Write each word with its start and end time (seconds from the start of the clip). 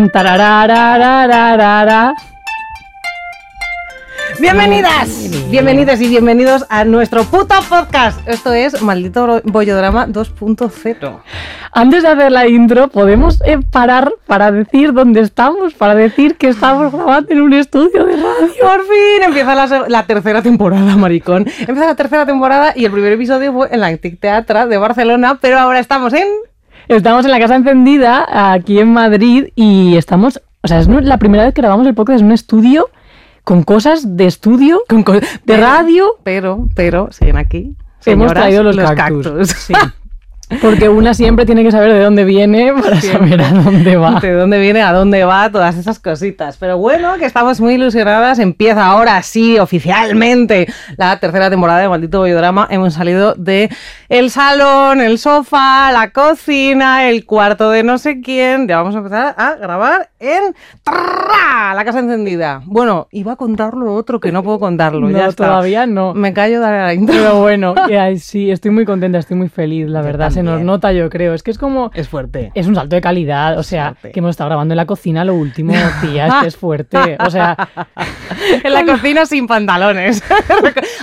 Tan, 0.00 0.08
tarararararara. 0.08 2.14
Bienvenidas, 4.38 5.28
bienvenidas 5.50 6.00
y 6.00 6.08
bienvenidos 6.08 6.64
a 6.70 6.86
nuestro 6.86 7.24
puto 7.24 7.54
podcast. 7.68 8.26
Esto 8.26 8.54
es 8.54 8.80
Maldito 8.80 9.42
Bollodrama 9.44 10.06
2.0. 10.06 11.20
Antes 11.72 12.02
de 12.02 12.08
hacer 12.08 12.32
la 12.32 12.48
intro, 12.48 12.88
podemos 12.88 13.42
eh, 13.44 13.58
parar 13.70 14.10
para 14.26 14.50
decir 14.50 14.94
dónde 14.94 15.20
estamos, 15.20 15.74
para 15.74 15.94
decir 15.94 16.36
que 16.36 16.48
estamos 16.48 16.92
grabando 16.92 17.30
en 17.30 17.42
un 17.42 17.52
estudio 17.52 18.06
de 18.06 18.16
radio. 18.16 18.54
Por 18.58 18.80
fin 18.80 19.22
empieza 19.22 19.54
la, 19.54 19.84
la 19.86 20.06
tercera 20.06 20.40
temporada, 20.40 20.96
maricón. 20.96 21.46
Empieza 21.58 21.86
la 21.86 21.94
tercera 21.94 22.24
temporada 22.24 22.72
y 22.74 22.86
el 22.86 22.92
primer 22.92 23.12
episodio 23.12 23.52
fue 23.52 23.68
en 23.70 23.80
la 23.80 23.88
Antic 23.88 24.18
Teatra 24.18 24.66
de 24.66 24.78
Barcelona, 24.78 25.38
pero 25.42 25.58
ahora 25.58 25.78
estamos 25.78 26.14
en... 26.14 26.26
Estamos 26.96 27.24
en 27.24 27.30
la 27.30 27.38
casa 27.38 27.54
encendida, 27.54 28.52
aquí 28.52 28.80
en 28.80 28.92
Madrid, 28.92 29.48
y 29.54 29.96
estamos. 29.96 30.40
O 30.62 30.66
sea, 30.66 30.80
es 30.80 30.88
la 30.88 31.18
primera 31.18 31.44
vez 31.44 31.54
que 31.54 31.60
grabamos 31.62 31.86
el 31.86 31.94
podcast 31.94 32.18
en 32.20 32.26
un 32.26 32.32
estudio 32.32 32.90
con 33.44 33.62
cosas 33.62 34.16
de 34.16 34.26
estudio, 34.26 34.80
con 34.88 35.04
co- 35.04 35.12
de 35.12 35.22
pero- 35.44 35.62
radio. 35.62 36.16
Pero, 36.24 36.66
pero, 36.74 37.08
siguen 37.12 37.36
aquí. 37.36 37.76
Hemos 38.04 38.32
traído 38.32 38.64
los, 38.64 38.76
cactus. 38.92 39.50
Sí. 39.50 39.72
Porque 40.60 40.88
una 40.88 41.14
siempre 41.14 41.46
tiene 41.46 41.62
que 41.62 41.70
saber 41.70 41.92
de 41.92 42.02
dónde 42.02 42.24
viene 42.24 42.72
para 42.72 43.00
saber 43.00 43.40
a 43.40 43.50
dónde 43.50 43.96
va. 43.96 44.18
de 44.18 44.32
dónde 44.32 44.58
viene, 44.58 44.82
a 44.82 44.92
dónde 44.92 45.22
va, 45.22 45.48
todas 45.48 45.76
esas 45.76 46.00
cositas. 46.00 46.56
Pero 46.56 46.76
bueno, 46.76 47.14
que 47.18 47.24
estamos 47.24 47.60
muy 47.60 47.74
ilusionadas. 47.74 48.40
Empieza 48.40 48.84
ahora 48.84 49.22
sí, 49.22 49.60
oficialmente, 49.60 50.66
la 50.96 51.20
tercera 51.20 51.50
temporada 51.50 51.78
de 51.78 51.88
Maldito 51.88 52.18
Bollodrama. 52.18 52.66
Hemos 52.68 52.94
salido 52.94 53.34
de 53.36 53.70
el 54.10 54.28
salón, 54.30 55.00
el 55.00 55.18
sofá, 55.18 55.92
la 55.92 56.10
cocina, 56.10 57.08
el 57.08 57.24
cuarto 57.24 57.70
de 57.70 57.84
no 57.84 57.96
sé 57.96 58.20
quién. 58.20 58.66
Ya 58.66 58.78
vamos 58.78 58.96
a 58.96 58.98
empezar 58.98 59.36
a 59.38 59.54
grabar 59.54 60.10
en 60.18 60.52
la 60.84 61.84
casa 61.84 62.00
encendida. 62.00 62.60
Bueno, 62.66 63.06
iba 63.12 63.34
a 63.34 63.36
contar 63.36 63.74
lo 63.74 63.94
otro 63.94 64.18
que 64.18 64.32
no 64.32 64.42
puedo 64.42 64.58
contarlo. 64.58 65.00
No, 65.10 65.18
ya 65.18 65.26
está. 65.28 65.46
todavía 65.46 65.86
no. 65.86 66.12
Me 66.14 66.32
callo, 66.32 66.64
a 66.64 66.70
la 66.70 66.94
intro. 66.94 67.14
Pero 67.14 67.40
bueno, 67.40 67.74
que 67.88 67.98
ay, 67.98 68.18
sí, 68.18 68.50
estoy 68.50 68.70
muy 68.72 68.84
contenta, 68.84 69.18
estoy 69.18 69.36
muy 69.36 69.48
feliz, 69.48 69.88
la 69.88 70.00
Yo 70.00 70.06
verdad. 70.06 70.30
Se 70.30 70.42
nos 70.42 70.60
nota, 70.60 70.92
yo 70.92 71.08
creo. 71.08 71.32
Es 71.32 71.42
que 71.42 71.52
es 71.52 71.58
como. 71.58 71.90
Es 71.94 72.08
fuerte. 72.08 72.50
Es 72.54 72.66
un 72.66 72.74
salto 72.74 72.96
de 72.96 73.00
calidad, 73.00 73.58
o 73.58 73.62
sea, 73.62 73.94
fuerte. 73.94 74.10
que 74.12 74.18
hemos 74.18 74.30
estado 74.30 74.48
grabando 74.50 74.72
en 74.74 74.76
la 74.76 74.86
cocina 74.86 75.24
lo 75.24 75.34
último, 75.34 75.72
tía, 76.00 76.26
es 76.26 76.34
que 76.34 76.46
es 76.48 76.56
fuerte. 76.56 77.16
O 77.24 77.30
sea, 77.30 77.56
en 78.64 78.72
la 78.72 78.84
cocina 78.84 79.24
sin 79.24 79.46
pantalones. 79.46 80.22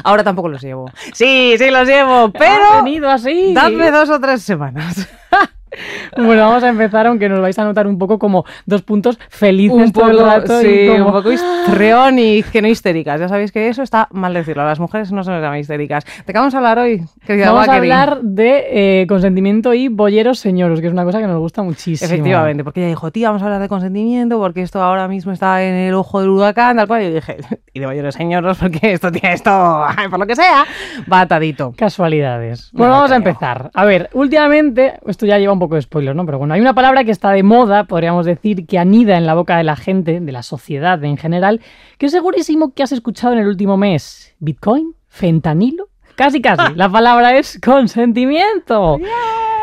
Ahora 0.03 0.23
tampoco 0.23 0.49
los 0.49 0.61
llevo. 0.61 0.91
Sí, 1.13 1.55
sí 1.57 1.71
los 1.71 1.87
llevo, 1.87 2.25
ha 2.25 2.31
pero 2.31 2.83
así. 3.05 3.53
dadme 3.53 3.91
dos 3.91 4.09
o 4.09 4.19
tres 4.19 4.41
semanas. 4.43 5.07
Bueno, 6.17 6.47
vamos 6.47 6.63
a 6.63 6.69
empezar, 6.69 7.07
aunque 7.07 7.29
nos 7.29 7.41
vais 7.41 7.57
a 7.59 7.63
notar 7.63 7.87
un 7.87 7.97
poco 7.97 8.17
como 8.17 8.45
dos 8.65 8.81
puntos 8.81 9.19
felices 9.29 9.77
Un 9.87 9.91
todo 9.91 10.09
el 10.09 10.17
poco, 10.17 10.25
rato. 10.27 10.61
y 10.67 10.87
como- 10.87 11.05
un 11.07 11.11
poco 11.11 11.31
histrión 11.31 12.19
y 12.19 12.43
que 12.43 12.61
no 12.61 12.67
histéricas. 12.67 13.19
Ya 13.19 13.27
sabéis 13.27 13.51
que 13.51 13.67
eso 13.69 13.83
está 13.83 14.07
mal 14.11 14.33
decirlo. 14.33 14.63
A 14.63 14.65
las 14.65 14.79
mujeres 14.79 15.11
no 15.11 15.23
se 15.23 15.31
nos 15.31 15.41
llama 15.41 15.59
histéricas. 15.59 16.05
¿De 16.25 16.33
qué 16.33 16.39
vamos 16.39 16.53
a 16.53 16.57
hablar 16.57 16.79
hoy, 16.79 17.03
querida 17.25 17.51
Vamos 17.51 17.67
a 17.67 17.71
Bakeri? 17.71 17.91
hablar 17.91 18.21
de 18.21 19.01
eh, 19.01 19.07
consentimiento 19.07 19.73
y 19.73 19.87
bolleros 19.89 20.39
señoros, 20.39 20.81
que 20.81 20.87
es 20.87 20.93
una 20.93 21.03
cosa 21.03 21.19
que 21.19 21.27
nos 21.27 21.39
gusta 21.39 21.61
muchísimo. 21.63 22.07
Efectivamente, 22.11 22.63
porque 22.63 22.79
ella 22.81 22.89
dijo, 22.89 23.11
tía, 23.11 23.29
vamos 23.29 23.41
a 23.41 23.45
hablar 23.45 23.61
de 23.61 23.67
consentimiento, 23.67 24.37
porque 24.39 24.61
esto 24.61 24.81
ahora 24.81 25.07
mismo 25.07 25.31
está 25.31 25.63
en 25.63 25.75
el 25.75 25.93
ojo 25.93 26.21
del 26.21 26.29
huracán, 26.29 26.77
tal 26.77 26.87
cual. 26.87 27.01
Y 27.03 27.05
yo 27.09 27.13
dije, 27.15 27.37
y 27.73 27.79
de 27.79 27.87
mayores 27.87 28.15
señoros, 28.15 28.57
porque 28.57 28.93
esto, 28.93 29.11
tía, 29.11 29.33
esto, 29.33 29.85
por 30.09 30.19
lo 30.19 30.25
que 30.25 30.35
sea, 30.35 30.65
va 31.11 31.21
atadito. 31.21 31.73
Casualidades. 31.77 32.69
No 32.73 32.79
Bueno, 32.79 32.93
vamos 32.93 33.11
a 33.11 33.15
empezar. 33.17 33.69
A 33.73 33.85
ver, 33.85 34.09
últimamente, 34.13 34.93
esto 35.05 35.25
ya 35.25 35.37
lleva 35.37 35.56
un 35.57 35.59
poco 35.59 35.75
de 35.75 35.81
spoiler, 35.81 36.15
¿no? 36.15 36.25
Pero 36.25 36.37
bueno, 36.37 36.53
hay 36.53 36.61
una 36.61 36.73
palabra 36.73 37.03
que 37.03 37.11
está 37.11 37.31
de 37.31 37.43
moda, 37.43 37.83
podríamos 37.83 38.25
decir, 38.25 38.65
que 38.65 38.77
anida 38.77 39.17
en 39.17 39.25
la 39.25 39.33
boca 39.33 39.57
de 39.57 39.63
la 39.63 39.75
gente, 39.75 40.19
de 40.19 40.31
la 40.31 40.43
sociedad 40.43 41.03
en 41.03 41.17
general, 41.17 41.61
que 41.97 42.09
segurísimo 42.09 42.73
que 42.73 42.83
has 42.83 42.91
escuchado 42.91 43.33
en 43.33 43.39
el 43.39 43.47
último 43.47 43.75
mes. 43.75 44.35
¿Bitcoin? 44.39 44.93
¿Fentanilo? 45.07 45.89
Casi, 46.17 46.41
casi. 46.41 46.73
La 46.73 46.89
palabra 46.89 47.37
es 47.37 47.59
consentimiento. 47.63 48.97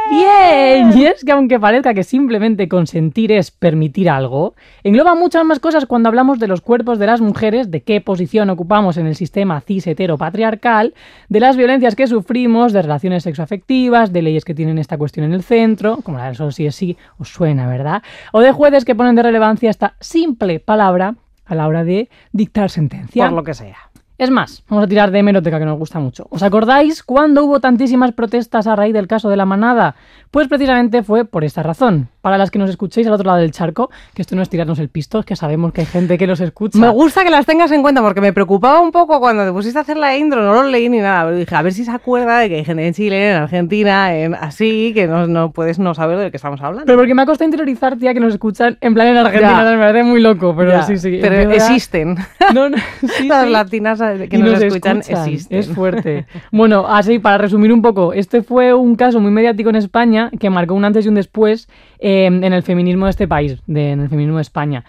Bien, 0.08 0.96
y 0.96 1.06
es 1.06 1.24
que 1.24 1.32
aunque 1.32 1.58
parezca 1.58 1.94
que 1.94 2.04
simplemente 2.04 2.68
consentir 2.68 3.32
es 3.32 3.50
permitir 3.50 4.08
algo, 4.08 4.54
engloba 4.84 5.16
muchas 5.16 5.44
más 5.44 5.58
cosas 5.58 5.84
cuando 5.86 6.08
hablamos 6.08 6.38
de 6.38 6.46
los 6.46 6.60
cuerpos 6.60 7.00
de 7.00 7.06
las 7.06 7.20
mujeres, 7.20 7.72
de 7.72 7.82
qué 7.82 8.00
posición 8.00 8.50
ocupamos 8.50 8.98
en 8.98 9.06
el 9.06 9.16
sistema 9.16 9.60
cis 9.62 9.88
heteropatriarcal, 9.88 10.94
de 11.28 11.40
las 11.40 11.56
violencias 11.56 11.96
que 11.96 12.06
sufrimos, 12.06 12.72
de 12.72 12.82
relaciones 12.82 13.24
sexoafectivas, 13.24 14.12
de 14.12 14.22
leyes 14.22 14.44
que 14.44 14.54
tienen 14.54 14.78
esta 14.78 14.96
cuestión 14.96 15.26
en 15.26 15.32
el 15.32 15.42
centro, 15.42 15.96
como 16.04 16.18
la 16.18 16.26
del 16.26 16.36
solo 16.36 16.52
sí 16.52 16.66
es 16.66 16.76
sí, 16.76 16.96
os 17.18 17.30
suena, 17.30 17.66
¿verdad? 17.66 18.04
O 18.32 18.40
de 18.40 18.52
jueces 18.52 18.84
que 18.84 18.94
ponen 18.94 19.16
de 19.16 19.24
relevancia 19.24 19.70
esta 19.70 19.94
simple 19.98 20.60
palabra 20.60 21.16
a 21.46 21.54
la 21.56 21.66
hora 21.66 21.82
de 21.82 22.08
dictar 22.30 22.70
sentencia. 22.70 23.24
Por 23.24 23.32
lo 23.32 23.42
que 23.42 23.54
sea. 23.54 23.90
Es 24.16 24.30
más, 24.30 24.62
vamos 24.68 24.84
a 24.84 24.88
tirar 24.88 25.10
de 25.10 25.18
hemeroteca 25.18 25.58
que 25.58 25.64
nos 25.64 25.78
gusta 25.78 25.98
mucho. 25.98 26.26
¿Os 26.30 26.42
acordáis 26.42 27.02
cuándo 27.02 27.44
hubo 27.44 27.58
tantísimas 27.58 28.12
protestas 28.12 28.66
a 28.66 28.76
raíz 28.76 28.94
del 28.94 29.08
caso 29.08 29.28
de 29.28 29.36
la 29.36 29.44
manada? 29.44 29.96
Pues 30.30 30.46
precisamente 30.46 31.02
fue 31.02 31.24
por 31.24 31.42
esta 31.42 31.64
razón. 31.64 32.10
Para 32.24 32.38
las 32.38 32.50
que 32.50 32.58
nos 32.58 32.70
escuchéis 32.70 33.06
al 33.06 33.12
otro 33.12 33.26
lado 33.26 33.38
del 33.40 33.50
charco, 33.50 33.90
que 34.14 34.22
esto 34.22 34.34
no 34.34 34.40
es 34.40 34.48
tirarnos 34.48 34.78
el 34.78 34.88
pisto, 34.88 35.18
es 35.18 35.26
que 35.26 35.36
sabemos 35.36 35.74
que 35.74 35.82
hay 35.82 35.86
gente 35.86 36.16
que 36.16 36.26
nos 36.26 36.40
escucha. 36.40 36.78
Me 36.78 36.88
gusta 36.88 37.22
que 37.22 37.28
las 37.30 37.44
tengas 37.44 37.70
en 37.70 37.82
cuenta 37.82 38.00
porque 38.00 38.22
me 38.22 38.32
preocupaba 38.32 38.80
un 38.80 38.92
poco 38.92 39.20
cuando 39.20 39.44
te 39.44 39.52
pusiste 39.52 39.76
a 39.78 39.82
hacer 39.82 39.98
la 39.98 40.16
intro, 40.16 40.42
no 40.42 40.54
lo 40.54 40.62
leí 40.70 40.88
ni 40.88 41.00
nada, 41.00 41.24
pero 41.26 41.36
dije, 41.36 41.54
a 41.54 41.60
ver 41.60 41.74
si 41.74 41.84
se 41.84 41.90
acuerda 41.90 42.38
de 42.38 42.48
que 42.48 42.54
hay 42.56 42.64
gente 42.64 42.86
en 42.86 42.94
Chile, 42.94 43.30
en 43.32 43.36
Argentina, 43.36 44.16
en 44.16 44.34
así, 44.34 44.92
que 44.94 45.06
no, 45.06 45.26
no 45.26 45.50
puedes 45.50 45.78
no 45.78 45.92
saber 45.94 46.16
de 46.16 46.30
qué 46.30 46.38
estamos 46.38 46.62
hablando. 46.62 46.86
Pero 46.86 46.96
porque 46.96 47.14
me 47.14 47.20
ha 47.20 47.26
costado 47.26 47.44
interiorizar, 47.44 47.98
tía, 47.98 48.14
que 48.14 48.20
nos 48.20 48.32
escuchan 48.32 48.78
en 48.80 48.94
plan 48.94 49.08
en 49.08 49.18
Argentina, 49.18 49.62
Ya. 49.62 49.70
me 49.72 49.76
parece 49.76 50.04
muy 50.04 50.22
loco, 50.22 50.54
pero 50.56 50.70
Ya, 50.70 50.82
sí, 50.84 50.96
sí. 50.96 51.18
Pero 51.20 51.36
verdad- 51.36 51.52
existen. 51.56 52.16
No, 52.54 52.70
no, 52.70 52.78
sí, 53.18 53.28
las 53.28 53.44
sí. 53.44 53.50
latinas 53.52 54.00
que 54.30 54.36
Y 54.38 54.42
nos, 54.42 54.62
escuchan, 54.62 55.02
existen. 55.06 55.58
Es 55.58 55.68
fuerte. 55.68 56.24
Bueno, 56.50 56.86
así, 56.88 57.18
para 57.18 57.36
resumir 57.36 57.70
un 57.70 57.82
poco, 57.82 58.14
este 58.14 58.42
fue 58.42 58.72
un 58.72 58.96
caso 58.96 59.20
muy 59.20 59.30
mediático 59.30 59.68
en 59.68 59.76
España 59.76 60.30
que 60.40 60.48
marcó 60.48 60.72
un 60.72 60.86
antes 60.86 61.04
y 61.04 61.10
un 61.10 61.16
después 61.16 61.68
eh, 61.98 62.13
en 62.26 62.52
el 62.52 62.62
feminismo 62.62 63.06
de 63.06 63.10
este 63.10 63.28
país, 63.28 63.58
de- 63.66 63.92
en 63.92 64.00
el 64.00 64.08
feminismo 64.08 64.36
de 64.36 64.42
España. 64.42 64.84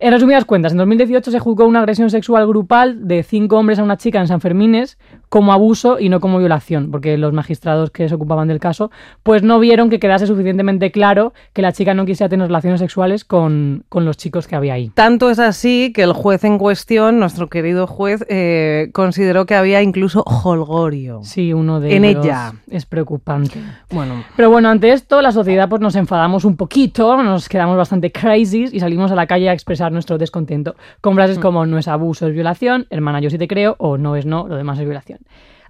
En 0.00 0.12
resumidas 0.12 0.44
cuentas, 0.44 0.70
en 0.70 0.78
2018 0.78 1.32
se 1.32 1.40
juzgó 1.40 1.66
una 1.66 1.80
agresión 1.80 2.08
sexual 2.08 2.46
grupal 2.46 3.08
de 3.08 3.24
cinco 3.24 3.58
hombres 3.58 3.80
a 3.80 3.82
una 3.82 3.96
chica 3.96 4.20
en 4.20 4.28
San 4.28 4.40
Fermines 4.40 4.96
como 5.28 5.52
abuso 5.52 5.98
y 5.98 6.08
no 6.08 6.20
como 6.20 6.38
violación, 6.38 6.92
porque 6.92 7.18
los 7.18 7.32
magistrados 7.32 7.90
que 7.90 8.08
se 8.08 8.14
ocupaban 8.14 8.46
del 8.46 8.60
caso 8.60 8.92
pues 9.24 9.42
no 9.42 9.58
vieron 9.58 9.90
que 9.90 9.98
quedase 9.98 10.28
suficientemente 10.28 10.92
claro 10.92 11.32
que 11.52 11.62
la 11.62 11.72
chica 11.72 11.94
no 11.94 12.06
quisiera 12.06 12.28
tener 12.28 12.46
relaciones 12.46 12.78
sexuales 12.78 13.24
con, 13.24 13.82
con 13.88 14.04
los 14.04 14.16
chicos 14.16 14.46
que 14.46 14.54
había 14.54 14.74
ahí. 14.74 14.92
Tanto 14.94 15.30
es 15.30 15.40
así 15.40 15.92
que 15.92 16.04
el 16.04 16.12
juez 16.12 16.44
en 16.44 16.58
cuestión, 16.58 17.18
nuestro 17.18 17.48
querido 17.48 17.88
juez, 17.88 18.24
eh, 18.28 18.90
consideró 18.92 19.46
que 19.46 19.56
había 19.56 19.82
incluso 19.82 20.22
holgorio. 20.44 21.22
Sí, 21.24 21.52
uno 21.52 21.80
de 21.80 21.96
En 21.96 22.04
ellos 22.04 22.24
ella. 22.24 22.52
es 22.70 22.86
preocupante. 22.86 23.60
Bueno, 23.90 24.22
Pero 24.36 24.48
bueno, 24.48 24.68
ante 24.68 24.92
esto, 24.92 25.20
la 25.22 25.32
sociedad 25.32 25.68
pues 25.68 25.80
nos 25.82 25.96
enfadamos 25.96 26.44
un 26.44 26.56
poquito, 26.56 27.20
nos 27.20 27.48
quedamos 27.48 27.76
bastante 27.76 28.12
crazy 28.12 28.66
y 28.70 28.78
salimos 28.78 29.10
a 29.10 29.16
la 29.16 29.26
calle 29.26 29.48
a 29.48 29.52
expresar 29.52 29.87
nuestro 29.92 30.18
descontento 30.18 30.76
con 31.00 31.14
frases 31.14 31.38
como 31.38 31.66
no 31.66 31.78
es 31.78 31.88
abuso, 31.88 32.26
es 32.26 32.34
violación, 32.34 32.86
hermana, 32.90 33.20
yo 33.20 33.30
sí 33.30 33.38
te 33.38 33.48
creo, 33.48 33.76
o 33.78 33.98
no 33.98 34.16
es 34.16 34.26
no, 34.26 34.48
lo 34.48 34.56
demás 34.56 34.78
es 34.78 34.84
violación. 34.84 35.20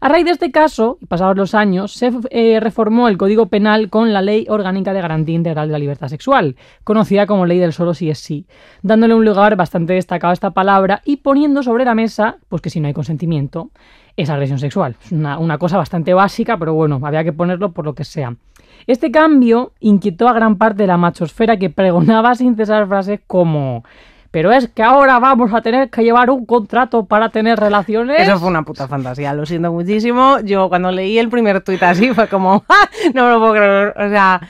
A 0.01 0.09
raíz 0.09 0.25
de 0.27 0.31
este 0.31 0.53
caso, 0.53 0.99
pasados 1.09 1.37
los 1.37 1.55
años, 1.57 1.93
se 1.93 2.13
eh, 2.31 2.61
reformó 2.61 3.09
el 3.09 3.19
Código 3.19 3.47
Penal 3.47 3.91
con 3.91 4.13
la 4.13 4.23
Ley 4.23 4.47
Orgánica 4.49 4.93
de 4.93 5.01
Garantía 5.01 5.35
Integral 5.35 5.67
de 5.67 5.73
la 5.73 5.79
Libertad 5.81 6.07
Sexual, 6.07 6.55
conocida 6.85 7.27
como 7.27 7.47
Ley 7.47 7.59
del 7.59 7.73
Solo 7.73 7.95
Si 7.95 8.09
es 8.09 8.21
Sí, 8.21 8.47
dándole 8.83 9.15
un 9.15 9.25
lugar 9.25 9.57
bastante 9.57 9.95
destacado 9.95 10.31
a 10.31 10.35
esta 10.35 10.51
palabra 10.51 11.03
y 11.05 11.17
poniendo 11.17 11.65
sobre 11.65 11.85
la 11.85 11.97
mesa 11.97 12.37
pues 12.49 12.63
que 12.63 12.71
si 12.71 12.79
no 12.79 12.87
hay 12.87 12.95
consentimiento 12.95 13.71
es 14.17 14.31
agresión 14.31 14.61
sexual. 14.61 14.95
Es 15.05 15.11
una, 15.11 15.37
una 15.39 15.59
cosa 15.59 15.79
bastante 15.79 16.15
básica, 16.15 16.57
pero 16.59 16.75
bueno, 16.75 17.01
había 17.03 17.25
que 17.25 17.33
ponerlo 17.33 17.73
por 17.73 17.85
lo 17.85 17.95
que 17.95 18.05
sea. 18.05 18.37
Este 18.87 19.11
cambio 19.11 19.73
inquietó 19.81 20.29
a 20.29 20.33
gran 20.33 20.57
parte 20.57 20.83
de 20.83 20.87
la 20.87 20.97
machosfera 20.97 21.57
que 21.57 21.71
pregonaba 21.71 22.35
sin 22.35 22.57
cesar 22.57 22.87
frases 22.87 23.21
como 23.27 23.85
pero 24.31 24.53
es 24.53 24.69
que 24.69 24.83
ahora 24.83 25.19
vamos 25.19 25.55
a 25.55 25.63
tener 25.63 25.89
que 25.91 26.03
llevar 26.03 26.31
un 26.31 26.45
contrato 26.45 27.07
para 27.07 27.31
tener 27.31 27.59
relaciones. 27.59 28.21
eso 28.21 28.39
fue 28.39 28.49
una 28.49 28.63
puta 28.63 28.87
fantasía, 28.87 29.33
lo 29.33 29.47
siento 29.47 29.73
muchísimo. 29.73 30.39
Yo 30.45 30.69
cuando 30.69 30.93
leí 30.93 31.19
el 31.19 31.29
primer 31.29 31.63
tuit 31.63 31.83
así 31.83 32.13
fue 32.13 32.29
como, 32.29 32.63
¡ah! 32.69 32.89
no 33.15 33.25
me 33.25 33.31
lo 33.31 33.39
puedo 33.39 33.53
creer. 33.55 33.95
O 33.97 34.09
sea, 34.11 34.41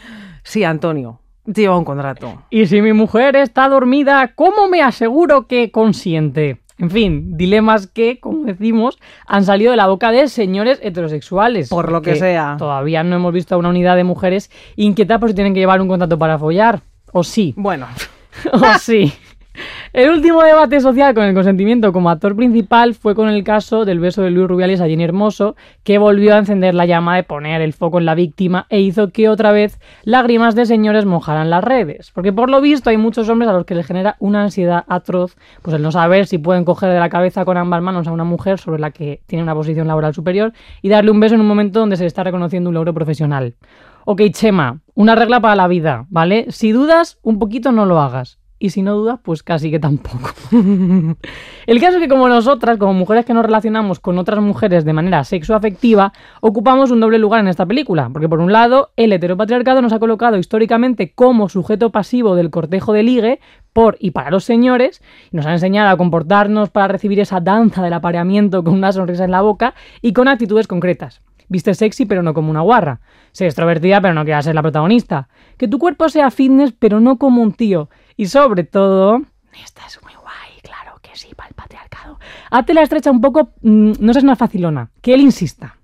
sí, 0.43 0.65
Antonio, 0.65 1.21
lleva 1.47 1.79
un 1.79 1.85
contrato. 1.85 2.43
Y 2.51 2.67
si 2.67 2.83
mi 2.83 2.93
mujer 2.93 3.37
está 3.37 3.69
dormida, 3.69 4.33
¿cómo 4.35 4.69
me 4.69 4.83
aseguro 4.83 5.47
que 5.47 5.71
consiente? 5.71 6.61
En 6.79 6.91
fin, 6.91 7.37
dilemas 7.37 7.89
que, 7.89 8.21
como 8.21 8.45
decimos, 8.45 8.99
han 9.27 9.45
salido 9.45 9.73
de 9.73 9.77
la 9.77 9.89
boca 9.89 10.13
de 10.13 10.29
señores 10.29 10.79
heterosexuales. 10.83 11.69
Por 11.69 11.91
lo 11.91 12.03
que 12.03 12.17
sea. 12.17 12.57
Todavía 12.57 13.03
no 13.03 13.17
hemos 13.17 13.33
visto 13.33 13.57
a 13.57 13.59
una 13.59 13.71
unidad 13.71 13.97
de 13.97 14.05
mujeres 14.05 14.51
inquietas 14.77 15.19
por 15.19 15.29
si 15.29 15.35
tienen 15.35 15.55
que 15.55 15.61
llevar 15.61 15.81
un 15.81 15.89
contrato 15.89 16.19
para 16.19 16.39
follar. 16.39 16.81
O 17.13 17.25
sí. 17.25 17.53
Bueno, 17.57 17.87
o 18.53 18.79
sí. 18.79 19.13
El 19.99 20.11
último 20.11 20.45
debate 20.45 20.81
social 20.81 21.12
con 21.12 21.25
el 21.25 21.35
consentimiento 21.35 21.93
como 21.93 22.09
actor 22.09 22.37
principal 22.37 22.95
fue 22.95 23.17
con 23.17 23.29
el 23.29 23.43
caso 23.43 23.85
del 23.85 23.99
beso 23.99 24.23
de 24.23 24.31
Luis 24.31 24.47
Rubiales 24.47 24.81
a 24.81 24.87
Jenny 24.87 25.03
Hermoso, 25.03 25.56
que 25.83 25.99
volvió 25.99 26.37
a 26.37 26.39
encender 26.39 26.73
la 26.73 26.87
llama 26.87 27.17
de 27.17 27.25
poner 27.25 27.62
el 27.62 27.73
foco 27.73 27.99
en 27.99 28.05
la 28.05 28.15
víctima 28.15 28.67
e 28.71 28.81
hizo 28.81 29.11
que 29.11 29.29
otra 29.29 29.50
vez 29.50 29.81
lágrimas 30.05 30.55
de 30.55 30.67
señores 30.67 31.05
mojaran 31.05 31.50
las 31.50 31.65
redes. 31.65 32.12
Porque 32.15 32.33
por 32.33 32.49
lo 32.49 32.61
visto 32.61 32.91
hay 32.91 32.97
muchos 32.97 33.29
hombres 33.29 33.50
a 33.50 33.53
los 33.53 33.65
que 33.65 33.75
les 33.75 33.89
genera 33.89 34.15
una 34.21 34.45
ansiedad 34.45 34.85
atroz, 34.87 35.37
pues 35.62 35.75
el 35.75 35.83
no 35.83 35.91
saber 35.91 36.29
si 36.29 36.39
pueden 36.39 36.65
coger 36.65 36.93
de 36.93 37.00
la 37.00 37.09
cabeza 37.09 37.45
con 37.45 37.56
ambas 37.56 37.83
manos 37.83 38.06
a 38.06 38.12
una 38.12 38.23
mujer 38.23 38.61
sobre 38.61 38.81
la 38.81 38.93
que 38.93 39.23
tiene 39.27 39.43
una 39.43 39.56
posición 39.56 39.89
laboral 39.89 40.15
superior 40.15 40.53
y 40.81 40.91
darle 40.91 41.11
un 41.11 41.19
beso 41.19 41.35
en 41.35 41.41
un 41.41 41.49
momento 41.49 41.81
donde 41.81 41.97
se 41.97 42.05
le 42.05 42.06
está 42.06 42.23
reconociendo 42.23 42.71
un 42.71 42.75
logro 42.75 42.95
profesional. 42.95 43.56
Ok, 44.05 44.23
Chema, 44.31 44.79
una 44.95 45.17
regla 45.17 45.41
para 45.41 45.56
la 45.56 45.67
vida, 45.67 46.06
¿vale? 46.09 46.47
Si 46.50 46.71
dudas, 46.71 47.19
un 47.23 47.41
poquito 47.41 47.73
no 47.73 47.85
lo 47.85 47.99
hagas. 47.99 48.38
Y 48.61 48.71
si 48.71 48.83
no 48.83 48.97
dudas, 48.97 49.21
pues 49.23 49.45
casi 49.45 49.71
que 49.71 49.79
tampoco. 49.79 50.31
el 51.67 51.81
caso 51.81 51.99
es 51.99 52.03
que 52.03 52.09
como 52.09 52.29
nosotras, 52.29 52.77
como 52.77 52.93
mujeres 52.93 53.25
que 53.25 53.33
nos 53.33 53.45
relacionamos 53.45 54.01
con 54.01 54.19
otras 54.19 54.43
mujeres 54.43 54.85
de 54.85 54.93
manera 54.93 55.23
sexoafectiva, 55.23 56.13
ocupamos 56.41 56.91
un 56.91 56.99
doble 56.99 57.19
lugar 57.19 57.41
en 57.41 57.49
esta 57.49 57.67
película. 57.67 58.11
Porque 58.13 58.29
por 58.29 58.41
un 58.41 58.53
lado, 58.53 58.91
el 58.97 59.13
heteropatriarcado 59.13 59.81
nos 59.81 59.93
ha 59.93 60.01
colocado 60.01 60.39
históricamente 60.39 61.13
como 61.15 61.49
sujeto 61.49 61.91
pasivo 61.91 62.35
del 62.35 62.51
cortejo 62.51 62.93
de 62.93 63.05
ligue 63.05 63.41
por 63.73 63.97
y 64.01 64.11
para 64.11 64.31
los 64.31 64.43
señores, 64.43 65.03
nos 65.31 65.47
ha 65.47 65.53
enseñado 65.53 65.91
a 65.91 65.97
comportarnos 65.97 66.71
para 66.71 66.89
recibir 66.89 67.21
esa 67.21 67.41
danza 67.41 67.81
del 67.83 67.93
apareamiento 67.93 68.65
con 68.65 68.75
una 68.75 68.91
sonrisa 68.91 69.25
en 69.25 69.31
la 69.31 69.43
boca 69.43 69.75
y 70.03 70.13
con 70.13 70.27
actitudes 70.27 70.67
concretas. 70.67 71.21
Viste 71.49 71.75
sexy 71.75 72.05
pero 72.05 72.23
no 72.23 72.35
como 72.35 72.51
una 72.51 72.61
guarra. 72.61 73.01
Sé 73.33 73.47
extrovertida 73.47 74.01
pero 74.01 74.15
no 74.15 74.25
quieras 74.25 74.45
ser 74.45 74.55
la 74.55 74.63
protagonista. 74.63 75.29
Que 75.57 75.69
tu 75.69 75.79
cuerpo 75.79 76.09
sea 76.09 76.31
fitness 76.31 76.75
pero 76.79 77.01
no 77.01 77.19
como 77.19 77.43
un 77.43 77.53
tío. 77.53 77.89
Y 78.19 78.26
sobre 78.26 78.65
todo, 78.65 79.23
esta 79.62 79.87
es 79.87 80.03
muy 80.03 80.12
guay, 80.12 80.61
claro 80.62 80.99
que 81.00 81.15
sí, 81.15 81.29
para 81.37 81.50
el 81.50 81.55
patriarcado. 81.55 82.19
Hazte 82.50 82.75
la 82.75 82.82
estrecha 82.82 83.12
un 83.12 83.20
poco, 83.20 83.50
mm, 83.62 83.93
no 84.00 84.12
seas 84.12 84.25
una 84.25 84.35
facilona, 84.35 84.91
que 85.00 85.15
él 85.15 85.20
insista. 85.20 85.76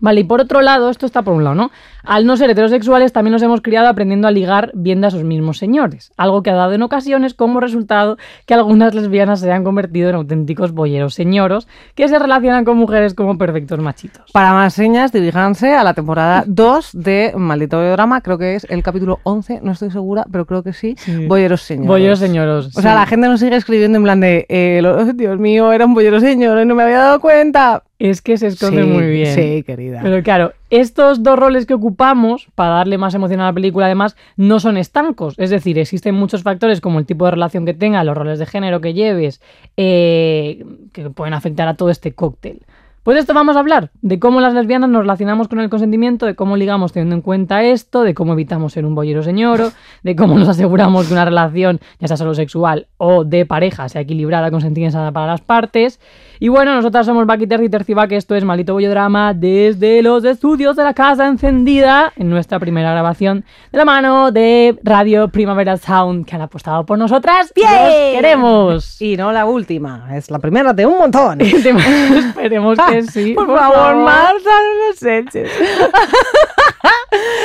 Vale, 0.00 0.20
y 0.20 0.24
por 0.24 0.40
otro 0.40 0.62
lado, 0.62 0.88
esto 0.88 1.04
está 1.04 1.20
por 1.20 1.34
un 1.34 1.44
lado, 1.44 1.54
¿no? 1.54 1.70
Al 2.06 2.24
no 2.24 2.36
ser 2.36 2.50
heterosexuales, 2.50 3.12
también 3.12 3.32
nos 3.32 3.42
hemos 3.42 3.60
criado 3.60 3.88
aprendiendo 3.88 4.28
a 4.28 4.30
ligar 4.30 4.70
viendo 4.74 5.06
a 5.06 5.10
sus 5.10 5.24
mismos 5.24 5.58
señores, 5.58 6.12
algo 6.16 6.42
que 6.42 6.50
ha 6.50 6.54
dado 6.54 6.72
en 6.72 6.82
ocasiones 6.82 7.34
como 7.34 7.60
resultado 7.60 8.16
que 8.46 8.54
algunas 8.54 8.94
lesbianas 8.94 9.40
se 9.40 9.50
han 9.50 9.64
convertido 9.64 10.08
en 10.10 10.14
auténticos 10.14 10.72
bolleros 10.72 11.14
señoros 11.14 11.66
que 11.94 12.08
se 12.08 12.18
relacionan 12.18 12.64
con 12.64 12.76
mujeres 12.76 13.14
como 13.14 13.36
perfectos 13.36 13.80
machitos. 13.80 14.30
Para 14.32 14.52
más 14.52 14.74
señas, 14.74 15.12
diríjanse 15.12 15.74
a 15.74 15.82
la 15.82 15.94
temporada 15.94 16.44
2 16.46 16.90
de 16.92 17.32
Maldito 17.36 17.82
Drama, 17.82 18.20
creo 18.20 18.38
que 18.38 18.54
es 18.54 18.66
el 18.70 18.82
capítulo 18.82 19.18
11, 19.24 19.60
no 19.62 19.72
estoy 19.72 19.90
segura, 19.90 20.24
pero 20.30 20.46
creo 20.46 20.62
que 20.62 20.72
sí, 20.72 20.96
Bolleros 21.26 21.62
Señoros. 21.62 21.88
Bolleros 21.88 22.18
Señoros. 22.20 22.76
O 22.76 22.80
sea, 22.80 22.94
la 22.94 23.06
gente 23.06 23.26
nos 23.26 23.40
sigue 23.40 23.56
escribiendo 23.56 23.98
en 23.98 24.04
plan 24.04 24.20
de, 24.20 24.46
eh, 24.48 24.82
Dios 25.14 25.38
mío, 25.38 25.72
era 25.72 25.86
un 25.86 25.94
bollero 25.94 26.20
señor 26.20 26.60
y 26.60 26.66
no 26.66 26.74
me 26.74 26.82
había 26.82 26.98
dado 26.98 27.20
cuenta. 27.20 27.82
Es 27.98 28.20
que 28.20 28.36
se 28.36 28.48
esconde 28.48 28.82
Sí, 28.82 28.88
muy 28.88 29.06
bien. 29.06 29.34
Sí, 29.34 29.62
querida. 29.62 30.00
Pero 30.02 30.22
claro, 30.22 30.52
estos 30.70 31.22
dos 31.22 31.38
roles 31.38 31.66
que 31.66 31.74
ocupamos, 31.74 32.48
para 32.54 32.70
darle 32.70 32.98
más 32.98 33.14
emoción 33.14 33.40
a 33.40 33.46
la 33.46 33.52
película, 33.52 33.86
además, 33.86 34.16
no 34.36 34.60
son 34.60 34.76
estancos. 34.76 35.34
Es 35.38 35.50
decir, 35.50 35.78
existen 35.78 36.14
muchos 36.14 36.42
factores 36.42 36.80
como 36.80 36.98
el 36.98 37.06
tipo 37.06 37.24
de 37.24 37.32
relación 37.32 37.64
que 37.64 37.74
tenga, 37.74 38.02
los 38.04 38.16
roles 38.16 38.38
de 38.38 38.46
género 38.46 38.80
que 38.80 38.94
lleves, 38.94 39.40
eh, 39.76 40.64
que 40.92 41.10
pueden 41.10 41.34
afectar 41.34 41.68
a 41.68 41.74
todo 41.74 41.90
este 41.90 42.14
cóctel. 42.14 42.62
Pues 43.06 43.14
de 43.14 43.20
esto 43.20 43.34
vamos 43.34 43.54
a 43.54 43.60
hablar, 43.60 43.92
de 44.02 44.18
cómo 44.18 44.40
las 44.40 44.52
lesbianas 44.52 44.90
nos 44.90 45.02
relacionamos 45.02 45.46
con 45.46 45.60
el 45.60 45.70
consentimiento, 45.70 46.26
de 46.26 46.34
cómo 46.34 46.56
ligamos 46.56 46.92
teniendo 46.92 47.14
en 47.14 47.20
cuenta 47.20 47.62
esto, 47.62 48.02
de 48.02 48.14
cómo 48.14 48.32
evitamos 48.32 48.72
ser 48.72 48.84
un 48.84 48.96
bollero 48.96 49.22
señoro, 49.22 49.70
de 50.02 50.16
cómo 50.16 50.36
nos 50.36 50.48
aseguramos 50.48 51.06
que 51.06 51.12
una 51.12 51.24
relación, 51.24 51.78
ya 52.00 52.08
sea 52.08 52.16
solo 52.16 52.34
sexual 52.34 52.88
o 52.96 53.22
de 53.22 53.46
pareja, 53.46 53.88
sea 53.88 54.00
equilibrada, 54.00 54.50
consentida 54.50 55.12
para 55.12 55.28
las 55.28 55.40
partes. 55.40 56.00
Y 56.38 56.48
bueno, 56.48 56.74
nosotras 56.74 57.06
somos 57.06 57.26
Baki 57.26 57.46
Terzi 57.46 57.70
Terciba, 57.70 58.06
que 58.08 58.16
esto 58.16 58.34
es 58.34 58.44
Maldito 58.44 58.74
Bollodrama 58.74 59.32
desde 59.32 60.02
los 60.02 60.24
estudios 60.24 60.76
de 60.76 60.84
la 60.84 60.92
Casa 60.92 61.26
Encendida, 61.26 62.12
en 62.16 62.28
nuestra 62.28 62.58
primera 62.58 62.90
grabación 62.90 63.44
de 63.72 63.78
la 63.78 63.84
mano 63.86 64.32
de 64.32 64.78
Radio 64.82 65.28
Primavera 65.28 65.78
Sound, 65.78 66.26
que 66.26 66.36
han 66.36 66.42
apostado 66.42 66.84
por 66.84 66.98
nosotras. 66.98 67.52
y 67.54 67.60
¡Bien! 67.60 67.72
¡Los 67.72 68.14
queremos! 68.14 69.02
Y 69.02 69.16
no 69.16 69.32
la 69.32 69.46
última, 69.46 70.08
es 70.14 70.30
la 70.30 70.38
primera 70.38 70.74
de 70.74 70.84
un 70.84 70.98
montón. 70.98 71.40
Esperemos 71.40 72.78
que 72.90 73.02
sí. 73.02 73.32
Por, 73.36 73.46
favor, 73.46 73.96
Marta, 73.96 74.50
no 74.50 74.88
nos 74.88 75.02
eches. 75.02 75.50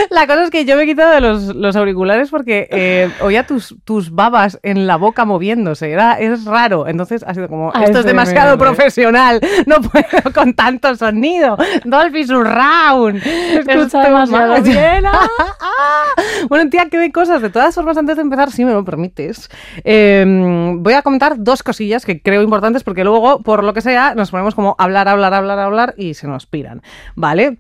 La 0.10 0.28
cosa 0.28 0.44
es 0.44 0.50
que 0.50 0.66
yo 0.66 0.76
me 0.76 0.84
he 0.84 0.86
quitado 0.86 1.12
de 1.12 1.22
los, 1.22 1.56
los 1.56 1.76
auriculares 1.76 2.30
porque 2.30 2.68
eh, 2.72 3.10
oía 3.22 3.46
tus, 3.46 3.76
tus 3.86 4.12
babas 4.12 4.60
en 4.64 4.88
la 4.88 4.98
boca 4.98 5.26
moviéndose. 5.26 5.92
Era, 5.92 6.20
es 6.20 6.46
raro. 6.46 6.88
Entonces 6.88 7.24
ha 7.26 7.34
sido 7.34 7.48
como, 7.48 7.72
esto 7.74 8.00
es 8.00 8.06
demasiado 8.06 8.58
profesional. 8.81 9.39
No 9.66 9.81
puedo 9.81 10.33
con 10.33 10.54
tanto 10.54 10.95
sonido. 10.95 11.57
Dolby 11.86 12.25
Surround. 12.25 13.22
Escucha 13.25 14.04
demasiado 14.04 14.54
más. 14.54 14.63
bien. 14.63 15.06
ah. 15.06 15.28
Bueno, 16.50 16.69
tía, 16.69 16.89
que 16.89 16.98
de 16.98 17.12
cosas. 17.12 17.42
De 17.42 17.50
todas 17.50 17.74
formas, 17.75 17.98
antes 17.98 18.16
de 18.16 18.24
empezar, 18.24 18.51
si 18.51 18.66
me 18.66 18.74
lo 18.74 18.83
permites, 18.83 19.50
eh, 19.83 20.25
voy 20.78 20.94
a 20.94 21.01
comentar 21.01 21.36
dos 21.38 21.63
cosillas 21.63 22.06
que 22.06 22.22
creo 22.22 22.42
importantes 22.42 22.83
porque 22.83 23.04
luego, 23.04 23.42
por 23.42 23.63
lo 23.63 23.74
que 23.74 23.81
sea, 23.81 24.16
nos 24.16 24.31
ponemos 24.31 24.56
como 24.56 24.75
hablar, 24.78 25.07
hablar, 25.07 25.34
hablar, 25.34 25.60
hablar 25.60 25.94
y 25.98 26.13
se 26.16 26.27
nos 26.27 26.45
piran. 26.45 26.81
¿Vale? 27.16 27.60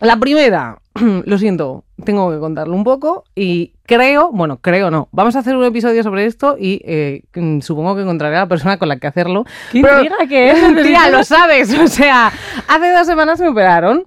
La 0.00 0.16
primera, 0.16 0.78
lo 1.24 1.38
siento, 1.38 1.84
tengo 2.04 2.30
que 2.30 2.38
contarlo 2.38 2.74
un 2.74 2.84
poco 2.84 3.24
y 3.34 3.72
creo, 3.86 4.30
bueno, 4.32 4.58
creo 4.58 4.90
no, 4.90 5.08
vamos 5.12 5.36
a 5.36 5.40
hacer 5.40 5.56
un 5.56 5.64
episodio 5.64 6.02
sobre 6.02 6.26
esto 6.26 6.56
y 6.58 6.80
eh, 6.84 7.22
mm, 7.34 7.60
supongo 7.60 7.94
que 7.96 8.02
encontraré 8.02 8.36
a 8.36 8.40
la 8.40 8.46
persona 8.46 8.78
con 8.78 8.88
la 8.88 8.96
que 8.98 9.06
hacerlo. 9.06 9.44
¿Qué 9.70 9.82
Pero- 9.82 10.28
que 10.28 10.50
es? 10.50 10.82
Tía, 10.82 11.08
lo 11.10 11.24
sabes, 11.24 11.72
o 11.78 11.86
sea, 11.88 12.32
hace 12.68 12.92
dos 12.92 13.06
semanas 13.06 13.40
me 13.40 13.48
operaron. 13.48 14.04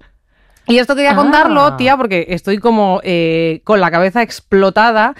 Y 0.68 0.78
esto 0.78 0.96
quería 0.96 1.12
Ah. 1.12 1.16
contarlo, 1.16 1.76
tía, 1.76 1.96
porque 1.96 2.26
estoy 2.30 2.58
como 2.58 3.00
eh, 3.04 3.60
con 3.62 3.80
la 3.80 3.88
cabeza 3.92 4.22
explotada. 4.22 5.14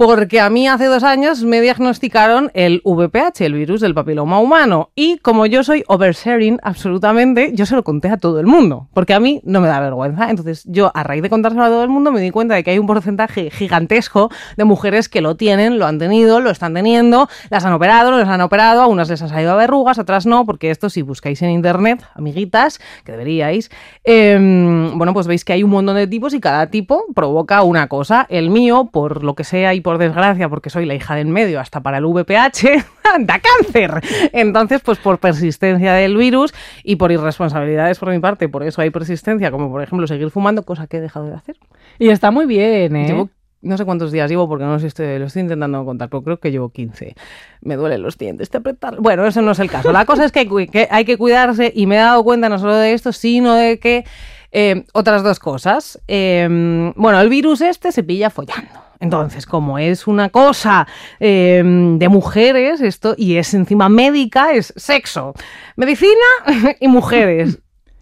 Porque 0.00 0.40
a 0.40 0.48
mí 0.48 0.66
hace 0.66 0.86
dos 0.86 1.04
años 1.04 1.44
me 1.44 1.60
diagnosticaron 1.60 2.50
el 2.54 2.80
VPH, 2.86 3.42
el 3.42 3.52
virus 3.52 3.82
del 3.82 3.92
papiloma 3.92 4.40
humano. 4.40 4.88
Y 4.94 5.18
como 5.18 5.44
yo 5.44 5.62
soy 5.62 5.84
oversharing 5.88 6.58
absolutamente, 6.62 7.52
yo 7.52 7.66
se 7.66 7.76
lo 7.76 7.84
conté 7.84 8.08
a 8.08 8.16
todo 8.16 8.40
el 8.40 8.46
mundo. 8.46 8.88
Porque 8.94 9.12
a 9.12 9.20
mí 9.20 9.42
no 9.44 9.60
me 9.60 9.68
da 9.68 9.78
vergüenza. 9.78 10.30
Entonces 10.30 10.64
yo, 10.64 10.90
a 10.94 11.02
raíz 11.02 11.20
de 11.20 11.28
contárselo 11.28 11.64
a 11.64 11.68
todo 11.68 11.82
el 11.82 11.90
mundo, 11.90 12.12
me 12.12 12.22
di 12.22 12.30
cuenta 12.30 12.54
de 12.54 12.64
que 12.64 12.70
hay 12.70 12.78
un 12.78 12.86
porcentaje 12.86 13.50
gigantesco 13.50 14.30
de 14.56 14.64
mujeres 14.64 15.10
que 15.10 15.20
lo 15.20 15.36
tienen, 15.36 15.78
lo 15.78 15.84
han 15.84 15.98
tenido, 15.98 16.40
lo 16.40 16.48
están 16.48 16.72
teniendo, 16.72 17.28
las 17.50 17.66
han 17.66 17.74
operado, 17.74 18.10
las 18.10 18.26
han 18.26 18.40
operado, 18.40 18.80
a 18.80 18.86
unas 18.86 19.10
les 19.10 19.20
ha 19.20 19.28
salido 19.28 19.52
a 19.52 19.56
verrugas, 19.56 19.98
a 19.98 20.00
otras 20.00 20.24
no, 20.24 20.46
porque 20.46 20.70
esto 20.70 20.88
si 20.88 21.02
buscáis 21.02 21.42
en 21.42 21.50
internet, 21.50 22.02
amiguitas, 22.14 22.80
que 23.04 23.12
deberíais, 23.12 23.70
em, 24.04 24.96
bueno, 24.96 25.12
pues 25.12 25.26
veis 25.26 25.44
que 25.44 25.52
hay 25.52 25.62
un 25.62 25.68
montón 25.68 25.96
de 25.96 26.06
tipos 26.06 26.32
y 26.32 26.40
cada 26.40 26.68
tipo 26.68 27.04
provoca 27.14 27.62
una 27.64 27.86
cosa. 27.88 28.26
El 28.30 28.48
mío, 28.48 28.88
por 28.90 29.22
lo 29.22 29.34
que 29.34 29.44
sea 29.44 29.74
y 29.74 29.82
por 29.82 29.89
desgracia, 29.98 30.48
porque 30.48 30.70
soy 30.70 30.86
la 30.86 30.94
hija 30.94 31.14
del 31.14 31.28
medio, 31.28 31.60
hasta 31.60 31.80
para 31.80 31.98
el 31.98 32.06
VPH, 32.06 32.84
da 33.20 33.40
cáncer. 33.40 34.00
Entonces, 34.32 34.80
pues 34.82 34.98
por 34.98 35.18
persistencia 35.18 35.94
del 35.94 36.16
virus 36.16 36.52
y 36.84 36.96
por 36.96 37.12
irresponsabilidades 37.12 37.98
por 37.98 38.10
mi 38.10 38.18
parte, 38.18 38.48
por 38.48 38.62
eso 38.62 38.80
hay 38.80 38.90
persistencia, 38.90 39.50
como 39.50 39.70
por 39.70 39.82
ejemplo 39.82 40.06
seguir 40.06 40.30
fumando, 40.30 40.62
cosa 40.62 40.86
que 40.86 40.98
he 40.98 41.00
dejado 41.00 41.26
de 41.26 41.34
hacer. 41.34 41.56
Y 41.98 42.08
está 42.08 42.30
muy 42.30 42.46
bien, 42.46 42.96
¿eh? 42.96 43.06
Llevo 43.06 43.30
no 43.62 43.76
sé 43.76 43.84
cuántos 43.84 44.10
días 44.10 44.30
llevo 44.30 44.48
porque 44.48 44.64
no 44.64 44.78
sé 44.78 44.84
si 44.84 44.86
estoy, 44.88 45.18
lo 45.18 45.26
estoy 45.26 45.42
intentando 45.42 45.84
contar, 45.84 46.08
pero 46.08 46.22
creo 46.22 46.40
que 46.40 46.50
llevo 46.50 46.70
15. 46.70 47.14
Me 47.60 47.76
duelen 47.76 48.02
los 48.02 48.16
dientes 48.16 48.50
de 48.50 48.58
apretar. 48.58 48.96
Bueno, 49.00 49.26
eso 49.26 49.42
no 49.42 49.50
es 49.50 49.58
el 49.58 49.70
caso. 49.70 49.92
La 49.92 50.06
cosa 50.06 50.24
es 50.24 50.32
que 50.32 50.40
hay, 50.40 50.66
que 50.68 50.88
hay 50.90 51.04
que 51.04 51.18
cuidarse 51.18 51.72
y 51.74 51.86
me 51.86 51.96
he 51.96 51.98
dado 51.98 52.24
cuenta 52.24 52.48
no 52.48 52.58
solo 52.58 52.74
de 52.76 52.92
esto, 52.94 53.12
sino 53.12 53.54
de 53.54 53.78
que 53.78 54.04
eh, 54.52 54.84
otras 54.92 55.22
dos 55.22 55.38
cosas. 55.38 56.00
Eh, 56.08 56.92
bueno, 56.96 57.20
el 57.20 57.28
virus 57.28 57.60
este 57.60 57.92
se 57.92 58.02
pilla 58.02 58.30
follando. 58.30 58.89
Entonces, 59.00 59.46
como 59.46 59.78
es 59.78 60.06
una 60.06 60.28
cosa 60.28 60.86
eh, 61.18 61.62
de 61.64 62.08
mujeres, 62.08 62.80
esto, 62.80 63.14
y 63.16 63.36
es 63.36 63.54
encima 63.54 63.88
médica, 63.88 64.52
es 64.52 64.72
sexo, 64.76 65.34
medicina 65.76 66.14
y 66.80 66.88
mujeres 66.88 67.58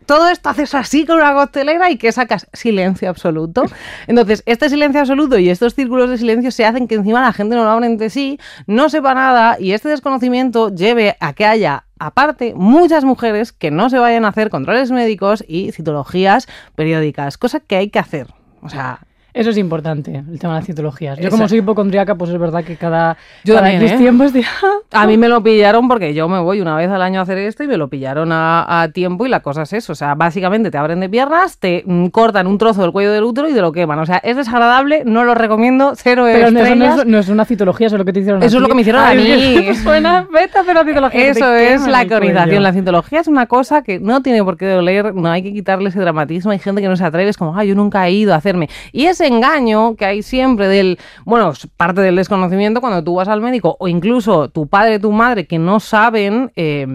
todo 0.09 0.31
esto 0.31 0.49
haces 0.49 0.75
así 0.75 1.05
con 1.05 1.17
una 1.17 1.35
costelera 1.35 1.91
y 1.91 1.99
que 1.99 2.11
sacas 2.13 2.47
silencio 2.55 3.11
absoluto. 3.11 3.65
Entonces, 4.07 4.43
este 4.47 4.71
silencio 4.71 5.03
absoluto 5.03 5.39
y 5.39 5.51
estos 5.51 5.75
círculos 5.75 6.09
de 6.09 6.17
silencio 6.17 6.51
se 6.51 6.65
hacen 6.65 6.89
que 6.89 6.95
encima 6.95 7.21
la 7.21 7.35
gente 7.35 7.55
no 7.55 7.65
lo 7.65 7.71
hable 7.71 7.89
entre 7.89 8.09
sí, 8.09 8.41
no 8.67 8.89
sepa 8.89 9.13
nada 9.13 9.59
y 9.61 9.73
este 9.73 9.91
desconocimiento 9.91 10.75
lleve 10.75 11.19
a 11.21 11.35
que 11.35 11.45
haya 11.45 11.85
Aparte, 12.01 12.55
muchas 12.55 13.05
mujeres 13.05 13.53
que 13.53 13.73
no 13.73 13.91
se 13.91 13.99
vayan 13.99 14.25
a 14.25 14.29
hacer 14.29 14.51
controles 14.51 14.93
médicos 14.93 15.45
y 15.49 15.73
citologías 15.73 16.47
periódicas, 16.77 17.39
cosa 17.39 17.59
que 17.59 17.77
hay 17.77 17.91
que 17.91 17.99
hacer. 17.99 18.29
O 18.63 18.69
sea, 18.69 19.01
Eso 19.39 19.51
es 19.51 19.57
importante, 19.57 20.17
el 20.29 20.39
tema 20.39 20.55
de 20.55 20.61
las 20.61 20.67
citologías. 20.67 21.19
Yo 21.19 21.31
como 21.31 21.47
soy 21.49 21.59
hipocondriaca, 21.59 22.17
pues 22.17 22.31
es 22.31 22.39
verdad 22.39 22.65
que 22.65 22.77
cada, 22.77 23.17
Yo 23.45 23.55
cada 23.55 23.71
también, 23.71 23.93
¿eh? 23.95 23.97
tiempo 23.97 24.25
estoy... 24.25 24.45
A 24.91 25.07
mí 25.07 25.17
me 25.19 25.29
lo 25.29 25.43
pillaron 25.43 25.87
porque 25.87 26.15
yo 26.15 26.29
me 26.29 26.39
voy 26.41 26.61
una 26.63 26.75
vez 26.75 26.89
al 26.91 27.03
año 27.03 27.21
a 27.21 27.23
hacer 27.23 27.37
esto 27.39 27.63
y 27.63 27.69
me 27.69 27.77
lo 27.77 27.89
pillaron 27.89 28.33
a, 28.33 28.83
a 28.83 28.89
tiempo 28.89 29.27
y 29.27 29.29
la 29.29 29.41
cosa 29.41 29.63
es 29.63 29.73
eso. 29.75 29.93
O 29.93 29.95
sea, 29.95 30.15
básicamente 30.15 30.71
te 30.71 30.79
abren 30.79 30.99
de 31.01 31.11
piernas, 31.11 31.59
te 31.59 31.83
mm, 31.87 32.07
cortan 32.07 32.47
un 32.47 32.57
trozo 32.57 32.81
del 32.81 32.91
cuello 32.91 33.13
del 33.13 33.23
útero 33.25 33.49
y 33.49 33.53
te 33.53 33.61
lo 33.61 33.71
queman. 33.71 33.99
O 33.99 34.07
sea, 34.07 34.17
es 34.17 34.37
desagradable, 34.37 35.03
no 35.05 35.25
lo 35.25 35.35
recomiendo, 35.35 35.93
cero 35.95 36.25
Pero 36.25 36.51
no, 36.51 36.59
eso 36.61 36.75
no 36.75 36.85
estrellas. 36.85 36.99
es, 37.01 37.07
no 37.07 37.19
es 37.19 37.29
una 37.29 37.45
citología, 37.45 37.87
eso 37.89 37.97
es 37.97 37.99
lo 37.99 38.05
que 38.07 38.13
te 38.15 38.21
hicieron 38.21 38.43
a 38.43 38.47
Eso 38.47 38.57
es 38.57 38.61
ti. 38.61 38.63
lo 38.63 38.69
que 38.69 38.75
me 38.75 38.81
hicieron 38.81 39.05
a 39.05 39.15
mí. 39.15 39.31
es 39.31 39.79
Suena, 39.83 40.27
vete 40.33 40.57
a 40.57 40.63
hacer 40.63 40.75
la 40.75 40.85
citología. 40.85 41.27
Eso 41.29 41.55
es 41.55 41.87
la 41.87 42.09
conización. 42.09 42.63
La 42.63 42.73
cientología 42.73 43.21
es 43.21 43.29
una 43.29 43.47
cosa 43.47 43.83
que 43.83 44.01
no 44.01 44.23
tiene 44.23 44.43
por 44.43 44.57
qué 44.57 44.67
doler, 44.69 45.15
no 45.15 45.31
hay 45.31 45.43
que 45.43 45.53
quitarle 45.53 45.91
ese 45.91 46.01
dramatismo. 46.01 46.51
Hay 46.51 46.59
gente 46.59 46.81
que 46.81 46.89
no 46.89 46.97
se 46.97 47.05
atreve, 47.05 47.29
es 47.29 47.37
como, 47.37 47.55
ay, 47.57 47.69
yo 47.69 47.75
nunca 47.75 48.07
he 48.09 48.13
ido 48.13 48.33
a 48.33 48.37
hacerme. 48.37 48.69
Y 48.91 49.05
ese 49.05 49.28
engaño 49.29 49.95
que 49.97 50.05
hay 50.05 50.23
siempre 50.23 50.69
del, 50.69 50.99
bueno, 51.25 51.53
parte 51.77 52.01
del 52.01 52.17
desconocimiento 52.17 52.81
cuando 52.81 53.03
tú 53.05 53.15
vas 53.15 53.29
al 53.29 53.41
médico 53.41 53.77
o 53.79 53.89
incluso 53.89 54.49
tu 54.49 54.67
padre, 54.67 54.99
tu 54.99 55.13
madre 55.13 55.47
que 55.47 55.59
no 55.59 55.81
saben, 55.81 56.53
eh, 56.57 56.87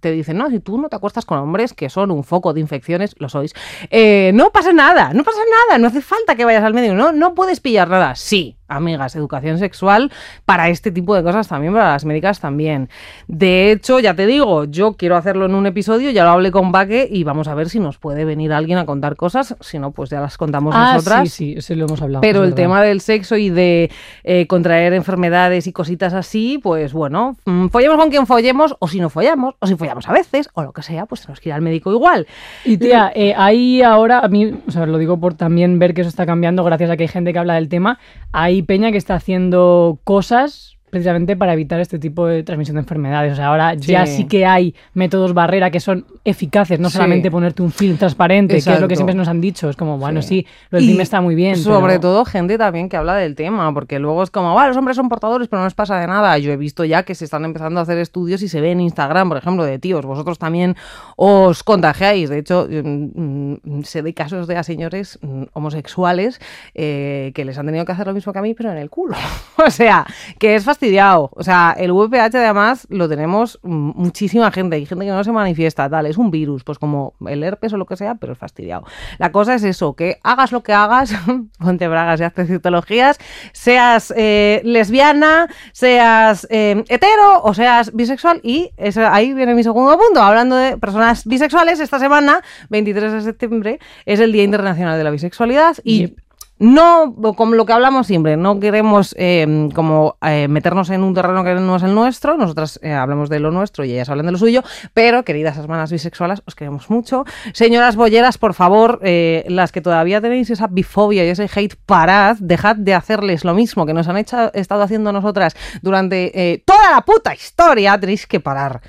te 0.00 0.12
dicen, 0.12 0.36
no, 0.36 0.50
si 0.50 0.60
tú 0.60 0.78
no 0.78 0.88
te 0.88 0.96
acuestas 0.96 1.24
con 1.24 1.38
hombres 1.38 1.72
que 1.72 1.88
son 1.88 2.10
un 2.10 2.24
foco 2.24 2.52
de 2.52 2.60
infecciones, 2.60 3.14
lo 3.18 3.28
sois, 3.28 3.54
eh, 3.90 4.32
no 4.34 4.50
pasa 4.50 4.72
nada, 4.72 5.12
no 5.14 5.24
pasa 5.24 5.40
nada, 5.68 5.78
no 5.78 5.88
hace 5.88 6.00
falta 6.00 6.36
que 6.36 6.44
vayas 6.44 6.64
al 6.64 6.74
médico, 6.74 6.94
no, 6.94 7.12
no 7.12 7.34
puedes 7.34 7.60
pillar 7.60 7.88
nada. 7.88 8.14
Sí, 8.14 8.56
amigas, 8.70 9.16
educación 9.16 9.58
sexual 9.58 10.10
para 10.44 10.68
este 10.68 10.90
tipo 10.90 11.14
de 11.14 11.22
cosas 11.22 11.48
también, 11.48 11.72
para 11.72 11.92
las 11.92 12.04
médicas 12.04 12.40
también. 12.40 12.88
De 13.28 13.72
hecho, 13.72 14.00
ya 14.00 14.14
te 14.14 14.26
digo, 14.26 14.64
yo 14.64 14.94
quiero 14.94 15.16
hacerlo 15.16 15.46
en 15.46 15.54
un 15.54 15.66
episodio, 15.66 16.10
ya 16.10 16.24
lo 16.24 16.30
hablé 16.30 16.50
con 16.50 16.72
Baque 16.72 17.08
y 17.10 17.24
vamos 17.24 17.48
a 17.48 17.54
ver 17.54 17.68
si 17.68 17.80
nos 17.80 17.98
puede 17.98 18.24
venir 18.24 18.52
alguien 18.52 18.78
a 18.78 18.86
contar 18.86 19.16
cosas, 19.16 19.56
si 19.60 19.78
no, 19.78 19.90
pues 19.90 20.10
ya 20.10 20.20
las 20.20 20.38
contamos 20.38 20.74
Ah, 20.76 20.94
nosotras. 20.94 21.30
sí, 21.30 21.54
sí, 21.54 21.60
sí, 21.62 21.74
lo 21.74 21.86
hemos 21.86 22.00
hablado. 22.00 22.20
Pero 22.22 22.44
el 22.44 22.54
tema 22.54 22.82
del 22.82 23.00
sexo 23.00 23.36
y 23.36 23.50
de 23.50 23.90
eh, 24.24 24.46
contraer 24.46 24.92
enfermedades 24.94 25.66
y 25.66 25.72
cositas 25.72 26.12
así, 26.14 26.58
pues 26.62 26.92
bueno, 26.92 27.36
mm, 27.44 27.66
follemos 27.68 27.98
con 27.98 28.10
quien 28.10 28.26
follemos, 28.26 28.76
o 28.78 28.88
si 28.88 29.00
no 29.00 29.10
follamos, 29.10 29.54
o 29.58 29.66
si 29.66 29.74
follamos 29.76 30.08
a 30.08 30.12
veces, 30.12 30.48
o 30.54 30.62
lo 30.62 30.72
que 30.72 30.82
sea, 30.82 31.06
pues 31.06 31.22
tenemos 31.22 31.40
que 31.40 31.48
ir 31.48 31.52
al 31.54 31.62
médico 31.62 31.90
igual. 31.92 32.26
Y 32.64 32.76
tía, 32.78 33.10
eh, 33.14 33.34
hay 33.36 33.82
ahora, 33.82 34.20
a 34.20 34.28
mí, 34.28 34.54
o 34.66 34.70
sea, 34.70 34.86
lo 34.86 34.98
digo 34.98 35.18
por 35.18 35.34
también 35.34 35.78
ver 35.78 35.94
que 35.94 36.02
eso 36.02 36.08
está 36.10 36.26
cambiando 36.26 36.62
gracias 36.64 36.90
a 36.90 36.96
que 36.96 37.04
hay 37.04 37.08
gente 37.08 37.32
que 37.32 37.38
habla 37.38 37.54
del 37.54 37.68
tema, 37.68 37.98
hay 38.32 38.59
peña 38.62 38.90
que 38.90 38.98
está 38.98 39.14
haciendo 39.14 40.00
cosas 40.04 40.78
precisamente 40.90 41.36
para 41.36 41.52
evitar 41.52 41.80
este 41.80 41.98
tipo 41.98 42.26
de 42.26 42.42
transmisión 42.42 42.74
de 42.76 42.80
enfermedades. 42.80 43.32
O 43.32 43.36
sea, 43.36 43.46
ahora 43.48 43.74
ya 43.74 44.06
Sí. 44.06 44.16
sí 44.18 44.24
que 44.24 44.44
hay 44.46 44.74
métodos 44.94 45.32
barrera 45.34 45.70
que 45.70 45.80
son 45.80 46.04
eficaces, 46.24 46.78
no 46.80 46.88
Sí. 46.90 46.94
solamente 46.94 47.30
ponerte 47.30 47.62
un 47.62 47.70
film 47.72 47.96
transparente, 47.96 48.54
que 48.54 48.58
es 48.58 48.66
lo 48.66 48.72
Exacto. 48.72 48.88
que 48.88 48.96
siempre 48.96 49.14
nos 49.14 49.28
han 49.28 49.40
dicho. 49.40 49.70
Es 49.70 49.76
como, 49.76 49.98
bueno, 49.98 50.22
Sí. 50.22 50.28
sí, 50.28 50.46
lo 50.70 50.78
del 50.78 50.88
film 50.88 51.00
está 51.00 51.20
muy 51.20 51.34
bien. 51.34 51.56
Sobre 51.56 51.94
pero- 51.94 52.00
todo 52.00 52.24
gente 52.24 52.58
también 52.58 52.88
que 52.88 52.96
habla 52.96 53.14
del 53.16 53.34
tema, 53.34 53.72
porque 53.72 53.98
luego 53.98 54.22
es 54.22 54.30
como, 54.30 54.58
"Ah, 54.58 54.68
los 54.68 54.76
hombres 54.76 54.96
son 54.96 55.08
portadores, 55.08 55.48
pero 55.48 55.60
no 55.60 55.66
les 55.66 55.74
pasa 55.74 55.98
de 55.98 56.06
nada. 56.06 56.36
Yo 56.38 56.52
he 56.52 56.56
visto 56.56 56.84
ya 56.84 57.02
que 57.04 57.14
se 57.14 57.24
están 57.24 57.44
empezando 57.44 57.80
a 57.80 57.84
hacer 57.84 57.98
estudios 57.98 58.42
y 58.42 58.48
se 58.48 58.60
ve 58.60 58.72
en 58.72 58.80
Instagram, 58.80 59.28
por 59.28 59.38
ejemplo, 59.38 59.64
de 59.64 59.78
tíos. 59.78 60.04
Vosotros 60.04 60.38
también 60.38 60.76
os 61.16 61.62
contagiáis. 61.62 62.28
De 62.28 62.38
hecho, 62.38 62.66
mm, 62.70 63.54
mm, 63.64 63.82
sé 63.84 64.02
de 64.02 64.12
casos 64.14 64.46
de 64.46 64.56
a 64.56 64.62
señores 64.62 65.18
mm, 65.22 65.44
homosexuales 65.52 66.40
eh, 66.74 67.32
que 67.34 67.44
les 67.44 67.58
han 67.58 67.66
tenido 67.66 67.84
que 67.84 67.92
hacer 67.92 68.06
lo 68.06 68.14
mismo 68.14 68.32
que 68.32 68.38
a 68.38 68.42
mí, 68.42 68.54
pero 68.54 68.70
en 68.72 68.78
el 68.78 68.90
culo. 68.90 69.14
o 69.66 69.70
sea, 69.70 70.06
que 70.38 70.54
es 70.54 70.64
fastidiado. 70.80 71.28
O 71.34 71.42
sea, 71.42 71.74
el 71.78 71.92
VPH 71.92 72.36
además 72.36 72.86
lo 72.88 73.06
tenemos 73.06 73.60
muchísima 73.62 74.50
gente. 74.50 74.76
Hay 74.76 74.86
gente 74.86 75.04
que 75.04 75.10
no 75.10 75.22
se 75.22 75.30
manifiesta, 75.30 75.90
tal. 75.90 76.06
Es 76.06 76.16
un 76.16 76.30
virus, 76.30 76.64
pues 76.64 76.78
como 76.78 77.12
el 77.26 77.44
herpes 77.44 77.74
o 77.74 77.76
lo 77.76 77.84
que 77.84 77.96
sea, 77.96 78.14
pero 78.14 78.32
es 78.32 78.38
fastidiado. 78.38 78.84
La 79.18 79.30
cosa 79.30 79.54
es 79.54 79.62
eso, 79.62 79.94
que 79.94 80.18
hagas 80.22 80.52
lo 80.52 80.62
que 80.62 80.72
hagas, 80.72 81.14
ponte 81.58 81.86
bragas 81.86 82.20
y 82.20 82.24
hazte 82.24 82.46
citologías, 82.46 83.18
seas 83.52 84.12
eh, 84.16 84.62
lesbiana, 84.64 85.48
seas 85.72 86.46
eh, 86.48 86.82
hetero 86.88 87.42
o 87.42 87.52
seas 87.52 87.94
bisexual. 87.94 88.40
Y 88.42 88.70
ahí 89.10 89.34
viene 89.34 89.54
mi 89.54 89.62
segundo 89.62 89.98
punto. 89.98 90.22
Hablando 90.22 90.56
de 90.56 90.78
personas 90.78 91.26
bisexuales, 91.26 91.78
esta 91.78 91.98
semana, 91.98 92.40
23 92.70 93.12
de 93.12 93.20
septiembre, 93.20 93.80
es 94.06 94.18
el 94.18 94.32
Día 94.32 94.44
Internacional 94.44 94.96
de 94.96 95.04
la 95.04 95.10
Bisexualidad. 95.10 95.76
Y. 95.84 96.14
no, 96.60 97.14
como 97.36 97.54
lo 97.54 97.64
que 97.64 97.72
hablamos 97.72 98.06
siempre, 98.06 98.36
no 98.36 98.60
queremos 98.60 99.14
eh, 99.18 99.70
como 99.74 100.18
eh, 100.20 100.46
meternos 100.46 100.90
en 100.90 101.02
un 101.02 101.14
terreno 101.14 101.42
que 101.42 101.54
no 101.54 101.76
es 101.76 101.82
el 101.82 101.94
nuestro, 101.94 102.36
nosotras 102.36 102.78
eh, 102.82 102.92
hablamos 102.92 103.30
de 103.30 103.40
lo 103.40 103.50
nuestro 103.50 103.82
y 103.82 103.92
ellas 103.92 104.10
hablan 104.10 104.26
de 104.26 104.32
lo 104.32 104.38
suyo, 104.38 104.62
pero 104.92 105.24
queridas 105.24 105.56
hermanas 105.56 105.90
bisexuales, 105.90 106.42
os 106.44 106.54
queremos 106.54 106.90
mucho. 106.90 107.24
Señoras 107.54 107.96
bolleras, 107.96 108.36
por 108.36 108.52
favor, 108.52 109.00
las 109.02 109.72
que 109.72 109.80
todavía 109.80 110.20
tenéis 110.20 110.50
esa 110.50 110.66
bifobia 110.66 111.24
y 111.24 111.28
ese 111.28 111.48
hate, 111.52 111.76
parad, 111.86 112.36
dejad 112.38 112.76
de 112.76 112.92
hacerles 112.92 113.42
lo 113.44 113.54
mismo 113.54 113.86
que 113.86 113.94
nos 113.94 114.06
han 114.08 114.18
hecho, 114.18 114.52
estado 114.52 114.82
haciendo 114.82 115.12
nosotras 115.12 115.56
durante 115.80 116.62
toda 116.66 116.90
la 116.90 117.00
puta 117.00 117.34
historia, 117.34 117.98
tenéis 117.98 118.26
que 118.26 118.38
parar. 118.38 118.82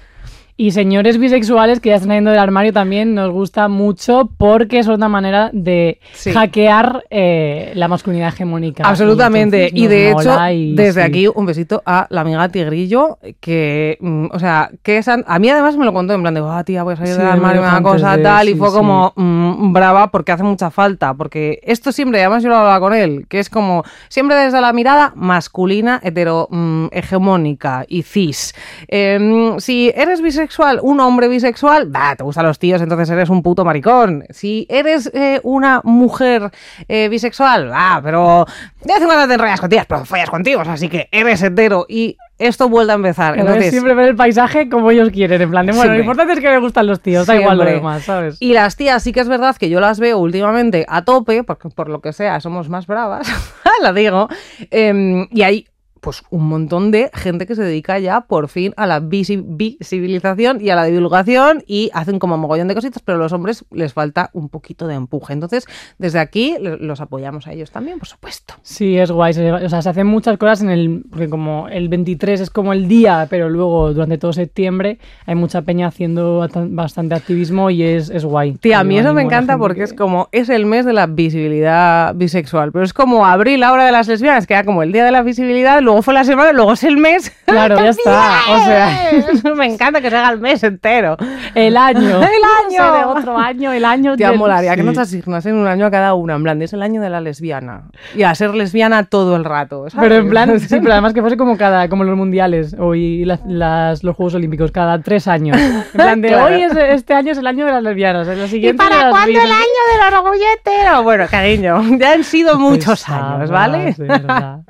Y 0.61 0.69
señores 0.69 1.17
bisexuales 1.17 1.79
que 1.79 1.89
ya 1.89 1.95
están 1.95 2.09
saliendo 2.09 2.29
del 2.29 2.39
armario 2.39 2.71
también 2.71 3.15
nos 3.15 3.31
gusta 3.31 3.67
mucho 3.67 4.29
porque 4.37 4.77
es 4.77 4.85
una 4.87 5.09
manera 5.09 5.49
de 5.53 5.99
Sí. 6.13 6.31
hackear 6.31 7.03
eh, 7.09 7.71
la 7.73 7.87
masculinidad 7.87 8.27
hegemónica. 8.31 8.83
Absolutamente. 8.87 9.71
Y, 9.73 9.87
de 9.87 10.11
hecho, 10.11 10.37
y 10.51 10.75
desde 10.75 11.01
sí. 11.01 11.07
aquí 11.07 11.27
un 11.33 11.47
besito 11.47 11.81
a 11.83 12.05
la 12.11 12.21
amiga 12.21 12.47
Tigrillo, 12.49 13.17
que, 13.39 13.97
mm, 14.01 14.27
o 14.31 14.37
sea, 14.37 14.69
que 14.83 14.99
es 14.99 15.07
an- 15.07 15.23
a 15.25 15.39
mí 15.39 15.49
además 15.49 15.75
me 15.77 15.85
lo 15.85 15.93
contó 15.93 16.13
en 16.13 16.21
plan 16.21 16.35
de, 16.35 16.43
ah, 16.45 16.63
tía, 16.63 16.83
voy 16.83 16.93
a 16.93 16.97
salir 16.97 17.13
Sí, 17.13 17.17
del 17.19 17.27
armario, 17.27 17.61
una 17.63 17.81
cosa 17.81 18.15
de- 18.17 18.21
tal, 18.21 18.47
y 18.47 18.53
fue 18.53 18.71
como 18.71 19.13
mm, 19.15 19.73
brava 19.73 20.11
porque 20.11 20.31
hace 20.31 20.43
mucha 20.43 20.69
falta, 20.69 21.15
porque 21.15 21.59
esto 21.63 21.91
siempre, 21.91 22.19
además 22.19 22.43
yo 22.43 22.49
lo 22.49 22.57
hablaba 22.57 22.79
con 22.79 22.93
él, 22.93 23.25
que 23.27 23.39
es 23.39 23.49
como, 23.49 23.83
siempre 24.09 24.35
desde 24.37 24.61
la 24.61 24.73
mirada 24.73 25.11
masculina, 25.15 25.99
hetero, 26.03 26.47
mm, 26.51 26.85
hegemónica 26.91 27.83
y 27.87 28.03
cis. 28.03 28.53
Em, 28.87 29.57
si 29.59 29.91
eres 29.95 30.21
bisexual, 30.21 30.50
un 30.81 30.99
hombre 30.99 31.27
bisexual, 31.27 31.87
bah, 31.87 32.15
te 32.15 32.23
gustan 32.23 32.45
los 32.45 32.59
tíos, 32.59 32.81
entonces 32.81 33.09
eres 33.09 33.29
un 33.29 33.41
puto 33.41 33.65
maricón. 33.65 34.25
Si 34.29 34.65
eres 34.69 35.09
eh, 35.13 35.39
una 35.43 35.81
mujer 35.83 36.51
eh, 36.87 37.09
bisexual, 37.09 37.71
ah, 37.73 37.99
pero 38.03 38.45
de 38.83 38.93
vez 38.93 39.01
en 39.01 39.07
cuando 39.07 39.27
te 39.27 39.33
enrollas 39.33 39.61
con 39.61 39.69
tías, 39.69 39.85
pero 39.85 40.05
follas 40.05 40.29
con 40.29 40.43
tíos, 40.43 40.67
así 40.67 40.89
que 40.89 41.07
eres 41.11 41.41
hetero 41.41 41.85
y 41.87 42.17
esto 42.41 42.69
vuelve 42.69 42.91
a 42.91 42.95
empezar. 42.95 43.37
Entonces, 43.37 43.69
siempre 43.69 43.93
ver 43.93 44.09
el 44.09 44.15
paisaje 44.15 44.67
como 44.67 44.89
ellos 44.89 45.09
quieren, 45.11 45.41
en 45.41 45.51
plan 45.51 45.65
de, 45.65 45.73
bueno, 45.73 45.83
Siempre. 45.83 45.97
lo 45.97 46.03
importante 46.03 46.33
es 46.33 46.39
que 46.39 46.49
me 46.49 46.57
gustan 46.59 46.87
los 46.87 46.99
tíos, 46.99 47.27
da 47.27 47.35
igual 47.35 47.57
lo 47.57 47.65
demás, 47.65 48.03
¿sabes? 48.03 48.37
Y 48.39 48.53
las 48.53 48.75
tías 48.75 49.03
sí 49.03 49.13
que 49.13 49.19
es 49.19 49.27
verdad 49.27 49.55
que 49.55 49.69
yo 49.69 49.79
las 49.79 49.99
veo 49.99 50.17
últimamente 50.17 50.85
a 50.89 51.03
tope, 51.03 51.43
porque 51.43 51.69
por 51.69 51.89
lo 51.89 52.01
que 52.01 52.13
sea 52.13 52.39
somos 52.39 52.67
más 52.67 52.87
bravas, 52.87 53.27
la 53.81 53.93
digo, 53.93 54.27
em, 54.71 55.27
y 55.31 55.43
hay 55.43 55.67
pues 56.01 56.23
un 56.31 56.47
montón 56.47 56.91
de 56.91 57.09
gente 57.13 57.45
que 57.45 57.55
se 57.55 57.63
dedica 57.63 57.97
ya 57.99 58.21
por 58.21 58.47
fin 58.49 58.73
a 58.75 58.87
la 58.87 58.99
visi- 58.99 59.43
visibilización 59.45 60.59
y 60.61 60.69
a 60.69 60.75
la 60.75 60.85
divulgación 60.85 61.63
y 61.67 61.89
hacen 61.93 62.19
como 62.19 62.37
mogollón 62.37 62.67
de 62.67 62.75
cositas, 62.75 63.01
pero 63.03 63.17
a 63.17 63.21
los 63.21 63.33
hombres 63.33 63.63
les 63.71 63.93
falta 63.93 64.29
un 64.33 64.49
poquito 64.49 64.87
de 64.87 64.95
empuje. 64.95 65.33
Entonces, 65.33 65.65
desde 65.97 66.19
aquí 66.19 66.55
los 66.59 67.01
apoyamos 67.01 67.47
a 67.47 67.53
ellos 67.53 67.71
también, 67.71 67.99
por 67.99 68.07
supuesto. 68.07 68.55
Sí, 68.63 68.97
es 68.97 69.11
guay. 69.11 69.31
o 69.31 69.69
sea, 69.69 69.81
se 69.81 69.89
hacen 69.89 70.07
muchas 70.07 70.37
cosas 70.37 70.61
en 70.63 70.69
el. 70.69 71.03
Porque 71.09 71.29
como 71.29 71.67
el 71.69 71.87
23 71.89 72.41
es 72.41 72.49
como 72.49 72.73
el 72.73 72.87
día, 72.87 73.27
pero 73.29 73.49
luego 73.49 73.93
durante 73.93 74.17
todo 74.17 74.33
septiembre 74.33 74.97
hay 75.25 75.35
mucha 75.35 75.61
peña 75.61 75.87
haciendo 75.87 76.47
bastante 76.69 77.15
activismo 77.15 77.69
y 77.69 77.83
es, 77.83 78.09
es 78.09 78.25
guay. 78.25 78.53
Tía, 78.53 78.79
a 78.79 78.83
mí 78.83 78.97
eso 78.97 79.09
me 79.13 79.21
la 79.21 79.27
encanta 79.27 79.57
porque 79.57 79.79
que- 79.79 79.83
es 79.83 79.93
como, 79.93 80.29
es 80.31 80.49
el 80.49 80.65
mes 80.65 80.85
de 80.85 80.93
la 80.93 81.05
visibilidad 81.07 82.13
bisexual, 82.15 82.71
pero 82.71 82.83
es 82.85 82.93
como 82.93 83.25
abril, 83.25 83.63
ahora 83.63 83.85
de 83.85 83.91
las 83.91 84.07
lesbianas, 84.07 84.47
que 84.47 84.53
era 84.53 84.63
como 84.63 84.83
el 84.83 84.91
día 84.91 85.05
de 85.05 85.11
la 85.11 85.21
visibilidad, 85.23 85.81
luego 85.81 85.90
fue 86.01 86.13
la 86.13 86.23
semana, 86.23 86.51
luego 86.53 86.73
es 86.73 86.83
el 86.83 86.97
mes. 86.97 87.31
Claro, 87.45 87.75
ya 87.77 87.89
está. 87.89 88.39
O 88.49 88.59
sea, 88.63 89.53
me 89.55 89.65
encanta 89.65 89.99
que 90.01 90.09
se 90.09 90.15
haga 90.17 90.29
el 90.31 90.39
mes 90.39 90.63
entero. 90.63 91.17
el 91.55 91.75
año. 91.77 91.99
¡El 92.21 92.23
año! 92.23 92.93
de 92.93 93.03
otro 93.05 93.37
año, 93.37 93.71
el 93.71 93.83
año. 93.85 94.15
Tía, 94.15 94.29
del- 94.29 94.39
molaría 94.39 94.75
que 94.75 94.81
sí. 94.81 94.87
nos 94.87 94.97
asignasen 94.97 95.55
un 95.55 95.67
año 95.67 95.85
a 95.85 95.91
cada 95.91 96.13
una, 96.13 96.35
en 96.35 96.43
plan, 96.43 96.61
es 96.61 96.73
el 96.73 96.81
año 96.81 97.01
de 97.01 97.09
la 97.09 97.19
lesbiana. 97.21 97.83
Y 98.15 98.23
a 98.23 98.33
ser 98.35 98.53
lesbiana 98.55 99.03
todo 99.05 99.35
el 99.35 99.43
rato. 99.45 99.89
¿sabes? 99.89 99.95
Pero 100.07 100.15
en 100.21 100.29
plan, 100.29 100.59
sí, 100.59 100.77
pero 100.79 100.93
además 100.93 101.13
que 101.13 101.21
fuese 101.21 101.37
como 101.37 101.57
cada, 101.57 101.89
como 101.89 102.03
los 102.03 102.15
mundiales 102.17 102.75
o 102.79 102.95
y 102.95 103.25
las, 103.25 103.39
las- 103.45 104.03
los 104.03 104.15
Juegos 104.15 104.35
Olímpicos, 104.35 104.71
cada 104.71 104.99
tres 105.01 105.27
años. 105.27 105.57
En 105.57 105.83
plan 105.93 106.21
de 106.21 106.27
Claro. 106.29 106.45
hoy 106.55 106.61
es, 106.63 106.75
este 106.75 107.13
año 107.13 107.31
es 107.31 107.37
el 107.37 107.47
año 107.47 107.65
de 107.65 107.71
las 107.73 107.83
lesbianas, 107.83 108.27
¿Y 108.27 108.47
siguiente 108.47 108.83
de 108.83 108.89
para 108.89 109.09
cuándo 109.09 109.31
el 109.39 109.51
año 109.51 109.51
del 109.51 110.13
orgullo 110.13 110.43
hetero? 110.57 111.03
Bueno, 111.03 111.25
cariño, 111.29 111.81
ya 111.97 112.13
han 112.13 112.23
sido 112.23 112.57
muchos 112.59 113.07
años, 113.09 113.49
¿vale? 113.49 113.95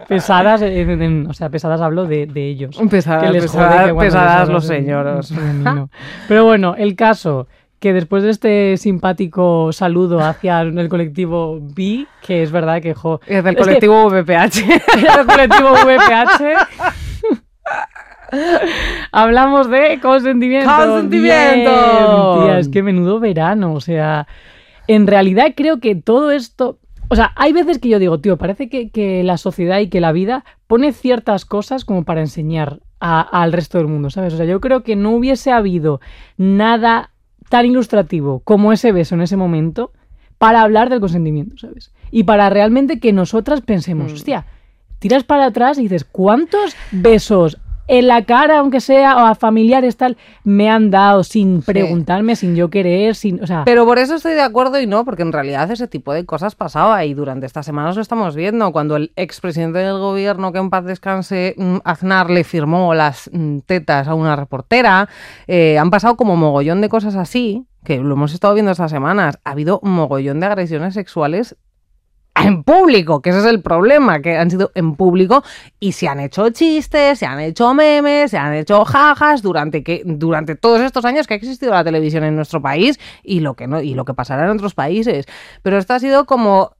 Pesadas, 0.08 0.62
en- 0.62 0.90
en- 0.90 1.01
o 1.27 1.34
sea, 1.34 1.50
pesadas 1.50 1.82
hablo 1.82 2.06
de, 2.06 2.25
de 2.25 2.48
ellos. 2.48 2.77
Pesadas, 2.89 3.24
que 3.24 3.32
les 3.32 3.51
jode 3.51 3.63
pesadas, 3.63 3.88
que 3.88 3.94
pesadas 3.94 4.50
los 4.50 5.30
femenino. 5.30 5.89
Pero 6.27 6.46
bueno, 6.46 6.75
el 6.77 6.96
caso 6.96 7.48
que 7.82 7.94
después 7.94 8.24
de 8.24 8.30
este 8.30 8.77
simpático 8.77 9.74
saludo 9.74 10.20
hacia 10.20 10.62
el 10.62 10.88
colectivo 10.88 11.60
B, 11.60 12.06
que 12.22 12.44
es 12.44 12.51
verdad 12.51 12.80
que 12.80 12.94
jo, 12.94 13.20
Es 13.25 13.44
del 13.44 13.56
que 13.56 13.63
colectivo 13.63 14.08
VPH. 14.08 14.58
el 15.20 15.25
colectivo 15.25 15.72
VPH. 15.72 16.44
Hablamos 19.12 19.68
de 19.70 20.00
consentimiento. 20.00 20.70
¡Consentimiento! 20.70 22.36
Bien, 22.36 22.46
tía, 22.46 22.60
es 22.60 22.70
que 22.70 22.84
menudo 22.84 23.20
verano. 23.20 23.74
O 23.74 23.82
sea, 23.82 24.27
en 24.88 25.08
realidad 25.08 25.53
creo 25.56 25.80
que 25.80 25.96
todo 25.96 26.32
esto. 26.32 26.77
O 27.12 27.15
sea, 27.18 27.34
hay 27.36 27.51
veces 27.51 27.77
que 27.80 27.89
yo 27.89 28.00
digo, 28.00 28.22
tío, 28.22 28.38
parece 28.38 28.70
que, 28.70 28.89
que 28.89 29.22
la 29.25 29.36
sociedad 29.38 29.80
y 29.80 29.89
que 29.89 30.00
la 30.00 30.13
vida 30.13 30.46
pone 30.68 30.94
ciertas 30.94 31.44
cosas 31.44 31.84
como 31.84 32.06
para 32.06 32.22
enseñar 32.22 32.80
al 33.01 33.51
resto 33.51 33.80
del 33.80 33.88
mundo, 33.88 34.10
¿sabes? 34.10 34.34
O 34.34 34.38
sea, 34.38 34.46
yo 34.46 34.62
creo 34.62 34.84
que 34.84 34.96
no 34.96 35.10
hubiese 35.12 35.51
habido 35.51 36.00
nada 36.38 37.12
tan 37.50 37.65
ilustrativo 37.65 38.39
como 38.46 38.72
ese 38.72 38.94
beso 38.94 39.15
en 39.15 39.22
ese 39.22 39.36
momento 39.36 39.91
para 40.38 40.62
hablar 40.62 40.89
del 40.89 41.01
consentimiento, 41.01 41.58
¿sabes? 41.58 41.91
Y 42.12 42.24
para 42.24 42.50
realmente 42.50 43.00
que 43.01 43.12
nosotras 43.12 43.60
pensemos, 43.62 44.12
Mm. 44.12 44.15
hostia, 44.15 44.46
tiras 45.00 45.24
para 45.25 45.46
atrás 45.48 45.77
y 45.80 45.84
dices, 45.84 46.06
¿cuántos 46.06 46.75
besos 46.91 47.58
en 47.91 48.07
la 48.07 48.24
cara, 48.24 48.60
aunque 48.60 48.79
sea, 48.79 49.17
o 49.17 49.19
a 49.19 49.36
familiares 49.36 49.98
tal, 49.98 50.15
me 50.45 50.69
han 50.69 50.91
dado 50.91 51.25
sin 51.25 51.62
preguntarme, 51.62 52.38
sin 52.38 52.55
yo 52.55 52.69
querer, 52.69 53.15
sin, 53.15 53.43
o 53.43 53.48
sea, 53.48 53.63
Pero 53.65 53.86
por 53.86 54.00
eso 54.00 54.15
estoy 54.15 54.33
de 54.33 54.41
acuerdo 54.41 54.79
y 54.79 54.88
no, 54.88 55.03
porque 55.03 55.24
en 55.24 55.33
realidad 55.33 55.69
ese 55.69 55.89
tipo 55.89 56.13
de 56.13 56.25
cosas 56.25 56.55
pasaba 56.55 57.03
y 57.03 57.13
durante 57.13 57.45
estas 57.45 57.65
semanas 57.65 57.98
lo 57.98 58.01
estamos 58.01 58.33
viendo. 58.33 58.71
Cuando 58.71 58.95
el 58.95 59.12
expresidente 59.17 59.79
del 59.79 60.00
gobierno, 60.00 60.53
que 60.53 60.60
en 60.60 60.69
paz 60.69 60.86
descanse, 60.86 61.53
mm, 61.57 61.79
Aznar 61.83 62.29
le 62.29 62.45
firmó 62.45 62.93
las 62.93 63.29
mm, 63.33 63.57
tetas 63.65 64.07
a 64.07 64.13
una 64.13 64.38
reportera, 64.38 65.10
eh, 65.48 65.77
han 65.77 65.89
pasado 65.89 66.15
como 66.15 66.38
mogollón 66.38 66.79
de 66.79 66.88
cosas 66.88 67.17
así, 67.17 67.67
que 67.83 67.98
lo 67.98 68.13
hemos 68.13 68.33
estado 68.33 68.53
viendo 68.53 68.71
estas 68.71 68.91
semanas. 68.91 69.38
Ha 69.43 69.51
habido 69.51 69.81
un 69.83 69.91
mogollón 69.91 70.39
de 70.39 70.45
agresiones 70.45 70.93
sexuales 70.93 71.57
en 72.45 72.63
público, 72.63 73.21
que 73.21 73.29
ese 73.29 73.39
es 73.39 73.45
el 73.45 73.62
problema, 73.62 74.21
que 74.21 74.38
han 74.38 74.50
sido 74.50 74.71
en 74.75 74.95
público 74.95 75.43
y 75.79 75.91
se 75.93 76.07
han 76.07 76.19
hecho 76.19 76.50
chistes, 76.50 77.19
se 77.19 77.25
han 77.25 77.39
hecho 77.39 77.74
memes, 77.74 78.31
se 78.31 78.38
han 78.38 78.53
hecho 78.53 78.83
jajas 78.86 79.41
durante 79.41 79.83
que 79.83 80.01
durante 80.05 80.55
todos 80.55 80.81
estos 80.81 81.05
años 81.05 81.27
que 81.27 81.33
ha 81.33 81.38
existido 81.38 81.71
la 81.71 81.83
televisión 81.83 82.24
en 82.24 82.36
nuestro 82.36 82.62
país 82.62 83.00
y 83.24 83.39
lo 83.39 83.55
que 83.55 83.67
no 83.67 83.81
y 83.81 83.93
lo 83.93 84.05
que 84.05 84.13
pasará 84.13 84.43
en 84.43 84.51
otros 84.51 84.74
países. 84.74 85.25
Pero 85.62 85.77
esto 85.77 85.93
ha 85.93 86.00
sido 86.00 86.25
como 86.25 86.75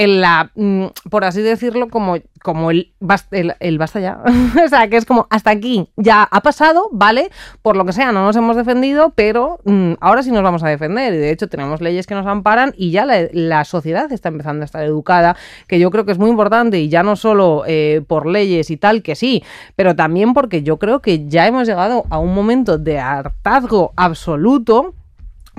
en 0.00 0.22
la, 0.22 0.50
mm, 0.54 0.86
por 1.10 1.24
así 1.24 1.42
decirlo, 1.42 1.90
como, 1.90 2.16
como 2.42 2.70
el, 2.70 2.94
el, 3.32 3.54
el 3.60 3.76
basta 3.76 4.00
ya. 4.00 4.22
o 4.64 4.68
sea, 4.68 4.88
que 4.88 4.96
es 4.96 5.04
como 5.04 5.26
hasta 5.28 5.50
aquí, 5.50 5.90
ya 5.96 6.22
ha 6.22 6.40
pasado, 6.40 6.88
¿vale? 6.90 7.30
Por 7.60 7.76
lo 7.76 7.84
que 7.84 7.92
sea, 7.92 8.10
no 8.10 8.24
nos 8.24 8.34
hemos 8.34 8.56
defendido, 8.56 9.12
pero 9.14 9.58
mm, 9.64 9.92
ahora 10.00 10.22
sí 10.22 10.30
nos 10.30 10.42
vamos 10.42 10.62
a 10.62 10.68
defender. 10.68 11.12
Y 11.12 11.18
de 11.18 11.30
hecho 11.30 11.48
tenemos 11.50 11.82
leyes 11.82 12.06
que 12.06 12.14
nos 12.14 12.26
amparan 12.26 12.72
y 12.78 12.92
ya 12.92 13.04
la, 13.04 13.28
la 13.32 13.66
sociedad 13.66 14.10
está 14.10 14.30
empezando 14.30 14.62
a 14.62 14.64
estar 14.64 14.82
educada, 14.82 15.36
que 15.66 15.78
yo 15.78 15.90
creo 15.90 16.06
que 16.06 16.12
es 16.12 16.18
muy 16.18 16.30
importante 16.30 16.80
y 16.80 16.88
ya 16.88 17.02
no 17.02 17.14
solo 17.14 17.64
eh, 17.66 18.02
por 18.06 18.24
leyes 18.24 18.70
y 18.70 18.78
tal, 18.78 19.02
que 19.02 19.14
sí, 19.14 19.44
pero 19.76 19.94
también 19.94 20.32
porque 20.32 20.62
yo 20.62 20.78
creo 20.78 21.00
que 21.00 21.28
ya 21.28 21.46
hemos 21.46 21.68
llegado 21.68 22.04
a 22.08 22.18
un 22.18 22.32
momento 22.32 22.78
de 22.78 22.98
hartazgo 22.98 23.92
absoluto 23.96 24.94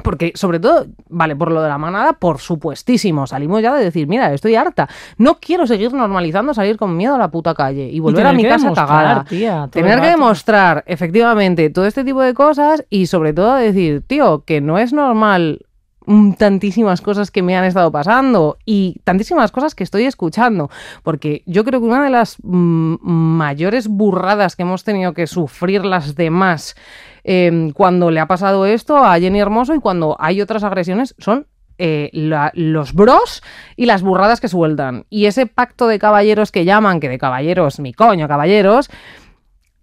porque, 0.02 0.32
sobre 0.36 0.60
todo, 0.60 0.88
vale, 1.10 1.36
por 1.36 1.52
lo 1.52 1.62
de 1.62 1.70
la 1.70 1.78
manada, 1.78 2.14
por 2.14 2.40
supuestísimo, 2.40 3.28
salimos 3.28 3.62
ya 3.62 3.74
de 3.74 3.84
decir, 3.84 4.08
mira, 4.08 4.34
estoy 4.34 4.56
harta. 4.56 4.88
No 5.18 5.40
quiero 5.40 5.68
seguir 5.68 5.94
normalizando 5.94 6.54
salir 6.54 6.78
con 6.78 6.96
miedo 6.96 7.16
a 7.16 7.18
la 7.18 7.32
puta 7.32 7.54
calle 7.54 7.90
y 7.90 8.00
volver 8.00 8.26
a 8.26 8.34
mi 8.34 8.44
casa 8.44 8.74
cagada. 8.74 9.24
tía, 9.24 9.68
tener 9.72 10.02
que 10.02 10.08
demostrar, 10.08 10.84
efectivamente, 10.88 11.70
todo 11.70 11.86
este 11.86 12.04
tipo 12.04 12.22
de 12.22 12.34
cosas 12.34 12.86
y, 12.90 13.08
sobre 13.08 13.34
todo, 13.34 13.56
decir, 13.56 14.04
tío, 14.06 14.44
que 14.46 14.62
no 14.62 14.78
es 14.78 14.94
normal 14.94 15.66
tantísimas 16.38 17.02
cosas 17.02 17.32
que 17.32 17.42
me 17.42 17.56
han 17.56 17.64
estado 17.64 17.92
pasando 17.92 18.58
y 18.66 19.02
tantísimas 19.04 19.52
cosas 19.52 19.76
que 19.76 19.84
estoy 19.84 20.06
escuchando. 20.06 20.70
Porque 21.04 21.44
yo 21.46 21.64
creo 21.64 21.80
que 21.80 21.88
una 21.88 22.04
de 22.04 22.10
las 22.10 22.38
mm, 22.42 22.96
mayores 23.02 23.88
burradas 23.88 24.56
que 24.56 24.64
hemos 24.64 24.84
tenido 24.84 25.14
que 25.14 25.28
sufrir 25.28 25.86
las 25.86 26.16
demás 26.16 26.76
eh, 27.24 27.72
cuando 27.74 28.10
le 28.12 28.20
ha 28.20 28.28
pasado 28.28 28.66
esto 28.66 28.98
a 28.98 29.20
Jenny 29.20 29.40
Hermoso 29.40 29.76
y 29.76 29.80
cuando 29.80 30.16
hay 30.20 30.42
otras 30.42 30.64
agresiones 30.64 31.16
son 31.20 31.48
eh, 31.84 32.12
los 32.54 32.94
bros 32.94 33.42
y 33.76 33.86
las 33.88 34.04
burradas 34.04 34.40
que 34.40 34.48
sueltan. 34.48 35.06
Y 35.10 35.26
ese 35.26 35.48
pacto 35.48 35.88
de 35.88 35.98
caballeros 35.98 36.52
que 36.52 36.66
llaman, 36.66 37.00
que 37.00 37.10
de 37.10 37.18
caballeros, 37.18 37.80
mi 37.80 37.94
coño, 37.94 38.28
caballeros, 38.28 38.90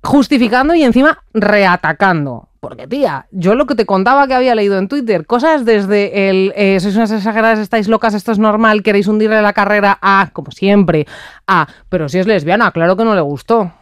justificando 0.02 0.74
y 0.74 0.84
encima 0.84 1.24
reatacando. 1.34 2.50
Porque, 2.60 2.88
tía, 2.88 3.26
yo 3.30 3.54
lo 3.54 3.66
que 3.66 3.76
te 3.76 3.86
contaba 3.86 4.26
que 4.26 4.34
había 4.34 4.54
leído 4.54 4.78
en 4.78 4.88
Twitter, 4.88 5.26
cosas 5.26 5.64
desde 5.64 6.28
el 6.28 6.52
eh, 6.56 6.80
sois 6.80 6.96
unas 6.96 7.12
exageradas, 7.12 7.60
estáis 7.60 7.86
locas, 7.86 8.14
esto 8.14 8.32
es 8.32 8.38
normal, 8.38 8.82
queréis 8.82 9.06
hundirle 9.06 9.40
la 9.42 9.52
carrera 9.52 9.98
a, 10.02 10.30
como 10.32 10.50
siempre, 10.50 11.06
a, 11.46 11.68
pero 11.88 12.08
si 12.08 12.18
es 12.18 12.26
lesbiana, 12.26 12.72
claro 12.72 12.96
que 12.96 13.04
no 13.04 13.14
le 13.14 13.20
gustó. 13.20 13.72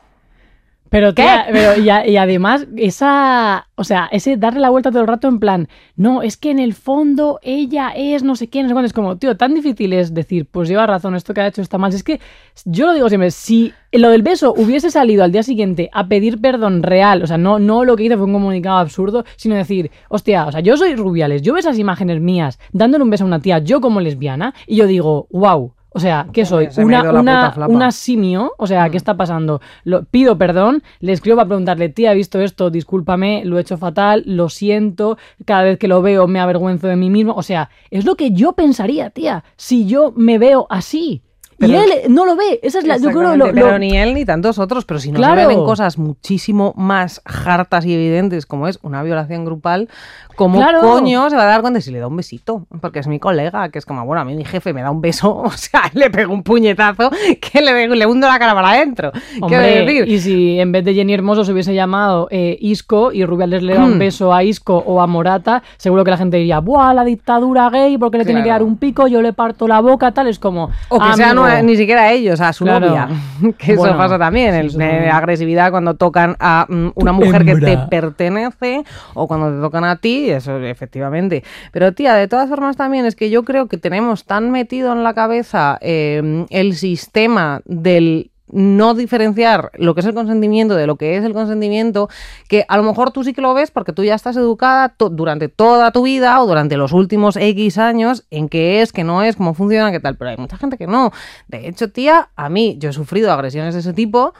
Pero, 0.88 1.14
tía, 1.14 1.46
pero 1.52 1.80
y, 1.80 1.88
a- 1.90 2.06
y 2.06 2.16
además, 2.16 2.66
esa. 2.76 3.66
O 3.74 3.84
sea, 3.84 4.08
ese 4.12 4.36
darle 4.36 4.60
la 4.60 4.70
vuelta 4.70 4.90
todo 4.90 5.02
el 5.02 5.08
rato 5.08 5.28
en 5.28 5.38
plan. 5.40 5.68
No, 5.96 6.22
es 6.22 6.36
que 6.36 6.50
en 6.50 6.58
el 6.58 6.72
fondo 6.74 7.38
ella 7.42 7.90
es 7.94 8.22
no 8.22 8.36
sé 8.36 8.48
qué, 8.48 8.62
no 8.62 8.68
sé 8.68 8.74
cuándo. 8.74 8.86
Es 8.86 8.92
como, 8.92 9.16
tío, 9.16 9.36
tan 9.36 9.52
difícil 9.54 9.92
es 9.92 10.14
decir, 10.14 10.46
pues 10.50 10.68
lleva 10.68 10.86
razón, 10.86 11.14
esto 11.14 11.34
que 11.34 11.40
ha 11.42 11.46
hecho 11.48 11.60
está 11.60 11.76
mal. 11.76 11.92
Si 11.92 11.96
Es 11.98 12.02
que 12.04 12.20
yo 12.64 12.86
lo 12.86 12.94
digo 12.94 13.08
siempre, 13.08 13.30
si 13.30 13.72
lo 13.92 14.08
del 14.10 14.22
beso 14.22 14.54
hubiese 14.56 14.90
salido 14.90 15.24
al 15.24 15.32
día 15.32 15.42
siguiente 15.42 15.90
a 15.92 16.06
pedir 16.08 16.40
perdón 16.40 16.82
real, 16.82 17.22
o 17.22 17.26
sea, 17.26 17.36
no, 17.38 17.58
no 17.58 17.84
lo 17.84 17.96
que 17.96 18.04
hizo 18.04 18.16
fue 18.16 18.26
un 18.26 18.32
comunicado 18.32 18.78
absurdo, 18.78 19.24
sino 19.36 19.54
decir, 19.54 19.90
hostia, 20.08 20.46
o 20.46 20.52
sea, 20.52 20.60
yo 20.60 20.76
soy 20.76 20.94
Rubiales, 20.96 21.42
yo 21.42 21.52
veo 21.52 21.60
esas 21.60 21.78
imágenes 21.78 22.20
mías 22.20 22.58
dándole 22.72 23.04
un 23.04 23.10
beso 23.10 23.24
a 23.24 23.26
una 23.26 23.40
tía, 23.40 23.58
yo 23.58 23.80
como 23.80 24.00
lesbiana, 24.00 24.54
y 24.66 24.76
yo 24.76 24.86
digo, 24.86 25.26
wow. 25.30 25.72
O 25.96 25.98
sea, 25.98 26.26
¿qué 26.30 26.44
soy? 26.44 26.70
se 26.70 26.84
Una, 26.84 27.10
una, 27.10 27.54
una 27.68 27.90
simio, 27.90 28.52
o 28.58 28.66
sea, 28.66 28.90
¿qué 28.90 28.98
está 28.98 29.16
pasando? 29.16 29.62
Lo, 29.82 30.04
pido 30.04 30.36
perdón, 30.36 30.82
le 31.00 31.12
escribo 31.12 31.38
para 31.38 31.48
preguntarle, 31.48 31.88
tía, 31.88 32.12
he 32.12 32.14
visto 32.14 32.38
esto, 32.38 32.68
discúlpame, 32.68 33.46
lo 33.46 33.56
he 33.56 33.62
hecho 33.62 33.78
fatal, 33.78 34.22
lo 34.26 34.50
siento, 34.50 35.16
cada 35.46 35.62
vez 35.62 35.78
que 35.78 35.88
lo 35.88 36.02
veo 36.02 36.28
me 36.28 36.38
avergüenzo 36.38 36.86
de 36.86 36.96
mí 36.96 37.08
mismo. 37.08 37.32
O 37.32 37.42
sea, 37.42 37.70
es 37.90 38.04
lo 38.04 38.14
que 38.14 38.32
yo 38.32 38.52
pensaría, 38.52 39.08
tía, 39.08 39.42
si 39.56 39.86
yo 39.86 40.12
me 40.14 40.36
veo 40.36 40.66
así. 40.68 41.22
Y 41.58 41.66
Pero- 41.66 41.78
él 41.80 41.90
no 42.08 42.26
lo 42.26 42.36
ve, 42.36 42.60
esa 42.62 42.78
es 42.78 42.86
la, 42.86 42.98
yo 42.98 43.10
creo 43.10 43.36
lo, 43.36 43.52
pero 43.52 43.70
lo- 43.72 43.78
ni 43.78 43.96
él 43.96 44.14
ni 44.14 44.24
tantos 44.24 44.58
otros, 44.58 44.84
pero 44.84 45.00
si 45.00 45.10
no 45.10 45.16
Claro. 45.18 45.40
se 45.40 45.46
ven 45.46 45.58
cosas 45.64 45.96
muchísimo 45.98 46.74
más 46.76 47.22
hartas 47.24 47.84
y 47.86 47.94
evidentes 47.94 48.44
como 48.46 48.68
es 48.68 48.78
una 48.82 49.02
violación 49.02 49.44
grupal, 49.44 49.88
¿cómo 50.36 50.58
Claro. 50.58 50.80
coño 50.80 51.30
se 51.30 51.36
va 51.36 51.42
a 51.44 51.46
dar 51.46 51.60
cuenta 51.62 51.80
si 51.80 51.90
le 51.90 51.98
da 51.98 52.08
un 52.08 52.16
besito? 52.16 52.66
Porque 52.80 52.98
es 52.98 53.06
mi 53.06 53.18
colega, 53.18 53.70
que 53.70 53.78
es 53.78 53.86
como, 53.86 54.04
bueno, 54.04 54.20
a 54.20 54.24
mí 54.24 54.34
mi 54.36 54.44
jefe 54.44 54.72
me 54.74 54.82
da 54.82 54.90
un 54.90 55.00
beso, 55.00 55.34
o 55.44 55.50
sea, 55.50 55.82
le 55.94 56.10
pego 56.10 56.32
un 56.34 56.42
puñetazo 56.42 57.10
que 57.40 57.60
le, 57.62 57.88
le 57.88 58.06
hundo 58.06 58.26
la 58.28 58.38
cara 58.38 58.54
para 58.54 58.70
adentro. 58.70 59.12
Hombre, 59.40 59.84
decir, 59.84 60.08
y 60.08 60.20
si 60.20 60.60
en 60.60 60.72
vez 60.72 60.84
de 60.84 60.94
Jenny 60.94 61.14
Hermoso 61.14 61.44
se 61.44 61.52
hubiese 61.52 61.74
llamado 61.74 62.28
eh, 62.30 62.58
Isco 62.60 63.12
y 63.12 63.24
Rubiales 63.24 63.62
le 63.62 63.74
da 63.74 63.84
un 63.84 63.96
Mm. 63.96 63.98
beso 63.98 64.34
a 64.34 64.44
Isco 64.44 64.76
o 64.86 65.00
a 65.00 65.06
Morata, 65.06 65.62
seguro 65.78 66.04
que 66.04 66.10
la 66.10 66.16
gente 66.18 66.36
diría, 66.36 66.60
¡buah, 66.60 66.92
la 66.92 67.04
dictadura 67.04 67.70
gay! 67.70 67.96
porque 67.98 68.18
le 68.18 68.24
tiene 68.26 68.42
que 68.42 68.50
dar 68.50 68.62
un 68.62 68.76
pico? 68.76 69.06
Yo 69.06 69.22
le 69.22 69.32
parto 69.32 69.66
la 69.68 69.80
boca, 69.80 70.12
tal. 70.12 70.26
Es 70.26 70.38
como. 70.38 70.70
O 70.88 70.98
que 70.98 71.12
sea 71.14 71.32
ni 71.62 71.76
siquiera 71.76 72.12
ellos, 72.12 72.40
a 72.40 72.52
su 72.52 72.64
Claro. 72.64 72.86
novia. 72.88 73.08
Que 73.58 73.72
eso 73.74 73.96
pasa 73.96 74.18
también, 74.18 74.52
sí, 74.54 74.60
el 74.60 74.66
eso 74.66 74.78
de 74.78 74.84
también. 74.88 75.10
agresividad 75.12 75.70
cuando 75.70 75.94
tocan 75.94 76.36
a 76.40 76.66
mm, 76.68 76.88
una 76.94 77.12
mujer 77.12 77.44
que 77.44 77.56
te 77.56 77.78
pertenece 77.88 78.82
o 79.14 79.26
cuando 79.28 79.50
te 79.52 79.60
tocan 79.60 79.84
a 79.84 79.96
ti, 79.96 80.30
eso 80.30 80.58
efectivamente. 80.58 81.44
Pero 81.72 81.92
tía, 81.92 82.14
de 82.14 82.28
todas 82.28 82.48
formas 82.48 82.76
también 82.76 83.06
es 83.06 83.14
que 83.16 83.30
yo 83.30 83.44
creo 83.44 83.66
que 83.66 83.76
tenemos 83.78 84.24
tan 84.24 84.50
metido 84.50 84.92
en 84.92 85.02
la 85.02 85.14
cabeza 85.14 85.78
eh, 85.80 86.46
el 86.50 86.74
sistema 86.74 87.60
del 87.64 88.30
no 88.48 88.94
diferenciar 88.94 89.70
lo 89.74 89.94
que 89.94 90.00
es 90.00 90.06
el 90.06 90.14
consentimiento 90.14 90.74
de 90.74 90.86
lo 90.86 90.96
que 90.96 91.16
es 91.16 91.24
el 91.24 91.32
consentimiento, 91.32 92.08
que 92.48 92.64
a 92.68 92.76
lo 92.76 92.82
mejor 92.82 93.10
tú 93.10 93.24
sí 93.24 93.32
que 93.32 93.40
lo 93.40 93.54
ves 93.54 93.70
porque 93.70 93.92
tú 93.92 94.04
ya 94.04 94.14
estás 94.14 94.36
educada 94.36 94.94
durante 94.98 95.48
toda 95.48 95.90
tu 95.90 96.02
vida 96.02 96.40
o 96.40 96.46
durante 96.46 96.76
los 96.76 96.92
últimos 96.92 97.36
X 97.36 97.78
años 97.78 98.24
en 98.30 98.48
qué 98.48 98.82
es, 98.82 98.92
qué 98.92 99.04
no 99.04 99.22
es, 99.22 99.36
cómo 99.36 99.54
funciona, 99.54 99.90
qué 99.90 100.00
tal, 100.00 100.16
pero 100.16 100.30
hay 100.30 100.36
mucha 100.36 100.56
gente 100.56 100.76
que 100.76 100.86
no. 100.86 101.10
De 101.48 101.68
hecho, 101.68 101.90
tía, 101.90 102.30
a 102.36 102.48
mí 102.48 102.76
yo 102.78 102.90
he 102.90 102.92
sufrido 102.92 103.32
agresiones 103.32 103.74
de 103.74 103.80
ese 103.80 103.92
tipo 103.92 104.34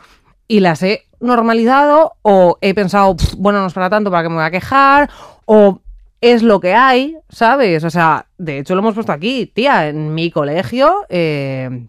y 0.49 0.61
las 0.61 0.83
he 0.83 1.03
normalizado 1.21 2.15
o 2.23 2.59
he 2.61 2.75
pensado, 2.75 3.17
"Pf, 3.17 3.35
bueno, 3.37 3.61
no 3.61 3.67
es 3.67 3.73
para 3.73 3.91
tanto, 3.91 4.11
¿para 4.11 4.23
qué 4.23 4.29
me 4.29 4.37
voy 4.37 4.45
a 4.45 4.51
quejar? 4.51 5.11
O 5.47 5.81
es 6.21 6.43
lo 6.43 6.61
que 6.61 6.75
hay, 6.75 7.17
¿sabes? 7.29 7.85
O 7.85 7.91
sea, 7.91 8.27
de 8.39 8.59
hecho 8.59 8.75
lo 8.75 8.81
hemos 8.81 8.95
puesto 8.95 9.13
aquí, 9.13 9.47
tía, 9.47 9.89
en 9.89 10.15
mi 10.15 10.31
colegio, 10.31 11.05
eh, 11.09 11.87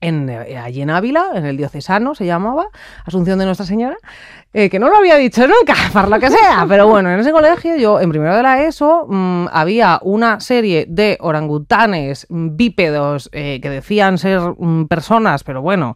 en, 0.00 0.28
eh, 0.28 0.58
allí 0.58 0.82
en 0.82 0.90
Ávila, 0.90 1.26
en 1.34 1.44
el 1.46 1.56
diocesano 1.56 2.14
se 2.14 2.26
llamaba, 2.26 2.68
Asunción 3.04 3.38
de 3.38 3.44
Nuestra 3.44 3.66
Señora, 3.66 3.96
eh, 4.52 4.70
que 4.70 4.78
no 4.78 4.88
lo 4.88 4.96
había 4.96 5.16
dicho 5.16 5.46
nunca, 5.46 5.74
por 5.92 6.08
lo 6.08 6.18
que 6.18 6.30
sea, 6.30 6.64
pero 6.68 6.86
bueno, 6.88 7.10
en 7.10 7.20
ese 7.20 7.32
colegio 7.32 7.76
yo, 7.76 8.00
en 8.00 8.10
primero 8.10 8.36
de 8.36 8.42
la 8.42 8.62
ESO, 8.62 9.06
mm, 9.08 9.46
había 9.52 9.98
una 10.02 10.40
serie 10.40 10.86
de 10.88 11.18
orangutanes 11.20 12.26
bípedos 12.28 13.28
eh, 13.32 13.60
que 13.60 13.70
decían 13.70 14.18
ser 14.18 14.40
mm, 14.40 14.86
personas, 14.86 15.44
pero 15.44 15.62
bueno, 15.62 15.94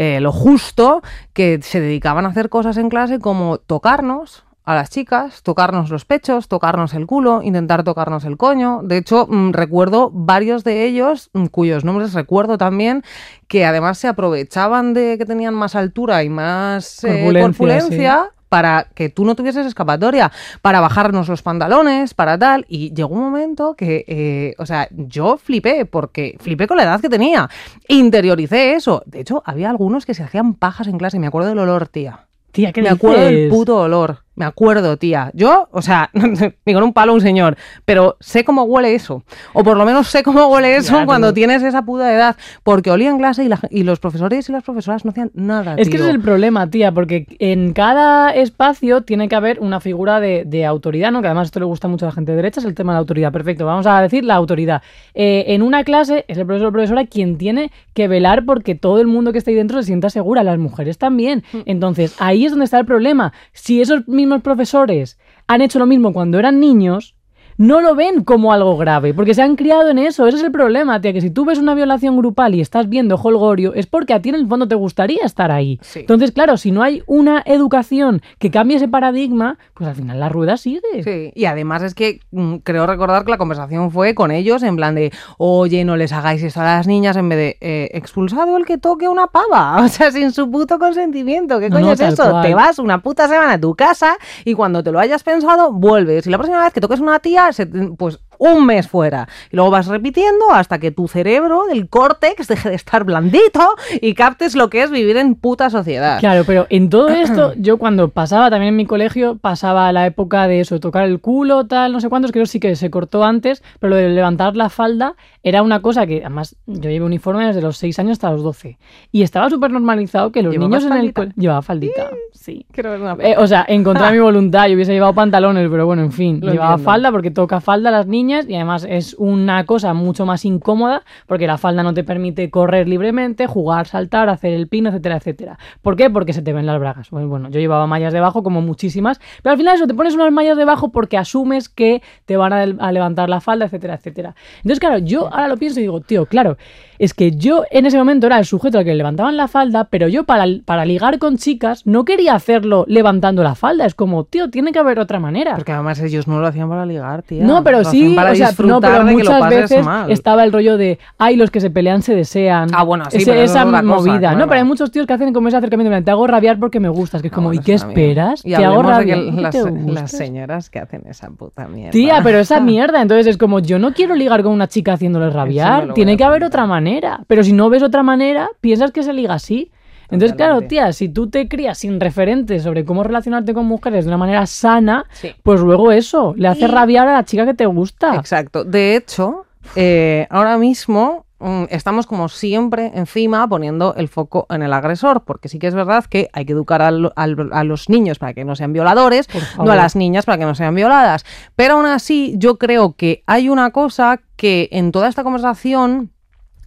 lo 0.00 0.30
justo, 0.30 1.02
que 1.32 1.58
se 1.60 1.80
dedicaban 1.80 2.24
a 2.24 2.28
hacer 2.28 2.48
cosas 2.48 2.76
en 2.76 2.88
clase 2.88 3.18
como 3.18 3.58
tocarnos 3.58 4.44
a 4.68 4.74
las 4.74 4.90
chicas, 4.90 5.42
tocarnos 5.42 5.88
los 5.88 6.04
pechos, 6.04 6.46
tocarnos 6.46 6.92
el 6.92 7.06
culo, 7.06 7.40
intentar 7.42 7.84
tocarnos 7.84 8.26
el 8.26 8.36
coño. 8.36 8.82
De 8.82 8.98
hecho, 8.98 9.26
mm, 9.26 9.52
recuerdo 9.52 10.10
varios 10.12 10.62
de 10.62 10.84
ellos, 10.84 11.30
mm, 11.32 11.46
cuyos 11.46 11.84
nombres 11.84 12.12
recuerdo 12.12 12.58
también, 12.58 13.02
que 13.46 13.64
además 13.64 13.96
se 13.96 14.08
aprovechaban 14.08 14.92
de 14.92 15.16
que 15.16 15.24
tenían 15.24 15.54
más 15.54 15.74
altura 15.74 16.22
y 16.22 16.28
más 16.28 17.02
eh, 17.04 17.30
Corpulencia, 17.40 18.28
para 18.50 18.88
que 18.94 19.08
tú 19.08 19.24
no 19.24 19.34
tuvieses 19.34 19.64
escapatoria, 19.64 20.30
para 20.60 20.80
bajarnos 20.80 21.28
los 21.28 21.40
pantalones, 21.40 22.12
para 22.12 22.38
tal. 22.38 22.66
Y 22.68 22.92
llegó 22.92 23.14
un 23.14 23.22
momento 23.22 23.72
que, 23.74 24.04
eh, 24.06 24.54
o 24.58 24.66
sea, 24.66 24.88
yo 24.90 25.38
flipé, 25.38 25.86
porque 25.86 26.36
flipé 26.40 26.66
con 26.66 26.76
la 26.76 26.82
edad 26.82 27.00
que 27.00 27.08
tenía. 27.08 27.48
Interioricé 27.88 28.74
eso. 28.74 29.02
De 29.06 29.20
hecho, 29.20 29.42
había 29.46 29.70
algunos 29.70 30.04
que 30.04 30.12
se 30.12 30.24
hacían 30.24 30.52
pajas 30.52 30.88
en 30.88 30.98
clase, 30.98 31.18
me 31.18 31.26
acuerdo 31.26 31.48
del 31.48 31.58
olor, 31.60 31.88
tía. 31.88 32.26
Tía, 32.52 32.72
¿qué 32.72 32.82
Me 32.82 32.90
acuerdo 32.90 33.24
del 33.24 33.48
puto 33.48 33.78
olor. 33.78 34.27
Me 34.38 34.44
acuerdo, 34.44 34.96
tía. 34.96 35.30
Yo, 35.34 35.68
o 35.72 35.82
sea, 35.82 36.10
ni 36.64 36.72
con 36.72 36.82
un 36.82 36.92
palo 36.92 37.12
un 37.14 37.20
señor, 37.20 37.56
pero 37.84 38.16
sé 38.20 38.44
cómo 38.44 38.62
huele 38.62 38.94
eso. 38.94 39.22
O 39.52 39.64
por 39.64 39.76
lo 39.76 39.84
menos 39.84 40.06
sé 40.08 40.22
cómo 40.22 40.46
huele 40.46 40.76
eso 40.76 40.92
Claro. 40.92 41.06
cuando 41.06 41.34
tienes 41.34 41.62
esa 41.62 41.82
puta 41.82 42.14
edad. 42.14 42.36
Porque 42.62 42.90
olía 42.90 43.10
en 43.10 43.18
clase 43.18 43.44
y, 43.44 43.48
la- 43.48 43.60
y 43.70 43.82
los 43.82 43.98
profesores 44.00 44.48
y 44.48 44.52
las 44.52 44.62
profesoras 44.62 45.04
no 45.04 45.10
hacían 45.10 45.30
nada. 45.34 45.74
Es 45.76 45.88
que 45.88 45.96
ese 45.96 46.04
es 46.06 46.10
el 46.14 46.20
problema, 46.20 46.70
tía, 46.70 46.92
porque 46.92 47.26
en 47.40 47.72
cada 47.72 48.30
espacio 48.30 49.02
tiene 49.02 49.28
que 49.28 49.34
haber 49.36 49.58
una 49.60 49.80
figura 49.80 50.20
de, 50.20 50.44
de 50.46 50.64
autoridad, 50.64 51.10
¿no? 51.10 51.20
Que 51.20 51.26
además 51.28 51.48
esto 51.48 51.58
le 51.58 51.66
gusta 51.66 51.88
mucho 51.88 52.06
a 52.06 52.10
la 52.10 52.12
gente 52.14 52.32
de 52.32 52.36
derecha, 52.36 52.60
es 52.60 52.66
el 52.66 52.74
tema 52.74 52.92
de 52.92 52.96
la 52.96 53.00
autoridad. 53.00 53.32
Perfecto, 53.32 53.66
vamos 53.66 53.86
a 53.86 54.00
decir 54.00 54.24
la 54.24 54.34
autoridad. 54.34 54.82
Eh, 55.14 55.46
en 55.48 55.62
una 55.62 55.82
clase 55.82 56.24
es 56.28 56.38
el 56.38 56.46
profesor 56.46 56.68
o 56.68 56.72
profesora 56.72 57.06
quien 57.06 57.38
tiene 57.38 57.72
que 57.94 58.06
velar 58.06 58.44
porque 58.44 58.74
todo 58.74 59.00
el 59.00 59.06
mundo 59.08 59.32
que 59.32 59.38
está 59.38 59.50
ahí 59.50 59.56
dentro 59.56 59.80
se 59.80 59.86
sienta 59.86 60.10
segura, 60.10 60.44
las 60.44 60.58
mujeres 60.58 60.98
también. 60.98 61.42
Mm. 61.52 61.58
Entonces, 61.66 62.14
ahí 62.18 62.44
es 62.44 62.52
donde 62.52 62.66
está 62.66 62.78
el 62.78 62.84
problema. 62.86 63.32
Si 63.52 63.80
esos 63.80 64.06
mismos 64.06 64.27
profesores 64.42 65.18
han 65.46 65.62
hecho 65.62 65.78
lo 65.78 65.86
mismo 65.86 66.12
cuando 66.12 66.38
eran 66.38 66.60
niños, 66.60 67.16
no 67.58 67.80
lo 67.80 67.94
ven 67.94 68.24
como 68.24 68.52
algo 68.52 68.76
grave, 68.76 69.12
porque 69.14 69.34
se 69.34 69.42
han 69.42 69.56
criado 69.56 69.90
en 69.90 69.98
eso. 69.98 70.26
Ese 70.26 70.38
es 70.38 70.44
el 70.44 70.52
problema, 70.52 71.00
tía, 71.00 71.12
que 71.12 71.20
si 71.20 71.30
tú 71.30 71.44
ves 71.44 71.58
una 71.58 71.74
violación 71.74 72.16
grupal 72.16 72.54
y 72.54 72.60
estás 72.60 72.88
viendo 72.88 73.16
Holgorio, 73.16 73.74
es 73.74 73.86
porque 73.86 74.14
a 74.14 74.22
ti 74.22 74.28
en 74.30 74.36
el 74.36 74.46
fondo 74.46 74.66
te 74.68 74.76
gustaría 74.76 75.24
estar 75.24 75.50
ahí. 75.50 75.78
Sí. 75.82 76.00
Entonces, 76.00 76.32
claro, 76.32 76.56
si 76.56 76.70
no 76.70 76.82
hay 76.82 77.02
una 77.06 77.42
educación 77.44 78.22
que 78.38 78.50
cambie 78.50 78.76
ese 78.76 78.88
paradigma, 78.88 79.58
pues 79.74 79.88
al 79.88 79.96
final 79.96 80.20
la 80.20 80.28
rueda 80.28 80.56
sigue. 80.56 80.80
Sí, 81.02 81.32
y 81.34 81.44
además 81.46 81.82
es 81.82 81.94
que 81.94 82.20
mm, 82.30 82.56
creo 82.58 82.86
recordar 82.86 83.24
que 83.24 83.30
la 83.32 83.38
conversación 83.38 83.90
fue 83.90 84.14
con 84.14 84.30
ellos 84.30 84.62
en 84.62 84.76
plan 84.76 84.94
de, 84.94 85.12
oye, 85.36 85.84
no 85.84 85.96
les 85.96 86.12
hagáis 86.12 86.42
esto 86.42 86.60
a 86.60 86.64
las 86.64 86.86
niñas 86.86 87.16
en 87.16 87.28
vez 87.28 87.38
de, 87.38 87.56
eh, 87.60 87.90
expulsado 87.92 88.56
el 88.56 88.64
que 88.66 88.78
toque 88.78 89.08
una 89.08 89.26
pava, 89.26 89.82
o 89.84 89.88
sea, 89.88 90.12
sin 90.12 90.30
su 90.32 90.50
puto 90.50 90.78
consentimiento, 90.78 91.58
¿qué 91.58 91.68
No, 91.70 91.76
coño 91.76 91.86
no, 91.86 91.92
es 91.92 92.00
eso? 92.00 92.30
cual. 92.30 92.42
Te 92.46 92.54
vas 92.54 92.78
una 92.78 93.02
puta 93.02 93.26
semana 93.28 93.54
a 93.54 93.60
tu 93.60 93.74
casa 93.74 94.16
y 94.44 94.54
cuando 94.54 94.82
te 94.82 94.92
lo 94.92 95.00
hayas 95.00 95.22
pensado, 95.24 95.72
vuelves. 95.72 96.26
Y 96.26 96.30
la 96.30 96.38
próxima 96.38 96.62
vez 96.62 96.72
que 96.72 96.80
toques 96.80 97.00
una 97.00 97.18
tía, 97.18 97.47
pues 97.96 98.20
un 98.38 98.66
mes 98.66 98.88
fuera. 98.88 99.28
Y 99.50 99.56
luego 99.56 99.70
vas 99.70 99.86
repitiendo 99.86 100.50
hasta 100.52 100.78
que 100.78 100.90
tu 100.90 101.08
cerebro 101.08 101.64
del 101.68 101.88
córtex 101.88 102.48
deje 102.48 102.68
de 102.70 102.74
estar 102.74 103.04
blandito 103.04 103.68
y 104.00 104.14
captes 104.14 104.54
lo 104.56 104.70
que 104.70 104.82
es 104.82 104.90
vivir 104.90 105.16
en 105.16 105.34
puta 105.34 105.70
sociedad. 105.70 106.20
Claro, 106.20 106.44
pero 106.46 106.66
en 106.70 106.88
todo 106.90 107.08
esto, 107.08 107.52
yo 107.56 107.78
cuando 107.78 108.08
pasaba 108.08 108.50
también 108.50 108.70
en 108.70 108.76
mi 108.76 108.86
colegio, 108.86 109.36
pasaba 109.36 109.92
la 109.92 110.06
época 110.06 110.48
de 110.48 110.60
eso, 110.60 110.80
tocar 110.80 111.04
el 111.04 111.20
culo, 111.20 111.66
tal, 111.66 111.92
no 111.92 112.00
sé 112.00 112.08
cuántos, 112.08 112.32
creo 112.32 112.46
sí 112.46 112.60
que 112.60 112.74
se 112.76 112.90
cortó 112.90 113.24
antes, 113.24 113.62
pero 113.80 113.90
lo 113.90 113.96
de 113.96 114.08
levantar 114.08 114.56
la 114.56 114.68
falda 114.68 115.14
era 115.42 115.62
una 115.62 115.80
cosa 115.80 116.06
que, 116.06 116.20
además, 116.20 116.56
yo 116.66 116.90
llevo 116.90 117.06
uniforme 117.06 117.46
desde 117.46 117.62
los 117.62 117.76
6 117.78 117.98
años 118.00 118.12
hasta 118.12 118.30
los 118.30 118.42
12. 118.42 118.78
Y 119.12 119.22
estaba 119.22 119.48
súper 119.50 119.70
normalizado 119.70 120.30
que 120.32 120.42
los 120.42 120.52
¿Llevabas 120.52 120.70
niños 120.70 120.84
en 120.84 120.92
el 120.92 120.98
faldita? 120.98 121.14
colegio... 121.20 121.40
Llevaba 121.42 121.62
faldita, 121.62 122.10
sí. 122.32 122.66
Quiero 122.72 122.90
ver 122.90 123.00
una 123.00 123.16
Eh, 123.20 123.34
o 123.38 123.46
sea, 123.46 123.64
en 123.68 123.82
contra 123.84 124.06
de 124.08 124.12
mi 124.12 124.18
voluntad, 124.22 124.66
yo 124.68 124.74
hubiese 124.74 124.92
llevado 124.92 125.14
pantalones, 125.14 125.68
pero 125.70 125.86
bueno, 125.86 126.02
en 126.02 126.12
fin, 126.12 126.40
Lo 126.42 126.52
llevaba 126.52 126.72
entiendo. 126.72 126.90
falda 126.90 127.10
porque 127.10 127.30
toca 127.30 127.60
falda 127.60 127.90
las 127.90 128.06
y 128.28 128.54
además 128.54 128.86
es 128.88 129.14
una 129.18 129.64
cosa 129.64 129.94
mucho 129.94 130.26
más 130.26 130.44
incómoda 130.44 131.02
porque 131.26 131.46
la 131.46 131.58
falda 131.58 131.82
no 131.82 131.94
te 131.94 132.04
permite 132.04 132.50
correr 132.50 132.88
libremente, 132.88 133.46
jugar, 133.46 133.86
saltar, 133.86 134.28
hacer 134.28 134.52
el 134.52 134.68
pino, 134.68 134.90
etcétera, 134.90 135.16
etcétera. 135.16 135.58
¿Por 135.82 135.96
qué? 135.96 136.10
Porque 136.10 136.32
se 136.32 136.42
te 136.42 136.52
ven 136.52 136.66
las 136.66 136.78
bragas. 136.78 137.08
Pues 137.08 137.26
bueno, 137.26 137.48
yo 137.50 137.60
llevaba 137.60 137.86
mallas 137.86 138.12
debajo 138.12 138.42
como 138.42 138.60
muchísimas, 138.60 139.20
pero 139.42 139.52
al 139.52 139.58
final 139.58 139.76
eso, 139.76 139.86
te 139.86 139.94
pones 139.94 140.14
unas 140.14 140.32
mallas 140.32 140.56
debajo 140.56 140.90
porque 140.90 141.16
asumes 141.16 141.68
que 141.68 142.02
te 142.26 142.36
van 142.36 142.52
a, 142.52 142.62
a 142.62 142.92
levantar 142.92 143.28
la 143.28 143.40
falda, 143.40 143.64
etcétera, 143.64 143.94
etcétera. 143.94 144.34
Entonces, 144.58 144.80
claro, 144.80 144.98
yo 144.98 145.32
ahora 145.32 145.48
lo 145.48 145.56
pienso 145.56 145.80
y 145.80 145.84
digo, 145.84 146.00
tío, 146.00 146.26
claro, 146.26 146.56
es 146.98 147.14
que 147.14 147.32
yo 147.32 147.64
en 147.70 147.86
ese 147.86 147.98
momento 147.98 148.26
era 148.26 148.38
el 148.38 148.44
sujeto 148.44 148.78
al 148.78 148.84
que 148.84 148.90
le 148.90 148.96
levantaban 148.96 149.36
la 149.36 149.48
falda, 149.48 149.84
pero 149.84 150.08
yo 150.08 150.24
para, 150.24 150.44
para 150.64 150.84
ligar 150.84 151.18
con 151.18 151.36
chicas 151.36 151.86
no 151.86 152.04
quería 152.04 152.34
hacerlo 152.34 152.84
levantando 152.88 153.42
la 153.42 153.54
falda. 153.54 153.86
Es 153.86 153.94
como, 153.94 154.24
tío, 154.24 154.50
tiene 154.50 154.72
que 154.72 154.78
haber 154.78 154.98
otra 154.98 155.20
manera. 155.20 155.54
Porque 155.54 155.72
además 155.72 156.00
ellos 156.00 156.26
no 156.26 156.40
lo 156.40 156.46
hacían 156.46 156.68
para 156.68 156.84
ligar, 156.86 157.22
tía. 157.22 157.44
No, 157.44 157.62
pero 157.62 157.78
Lo 157.78 157.84
sí, 157.84 158.14
para 158.16 158.32
o 158.32 158.34
sea, 158.34 158.50
no, 158.64 158.80
pero 158.80 159.04
muchas 159.04 159.48
veces 159.48 159.84
mal. 159.84 160.10
estaba 160.10 160.44
el 160.44 160.52
rollo 160.52 160.76
de, 160.76 160.98
ay, 161.18 161.36
los 161.36 161.50
que 161.50 161.60
se 161.60 161.70
pelean 161.70 162.02
se 162.02 162.14
desean. 162.14 162.68
Ah, 162.72 162.82
bueno, 162.82 163.04
sí, 163.10 163.18
Ese- 163.18 163.30
pero 163.30 163.42
eso 163.42 163.52
esa 163.52 163.60
es 163.62 163.66
cosa, 163.70 163.82
movida, 163.82 164.18
claro. 164.18 164.38
¿no? 164.38 164.46
Pero 164.48 164.58
hay 164.60 164.66
muchos 164.66 164.90
tíos 164.90 165.06
que 165.06 165.12
hacen 165.12 165.32
como 165.32 165.48
ese 165.48 165.56
acercamiento, 165.56 166.04
te 166.04 166.10
hago 166.10 166.26
rabiar 166.26 166.58
porque 166.58 166.80
me 166.80 166.88
gustas, 166.88 167.22
que 167.22 167.28
es 167.28 167.32
como, 167.34 167.52
¿y 167.52 167.58
qué 167.60 167.74
esperas? 167.74 168.40
Y 168.44 168.50
te 168.54 168.64
hago 168.64 168.80
hablemos 168.80 168.98
de 168.98 169.04
que 169.06 169.14
rabiar. 169.14 169.34
¿y 169.34 169.40
las, 169.40 169.54
las 170.02 170.10
señoras 170.10 170.70
que 170.70 170.78
hacen 170.80 171.02
esa 171.08 171.30
puta 171.30 171.68
mierda. 171.68 171.90
Tía, 171.92 172.20
pero 172.24 172.38
esa 172.38 172.60
mierda, 172.60 173.00
entonces 173.02 173.26
es 173.28 173.36
como, 173.36 173.60
yo 173.60 173.78
no 173.78 173.92
quiero 173.92 174.14
ligar 174.14 174.42
con 174.42 174.52
una 174.52 174.66
chica 174.66 174.94
haciéndole 174.94 175.30
rabiar, 175.30 175.94
tiene 175.94 176.16
que 176.16 176.24
haber 176.24 176.42
otra 176.44 176.66
manera. 176.66 176.87
Pero 177.26 177.42
si 177.44 177.52
no 177.52 177.68
ves 177.70 177.82
otra 177.82 178.02
manera, 178.02 178.48
piensas 178.60 178.90
que 178.92 179.02
se 179.02 179.12
liga 179.12 179.34
así. 179.34 179.70
Entonces, 180.10 180.34
claro, 180.36 180.62
tía, 180.62 180.92
si 180.94 181.10
tú 181.10 181.28
te 181.28 181.48
crías 181.48 181.76
sin 181.78 182.00
referentes 182.00 182.62
sobre 182.62 182.84
cómo 182.86 183.02
relacionarte 183.04 183.52
con 183.52 183.66
mujeres 183.66 184.06
de 184.06 184.08
una 184.10 184.16
manera 184.16 184.46
sana, 184.46 185.04
Sí. 185.12 185.32
pues 185.42 185.60
luego 185.60 185.92
eso, 185.92 186.32
le 186.36 186.48
hace 186.48 186.64
Y- 186.64 186.68
rabiar 186.68 187.06
a 187.08 187.12
la 187.12 187.24
chica 187.24 187.44
que 187.44 187.52
te 187.52 187.66
gusta. 187.66 188.14
Exacto. 188.16 188.64
De 188.64 188.96
hecho, 188.96 189.44
eh, 189.76 190.26
ahora 190.30 190.56
mismo 190.56 191.26
mm, 191.40 191.66
estamos 191.70 192.08
como 192.08 192.28
siempre 192.28 192.90
encima 192.96 193.46
poniendo 193.48 193.94
el 193.96 194.08
foco 194.08 194.46
en 194.50 194.62
el 194.62 194.72
agresor, 194.72 195.22
porque 195.24 195.48
sí 195.48 195.60
que 195.60 195.68
es 195.68 195.74
verdad 195.76 196.04
que 196.06 196.28
hay 196.32 196.44
que 196.44 196.52
educar 196.52 196.82
al- 196.82 197.12
al- 197.14 197.50
a 197.52 197.62
los 197.62 197.88
niños 197.88 198.18
para 198.18 198.34
que 198.34 198.44
no 198.44 198.56
sean 198.56 198.72
violadores, 198.72 199.28
no 199.56 199.70
a 199.70 199.76
las 199.76 199.94
niñas 199.94 200.24
para 200.24 200.36
que 200.38 200.44
no 200.46 200.56
sean 200.56 200.74
violadas. 200.74 201.24
Pero 201.54 201.74
aún 201.74 201.86
así, 201.86 202.34
yo 202.38 202.58
creo 202.58 202.94
que 202.96 203.22
hay 203.26 203.48
una 203.50 203.70
cosa 203.70 204.18
que 204.34 204.68
en 204.72 204.90
toda 204.90 205.06
esta 205.08 205.22
conversación 205.22 206.10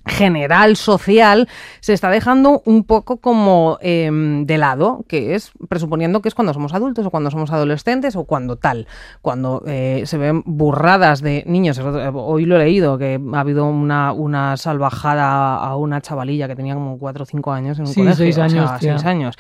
general 0.06 0.76
social 0.76 1.48
se 1.80 1.94
está 1.94 2.10
dejando 2.10 2.62
un 2.66 2.84
poco 2.84 3.18
como 3.18 3.78
em, 3.82 4.46
de 4.46 4.58
lado, 4.58 5.06
que 5.08 5.36
es 5.36 5.52
presuponiendo 5.70 6.22
que 6.22 6.30
es 6.30 6.36
cuando 6.36 6.54
somos 6.54 6.74
adultos 6.74 7.06
o 7.06 7.12
cuando 7.12 7.30
somos 7.32 7.52
adolescentes 7.52 8.16
o 8.16 8.24
cuando 8.26 8.56
tal, 8.56 8.88
cuando 9.22 9.64
eh, 9.68 10.04
se 10.06 10.18
ven 10.18 10.44
burradas 10.46 11.22
de 11.22 11.44
niños. 11.48 11.80
Hoy 12.14 12.46
lo 12.46 12.56
he 12.56 12.60
leído, 12.60 12.98
que 12.98 13.20
ha 13.34 13.40
habido 13.40 13.66
una, 13.66 14.14
una 14.14 14.58
salvajada 14.58 15.56
a 15.56 15.76
una 15.76 16.02
chavalilla 16.02 16.48
que 16.48 16.56
tenía 16.56 16.74
como 16.74 16.98
4 16.98 17.24
o 17.24 17.26
5 17.26 17.52
años 17.52 17.78
en 17.80 17.86
un 17.86 17.94
Sí, 17.94 18.02
colegio. 18.02 18.16
seis 18.18 18.36
o 18.36 18.36
sea, 18.36 18.44
años, 18.46 18.80
tía. 18.80 18.94
seis 18.98 19.06
años, 19.06 19.36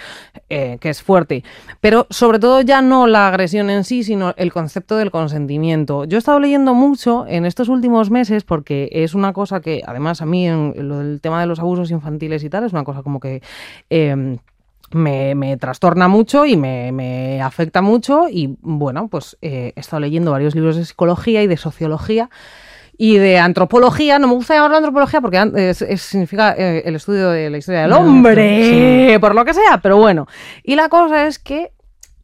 eh, 0.49 0.77
que 0.79 0.89
es 0.89 1.01
fuerte. 1.01 1.43
Pero 1.79 2.07
sobre 2.09 2.39
todo 2.39 2.61
ya 2.61 2.81
no 2.81 3.07
la 3.07 3.27
agresión 3.27 3.69
en 3.69 3.83
sí, 3.83 4.03
sino 4.03 4.33
el 4.37 4.51
concepto 4.53 4.97
del 4.97 5.11
consentimiento. 5.11 6.05
Yo 6.05 6.17
he 6.17 6.19
estado 6.19 6.39
leyendo 6.39 6.73
mucho 6.73 7.25
en 7.27 7.45
estos 7.45 7.69
últimos 7.69 8.09
meses 8.11 8.43
porque 8.43 8.89
es 8.91 9.13
una 9.15 9.33
cosa 9.33 9.61
que, 9.61 9.81
además, 9.85 10.21
a 10.21 10.25
mí 10.25 10.50
del 10.55 11.19
tema 11.21 11.39
de 11.41 11.47
los 11.47 11.59
abusos 11.59 11.91
infantiles 11.91 12.43
y 12.43 12.49
tal, 12.49 12.63
es 12.65 12.73
una 12.73 12.83
cosa 12.83 13.03
como 13.03 13.19
que... 13.19 13.41
eh, 13.89 14.37
me, 14.93 15.35
me 15.35 15.55
trastorna 15.55 16.09
mucho 16.09 16.45
y 16.45 16.57
me, 16.57 16.91
me 16.91 17.41
afecta 17.41 17.81
mucho 17.81 18.25
y 18.29 18.57
bueno, 18.59 19.07
pues 19.07 19.37
eh, 19.41 19.71
he 19.73 19.79
estado 19.79 20.01
leyendo 20.01 20.31
varios 20.31 20.53
libros 20.53 20.75
de 20.75 20.83
psicología 20.83 21.41
y 21.41 21.47
de 21.47 21.55
sociología 21.55 22.29
y 22.97 23.15
de 23.17 23.39
antropología, 23.39 24.19
no 24.19 24.27
me 24.27 24.33
gusta 24.33 24.53
llamarlo 24.55 24.75
antropología 24.75 25.21
porque 25.21 25.37
an- 25.37 25.57
es- 25.57 25.81
es- 25.81 26.01
significa 26.01 26.53
eh, 26.57 26.83
el 26.85 26.95
estudio 26.97 27.29
de 27.29 27.49
la 27.49 27.57
historia 27.57 27.83
del 27.83 27.93
hombre, 27.93 29.17
por 29.21 29.33
lo 29.33 29.45
que 29.45 29.53
sea, 29.53 29.79
pero 29.81 29.95
bueno. 29.95 30.27
Y 30.61 30.75
la 30.75 30.89
cosa 30.89 31.25
es 31.25 31.39
que 31.39 31.71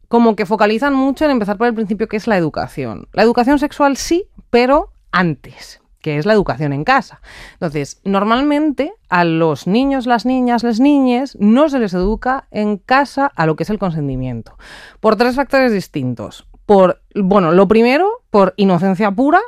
como 0.08 0.36
que 0.36 0.44
focalizan 0.44 0.92
mucho 0.92 1.24
en 1.24 1.30
empezar 1.30 1.56
por 1.56 1.68
el 1.68 1.74
principio 1.74 2.06
que 2.06 2.18
es 2.18 2.26
la 2.26 2.36
educación. 2.36 3.08
La 3.14 3.22
educación 3.22 3.58
sexual 3.58 3.96
sí, 3.96 4.26
pero 4.50 4.90
antes 5.10 5.80
que 6.00 6.18
es 6.18 6.26
la 6.26 6.32
educación 6.32 6.72
en 6.72 6.84
casa. 6.84 7.20
Entonces, 7.54 8.00
normalmente 8.04 8.92
a 9.08 9.24
los 9.24 9.66
niños, 9.66 10.06
las 10.06 10.26
niñas, 10.26 10.62
las 10.62 10.80
niñas 10.80 11.36
no 11.40 11.68
se 11.68 11.78
les 11.78 11.94
educa 11.94 12.46
en 12.50 12.76
casa 12.76 13.30
a 13.34 13.46
lo 13.46 13.56
que 13.56 13.64
es 13.64 13.70
el 13.70 13.78
consentimiento. 13.78 14.56
Por 15.00 15.16
tres 15.16 15.36
factores 15.36 15.72
distintos. 15.72 16.46
Por, 16.66 17.02
bueno, 17.14 17.52
lo 17.52 17.66
primero, 17.66 18.22
por 18.30 18.54
inocencia 18.56 19.10
pura, 19.10 19.40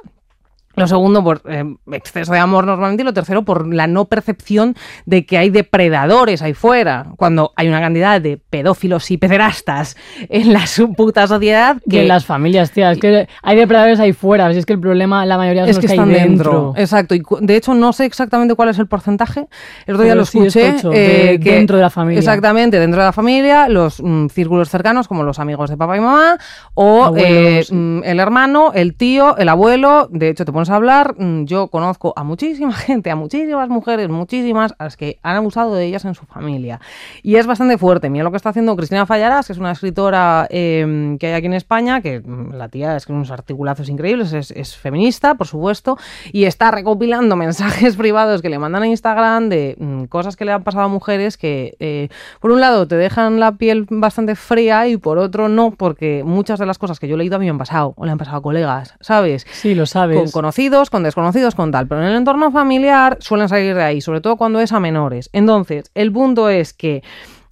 lo 0.76 0.86
segundo, 0.86 1.22
por 1.24 1.42
eh, 1.48 1.64
exceso 1.92 2.32
de 2.32 2.38
amor 2.38 2.64
normalmente. 2.64 3.02
Y 3.02 3.04
lo 3.04 3.12
tercero, 3.12 3.44
por 3.44 3.66
la 3.72 3.86
no 3.86 4.04
percepción 4.06 4.76
de 5.04 5.26
que 5.26 5.36
hay 5.36 5.50
depredadores 5.50 6.42
ahí 6.42 6.54
fuera. 6.54 7.06
Cuando 7.16 7.52
hay 7.56 7.68
una 7.68 7.80
cantidad 7.80 8.20
de 8.20 8.36
pedófilos 8.38 9.10
y 9.10 9.18
pederastas 9.18 9.96
en 10.28 10.52
la 10.52 10.66
su 10.66 10.92
puta 10.94 11.26
sociedad 11.26 11.76
Que 11.82 11.90
que 11.90 12.02
en 12.02 12.08
las 12.08 12.24
familias, 12.24 12.70
tía, 12.70 12.92
es 12.92 12.98
que 12.98 13.28
hay 13.42 13.56
depredadores 13.56 13.98
ahí 14.00 14.12
fuera, 14.12 14.50
si 14.52 14.58
es 14.58 14.64
que 14.66 14.72
el 14.74 14.80
problema, 14.80 15.26
la 15.26 15.36
mayoría 15.36 15.64
de 15.64 15.70
es 15.70 15.76
los 15.76 15.82
que 15.82 15.88
que, 15.88 15.92
están 15.94 16.08
hay 16.08 16.14
dentro. 16.14 16.52
dentro. 16.52 16.74
Exacto. 16.76 17.14
Y 17.14 17.22
de 17.40 17.56
hecho, 17.56 17.74
no 17.74 17.92
sé 17.92 18.04
exactamente 18.06 18.54
cuál 18.54 18.68
es 18.68 18.78
el 18.78 18.86
porcentaje. 18.86 19.48
El 19.86 19.94
otro 19.96 20.04
día 20.04 20.14
lo 20.14 20.24
sí 20.24 20.38
escuché. 20.38 20.72
tocho, 20.74 20.90
de- 20.90 21.38
dentro 21.42 21.76
de 21.76 21.82
la 21.82 21.90
familia. 21.90 22.20
Exactamente, 22.20 22.78
dentro 22.78 23.00
de 23.00 23.06
la 23.06 23.12
familia, 23.12 23.68
los 23.68 24.00
mm, 24.00 24.28
círculos 24.28 24.68
cercanos, 24.70 25.08
como 25.08 25.24
los 25.24 25.38
amigos 25.40 25.68
de 25.68 25.76
papá 25.76 25.96
y 25.96 26.00
mamá, 26.00 26.38
o 26.74 27.12
eh, 27.16 27.64
mm, 27.70 28.02
el 28.04 28.20
hermano, 28.20 28.70
el 28.72 28.94
tío, 28.94 29.36
el 29.36 29.48
abuelo. 29.48 30.08
De 30.10 30.28
hecho, 30.30 30.44
te 30.44 30.52
pones 30.52 30.69
a 30.70 30.76
hablar, 30.76 31.14
mm, 31.18 31.44
yo 31.44 31.68
conozco 31.68 32.12
a 32.16 32.24
muchísima 32.24 32.72
gente, 32.88 33.10
a 33.10 33.16
muchísimas 33.16 33.68
mujeres, 33.68 34.08
muchísimas, 34.08 34.74
a 34.78 34.84
las 34.84 34.96
que 34.96 35.18
han 35.22 35.36
abusado 35.36 35.74
de 35.74 35.86
ellas 35.86 36.04
en 36.04 36.14
su 36.14 36.26
familia. 36.26 36.80
Y 37.22 37.36
es 37.36 37.46
bastante 37.46 37.78
fuerte. 37.78 38.10
Mira 38.10 38.24
lo 38.24 38.30
que 38.30 38.36
está 38.36 38.50
haciendo 38.50 38.76
Cristina 38.76 39.06
Fallarás, 39.06 39.46
que 39.46 39.52
es 39.52 39.58
una 39.58 39.72
escritora 39.72 40.46
eh, 40.50 41.16
que 41.18 41.26
hay 41.28 41.32
aquí 41.32 41.46
en 41.46 41.54
España, 41.54 42.00
que 42.00 42.20
mm, 42.20 42.54
la 42.54 42.68
tía 42.68 42.96
es 42.96 43.06
unos 43.08 43.30
articulazos 43.30 43.88
increíbles, 43.88 44.32
es, 44.32 44.50
es 44.50 44.76
feminista, 44.76 45.34
por 45.34 45.46
supuesto, 45.46 45.98
y 46.32 46.44
está 46.44 46.70
recopilando 46.70 47.36
mensajes 47.40 47.96
privados 47.96 48.42
que 48.42 48.48
le 48.48 48.58
mandan 48.58 48.82
a 48.82 48.86
Instagram 48.86 49.48
de 49.48 49.76
mm, 49.78 50.04
cosas 50.04 50.36
que 50.36 50.44
le 50.44 50.52
han 50.52 50.62
pasado 50.62 50.84
a 50.84 50.88
mujeres 50.88 51.36
que, 51.36 51.76
eh, 51.80 52.08
por 52.40 52.50
un 52.50 52.60
lado, 52.60 52.86
te 52.86 52.96
dejan 52.96 53.40
la 53.40 53.52
piel 53.52 53.86
bastante 53.88 54.34
fría 54.34 54.86
y 54.88 54.96
por 54.96 55.18
otro 55.18 55.48
no, 55.48 55.72
porque 55.72 56.22
muchas 56.24 56.58
de 56.58 56.66
las 56.66 56.78
cosas 56.78 57.00
que 57.00 57.08
yo 57.08 57.14
he 57.14 57.18
leído 57.18 57.36
a 57.36 57.38
mí 57.38 57.46
me 57.46 57.50
han 57.50 57.58
pasado, 57.58 57.94
o 57.96 58.04
le 58.04 58.12
han 58.12 58.18
pasado 58.18 58.38
a 58.38 58.42
colegas, 58.42 58.94
¿sabes? 59.00 59.46
Sí, 59.50 59.74
lo 59.74 59.86
sabes. 59.86 60.32
Con 60.32 60.44
conocidos, 60.50 60.90
con 60.90 61.04
desconocidos, 61.04 61.54
con 61.54 61.70
tal. 61.70 61.86
Pero 61.86 62.02
en 62.02 62.08
el 62.08 62.16
entorno 62.16 62.50
familiar 62.50 63.18
suelen 63.20 63.48
salir 63.48 63.76
de 63.76 63.84
ahí, 63.84 64.00
sobre 64.00 64.20
todo 64.20 64.36
cuando 64.36 64.58
es 64.58 64.72
a 64.72 64.80
menores. 64.80 65.30
Entonces, 65.32 65.92
el 65.94 66.10
punto 66.10 66.48
es 66.48 66.72
que 66.72 67.04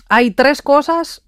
hay 0.08 0.32
tres 0.32 0.62
cosas 0.62 1.22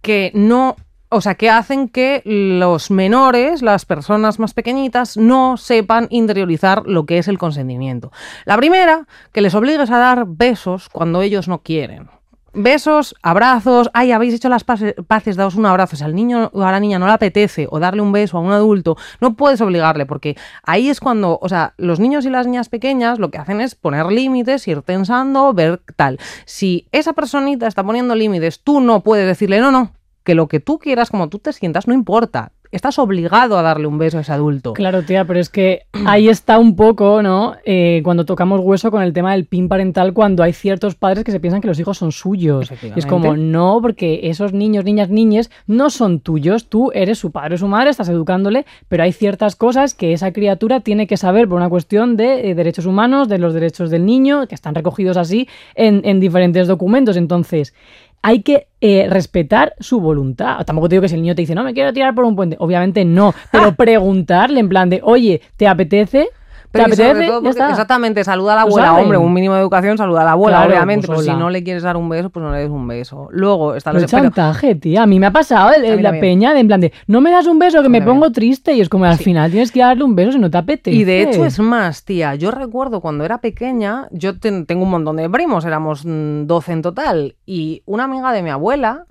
que 0.00 0.30
no 0.34 0.76
o 1.14 1.20
sea, 1.20 1.34
que 1.34 1.50
hacen 1.50 1.88
que 1.88 2.22
los 2.24 2.90
menores, 2.90 3.60
las 3.60 3.84
personas 3.84 4.38
más 4.38 4.54
pequeñitas, 4.54 5.18
no 5.18 5.58
sepan 5.58 6.06
interiorizar 6.08 6.84
lo 6.86 7.04
que 7.04 7.18
es 7.18 7.28
el 7.28 7.36
consentimiento. 7.36 8.10
La 8.46 8.56
primera, 8.56 9.06
que 9.30 9.42
les 9.42 9.54
obligues 9.54 9.90
a 9.90 9.98
dar 9.98 10.24
besos 10.26 10.88
cuando 10.88 11.20
ellos 11.20 11.48
no 11.48 11.62
quieren. 11.62 12.08
Besos, 12.54 13.14
abrazos, 13.22 13.88
ay, 13.94 14.12
habéis 14.12 14.34
hecho 14.34 14.50
las 14.50 14.62
paces, 14.62 14.94
paces, 15.06 15.36
daos 15.36 15.54
un 15.54 15.64
abrazo. 15.64 15.96
Si 15.96 16.04
al 16.04 16.14
niño 16.14 16.50
o 16.52 16.62
a 16.62 16.70
la 16.70 16.80
niña 16.80 16.98
no 16.98 17.06
le 17.06 17.12
apetece 17.12 17.66
o 17.70 17.80
darle 17.80 18.02
un 18.02 18.12
beso 18.12 18.36
a 18.36 18.40
un 18.40 18.52
adulto, 18.52 18.98
no 19.22 19.36
puedes 19.36 19.62
obligarle, 19.62 20.04
porque 20.04 20.36
ahí 20.62 20.90
es 20.90 21.00
cuando, 21.00 21.38
o 21.40 21.48
sea, 21.48 21.72
los 21.78 21.98
niños 21.98 22.26
y 22.26 22.30
las 22.30 22.46
niñas 22.46 22.68
pequeñas 22.68 23.18
lo 23.18 23.30
que 23.30 23.38
hacen 23.38 23.62
es 23.62 23.74
poner 23.74 24.04
límites, 24.06 24.68
ir 24.68 24.82
tensando, 24.82 25.54
ver 25.54 25.80
tal. 25.96 26.18
Si 26.44 26.88
esa 26.92 27.14
personita 27.14 27.66
está 27.66 27.82
poniendo 27.84 28.14
límites, 28.14 28.60
tú 28.60 28.82
no 28.82 29.00
puedes 29.00 29.26
decirle, 29.26 29.58
no, 29.60 29.70
no, 29.70 29.92
que 30.22 30.34
lo 30.34 30.46
que 30.46 30.60
tú 30.60 30.78
quieras, 30.78 31.08
como 31.08 31.30
tú 31.30 31.38
te 31.38 31.54
sientas, 31.54 31.88
no 31.88 31.94
importa 31.94 32.52
estás 32.72 32.98
obligado 32.98 33.58
a 33.58 33.62
darle 33.62 33.86
un 33.86 33.98
beso 33.98 34.18
a 34.18 34.22
ese 34.22 34.32
adulto. 34.32 34.72
Claro, 34.72 35.02
tía, 35.02 35.26
pero 35.26 35.38
es 35.38 35.50
que 35.50 35.82
ahí 36.06 36.28
está 36.28 36.58
un 36.58 36.74
poco, 36.74 37.22
¿no? 37.22 37.54
Eh, 37.66 38.00
cuando 38.02 38.24
tocamos 38.24 38.60
hueso 38.60 38.90
con 38.90 39.02
el 39.02 39.12
tema 39.12 39.32
del 39.32 39.44
pin 39.44 39.68
parental, 39.68 40.14
cuando 40.14 40.42
hay 40.42 40.54
ciertos 40.54 40.94
padres 40.94 41.22
que 41.22 41.32
se 41.32 41.38
piensan 41.38 41.60
que 41.60 41.68
los 41.68 41.78
hijos 41.78 41.98
son 41.98 42.12
suyos. 42.12 42.72
Y 42.82 42.98
es 42.98 43.06
como, 43.06 43.36
no, 43.36 43.78
porque 43.82 44.20
esos 44.24 44.54
niños, 44.54 44.84
niñas, 44.84 45.10
niñes 45.10 45.50
no 45.66 45.90
son 45.90 46.20
tuyos. 46.20 46.68
Tú 46.68 46.90
eres 46.94 47.18
su 47.18 47.30
padre 47.30 47.56
o 47.56 47.58
su 47.58 47.68
madre, 47.68 47.90
estás 47.90 48.08
educándole, 48.08 48.64
pero 48.88 49.02
hay 49.02 49.12
ciertas 49.12 49.54
cosas 49.54 49.94
que 49.94 50.14
esa 50.14 50.32
criatura 50.32 50.80
tiene 50.80 51.06
que 51.06 51.18
saber 51.18 51.46
por 51.48 51.58
una 51.58 51.68
cuestión 51.68 52.16
de 52.16 52.50
eh, 52.50 52.54
derechos 52.54 52.86
humanos, 52.86 53.28
de 53.28 53.38
los 53.38 53.52
derechos 53.52 53.90
del 53.90 54.06
niño, 54.06 54.46
que 54.46 54.54
están 54.54 54.74
recogidos 54.74 55.18
así 55.18 55.46
en, 55.74 56.00
en 56.04 56.20
diferentes 56.20 56.68
documentos. 56.68 57.18
Entonces, 57.18 57.74
hay 58.22 58.42
que 58.42 58.68
eh, 58.80 59.06
respetar 59.10 59.74
su 59.80 60.00
voluntad. 60.00 60.64
Tampoco 60.64 60.88
te 60.88 60.94
digo 60.94 61.02
que 61.02 61.08
si 61.08 61.16
el 61.16 61.22
niño 61.22 61.34
te 61.34 61.42
dice, 61.42 61.54
no, 61.54 61.64
me 61.64 61.74
quiero 61.74 61.92
tirar 61.92 62.14
por 62.14 62.24
un 62.24 62.36
puente. 62.36 62.56
Obviamente 62.58 63.04
no, 63.04 63.34
pero 63.52 63.74
preguntarle 63.74 64.60
en 64.60 64.68
plan 64.68 64.88
de, 64.88 65.00
oye, 65.02 65.40
¿te 65.56 65.66
apetece? 65.66 66.28
Pero 66.72 66.86
exactamente, 66.86 68.24
saluda 68.24 68.54
a 68.54 68.56
la 68.56 68.62
abuela, 68.62 68.94
hombre, 68.94 69.18
un 69.18 69.32
mínimo 69.32 69.54
de 69.54 69.60
educación, 69.60 69.98
saluda 69.98 70.22
a 70.22 70.24
la 70.24 70.32
abuela, 70.32 70.64
obviamente, 70.64 71.06
pues 71.06 71.20
pero 71.20 71.32
si 71.32 71.38
no 71.38 71.50
le 71.50 71.62
quieres 71.62 71.82
dar 71.82 71.96
un 71.96 72.08
beso, 72.08 72.30
pues 72.30 72.42
no 72.42 72.50
le 72.50 72.58
des 72.58 72.70
un 72.70 72.88
beso. 72.88 73.28
Luego 73.30 73.74
está 73.74 73.90
el 73.90 74.06
chantaje, 74.06 74.74
tía. 74.74 75.02
A 75.02 75.06
mí 75.06 75.20
me 75.20 75.26
ha 75.26 75.32
pasado 75.32 75.70
la 75.78 76.12
peña 76.12 76.54
de 76.54 76.60
en 76.60 76.66
plan 76.66 76.80
de, 76.80 76.92
no 77.06 77.20
me 77.20 77.30
das 77.30 77.46
un 77.46 77.58
beso 77.58 77.82
que 77.82 77.88
me 77.88 78.00
pongo 78.02 78.32
triste 78.32 78.72
y 78.72 78.80
es 78.80 78.88
como 78.88 79.04
al 79.04 79.18
final 79.18 79.50
tienes 79.50 79.70
que 79.70 79.80
darle 79.80 80.04
un 80.04 80.14
beso 80.14 80.32
si 80.32 80.38
no 80.38 80.50
te 80.50 80.58
apetece. 80.58 80.96
Y 80.96 81.04
de 81.04 81.22
hecho 81.22 81.44
es 81.44 81.58
más, 81.58 82.04
tía, 82.04 82.34
yo 82.34 82.50
recuerdo 82.50 83.00
cuando 83.00 83.24
era 83.24 83.38
pequeña, 83.38 84.08
yo 84.10 84.38
tengo 84.38 84.82
un 84.82 84.90
montón 84.90 85.16
de 85.16 85.28
primos, 85.28 85.64
éramos 85.64 86.02
12 86.04 86.72
en 86.72 86.82
total, 86.82 87.36
y 87.44 87.82
una 87.84 88.04
amiga 88.04 88.32
de 88.32 88.42
mi 88.42 88.50
abuela 88.50 89.06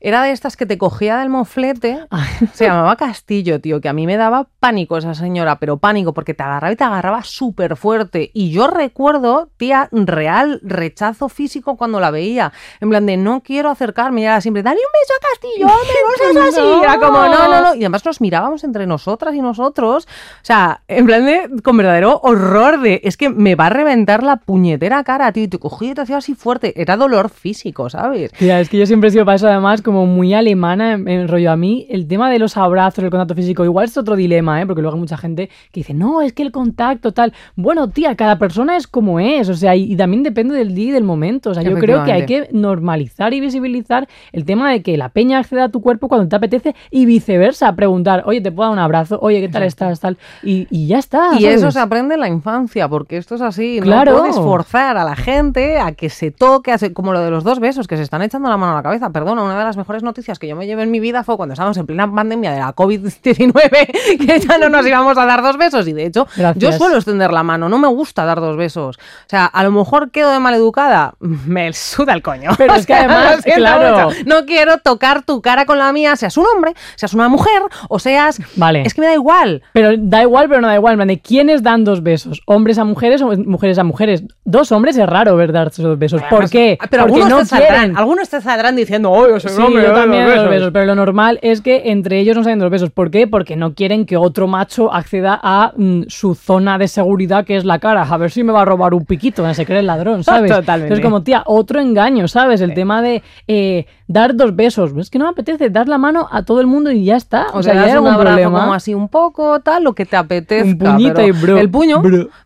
era 0.00 0.22
de 0.22 0.30
estas 0.30 0.56
que 0.56 0.66
te 0.66 0.78
cogía 0.78 1.18
del 1.18 1.30
moflete, 1.30 1.98
se 2.52 2.66
llamaba 2.66 2.96
Castillo, 2.96 3.60
tío, 3.60 3.80
que 3.80 3.88
a 3.88 3.92
mí 3.92 4.06
me 4.06 4.16
daba 4.16 4.48
pánico 4.60 4.98
esa 4.98 5.14
señora, 5.14 5.58
pero 5.58 5.78
pánico 5.78 6.12
porque 6.12 6.34
te 6.34 6.42
agarraba 6.42 6.72
y 6.72 6.76
te 6.76 6.84
agarraba 6.84 7.05
súper 7.22 7.76
fuerte. 7.76 8.30
Y 8.34 8.50
yo 8.50 8.66
recuerdo, 8.68 9.48
tía, 9.56 9.88
real 9.92 10.60
rechazo 10.62 11.28
físico 11.28 11.76
cuando 11.76 12.00
la 12.00 12.10
veía. 12.10 12.52
En 12.80 12.90
plan 12.90 13.06
de 13.06 13.16
no 13.16 13.42
quiero 13.42 13.70
acercarme. 13.70 14.22
Y 14.22 14.24
era 14.24 14.40
siempre, 14.40 14.62
dale 14.62 14.78
un 14.78 14.92
beso 15.00 15.12
a 15.14 15.28
Castillo, 15.28 15.66
me 16.34 16.40
así. 16.48 16.60
No. 16.60 16.82
Era 16.82 16.98
como, 16.98 17.18
no, 17.26 17.48
no, 17.48 17.60
no. 17.62 17.74
Y 17.74 17.78
además 17.78 18.04
nos 18.04 18.20
mirábamos 18.20 18.64
entre 18.64 18.86
nosotras 18.86 19.34
y 19.34 19.40
nosotros. 19.40 20.06
O 20.06 20.44
sea, 20.44 20.82
en 20.88 21.06
plan 21.06 21.24
de, 21.26 21.62
con 21.62 21.76
verdadero 21.76 22.20
horror 22.22 22.80
de, 22.80 23.00
es 23.04 23.16
que 23.16 23.28
me 23.28 23.54
va 23.54 23.66
a 23.66 23.70
reventar 23.70 24.22
la 24.22 24.36
puñetera 24.36 25.04
cara, 25.04 25.32
tío. 25.32 25.44
Y 25.44 25.48
te 25.48 25.58
cogí 25.58 25.90
y 25.90 25.94
te 25.94 26.02
hacía 26.02 26.18
así 26.18 26.34
fuerte. 26.34 26.80
Era 26.80 26.96
dolor 26.96 27.30
físico, 27.30 27.90
¿sabes? 27.90 28.32
Tía, 28.32 28.60
es 28.60 28.68
que 28.68 28.78
yo 28.78 28.86
siempre 28.86 29.08
he 29.08 29.12
sido 29.12 29.24
para 29.24 29.36
eso, 29.36 29.48
además, 29.48 29.82
como 29.82 30.06
muy 30.06 30.34
alemana 30.34 30.94
en, 30.94 31.28
rollo 31.28 31.50
a 31.50 31.56
mí. 31.56 31.86
El 31.90 32.08
tema 32.08 32.30
de 32.30 32.38
los 32.38 32.56
abrazos, 32.56 33.04
el 33.04 33.10
contacto 33.10 33.34
físico, 33.34 33.64
igual 33.64 33.86
es 33.86 33.96
otro 33.96 34.16
dilema, 34.16 34.60
¿eh? 34.60 34.66
Porque 34.66 34.82
luego 34.82 34.96
hay 34.96 35.00
mucha 35.00 35.16
gente 35.16 35.48
que 35.72 35.80
dice, 35.80 35.94
no, 35.94 36.22
es 36.22 36.32
que 36.32 36.42
el 36.42 36.52
contacto 36.52 36.95
total. 37.00 37.32
Bueno, 37.54 37.88
tía, 37.88 38.14
cada 38.16 38.38
persona 38.38 38.76
es 38.76 38.86
como 38.86 39.20
es, 39.20 39.48
o 39.48 39.54
sea, 39.54 39.76
y, 39.76 39.96
también 39.96 40.22
depende 40.22 40.54
del 40.54 40.74
día 40.74 40.88
y 40.88 40.92
del 40.92 41.04
momento. 41.04 41.50
O 41.50 41.54
sea, 41.54 41.62
yo 41.62 41.76
creo 41.78 42.04
que 42.04 42.12
hay 42.12 42.26
que 42.26 42.48
normalizar 42.52 43.34
y 43.34 43.40
visibilizar 43.40 44.08
el 44.32 44.44
tema 44.44 44.70
de 44.70 44.82
que 44.82 44.96
la 44.96 45.08
peña 45.08 45.38
acceda 45.38 45.64
a 45.64 45.68
tu 45.68 45.80
cuerpo 45.80 46.08
cuando 46.08 46.28
te 46.28 46.36
apetece 46.36 46.74
y 46.90 47.06
viceversa. 47.06 47.74
Preguntar, 47.74 48.22
oye, 48.26 48.40
te 48.40 48.52
puedo 48.52 48.68
dar 48.68 48.78
un 48.78 48.82
abrazo, 48.82 49.18
oye, 49.20 49.40
¿qué 49.40 49.48
tal 49.48 49.62
estás? 49.62 50.00
Tal, 50.00 50.18
y, 50.42 50.86
ya 50.86 50.98
está. 50.98 51.30
Y 51.38 51.46
eso 51.46 51.70
se 51.70 51.80
aprende 51.80 52.14
en 52.14 52.20
la 52.20 52.28
infancia, 52.28 52.88
porque 52.88 53.16
esto 53.16 53.34
es 53.34 53.40
así. 53.40 53.78
Claro. 53.82 54.12
No 54.12 54.18
puedes 54.20 54.36
forzar 54.36 54.96
a 54.96 55.04
la 55.04 55.16
gente 55.16 55.78
a 55.78 55.92
que 55.92 56.10
se 56.10 56.30
toque, 56.30 56.74
como 56.92 57.12
lo 57.12 57.20
de 57.20 57.30
los 57.30 57.44
dos 57.44 57.60
besos, 57.60 57.86
que 57.86 57.96
se 57.96 58.02
están 58.02 58.22
echando 58.22 58.48
la 58.48 58.56
mano 58.56 58.72
a 58.72 58.76
la 58.76 58.82
cabeza. 58.82 59.10
Perdona, 59.10 59.42
una 59.42 59.58
de 59.58 59.64
las 59.64 59.76
mejores 59.76 60.02
noticias 60.02 60.38
que 60.38 60.48
yo 60.48 60.56
me 60.56 60.66
llevé 60.66 60.82
en 60.82 60.90
mi 60.90 61.00
vida 61.00 61.24
fue 61.24 61.36
cuando 61.36 61.52
estábamos 61.54 61.76
en 61.76 61.86
plena 61.86 62.10
pandemia 62.12 62.52
de 62.52 62.60
la 62.60 62.74
COVID-19, 62.74 64.18
que 64.26 64.40
ya 64.40 64.58
no 64.58 64.68
nos 64.68 64.86
íbamos 64.86 65.16
a 65.18 65.26
dar 65.26 65.42
dos 65.42 65.56
besos. 65.56 65.86
Y 65.88 65.92
de 65.92 66.06
hecho, 66.06 66.26
yo 66.56 66.72
suelo 66.86 66.98
extender 66.98 67.32
la 67.32 67.42
mano, 67.42 67.68
no 67.68 67.78
me 67.78 67.88
gusta 67.88 68.24
dar 68.24 68.40
dos 68.40 68.56
besos. 68.56 68.96
O 68.96 69.28
sea, 69.28 69.46
a 69.46 69.62
lo 69.64 69.70
mejor 69.72 70.10
quedo 70.10 70.30
de 70.30 70.38
maleducada, 70.38 71.14
me 71.20 71.72
suda 71.72 72.12
el 72.12 72.22
coño. 72.22 72.52
Pero 72.56 72.74
es 72.74 72.86
que 72.86 72.94
además, 72.94 73.42
claro, 73.42 74.10
no 74.24 74.46
quiero 74.46 74.78
tocar 74.78 75.24
tu 75.24 75.40
cara 75.40 75.66
con 75.66 75.78
la 75.78 75.92
mía, 75.92 76.16
seas 76.16 76.36
un 76.36 76.46
hombre, 76.54 76.74
seas 76.96 77.14
una 77.14 77.28
mujer 77.28 77.62
o 77.88 77.98
seas... 77.98 78.40
Vale. 78.56 78.82
Es 78.82 78.94
que 78.94 79.00
me 79.00 79.08
da 79.08 79.14
igual. 79.14 79.62
Pero 79.72 79.90
da 79.98 80.22
igual, 80.22 80.48
pero 80.48 80.60
no 80.60 80.68
da 80.68 80.74
igual. 80.74 80.96
¿De 81.06 81.20
quiénes 81.20 81.62
dan 81.62 81.84
dos 81.84 82.02
besos? 82.02 82.42
¿Hombres 82.46 82.78
a 82.78 82.84
mujeres 82.84 83.20
o 83.22 83.36
mujeres 83.36 83.78
a 83.78 83.84
mujeres? 83.84 84.22
Dos 84.44 84.72
hombres 84.72 84.96
es 84.96 85.06
raro 85.06 85.36
ver 85.36 85.52
dar 85.52 85.70
dos 85.70 85.98
besos. 85.98 86.22
¿Por 86.30 86.48
qué? 86.48 86.78
Pero 86.90 87.06
Porque 87.06 87.22
algunos, 87.22 87.28
no 87.28 87.38
te 87.40 87.44
saldrán, 87.46 87.96
algunos 87.96 88.28
te 88.28 88.40
saldrán 88.40 88.76
diciendo, 88.76 89.10
oh, 89.10 89.28
yo 89.28 89.40
soy 89.40 89.54
un 89.56 89.62
hombre, 89.62 89.82
yo 89.84 89.92
también 89.92 90.26
dos 90.26 90.48
besos. 90.48 90.70
Pero 90.72 90.86
lo 90.86 90.94
normal 90.94 91.38
es 91.42 91.60
que 91.60 91.82
entre 91.86 92.20
ellos 92.20 92.36
no 92.36 92.44
se 92.44 92.50
den 92.50 92.58
dos 92.58 92.70
besos. 92.70 92.90
¿Por 92.90 93.10
qué? 93.10 93.26
Porque 93.26 93.56
no 93.56 93.74
quieren 93.74 94.06
que 94.06 94.16
otro 94.16 94.46
macho 94.46 94.92
acceda 94.92 95.38
a 95.42 95.72
mm, 95.76 96.02
su 96.08 96.34
zona 96.34 96.75
de 96.78 96.88
seguridad, 96.88 97.44
que 97.44 97.56
es 97.56 97.64
la 97.64 97.78
cara 97.78 98.02
a 98.02 98.16
ver 98.16 98.30
si 98.30 98.42
me 98.44 98.52
va 98.52 98.62
a 98.62 98.64
robar 98.64 98.94
un 98.94 99.04
piquito, 99.04 99.52
se 99.54 99.66
cree 99.66 99.80
el 99.80 99.86
ladrón, 99.86 100.24
¿sabes? 100.24 100.50
Totalmente. 100.50 100.94
Es 100.94 101.00
como, 101.00 101.22
tía, 101.22 101.42
otro 101.46 101.80
engaño, 101.80 102.28
¿sabes? 102.28 102.60
El 102.60 102.74
tema 102.74 103.02
de 103.02 103.22
eh, 103.46 103.86
dar 104.06 104.36
dos 104.36 104.54
besos. 104.54 104.92
Es 104.96 105.10
que 105.10 105.18
no 105.18 105.24
me 105.24 105.30
apetece 105.30 105.70
dar 105.70 105.88
la 105.88 105.98
mano 105.98 106.28
a 106.30 106.42
todo 106.42 106.60
el 106.60 106.66
mundo 106.66 106.90
y 106.90 107.04
ya 107.04 107.16
está. 107.16 107.48
O, 107.52 107.62
sea, 107.62 107.74
ya 107.74 107.84
hay 107.84 107.96
un 107.96 108.16
problema. 108.16 108.60
como 108.60 108.74
así 108.74 108.94
un 108.94 109.08
poco, 109.08 109.60
tal, 109.60 109.84
lo 109.84 109.94
que 109.94 110.06
te 110.06 110.16
apetezca. 110.16 110.66
Un 110.66 110.78
puñito 110.78 111.22
y 111.22 111.30
bro. 111.32 111.58
El 111.58 111.70
puño. 111.70 112.02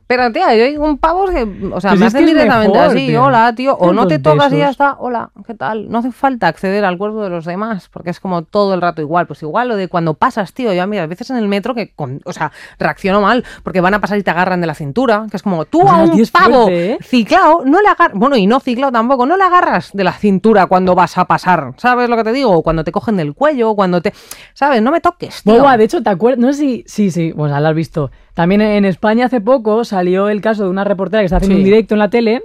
Pero, 0.06 0.32
tía, 0.32 0.56
yo 0.56 0.64
hay 0.64 0.76
un 0.76 0.98
pavo 0.98 1.26
que, 1.26 1.42
o 1.72 1.80
sea, 1.80 1.90
pues 1.90 2.00
me 2.00 2.06
hacen 2.06 2.26
directamente 2.26 2.78
así, 2.80 3.14
hola, 3.14 3.54
tío, 3.54 3.76
o 3.76 3.92
no 3.92 4.08
te 4.08 4.18
tocas 4.18 4.52
y 4.52 4.56
ya 4.56 4.70
está, 4.70 4.96
hola, 4.98 5.30
¿qué 5.46 5.54
tal? 5.54 5.88
No 5.88 5.98
hace 5.98 6.10
falta 6.10 6.48
acceder 6.48 6.84
al 6.84 6.98
cuerpo 6.98 7.22
de 7.22 7.30
los 7.30 7.44
demás, 7.44 7.88
porque 7.92 8.10
es 8.10 8.18
como 8.18 8.42
todo 8.42 8.74
el 8.74 8.80
rato 8.80 9.00
igual. 9.02 9.28
Pues 9.28 9.40
igual 9.42 9.68
lo 9.68 9.76
de 9.76 9.86
cuando 9.86 10.14
pasas, 10.14 10.52
tío, 10.52 10.72
yo 10.72 10.84
mira, 10.88 11.04
a 11.04 11.06
veces 11.06 11.30
en 11.30 11.36
el 11.36 11.46
metro 11.46 11.76
que, 11.76 11.94
o 12.24 12.32
sea, 12.32 12.50
reacciono 12.80 13.20
mal, 13.20 13.44
porque 13.62 13.80
van 13.80 13.94
a 13.94 14.00
pasar 14.00 14.18
y 14.20 14.24
te 14.24 14.30
agarran 14.30 14.60
de 14.60 14.66
la 14.66 14.74
cintura, 14.74 15.26
que 15.30 15.36
es 15.36 15.42
como, 15.42 15.64
tú 15.64 15.88
a 15.88 16.04
un 16.04 16.22
pavo 16.32 16.68
¿eh? 16.68 16.98
ciclado, 17.02 17.62
no 17.64 17.80
le 17.80 17.88
agarras, 17.88 18.16
bueno, 18.18 18.36
y 18.36 18.46
no 18.46 18.60
ciclado 18.60 18.92
tampoco, 18.92 19.26
no 19.26 19.36
le 19.36 19.44
agarras 19.44 19.90
de 19.92 20.04
la 20.04 20.12
cintura 20.12 20.66
cuando 20.66 20.94
vas 20.94 21.18
a 21.18 21.24
pasar, 21.24 21.74
¿sabes 21.76 22.08
lo 22.08 22.16
que 22.16 22.24
te 22.24 22.32
digo? 22.32 22.62
Cuando 22.62 22.84
te 22.84 22.92
cogen 22.92 23.16
del 23.16 23.34
cuello, 23.34 23.74
cuando 23.74 24.00
te, 24.00 24.12
¿sabes? 24.54 24.82
No 24.82 24.90
me 24.90 25.00
toques, 25.00 25.42
tío. 25.42 25.64
de 25.76 25.84
hecho, 25.84 26.02
¿te 26.02 26.10
acuerdas? 26.10 26.40
No 26.40 26.52
sé 26.52 26.60
si, 26.60 26.84
sí, 26.86 27.10
sí, 27.10 27.32
pues 27.36 27.50
lo 27.50 27.68
has 27.68 27.74
visto 27.74 28.10
también 28.34 28.60
en 28.62 28.84
España 28.84 29.26
hace 29.26 29.40
poco 29.40 29.84
salió 29.84 30.28
el 30.28 30.40
caso 30.40 30.64
de 30.64 30.70
una 30.70 30.84
reportera 30.84 31.20
que 31.20 31.26
está 31.26 31.36
haciendo 31.36 31.58
un 31.58 31.64
directo 31.64 31.94
en 31.94 31.98
la 31.98 32.10
tele 32.10 32.42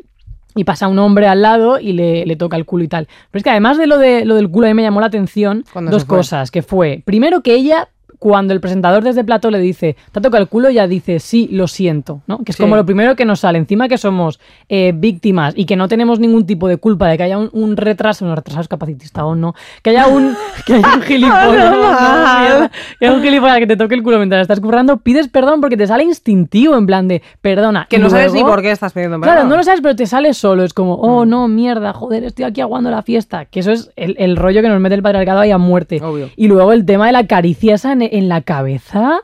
y 0.55 0.63
pasa 0.63 0.87
un 0.87 0.99
hombre 0.99 1.27
al 1.27 1.41
lado 1.41 1.79
y 1.79 1.93
le, 1.93 2.35
toca 2.35 2.57
el 2.57 2.65
culo 2.65 2.83
y 2.83 2.87
tal. 2.87 3.07
Pero 3.31 3.39
es 3.39 3.43
que 3.43 3.49
además 3.49 3.77
de 3.77 3.87
lo, 3.87 3.97
de 3.97 4.25
lo 4.25 4.35
del 4.35 4.49
culo, 4.49 4.67
a 4.67 4.69
mí 4.69 4.73
me 4.73 4.81
llamó 4.81 5.01
la 5.01 5.07
atención 5.07 5.63
dos 5.89 6.05
cosas, 6.05 6.49
que 6.49 6.63
fue, 6.63 7.01
primero 7.05 7.41
que 7.41 7.53
ella 7.53 7.89
cuando 8.19 8.53
el 8.53 8.59
presentador 8.61 9.03
desde 9.03 9.23
plató 9.23 9.49
le 9.51 9.59
dice, 9.59 9.95
te 10.11 10.19
ha 10.19 10.21
tocado 10.21 10.41
el 10.41 10.49
culo, 10.49 10.69
ya 10.69 10.87
dice, 10.87 11.19
sí, 11.19 11.47
lo 11.51 11.67
siento, 11.67 12.21
¿no? 12.27 12.39
Que 12.39 12.51
es 12.51 12.57
Sí. 12.57 12.63
como 12.63 12.75
lo 12.75 12.85
primero 12.85 13.15
que 13.15 13.25
nos 13.25 13.41
sale, 13.41 13.57
encima 13.57 13.87
que 13.87 13.97
somos 13.97 14.39
eh, 14.69 14.93
víctimas 14.95 15.53
y 15.57 15.65
que 15.65 15.75
no 15.75 15.87
tenemos 15.87 16.19
ningún 16.19 16.45
tipo 16.45 16.67
de 16.67 16.77
culpa 16.77 17.07
de 17.07 17.17
que 17.17 17.23
haya 17.23 17.37
un, 17.37 17.49
un 17.53 17.77
retraso, 17.77 18.25
un 18.25 18.35
retraso 18.35 18.61
es 18.61 18.67
capacitista 18.67 19.25
o 19.25 19.35
no, 19.35 19.53
que 19.81 19.91
haya 19.91 20.07
un, 20.07 20.35
que 20.65 20.73
haya 20.75 20.95
un 20.95 21.01
gilipollas, 21.01 21.71
no, 22.59 22.69
que 22.99 23.05
haya 23.05 23.15
un 23.15 23.21
gilipollas 23.23 23.59
que 23.59 23.67
te 23.67 23.77
toque 23.77 23.95
el 23.95 24.03
culo 24.03 24.17
mientras 24.17 24.41
estás 24.41 24.59
currando, 24.59 24.97
pides 24.97 25.27
perdón 25.27 25.61
porque 25.61 25.77
te 25.77 25.87
sale 25.87 26.03
instintivo, 26.03 26.75
en 26.77 26.85
plan 26.85 27.07
de, 27.07 27.21
perdona. 27.41 27.87
Que 27.89 27.97
no 27.99 28.09
sabes 28.09 28.33
ni 28.33 28.41
por 28.43 28.61
qué 28.61 28.71
estás 28.71 28.93
pidiendo 28.93 29.19
Claro, 29.19 29.33
perdón. 29.41 29.49
no 29.49 29.57
lo 29.57 29.63
sabes, 29.63 29.81
pero 29.81 29.95
te 29.95 30.05
sale 30.05 30.33
solo. 30.33 30.63
Es 30.63 30.73
como, 30.73 30.93
oh, 30.95 31.25
Mm. 31.25 31.29
no, 31.29 31.47
mierda, 31.47 31.93
joder, 31.93 32.23
estoy 32.23 32.45
aquí 32.45 32.61
aguando 32.61 32.89
la 32.91 33.01
fiesta. 33.01 33.45
Que 33.45 33.59
eso 33.61 33.71
es 33.71 33.91
el, 33.95 34.15
el 34.19 34.35
rollo 34.35 34.61
que 34.61 34.69
nos 34.69 34.79
mete 34.79 34.95
el 34.95 35.01
patriarcado 35.01 35.39
ahí 35.39 35.51
a 35.51 35.57
muerte. 35.57 36.01
Obvio. 36.03 36.29
Y 36.35 36.47
luego 36.47 36.71
el 36.73 36.85
tema 36.85 37.07
de 37.07 37.11
la 37.13 37.25
caricia 37.27 37.75
esa 37.75 37.93
en, 37.93 38.01
en 38.13 38.29
la 38.29 38.41
cabeza. 38.41 39.19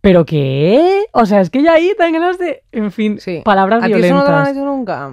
¿Pero 0.00 0.24
qué? 0.24 1.06
O 1.12 1.26
sea, 1.26 1.40
es 1.40 1.50
que 1.50 1.62
ya 1.62 1.72
ahí 1.74 1.90
dan 1.98 2.12
ganas 2.12 2.38
de. 2.38 2.62
En 2.72 2.92
fin, 2.92 3.18
Sí. 3.18 3.42
palabras 3.44 3.82
¿A 3.82 3.86
ti 3.86 3.92
eso 3.94 4.14
no 4.14 4.24
te 4.24 4.30
lo 4.30 4.36
han 4.36 4.44
violentas. 4.44 4.56
hecho 4.56 4.64
nunca? 4.64 5.10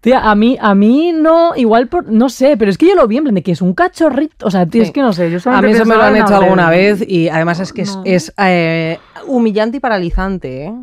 Tía, 0.00 0.20
a 0.20 0.34
mí, 0.34 0.56
a 0.60 0.74
mí 0.74 1.12
no, 1.14 1.54
igual 1.56 1.88
por. 1.88 2.08
No 2.10 2.28
sé, 2.28 2.56
pero 2.56 2.70
es 2.70 2.78
que 2.78 2.86
yo 2.88 2.94
lo 2.94 3.06
vi 3.06 3.16
en 3.18 3.24
plan 3.24 3.34
de 3.34 3.42
que 3.42 3.52
es 3.52 3.62
un 3.62 3.74
cachorrito. 3.74 4.46
O 4.46 4.50
sea, 4.50 4.66
tío, 4.66 4.82
Sí. 4.82 4.88
es 4.88 4.92
que 4.92 5.00
no 5.02 5.12
sé. 5.12 5.30
Yo 5.30 5.38
A 5.50 5.60
mí 5.62 5.72
eso 5.72 5.84
me 5.86 5.94
lo 5.94 6.02
han 6.02 6.16
hecho 6.16 6.36
alguna 6.36 6.70
vez 6.70 7.02
y 7.06 7.28
además 7.28 7.60
es 7.60 7.72
que 7.72 7.82
es, 8.04 8.32
eh, 8.38 8.98
humillante 9.26 9.78
y 9.78 9.80
paralizante, 9.80 10.64
¿eh? 10.66 10.74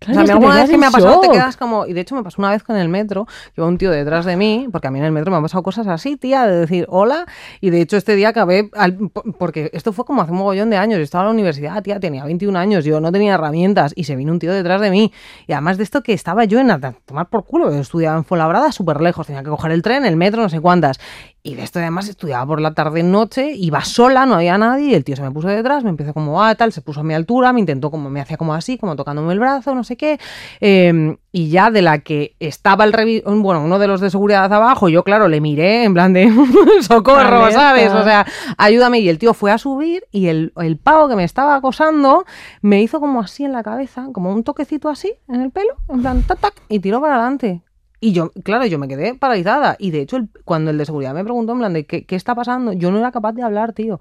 Claro, 0.00 0.22
o 0.22 0.26
sea, 0.26 0.34
alguna 0.34 0.54
vez 0.62 0.70
que 0.70 0.78
me 0.78 0.86
ha 0.86 0.90
pasado 0.90 1.20
te 1.20 1.28
quedas 1.34 1.56
como... 1.58 1.86
Y 1.86 1.92
de 1.92 2.00
hecho 2.00 2.14
me 2.14 2.22
pasó 2.22 2.40
una 2.40 2.50
vez 2.50 2.62
con 2.62 2.74
el 2.76 2.88
metro, 2.88 3.26
que 3.26 3.60
iba 3.60 3.66
un 3.66 3.76
tío 3.76 3.90
detrás 3.90 4.24
de 4.24 4.34
mí, 4.36 4.66
porque 4.72 4.88
a 4.88 4.90
mí 4.90 4.98
en 4.98 5.04
el 5.04 5.12
metro 5.12 5.30
me 5.30 5.36
han 5.36 5.42
pasado 5.42 5.62
cosas 5.62 5.86
así, 5.88 6.16
tía, 6.16 6.46
de 6.46 6.56
decir 6.60 6.86
hola. 6.88 7.26
Y 7.60 7.68
de 7.70 7.82
hecho 7.82 7.96
este 7.98 8.16
día 8.16 8.30
acabé... 8.30 8.70
al- 8.74 8.96
porque 9.38 9.70
esto 9.74 9.92
fue 9.92 10.06
como 10.06 10.22
hace 10.22 10.32
un 10.32 10.38
mogollón 10.38 10.70
de 10.70 10.78
años. 10.78 10.96
Yo 10.98 11.04
estaba 11.04 11.24
en 11.24 11.28
la 11.28 11.32
universidad, 11.34 11.82
tía, 11.82 12.00
tenía 12.00 12.24
21 12.24 12.58
años, 12.58 12.84
yo 12.84 12.98
no 13.00 13.12
tenía 13.12 13.34
herramientas 13.34 13.92
y 13.94 14.04
se 14.04 14.16
vino 14.16 14.32
un 14.32 14.38
tío 14.38 14.52
detrás 14.54 14.80
de 14.80 14.90
mí. 14.90 15.12
Y 15.46 15.52
además 15.52 15.76
de 15.76 15.84
esto 15.84 16.02
que 16.02 16.14
estaba 16.14 16.44
yo 16.44 16.58
en 16.60 16.70
a 16.70 16.80
tomar 17.04 17.28
por 17.28 17.44
culo, 17.44 17.70
yo 17.70 17.78
estudiaba 17.80 18.16
en 18.16 18.24
Fuenlabrada 18.24 18.72
súper 18.72 19.02
lejos, 19.02 19.26
tenía 19.26 19.42
que 19.42 19.50
coger 19.50 19.70
el 19.72 19.82
tren, 19.82 20.06
el 20.06 20.16
metro, 20.16 20.40
no 20.40 20.48
sé 20.48 20.60
cuántas. 20.60 20.98
Y 21.42 21.54
de 21.54 21.62
esto 21.62 21.78
además 21.78 22.08
estudiaba 22.08 22.44
por 22.46 22.60
la 22.60 22.74
tarde 22.74 23.02
noche, 23.02 23.52
iba 23.56 23.82
sola, 23.82 24.26
no 24.26 24.34
había 24.34 24.58
nadie, 24.58 24.90
y 24.90 24.94
el 24.94 25.04
tío 25.04 25.16
se 25.16 25.22
me 25.22 25.30
puso 25.30 25.48
detrás, 25.48 25.84
me 25.84 25.90
empezó 25.90 26.12
como 26.12 26.42
ah, 26.42 26.54
tal, 26.54 26.72
se 26.72 26.82
puso 26.82 27.00
a 27.00 27.02
mi 27.02 27.14
altura, 27.14 27.52
me 27.52 27.60
intentó 27.60 27.90
como, 27.90 28.10
me 28.10 28.20
hacía 28.20 28.36
como 28.36 28.52
así, 28.52 28.76
como 28.76 28.94
tocándome 28.94 29.32
el 29.32 29.38
brazo, 29.38 29.74
no 29.74 29.82
sé 29.82 29.96
qué. 29.96 30.18
Eh, 30.60 31.16
y 31.32 31.48
ya 31.48 31.70
de 31.70 31.80
la 31.82 32.00
que 32.00 32.34
estaba 32.40 32.84
el 32.84 32.92
revi 32.92 33.22
bueno, 33.24 33.62
uno 33.64 33.78
de 33.78 33.86
los 33.86 34.00
de 34.00 34.10
seguridad 34.10 34.52
abajo, 34.52 34.88
yo 34.88 35.04
claro, 35.04 35.28
le 35.28 35.40
miré 35.40 35.84
en 35.84 35.94
plan 35.94 36.12
de 36.12 36.30
socorro, 36.82 37.44
Alerta. 37.44 37.52
¿sabes? 37.52 37.92
O 37.92 38.02
sea, 38.02 38.26
ayúdame. 38.58 39.00
Y 39.00 39.08
el 39.08 39.18
tío 39.18 39.32
fue 39.32 39.52
a 39.52 39.58
subir 39.58 40.04
y 40.10 40.26
el, 40.26 40.52
el 40.56 40.76
pavo 40.76 41.08
que 41.08 41.16
me 41.16 41.24
estaba 41.24 41.54
acosando 41.54 42.24
me 42.62 42.82
hizo 42.82 43.00
como 43.00 43.20
así 43.20 43.44
en 43.44 43.52
la 43.52 43.62
cabeza, 43.62 44.08
como 44.12 44.32
un 44.32 44.44
toquecito 44.44 44.88
así 44.88 45.14
en 45.28 45.40
el 45.40 45.50
pelo, 45.50 45.76
en 45.88 46.00
plan 46.00 46.22
tac, 46.22 46.40
tac, 46.40 46.54
y 46.68 46.80
tiró 46.80 47.00
para 47.00 47.14
adelante. 47.14 47.62
Y 48.00 48.12
yo, 48.12 48.30
claro, 48.44 48.64
yo 48.66 48.78
me 48.78 48.88
quedé 48.88 49.14
paralizada. 49.14 49.76
Y 49.78 49.90
de 49.90 50.00
hecho, 50.00 50.16
el- 50.16 50.28
cuando 50.44 50.70
el 50.70 50.78
de 50.78 50.86
seguridad 50.86 51.12
me 51.14 51.22
preguntó 51.22 51.52
en 51.52 51.58
plan 51.58 51.72
de 51.74 51.84
¿qué, 51.84 52.04
qué 52.04 52.16
está 52.16 52.34
pasando, 52.34 52.72
yo 52.72 52.90
no 52.90 52.98
era 52.98 53.12
capaz 53.12 53.32
de 53.32 53.42
hablar, 53.42 53.72
tío. 53.74 53.96
O 53.96 54.00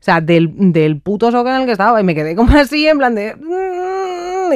sea, 0.00 0.20
del, 0.20 0.52
del 0.72 1.00
puto 1.00 1.30
shock 1.30 1.46
en 1.48 1.54
el 1.54 1.66
que 1.66 1.72
estaba. 1.72 2.00
Y 2.00 2.04
me 2.04 2.14
quedé 2.14 2.36
como 2.36 2.56
así, 2.56 2.86
en 2.86 2.98
plan 2.98 3.14
de. 3.14 3.34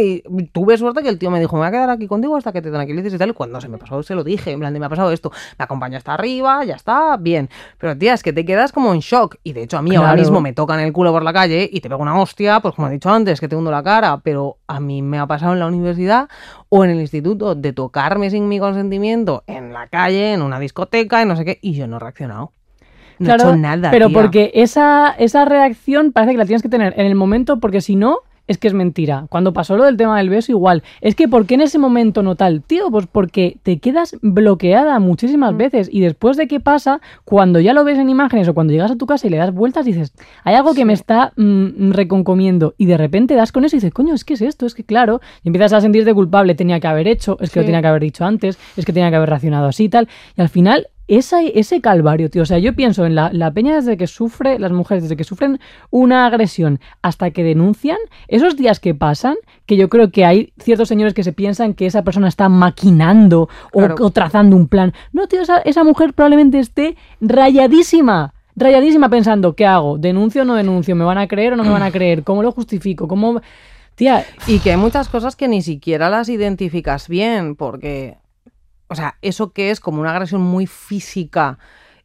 Y 0.01 0.23
tuve 0.53 0.77
suerte 0.79 1.03
que 1.03 1.09
el 1.09 1.19
tío 1.19 1.31
me 1.31 1.41
dijo, 1.41 1.57
me 1.57 1.61
voy 1.61 1.69
a 1.69 1.71
quedar 1.71 1.91
aquí 1.91 2.07
contigo 2.07 2.37
hasta 2.37 2.53
que 2.53 2.63
te 2.63 2.71
tranquilices 2.71 3.13
y 3.15 3.19
tal. 3.19 3.31
Y 3.31 3.33
cuando 3.33 3.61
se 3.61 3.69
me 3.69 3.79
pasó, 3.79 4.03
se 4.03 4.15
lo 4.15 4.25
dije. 4.25 4.53
En 4.53 4.61
plan 4.61 4.73
de, 4.73 4.81
me 4.81 4.87
ha 4.87 4.89
pasado 4.89 5.11
esto. 5.13 5.31
Me 5.59 5.65
acompaña 5.65 5.99
hasta 5.99 6.15
arriba, 6.15 6.65
ya 6.65 6.75
está, 6.77 7.17
bien. 7.19 7.49
Pero 7.79 7.97
tía, 7.97 8.15
es 8.15 8.23
que 8.23 8.33
te 8.33 8.45
quedas 8.45 8.73
como 8.73 8.93
en 8.95 9.01
shock. 9.01 9.37
Y 9.43 9.53
de 9.53 9.63
hecho, 9.65 9.79
a 9.79 9.83
mí 9.83 9.95
ahora 9.95 10.11
Claro. 10.11 10.21
mismo 10.23 10.41
me 10.41 10.53
tocan 10.53 10.81
el 10.81 10.93
culo 10.93 11.13
por 11.13 11.23
la 11.23 11.33
calle 11.33 11.69
y 11.73 11.81
te 11.81 11.89
pego 11.89 12.03
una 12.03 12.21
hostia, 12.21 12.61
pues 12.61 12.75
como 12.75 12.89
he 12.89 12.91
dicho 12.93 13.11
antes, 13.11 13.41
que 13.41 13.49
te 13.49 13.57
hundo 13.57 13.71
la 13.71 13.83
cara. 13.83 14.21
Pero 14.23 14.59
a 14.67 14.81
mí 14.81 15.03
me 15.03 15.19
ha 15.19 15.27
pasado 15.27 15.53
en 15.53 15.59
la 15.59 15.67
universidad 15.67 16.29
o 16.69 16.85
en 16.85 16.91
el 16.91 17.01
instituto 17.01 17.55
de 17.55 17.73
tocarme 17.73 18.31
sin 18.31 18.49
mi 18.49 18.59
consentimiento 18.59 19.45
en 19.47 19.73
la 19.73 19.89
calle, 19.89 20.33
en 20.33 20.43
una 20.43 20.59
discoteca, 20.59 21.23
y 21.23 21.27
no 21.27 21.37
sé 21.37 21.45
qué. 21.45 21.59
Y 21.61 21.75
yo 21.75 21.87
no 21.87 21.97
he 21.97 22.01
reaccionado. 22.01 22.53
No 23.19 23.31
he 23.31 23.35
hecho 23.35 23.55
nada. 23.57 23.91
Pero 23.91 24.09
tía. 24.09 24.19
porque 24.19 24.51
esa, 24.55 25.15
esa 25.19 25.45
reacción 25.45 26.13
parece 26.13 26.33
que 26.33 26.39
la 26.39 26.47
tienes 26.47 26.63
que 26.63 26.69
tener 26.69 26.95
en 26.97 27.07
el 27.07 27.15
momento, 27.15 27.61
porque 27.61 27.81
si 27.81 27.95
no, 27.95 28.21
es 28.47 28.59
que 28.59 28.69
es 28.69 28.75
mentira. 28.75 29.27
Cuando 29.31 29.53
pasó 29.53 29.77
lo 29.77 29.85
del 29.85 29.97
tema 29.97 30.19
del 30.19 30.31
beso, 30.31 30.53
igual. 30.53 30.83
Es 31.01 31.15
que, 31.15 31.29
¿por 31.29 31.47
qué 31.47 31.55
en 31.55 31.63
ese 31.63 31.79
momento 31.79 32.23
no 32.23 32.35
tal? 32.35 32.63
Tío, 32.63 32.91
pues 32.91 33.07
porque 33.07 33.59
te 33.63 33.79
quedas 33.79 34.17
bloqueada 34.21 34.99
Mm. 34.99 35.03
muchísimas 35.05 35.57
veces. 35.57 35.89
Y 35.91 36.01
después 36.01 36.37
de 36.37 36.49
qué 36.49 36.61
pasa, 36.61 37.01
cuando 37.25 37.61
ya 37.61 37.73
lo 37.73 37.85
ves 37.85 37.99
en 37.99 38.09
imágenes 38.09 38.49
o 38.49 38.55
cuando 38.55 38.73
llegas 38.73 38.91
a 38.91 38.97
tu 38.97 39.07
casa 39.07 39.27
y 39.27 39.31
le 39.31 39.37
das 39.37 39.53
vueltas, 39.55 39.85
dices, 39.85 40.13
hay 40.45 40.55
algo 40.55 40.75
que 40.75 40.85
me 40.85 40.93
está 40.93 41.33
mm, 41.37 41.93
reconcomiendo. 41.93 42.75
Y 42.79 42.87
de 42.87 42.97
repente 42.97 43.35
das 43.35 43.53
con 43.53 43.65
eso 43.65 43.77
y 43.77 43.79
dices, 43.79 43.93
coño, 43.93 44.15
es 44.15 44.25
que 44.25 44.35
es 44.35 44.43
esto, 44.43 44.67
es 44.67 44.75
que 44.75 44.85
claro. 44.85 45.21
Y 45.43 45.49
empiezas 45.49 45.73
a 45.73 45.81
sentirte 45.81 46.13
culpable, 46.15 46.55
tenía 46.55 46.81
que 46.81 46.87
haber 46.89 47.09
hecho, 47.09 47.37
es 47.41 47.51
que 47.51 47.61
lo 47.61 47.67
tenía 47.67 47.81
que 47.81 47.89
haber 47.89 48.03
dicho 48.03 48.25
antes, 48.25 48.59
es 48.77 48.85
que 48.85 48.93
tenía 48.93 49.11
que 49.11 49.17
haber 49.17 49.29
reaccionado 49.29 49.67
así 49.69 49.85
y 49.85 49.89
tal. 49.89 50.09
Y 50.37 50.41
al 50.41 50.49
final 50.49 50.89
esa- 51.19 51.43
ese 51.43 51.81
calvario, 51.81 52.31
tío. 52.31 52.43
O 52.43 52.47
sea, 52.47 52.59
yo 52.59 52.75
pienso 52.75 53.05
en 53.07 53.15
la, 53.15 53.31
la 53.33 53.51
peña 53.51 53.75
desde 53.77 53.97
que 53.97 54.07
sufre, 54.07 54.59
las 54.59 54.73
mujeres 54.73 55.03
desde 55.05 55.17
que 55.17 55.25
sufren 55.25 55.61
una 55.91 56.27
agresión 56.27 56.81
hasta 57.03 57.31
que 57.31 57.43
denuncian, 57.45 57.99
esos 58.29 58.57
días 58.57 58.81
que 58.81 58.95
pasan, 58.95 59.37
que 59.67 59.77
yo 59.77 59.89
creo 59.89 60.11
que 60.11 60.25
hay 60.25 60.53
ciertos 60.59 60.89
señores 60.89 61.15
que 61.15 61.25
se 61.25 61.33
piensan 61.33 61.75
que 61.75 61.87
esa 61.87 62.03
persona 62.03 62.29
está 62.29 62.49
maquinando 62.49 63.49
o, 63.73 63.79
Claro. 63.79 63.97
o 64.01 64.11
trazando 64.11 64.57
un 64.57 64.69
plan. 64.69 64.93
No, 65.13 65.27
tío, 65.27 65.41
esa, 65.43 65.59
esa 65.59 65.85
mujer 65.85 66.13
probablemente 66.15 66.59
esté 66.59 66.97
rayadísima. 67.21 68.33
Rayadísima 68.57 69.09
pensando, 69.09 69.55
¿qué 69.55 69.67
hago? 69.67 69.99
¿Denuncio 69.99 70.43
o 70.43 70.45
no 70.45 70.55
denuncio? 70.55 70.95
¿Me 70.97 71.05
van 71.05 71.19
a 71.19 71.27
creer 71.27 71.53
o 71.55 71.57
no 71.57 71.65
me 71.65 71.71
van 71.71 71.83
a 71.83 71.91
creer? 71.91 72.23
¿Cómo 72.23 72.43
lo 72.43 72.53
justifico? 72.53 73.09
¿Cómo...? 73.09 73.41
Tía, 73.95 74.25
Y 74.47 74.59
que 74.61 74.71
hay 74.71 74.77
muchas 74.79 75.09
cosas 75.11 75.37
que 75.37 75.49
ni 75.49 75.61
siquiera 75.61 76.09
las 76.09 76.31
identificas 76.31 77.09
bien, 77.09 77.57
porque, 77.57 78.17
o 78.93 78.95
sea, 78.95 79.17
eso 79.23 79.53
que 79.53 79.71
es 79.71 79.81
como 79.81 80.01
una 80.01 80.13
agresión 80.13 80.43
muy 80.43 80.67
física, 80.67 81.59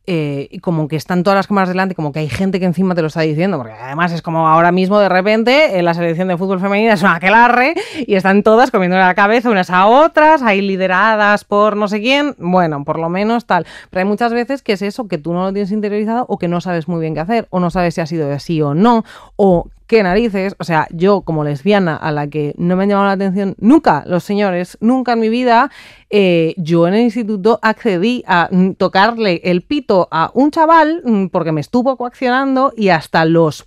eh, 0.10 0.48
y 0.52 0.60
como 0.60 0.88
que 0.88 0.96
están 0.96 1.22
todas 1.22 1.36
las 1.36 1.48
cámaras 1.48 1.68
delante, 1.68 1.94
como 1.94 2.14
que 2.14 2.20
hay 2.20 2.30
gente 2.30 2.62
que 2.62 2.66
encima 2.66 2.96
te 2.96 3.02
lo 3.02 3.08
está 3.08 3.22
diciendo, 3.22 3.58
porque 3.58 3.74
además 3.74 4.14
es 4.14 4.22
como 4.22 4.48
ahora 4.48 4.72
mismo 4.72 5.00
de 5.00 5.10
repente 5.10 5.78
en 5.78 5.84
la 5.84 5.94
selección 5.94 6.30
de 6.30 6.38
fútbol 6.38 6.62
femenina 6.62 6.94
es 6.94 7.02
una 7.02 7.16
aquelarre 7.16 7.76
y 8.08 8.16
están 8.16 8.42
todas 8.42 8.72
comiendo 8.72 8.98
la 8.98 9.14
cabeza 9.16 9.50
unas 9.50 9.70
a 9.70 9.86
otras, 9.86 10.42
ahí 10.44 10.62
lideradas 10.62 11.44
por 11.44 11.76
no 11.76 11.90
sé 11.90 12.00
quién, 12.00 12.36
bueno, 12.38 12.86
por 12.86 13.00
lo 13.00 13.10
menos 13.10 13.46
tal. 13.46 13.68
Pero 13.90 14.00
hay 14.00 14.08
muchas 14.08 14.32
veces 14.32 14.62
que 14.62 14.72
es 14.72 14.82
eso, 14.82 15.10
que 15.10 15.18
tú 15.18 15.34
no 15.34 15.44
lo 15.44 15.52
tienes 15.52 15.74
interiorizado 15.74 16.26
o 16.30 16.38
que 16.38 16.48
no 16.48 16.62
sabes 16.62 16.88
muy 16.88 17.02
bien 17.02 17.14
qué 17.14 17.20
hacer, 17.20 17.48
o 17.50 17.60
no 17.60 17.70
sabes 17.70 17.96
si 17.96 18.00
ha 18.00 18.06
sido 18.06 18.32
así 18.32 18.62
o 18.62 18.74
no, 18.74 19.04
o 19.36 19.68
qué 19.88 20.04
narices, 20.04 20.56
o 20.60 20.64
sea, 20.64 20.88
yo 20.92 21.22
como 21.22 21.44
lesbiana 21.44 21.96
a 21.96 22.12
la 22.12 22.28
que 22.28 22.54
no 22.58 22.76
me 22.76 22.84
han 22.84 22.90
llamado 22.90 23.08
la 23.08 23.14
atención 23.14 23.56
nunca 23.58 24.04
los 24.06 24.24
señores, 24.24 24.78
nunca 24.82 25.14
en 25.14 25.20
mi 25.22 25.30
vida, 25.30 25.72
eh, 26.10 26.54
yo 26.58 26.88
en 26.88 26.94
el 26.94 27.02
instituto 27.02 27.60
accedí 27.62 28.24
a 28.28 28.50
mm, 28.52 28.74
tocarle 28.74 29.42
el 29.44 29.64
pito 29.64 30.08
a 30.12 30.32
un 30.34 30.52
chaval 30.52 31.02
mm, 31.04 31.28
porque 31.28 31.52
me 31.52 31.62
estuvo 31.62 31.98
coaccionando 31.98 32.74
y 32.76 32.90
hasta 32.90 33.26
los 33.26 33.66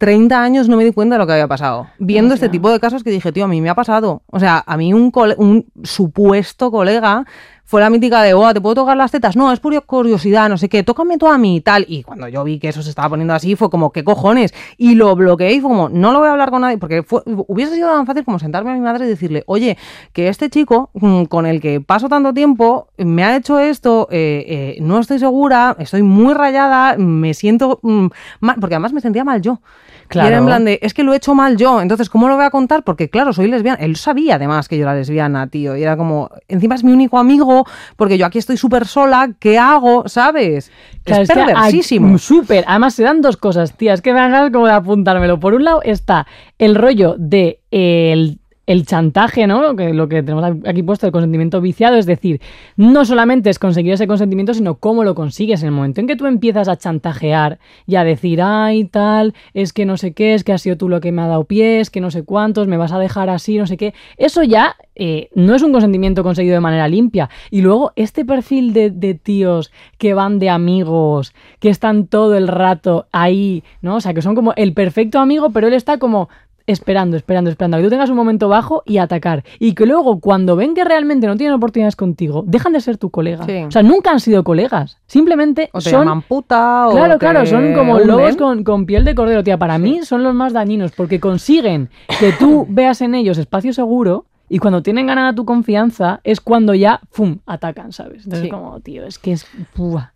30 0.00 0.42
años 0.42 0.66
no 0.66 0.78
me 0.78 0.84
di 0.84 0.92
cuenta 0.92 1.16
de 1.16 1.18
lo 1.18 1.26
que 1.26 1.34
había 1.34 1.46
pasado. 1.46 1.88
Viendo 1.98 2.32
este 2.32 2.48
tipo 2.48 2.70
de 2.70 2.80
casos 2.80 3.04
que 3.04 3.10
dije, 3.10 3.32
tío, 3.32 3.44
a 3.44 3.48
mí 3.48 3.60
me 3.60 3.68
ha 3.68 3.74
pasado. 3.74 4.22
O 4.28 4.40
sea, 4.40 4.64
a 4.66 4.78
mí 4.78 4.94
un, 4.94 5.66
supuesto 5.82 6.70
colega 6.70 7.26
fue 7.70 7.80
la 7.80 7.88
mítica 7.88 8.20
de, 8.22 8.34
oh, 8.34 8.52
¿te 8.52 8.60
puedo 8.60 8.74
tocar 8.74 8.96
las 8.96 9.12
tetas? 9.12 9.36
No, 9.36 9.52
es 9.52 9.60
por 9.60 9.80
curiosidad, 9.86 10.48
no 10.48 10.58
sé 10.58 10.68
qué, 10.68 10.82
tócame 10.82 11.18
tú 11.18 11.28
a 11.28 11.38
mí 11.38 11.54
y 11.54 11.60
tal. 11.60 11.84
Y 11.88 12.02
cuando 12.02 12.26
yo 12.26 12.42
vi 12.42 12.58
que 12.58 12.68
eso 12.70 12.82
se 12.82 12.90
estaba 12.90 13.10
poniendo 13.10 13.32
así, 13.32 13.54
fue 13.54 13.70
como, 13.70 13.92
¿qué 13.92 14.02
cojones? 14.02 14.52
Y 14.76 14.96
lo 14.96 15.14
bloqueé 15.14 15.52
y 15.52 15.60
fue 15.60 15.70
como, 15.70 15.88
no 15.88 16.10
lo 16.10 16.18
voy 16.18 16.26
a 16.26 16.32
hablar 16.32 16.50
con 16.50 16.62
nadie, 16.62 16.78
porque 16.78 17.04
fue- 17.04 17.22
hubiese 17.46 17.76
sido 17.76 17.88
tan 17.88 18.06
fácil 18.06 18.24
como 18.24 18.40
sentarme 18.40 18.72
a 18.72 18.74
mi 18.74 18.80
madre 18.80 19.04
y 19.06 19.08
decirle, 19.08 19.44
oye, 19.46 19.78
que 20.12 20.26
este 20.26 20.50
chico 20.50 20.90
mm, 20.94 21.26
con 21.26 21.46
el 21.46 21.60
que 21.60 21.80
paso 21.80 22.08
tanto 22.08 22.34
tiempo 22.34 22.88
me 22.98 23.22
ha 23.22 23.36
hecho 23.36 23.60
esto, 23.60 24.08
eh, 24.10 24.44
eh, 24.48 24.78
no 24.82 24.98
estoy 24.98 25.20
segura, 25.20 25.76
estoy 25.78 26.02
muy 26.02 26.34
rayada, 26.34 26.96
me 26.98 27.34
siento 27.34 27.78
mm, 27.84 28.06
mal, 28.40 28.56
porque 28.60 28.74
además 28.74 28.92
me 28.92 29.00
sentía 29.00 29.22
mal 29.22 29.40
yo. 29.42 29.60
Claro. 30.10 30.26
Y 30.26 30.32
era 30.32 30.38
en 30.38 30.46
plan 30.46 30.64
de, 30.64 30.80
es 30.82 30.92
que 30.92 31.04
lo 31.04 31.12
he 31.12 31.16
hecho 31.16 31.36
mal 31.36 31.56
yo, 31.56 31.80
entonces, 31.80 32.10
¿cómo 32.10 32.28
lo 32.28 32.34
voy 32.34 32.44
a 32.44 32.50
contar? 32.50 32.82
Porque, 32.82 33.08
claro, 33.08 33.32
soy 33.32 33.48
lesbiana. 33.48 33.78
Él 33.80 33.94
sabía 33.94 34.34
además 34.34 34.66
que 34.66 34.76
yo 34.76 34.82
era 34.82 34.92
lesbiana, 34.92 35.46
tío. 35.46 35.76
Y 35.76 35.84
era 35.84 35.96
como, 35.96 36.30
encima 36.48 36.74
es 36.74 36.82
mi 36.82 36.92
único 36.92 37.16
amigo, 37.16 37.64
porque 37.96 38.18
yo 38.18 38.26
aquí 38.26 38.38
estoy 38.38 38.56
súper 38.56 38.88
sola, 38.88 39.30
¿qué 39.38 39.56
hago? 39.56 40.08
¿Sabes? 40.08 40.72
Claro, 41.04 41.22
es 41.22 41.28
perversísimo. 41.28 42.18
Súper. 42.18 42.64
Además, 42.66 42.94
se 42.94 43.04
dan 43.04 43.20
dos 43.20 43.36
cosas, 43.36 43.76
tía. 43.76 43.94
Es 43.94 44.02
que 44.02 44.12
me 44.12 44.18
dan 44.18 44.32
ganas 44.32 44.50
como 44.50 44.66
de 44.66 44.72
apuntármelo. 44.72 45.38
Por 45.38 45.54
un 45.54 45.62
lado 45.62 45.80
está 45.84 46.26
el 46.58 46.74
rollo 46.74 47.14
de 47.16 47.60
el, 47.70 48.40
el 48.66 48.86
chantaje, 48.86 49.46
¿no? 49.46 49.72
Lo 49.72 50.08
que 50.08 50.22
tenemos 50.22 50.44
aquí 50.64 50.82
puesto, 50.82 51.06
el 51.06 51.12
consentimiento 51.12 51.60
viciado, 51.60 51.96
es 51.96 52.06
decir, 52.06 52.40
no 52.76 53.04
solamente 53.04 53.50
es 53.50 53.58
conseguir 53.58 53.94
ese 53.94 54.06
consentimiento, 54.06 54.54
sino 54.54 54.76
cómo 54.76 55.02
lo 55.02 55.14
consigues 55.14 55.62
en 55.62 55.68
el 55.68 55.74
momento 55.74 56.00
en 56.00 56.06
que 56.06 56.14
tú 56.14 56.26
empiezas 56.26 56.68
a 56.68 56.76
chantajear 56.76 57.58
y 57.86 57.96
a 57.96 58.04
decir, 58.04 58.40
ay, 58.42 58.84
tal, 58.84 59.34
es 59.54 59.72
que 59.72 59.86
no 59.86 59.96
sé 59.96 60.12
qué, 60.12 60.34
es 60.34 60.44
que 60.44 60.52
has 60.52 60.62
sido 60.62 60.76
tú 60.76 60.88
lo 60.88 61.00
que 61.00 61.10
me 61.10 61.22
ha 61.22 61.26
dado 61.26 61.44
pies, 61.44 61.90
que 61.90 62.00
no 62.00 62.10
sé 62.10 62.22
cuántos, 62.22 62.68
me 62.68 62.76
vas 62.76 62.92
a 62.92 62.98
dejar 62.98 63.28
así, 63.28 63.58
no 63.58 63.66
sé 63.66 63.76
qué. 63.76 63.92
Eso 64.16 64.44
ya 64.44 64.76
eh, 64.94 65.30
no 65.34 65.54
es 65.54 65.62
un 65.62 65.72
consentimiento 65.72 66.22
conseguido 66.22 66.54
de 66.54 66.60
manera 66.60 66.86
limpia. 66.86 67.28
Y 67.50 67.62
luego, 67.62 67.92
este 67.96 68.24
perfil 68.24 68.72
de, 68.72 68.90
de 68.90 69.14
tíos 69.14 69.72
que 69.98 70.14
van 70.14 70.38
de 70.38 70.50
amigos, 70.50 71.34
que 71.58 71.70
están 71.70 72.06
todo 72.06 72.36
el 72.36 72.46
rato 72.46 73.06
ahí, 73.10 73.64
¿no? 73.82 73.96
O 73.96 74.00
sea, 74.00 74.14
que 74.14 74.22
son 74.22 74.34
como 74.34 74.52
el 74.54 74.74
perfecto 74.74 75.18
amigo, 75.18 75.50
pero 75.50 75.66
él 75.66 75.74
está 75.74 75.98
como, 75.98 76.28
esperando, 76.66 77.16
esperando, 77.16 77.50
esperando 77.50 77.76
a 77.76 77.80
que 77.80 77.84
tú 77.84 77.90
tengas 77.90 78.10
un 78.10 78.16
momento 78.16 78.48
bajo 78.48 78.82
y 78.86 78.98
atacar. 78.98 79.44
Y 79.58 79.74
que 79.74 79.86
luego, 79.86 80.20
cuando 80.20 80.56
ven 80.56 80.74
que 80.74 80.84
realmente 80.84 81.26
no 81.26 81.36
tienen 81.36 81.54
oportunidades 81.54 81.96
contigo, 81.96 82.44
dejan 82.46 82.72
de 82.72 82.80
ser 82.80 82.98
tu 82.98 83.10
colega. 83.10 83.44
Sí. 83.44 83.64
O 83.66 83.70
sea, 83.70 83.82
nunca 83.82 84.10
han 84.10 84.20
sido 84.20 84.44
colegas. 84.44 84.98
Simplemente 85.06 85.70
O 85.72 85.78
te 85.80 85.90
son. 85.90 86.00
llaman 86.00 86.22
puta 86.22 86.88
o 86.88 86.92
Claro, 86.92 87.14
te 87.14 87.18
claro, 87.18 87.46
son 87.46 87.72
como 87.74 87.98
lobos 87.98 88.36
con, 88.36 88.64
con 88.64 88.86
piel 88.86 89.04
de 89.04 89.14
cordero, 89.14 89.42
tía. 89.42 89.58
Para 89.58 89.78
mí 89.78 90.00
son 90.02 90.22
los 90.22 90.34
más 90.34 90.52
dañinos 90.52 90.92
porque 90.92 91.20
consiguen 91.20 91.88
que 92.18 92.32
tú 92.32 92.66
veas 92.70 93.00
en 93.02 93.14
ellos 93.14 93.38
espacio 93.38 93.72
seguro 93.72 94.26
y 94.52 94.58
cuando 94.58 94.82
tienen 94.82 95.06
ganada 95.06 95.32
tu 95.34 95.44
confianza 95.46 96.20
es 96.24 96.40
cuando 96.40 96.74
ya, 96.74 97.00
¡fum!, 97.10 97.38
atacan, 97.46 97.92
¿sabes? 97.92 98.24
Entonces, 98.24 98.42
Sí. 98.42 98.48
como, 98.50 98.80
tío, 98.80 99.06
es 99.06 99.18
que 99.18 99.32
es. 99.32 99.46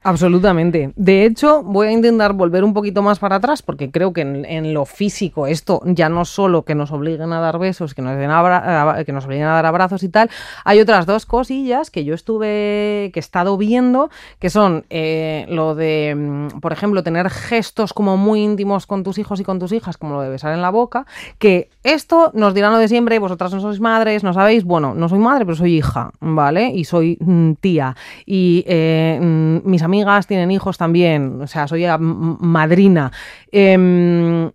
Absolutamente. 0.02 0.92
De 0.96 1.24
hecho, 1.24 1.62
voy 1.62 1.86
a 1.86 1.92
intentar 1.92 2.32
volver 2.34 2.64
un 2.64 2.74
poquito 2.74 3.00
más 3.00 3.18
para 3.20 3.36
atrás 3.36 3.62
porque 3.62 3.90
creo 3.90 4.12
que 4.12 4.22
en, 4.22 4.44
en 4.44 4.74
lo 4.74 4.84
físico 4.86 5.46
esto 5.46 5.80
ya 5.86 6.08
no 6.08 6.24
solo 6.24 6.64
que 6.64 6.74
nos 6.74 6.90
obliguen 6.90 7.32
a 7.32 7.40
dar 7.40 7.58
besos, 7.58 7.94
que 7.94 8.02
nos, 8.02 8.16
den 8.18 8.30
abra- 8.30 9.04
que 9.04 9.12
nos 9.12 9.24
obliguen 9.24 9.46
a 9.46 9.52
dar 9.54 9.66
abrazos 9.66 10.02
y 10.02 10.08
tal, 10.08 10.28
hay 10.64 10.80
otras 10.80 11.06
dos 11.06 11.26
cosillas 11.26 11.90
que 11.90 12.04
yo 12.04 12.14
estuve, 12.14 13.10
que 13.12 13.18
he 13.18 13.20
estado 13.20 13.56
viendo, 13.56 14.10
que 14.40 14.50
son 14.50 14.84
eh, 14.90 15.46
lo 15.48 15.74
de, 15.76 16.14
mm, 16.16 16.60
por 16.60 16.72
ejemplo, 16.72 17.02
tener 17.04 17.30
gestos 17.30 17.92
como 17.92 18.16
muy 18.16 18.42
íntimos 18.42 18.86
con 18.86 19.04
tus 19.04 19.18
hijos 19.18 19.38
y 19.38 19.44
con 19.44 19.60
tus 19.60 19.70
hijas, 19.72 19.96
como 19.96 20.14
lo 20.14 20.22
de 20.22 20.28
besar 20.28 20.52
en 20.54 20.60
la 20.62 20.70
boca, 20.70 21.06
que 21.38 21.70
esto 21.84 22.30
nos 22.34 22.52
dirán 22.52 22.72
lo 22.72 22.78
de 22.78 22.88
siempre, 22.88 23.18
vosotras 23.20 23.54
no 23.54 23.60
sois 23.60 23.78
madres, 23.78 24.23
no 24.24 24.32
sabéis, 24.32 24.64
bueno, 24.64 24.94
no 24.94 25.08
soy 25.08 25.20
madre, 25.20 25.44
pero 25.44 25.54
soy 25.56 25.76
hija, 25.76 26.10
¿vale? 26.20 26.68
Y 26.74 26.84
soy 26.84 27.16
mm, 27.20 27.52
tía. 27.60 27.94
Y 28.26 28.64
eh, 28.66 29.18
mm, 29.22 29.58
mis 29.70 29.82
amigas 29.82 30.26
tienen 30.26 30.50
hijos 30.50 30.76
también, 30.78 31.40
o 31.42 31.46
sea, 31.46 31.68
soy 31.68 31.84
ah, 31.84 31.94
m- 31.94 32.36
madrina. 32.40 33.12
Em, 33.52 34.50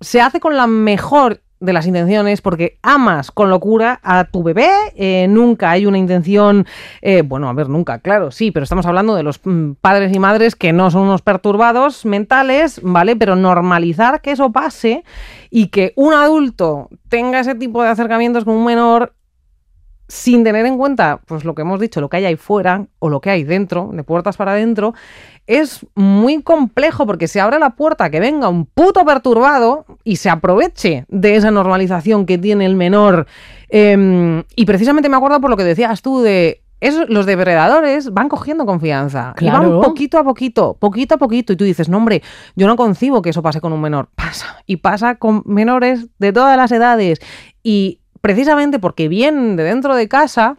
se 0.00 0.20
hace 0.20 0.38
con 0.38 0.56
la 0.56 0.66
mejor 0.68 1.40
de 1.60 1.72
las 1.72 1.86
intenciones 1.86 2.40
porque 2.40 2.78
amas 2.82 3.30
con 3.30 3.50
locura 3.50 4.00
a 4.02 4.24
tu 4.24 4.42
bebé, 4.42 4.70
eh, 4.96 5.26
nunca 5.28 5.70
hay 5.70 5.86
una 5.86 5.98
intención, 5.98 6.66
eh, 7.02 7.22
bueno, 7.22 7.48
a 7.48 7.52
ver, 7.52 7.68
nunca, 7.68 7.98
claro, 7.98 8.30
sí, 8.30 8.50
pero 8.50 8.64
estamos 8.64 8.86
hablando 8.86 9.14
de 9.14 9.22
los 9.22 9.40
mm, 9.44 9.72
padres 9.80 10.14
y 10.14 10.18
madres 10.18 10.56
que 10.56 10.72
no 10.72 10.90
son 10.90 11.02
unos 11.02 11.22
perturbados 11.22 12.04
mentales, 12.04 12.80
¿vale? 12.82 13.16
Pero 13.16 13.36
normalizar 13.36 14.20
que 14.20 14.32
eso 14.32 14.52
pase 14.52 15.04
y 15.50 15.68
que 15.68 15.92
un 15.96 16.14
adulto 16.14 16.88
tenga 17.08 17.40
ese 17.40 17.54
tipo 17.54 17.82
de 17.82 17.88
acercamientos 17.88 18.44
con 18.44 18.54
un 18.54 18.64
menor 18.64 19.14
sin 20.08 20.42
tener 20.42 20.64
en 20.66 20.78
cuenta, 20.78 21.20
pues 21.26 21.44
lo 21.44 21.54
que 21.54 21.62
hemos 21.62 21.78
dicho, 21.78 22.00
lo 22.00 22.08
que 22.08 22.16
hay 22.16 22.24
ahí 22.24 22.36
fuera 22.36 22.86
o 22.98 23.10
lo 23.10 23.20
que 23.20 23.28
hay 23.30 23.44
dentro, 23.44 23.90
de 23.92 24.02
puertas 24.04 24.36
para 24.38 24.52
adentro, 24.52 24.94
es 25.46 25.84
muy 25.94 26.42
complejo 26.42 27.06
porque 27.06 27.28
se 27.28 27.40
abre 27.40 27.58
la 27.58 27.70
puerta 27.70 28.08
que 28.10 28.18
venga 28.18 28.48
un 28.48 28.64
puto 28.66 29.04
perturbado 29.04 29.84
y 30.04 30.16
se 30.16 30.30
aproveche 30.30 31.04
de 31.08 31.36
esa 31.36 31.50
normalización 31.50 32.24
que 32.26 32.38
tiene 32.38 32.64
el 32.66 32.74
menor. 32.74 33.26
Em, 33.68 34.44
y 34.56 34.64
precisamente 34.64 35.08
me 35.08 35.16
acuerdo 35.16 35.40
por 35.40 35.50
lo 35.50 35.56
que 35.56 35.64
decías 35.64 36.00
tú 36.02 36.20
de... 36.20 36.62
esos- 36.80 37.08
los 37.10 37.26
depredadores 37.26 38.12
van 38.12 38.28
cogiendo 38.28 38.64
confianza 38.64 39.34
y 39.36 39.40
Claro. 39.40 39.80
van 39.80 39.80
poquito 39.82 40.18
a 40.18 40.24
poquito, 40.24 40.76
poquito 40.78 41.16
a 41.16 41.18
poquito. 41.18 41.52
Y 41.52 41.56
tú 41.56 41.64
dices, 41.64 41.88
no, 41.88 41.96
hombre, 41.98 42.22
yo 42.56 42.66
no 42.66 42.76
concibo 42.76 43.20
que 43.20 43.30
eso 43.30 43.42
pase 43.42 43.60
con 43.60 43.72
un 43.72 43.80
menor. 43.80 44.08
Pasa. 44.14 44.56
Y 44.66 44.76
pasa 44.76 45.16
con 45.16 45.42
menores 45.44 46.06
de 46.18 46.32
todas 46.32 46.56
las 46.56 46.72
edades. 46.72 47.18
Y 47.62 48.00
precisamente 48.20 48.78
porque 48.78 49.08
vienen 49.08 49.56
de 49.56 49.64
dentro 49.64 49.94
de 49.94 50.08
casa, 50.08 50.56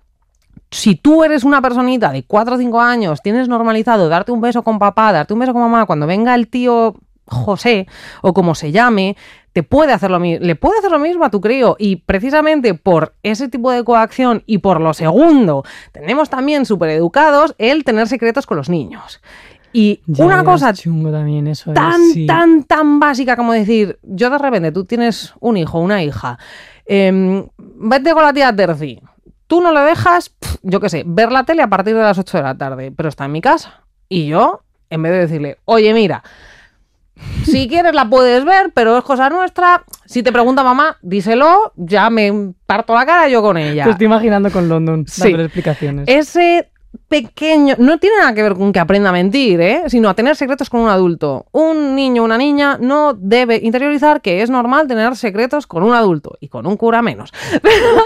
si 0.72 0.96
tú 0.96 1.24
eres 1.24 1.44
una 1.44 1.62
personita 1.62 2.12
de 2.12 2.24
4 2.24 2.56
o 2.56 2.58
5 2.58 2.82
años, 2.82 3.22
tienes 3.22 3.48
normalizado 3.48 4.10
darte 4.10 4.32
un 4.32 4.42
beso 4.42 4.64
con 4.64 4.80
papá, 4.80 5.12
darte 5.12 5.34
un 5.34 5.40
beso 5.40 5.54
con 5.54 5.64
mamá, 5.64 5.86
cuando 5.86 6.08
venga 6.08 6.36
el 6.36 6.48
tío 6.48 6.96
José 7.26 7.88
o 8.22 8.34
como 8.34 8.56
se 8.56 8.72
llame, 8.72 9.16
te 9.54 9.64
puede 9.64 9.94
hacer 9.94 10.12
lo 10.12 10.20
mismo, 10.20 10.46
le 10.46 10.56
puede 10.56 10.80
hacer 10.80 10.92
lo 10.92 11.00
mismo 11.00 11.26
a 11.26 11.32
tu 11.32 11.42
crío 11.42 11.76
y 11.80 11.98
precisamente 11.98 12.74
por 12.74 13.16
ese 13.24 13.48
tipo 13.48 13.72
de 13.72 13.84
coacción 13.84 14.44
y 14.46 14.60
por 14.60 14.80
lo 14.82 14.94
segundo, 14.94 15.64
tenemos 15.92 16.30
también 16.30 16.66
súper 16.66 16.90
educados 16.90 17.56
el 17.58 17.84
tener 17.84 18.08
secretos 18.08 18.46
con 18.46 18.58
los 18.58 18.70
niños. 18.70 19.22
Y 19.74 20.02
Ya, 20.08 20.26
una 20.26 20.44
cosa 20.44 20.74
chungo 20.74 21.12
también 21.12 21.48
eso. 21.48 21.72
¿eh? 21.72 21.74
tan, 21.76 22.02
Sí. 22.14 22.26
tan, 22.26 22.64
tan 22.64 23.00
básica 23.00 23.36
como 23.36 23.54
decir, 23.54 24.00
yo 24.04 24.30
de 24.30 24.38
repente, 24.38 24.72
tú 24.72 24.86
tienes 24.86 25.34
un 25.40 25.58
hijo, 25.58 25.80
una 25.80 26.02
hija, 26.04 26.40
em, 26.86 27.46
vete 27.58 28.14
con 28.14 28.24
la 28.24 28.34
tía 28.34 28.56
Terci, 28.56 29.00
tú 29.48 29.62
no 29.62 29.72
le 29.74 29.82
dejas, 29.82 30.34
yo 30.64 30.80
qué 30.80 30.90
sé, 30.90 31.04
ver 31.06 31.32
la 31.32 31.44
tele 31.44 31.62
a 31.62 31.68
partir 31.70 31.96
de 31.96 32.02
las 32.02 32.18
8 32.18 32.38
de 32.38 32.44
la 32.44 32.58
tarde, 32.58 32.92
pero 32.96 33.10
está 33.10 33.26
en 33.26 33.32
mi 33.32 33.42
casa. 33.42 33.84
Y 34.08 34.28
yo, 34.28 34.62
en 34.90 35.04
vez 35.04 35.12
de 35.12 35.18
decirle, 35.20 35.58
oye, 35.66 35.94
mira, 35.94 36.24
si 37.44 37.68
quieres 37.70 37.94
la 37.94 38.10
puedes 38.10 38.44
ver, 38.46 38.72
pero 38.74 38.98
es 38.98 39.04
cosa 39.04 39.30
nuestra. 39.30 39.84
Si 40.06 40.24
te 40.24 40.32
pregunta 40.32 40.64
mamá, 40.64 40.98
díselo, 41.02 41.74
ya 41.76 42.10
me 42.10 42.54
parto 42.66 42.94
la 42.96 43.06
cara 43.06 43.28
yo 43.28 43.42
con 43.42 43.58
ella. 43.58 43.84
Te 43.84 43.92
estoy 43.92 44.06
imaginando 44.06 44.50
con 44.52 44.68
London, 44.70 45.06
Sí. 45.08 45.28
explicaciones. 45.32 46.06
Ese 46.08 46.72
pequeño, 47.08 47.76
no 47.78 47.98
tiene 48.00 48.18
nada 48.18 48.34
que 48.34 48.44
ver 48.44 48.54
con 48.56 48.72
que 48.72 48.80
aprenda 48.80 49.10
a 49.10 49.14
mentir, 49.14 49.62
¿eh? 49.62 49.84
sino 49.88 50.10
a 50.10 50.14
tener 50.14 50.36
secretos 50.36 50.70
con 50.70 50.82
un 50.82 50.90
adulto. 50.90 51.46
Un 51.52 51.96
niño 51.96 52.24
una 52.24 52.38
niña 52.38 52.78
no 52.80 53.14
debe 53.14 53.60
interiorizar 53.62 54.22
que 54.22 54.42
es 54.42 54.50
normal 54.50 54.88
tener 54.88 55.16
secretos 55.16 55.68
con 55.68 55.84
un 55.84 55.94
adulto 55.94 56.38
y 56.40 56.48
con 56.48 56.66
un 56.68 56.78
cura 56.78 57.02
menos. 57.02 57.32
Pero, 57.62 58.04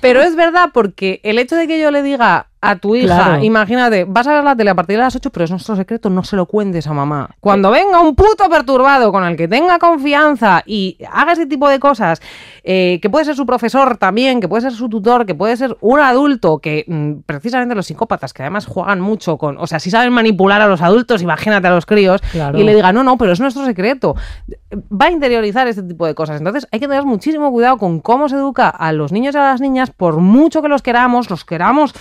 pero 0.00 0.22
es 0.22 0.36
verdad 0.36 0.70
porque 0.72 1.20
el 1.22 1.38
hecho 1.38 1.56
de 1.56 1.66
que 1.66 1.80
yo 1.80 1.90
le 1.90 2.02
diga 2.02 2.48
a 2.60 2.76
tu 2.76 2.96
hija, 2.96 3.14
Claro. 3.14 3.44
imagínate, 3.44 4.04
vas 4.08 4.26
a 4.26 4.32
ver 4.32 4.42
la 4.44 4.56
tele 4.56 4.70
a 4.70 4.74
partir 4.74 4.96
de 4.96 5.02
las 5.02 5.14
8, 5.14 5.30
pero 5.30 5.44
es 5.44 5.50
nuestro 5.50 5.76
secreto, 5.76 6.10
no 6.10 6.24
se 6.24 6.36
lo 6.36 6.46
cuentes 6.46 6.86
a 6.86 6.92
mamá. 6.92 7.30
Cuando 7.40 7.70
venga 7.70 8.00
un 8.00 8.14
puto 8.16 8.48
perturbado 8.50 9.12
con 9.12 9.24
el 9.24 9.36
que 9.36 9.46
tenga 9.46 9.78
confianza 9.78 10.62
y 10.66 10.98
haga 11.12 11.32
ese 11.32 11.46
tipo 11.46 11.68
de 11.68 11.78
cosas, 11.78 12.20
eh, 12.64 12.98
que 13.00 13.10
puede 13.10 13.24
ser 13.26 13.36
su 13.36 13.46
profesor 13.46 13.98
también, 13.98 14.40
que 14.40 14.48
puede 14.48 14.62
ser 14.62 14.72
su 14.72 14.88
tutor, 14.88 15.26
que 15.26 15.34
puede 15.34 15.56
ser 15.56 15.76
un 15.80 16.00
adulto, 16.00 16.58
que 16.58 16.84
mm, 16.88 17.20
precisamente 17.26 17.74
los 17.74 17.86
psicópatas, 17.86 18.32
que 18.32 18.42
además 18.42 18.66
juegan 18.66 19.00
mucho 19.00 19.36
con, 19.38 19.58
o 19.58 19.66
sea, 19.66 19.78
si 19.78 19.90
saben 19.90 20.12
manipular 20.12 20.60
a 20.60 20.66
los 20.66 20.82
adultos, 20.82 21.22
imagínate 21.22 21.68
a 21.68 21.70
los 21.70 21.86
críos, 21.86 22.20
Claro. 22.32 22.58
y 22.58 22.64
le 22.64 22.74
diga, 22.74 22.92
no, 22.92 23.04
no, 23.04 23.16
pero 23.18 23.32
es 23.32 23.40
nuestro 23.40 23.64
secreto. 23.64 24.16
Va 24.92 25.06
a 25.06 25.10
interiorizar 25.10 25.68
este 25.68 25.82
tipo 25.82 26.06
de 26.06 26.14
cosas. 26.14 26.38
Entonces 26.38 26.66
hay 26.72 26.80
que 26.80 26.88
tener 26.88 27.04
muchísimo 27.04 27.50
cuidado 27.52 27.76
con 27.78 28.00
cómo 28.00 28.28
se 28.28 28.36
educa 28.36 28.68
a 28.68 28.92
los 28.92 29.12
niños 29.12 29.34
y 29.34 29.38
a 29.38 29.42
las 29.42 29.60
niñas, 29.60 29.90
por 29.90 30.16
mucho 30.18 30.62
que 30.62 30.68
los 30.68 30.82
queramos, 30.82 31.30
los 31.30 31.44
queramos 31.44 31.94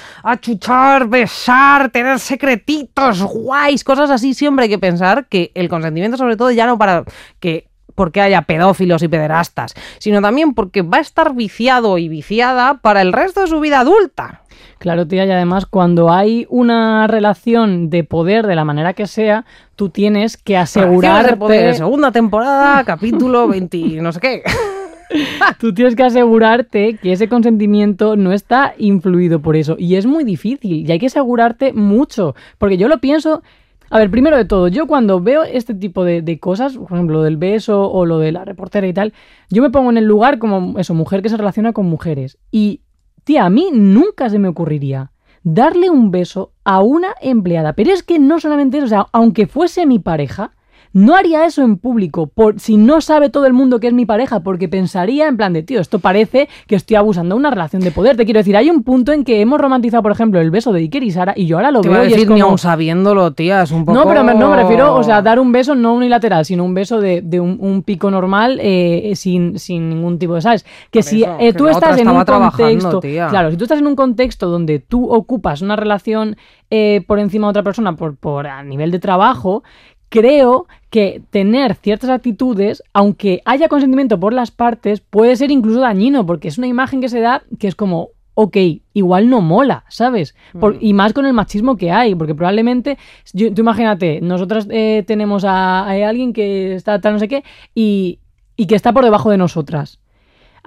achuchar, 0.46 1.08
besar, 1.08 1.90
tener 1.90 2.20
secretitos, 2.20 3.24
guays, 3.24 3.84
cosas 3.84 4.12
así. 4.12 4.36
Siempre 4.36 4.64
hay 4.64 4.70
que 4.70 4.78
pensar 4.78 5.26
que 5.28 5.52
el 5.56 5.70
consentimiento, 5.70 6.18
sobre 6.18 6.38
todo, 6.38 6.52
ya 6.52 6.68
no 6.68 6.78
para 6.78 7.04
que 7.40 7.68
porque 7.96 8.20
haya 8.20 8.42
pedófilos 8.42 9.02
y 9.04 9.08
pederastas, 9.08 9.74
sino 10.00 10.22
también 10.22 10.54
porque 10.54 10.82
va 10.82 10.98
a 10.98 11.02
estar 11.02 11.34
viciado 11.34 11.98
y 11.98 12.10
viciada 12.10 12.76
para 12.82 13.02
el 13.02 13.14
resto 13.14 13.42
de 13.42 13.48
su 13.48 13.62
vida 13.62 13.80
adulta. 13.80 14.42
Claro, 14.80 15.08
tía, 15.08 15.26
y 15.26 15.32
además 15.32 15.66
cuando 15.66 16.12
hay 16.12 16.46
una 16.50 17.08
relación 17.08 17.90
de 17.90 18.04
poder 18.04 18.46
de 18.48 18.56
la 18.56 18.66
manera 18.66 18.94
que 18.94 19.08
sea, 19.08 19.46
tú 19.76 19.90
tienes 19.90 20.36
que 20.36 20.58
poder, 21.38 21.76
segunda 21.76 22.12
temporada, 22.12 22.84
capítulo 22.84 23.48
20, 23.48 24.02
no 24.02 24.12
sé 24.12 24.20
qué. 24.20 24.44
tú 25.60 25.74
tienes 25.74 25.96
que 25.96 26.04
asegurarte 26.04 26.98
que 27.02 27.12
ese 27.12 27.28
consentimiento 27.28 28.16
no 28.16 28.32
está 28.32 28.74
influido 28.78 29.42
por 29.42 29.56
eso. 29.56 29.76
Y 29.78 29.96
es 29.96 30.06
muy 30.06 30.24
difícil 30.24 30.88
y 30.88 30.92
hay 30.92 31.00
que 31.00 31.08
asegurarte 31.08 31.74
mucho. 31.74 32.36
Porque 32.58 32.78
yo 32.78 32.88
lo 32.88 33.00
pienso. 33.00 33.42
A 33.92 34.00
ver, 34.00 34.10
primero 34.10 34.36
de 34.36 34.46
todo, 34.46 34.68
yo 34.68 34.88
cuando 34.88 35.22
veo 35.22 35.44
este 35.44 35.76
tipo 35.76 36.04
de, 36.04 36.40
cosas, 36.40 36.76
por 36.76 36.92
ejemplo, 36.92 37.18
lo 37.18 37.24
del 37.24 37.38
beso 37.38 37.90
o 37.90 38.06
lo 38.06 38.18
de 38.18 38.32
la 38.32 38.44
reportera 38.44 38.88
y 38.88 38.94
tal, 38.94 39.14
yo 39.52 39.62
me 39.62 39.70
pongo 39.70 39.92
en 39.92 39.98
el 39.98 40.06
lugar 40.06 40.40
como 40.40 40.80
eso, 40.80 40.96
mujer 40.96 41.22
que 41.22 41.30
se 41.30 41.38
relaciona 41.38 41.72
con 41.72 41.86
mujeres. 41.86 42.40
Y, 42.52 42.82
tía, 43.24 43.46
a 43.46 43.50
mí 43.52 43.70
nunca 43.72 44.30
se 44.30 44.40
me 44.40 44.48
ocurriría 44.48 45.12
darle 45.44 45.92
un 45.92 46.10
beso 46.10 46.52
a 46.64 46.82
una 46.82 47.10
empleada. 47.22 47.74
Pero 47.74 47.92
es 47.92 48.02
que 48.02 48.18
no 48.18 48.40
solamente 48.40 48.78
eso, 48.78 48.86
o 48.86 48.90
sea, 48.90 49.06
aunque 49.14 49.46
fuese 49.46 49.86
mi 49.86 50.00
pareja, 50.00 50.55
no 50.96 51.14
haría 51.14 51.46
eso 51.46 51.62
en 51.62 51.76
público 51.76 52.28
por, 52.28 52.58
si 52.58 52.78
no 52.78 53.02
sabe 53.02 53.30
todo 53.30 53.46
el 53.46 53.52
mundo 53.52 53.82
que 53.82 53.88
es 53.88 53.94
mi 53.94 54.06
pareja, 54.06 54.40
porque 54.40 54.70
pensaría 54.70 55.28
en 55.28 55.36
plan 55.36 55.52
de, 55.52 55.62
tío, 55.62 55.82
esto 55.82 56.00
parece 56.00 56.48
que 56.68 56.76
estoy 56.76 56.96
abusando 56.96 57.36
de 57.36 57.40
una 57.40 57.50
relación 57.50 57.82
de 57.82 57.92
poder. 57.92 58.16
Te 58.16 58.24
quiero 58.24 58.38
decir, 58.38 58.56
hay 58.56 58.70
un 58.70 58.82
punto 58.82 59.12
en 59.12 59.26
que 59.26 59.42
hemos 59.42 59.60
romantizado, 59.60 60.02
por 60.02 60.14
ejemplo, 60.14 60.40
el 60.40 60.52
beso 60.52 60.72
de 60.72 60.80
Iker 60.80 61.04
y 61.04 61.12
Sara, 61.12 61.34
y 61.36 61.48
yo 61.48 61.58
ahora 61.58 61.72
lo 61.72 61.82
Te 61.82 61.90
veo 61.90 61.98
iba 61.98 62.04
a 62.04 62.06
y 62.06 62.10
decir, 62.12 62.22
es 62.22 62.28
como... 62.28 62.36
ni 62.36 62.42
aun 62.42 62.58
sabiéndolo, 62.58 63.34
tía, 63.34 63.64
es 63.64 63.72
un 63.72 63.84
poco... 63.84 64.00
No, 64.00 64.08
pero 64.08 64.24
me, 64.24 64.36
no, 64.36 64.50
me 64.50 64.56
refiero, 64.56 64.96
o 64.96 65.04
sea, 65.04 65.22
dar 65.22 65.38
un 65.38 65.52
beso 65.52 65.76
no 65.76 65.96
unilateral, 65.96 66.46
sino 66.46 66.64
un 66.64 66.74
beso 66.74 67.02
de, 67.02 67.22
de 67.22 67.42
un, 67.42 67.58
un 67.60 67.84
pico 67.84 68.10
normal 68.10 68.60
eh, 68.62 69.12
sin, 69.16 69.60
sin 69.60 69.90
ningún 69.90 70.18
tipo 70.18 70.36
de, 70.36 70.42
¿sabes? 70.42 70.66
Que 70.92 71.04
si 71.04 71.26
eh, 71.26 71.52
tú 71.52 71.68
estás 71.68 72.00
en 72.00 72.08
un 72.08 72.24
contexto... 72.24 73.02
tía. 73.02 73.28
Claro, 73.28 73.52
si 73.52 73.58
tú 73.58 73.66
estás 73.66 73.80
en 73.80 73.88
un 73.88 73.98
contexto 73.98 74.48
donde 74.48 74.80
tú 74.80 75.12
ocupas 75.12 75.62
una 75.62 75.76
relación 75.76 76.38
eh, 76.70 77.04
por 77.06 77.20
encima 77.20 77.48
de 77.48 77.50
otra 77.52 77.64
persona 77.64 77.96
por, 77.98 78.16
por 78.16 78.48
a 78.48 78.64
nivel 78.64 78.92
de 78.92 79.00
trabajo, 79.00 79.64
creo 80.10 80.68
que 80.90 81.22
tener 81.30 81.76
ciertas 81.76 82.10
actitudes, 82.10 82.84
aunque 82.94 83.42
haya 83.46 83.68
consentimiento 83.68 84.20
por 84.20 84.34
las 84.34 84.52
partes, 84.52 85.02
puede 85.02 85.36
ser 85.36 85.52
incluso 85.52 85.80
dañino, 85.82 86.26
porque 86.26 86.48
es 86.48 86.58
una 86.58 86.68
imagen 86.68 87.02
que 87.02 87.10
se 87.10 87.20
da 87.20 87.44
que 87.60 87.68
es 87.68 87.76
como, 87.76 88.10
ok, 88.34 88.58
igual 88.94 89.30
no 89.30 89.42
mola, 89.42 89.84
¿sabes? 89.90 90.36
Por- 90.60 90.78
y 90.82 90.94
más 90.94 91.14
con 91.14 91.26
el 91.26 91.34
machismo 91.34 91.76
que 91.78 91.92
hay, 91.92 92.16
porque 92.16 92.36
probablemente, 92.36 92.98
yo- 93.34 93.54
tú 93.54 93.62
imagínate, 93.62 94.20
nosotras 94.22 94.68
eh, 94.70 95.04
tenemos 95.08 95.44
a, 95.46 95.82
a 95.86 95.92
alguien 96.10 96.34
que 96.34 96.76
está 96.76 97.00
tal 97.02 97.14
no 97.14 97.20
sé 97.20 97.28
qué 97.28 97.44
y, 97.74 98.20
y 98.56 98.68
que 98.68 98.76
está 98.76 98.94
por 98.94 99.04
debajo 99.04 99.30
de 99.32 99.38
nosotras. 99.38 100.00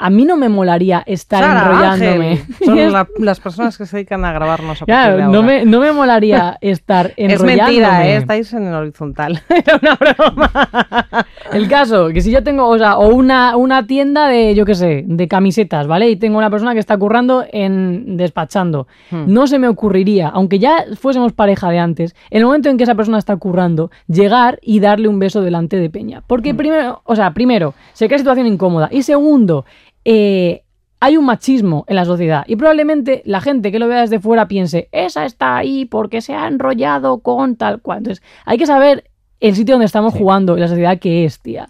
A 0.01 0.11
mí 0.11 0.25
no 0.25 0.37
me 0.37 0.49
molaría 0.49 1.03
estar 1.07 1.43
Sara, 1.43 1.63
enrollándome. 1.63 2.31
Ángel, 2.31 2.55
Son 2.65 2.93
la- 2.93 3.09
las 3.19 3.41
personas 3.41 3.77
que 3.77 3.85
se 3.87 3.97
dedican 3.97 4.25
a 4.25 4.33
grabarnos 4.33 4.81
a 4.83 4.85
Claro, 4.85 5.17
de 5.17 5.23
no 5.25 5.43
me, 5.43 5.65
no 5.65 5.81
me 5.81 5.93
molaría 5.93 6.57
estar 6.61 7.13
Es 7.17 7.33
enrollándome. 7.33 7.57
mentira, 7.57 8.07
¿eh? 8.09 8.17
estáis 8.17 8.53
en 8.53 8.67
el 8.67 8.75
horizontal. 8.75 9.43
Era 9.49 9.79
una 9.83 9.95
broma. 9.97 11.27
El 11.53 11.69
caso, 11.69 12.09
que 12.09 12.21
si 12.21 12.31
yo 12.31 12.43
tengo, 12.43 12.69
o 12.69 12.79
sea, 12.79 12.97
o 12.99 13.09
una, 13.15 13.57
una 13.57 13.87
tienda 13.87 14.29
de, 14.29 14.55
yo 14.55 14.65
qué 14.65 14.75
sé, 14.75 15.05
de 15.07 15.29
camisetas, 15.29 15.87
¿vale? 15.87 16.09
Y 16.11 16.17
tengo 16.17 16.39
una 16.39 16.51
persona 16.51 16.75
que 16.75 16.81
está 16.81 16.97
currando 16.97 17.45
en 17.53 18.17
despachando. 18.17 18.87
Hmm. 19.11 19.25
No 19.27 19.47
se 19.47 19.59
me 19.59 19.69
ocurriría, 19.69 20.29
aunque 20.29 20.59
ya 20.59 20.85
fuésemos 21.01 21.33
pareja 21.33 21.71
de 21.71 21.79
antes, 21.79 22.15
en 22.31 22.39
el 22.41 22.45
momento 22.47 22.69
en 22.69 22.77
que 22.77 22.85
esa 22.85 22.95
persona 22.95 23.19
está 23.19 23.37
currando, 23.37 23.91
llegar 24.07 24.59
y 24.63 24.81
darle 24.81 25.09
un 25.09 25.19
beso 25.19 25.41
delante 25.43 25.77
de 25.77 25.91
Peña. 25.91 26.21
Hmm. 26.21 26.25
Porque 26.27 26.55
primero, 26.55 27.03
o 27.05 27.17
sea, 27.17 27.33
primero, 27.33 27.75
se 27.95 28.07
crea 28.07 28.19
situación 28.19 28.47
incómoda. 28.47 28.89
Y 28.93 29.03
segundo, 29.03 29.65
eh, 30.11 30.63
hay 31.01 31.19
un 31.19 31.27
machismo 31.27 31.85
en 31.87 31.97
la 31.97 32.07
sociedad 32.07 32.43
y 32.47 32.57
probablemente 32.57 33.21
la 33.27 33.43
gente 33.43 33.71
que 33.71 33.79
lo 33.79 33.89
vea 33.89 34.01
desde 34.01 34.21
fuera 34.21 34.49
piense, 34.49 34.89
esa 34.91 35.27
está 35.27 35.59
ahí 35.59 35.85
porque 35.85 36.23
se 36.23 36.35
ha 36.35 36.49
enrollado 36.49 37.19
con 37.19 37.57
tal 37.57 37.83
cual. 37.83 37.99
Entonces, 37.99 38.25
hay 38.47 38.57
que 38.57 38.65
saber 38.65 39.05
el 39.41 39.55
sitio 39.55 39.75
donde 39.75 39.85
estamos 39.85 40.15
jugando 40.15 40.57
y 40.57 40.61
la 40.61 40.69
sociedad 40.69 40.99
que 40.99 41.27
es, 41.27 41.41
tía. 41.41 41.69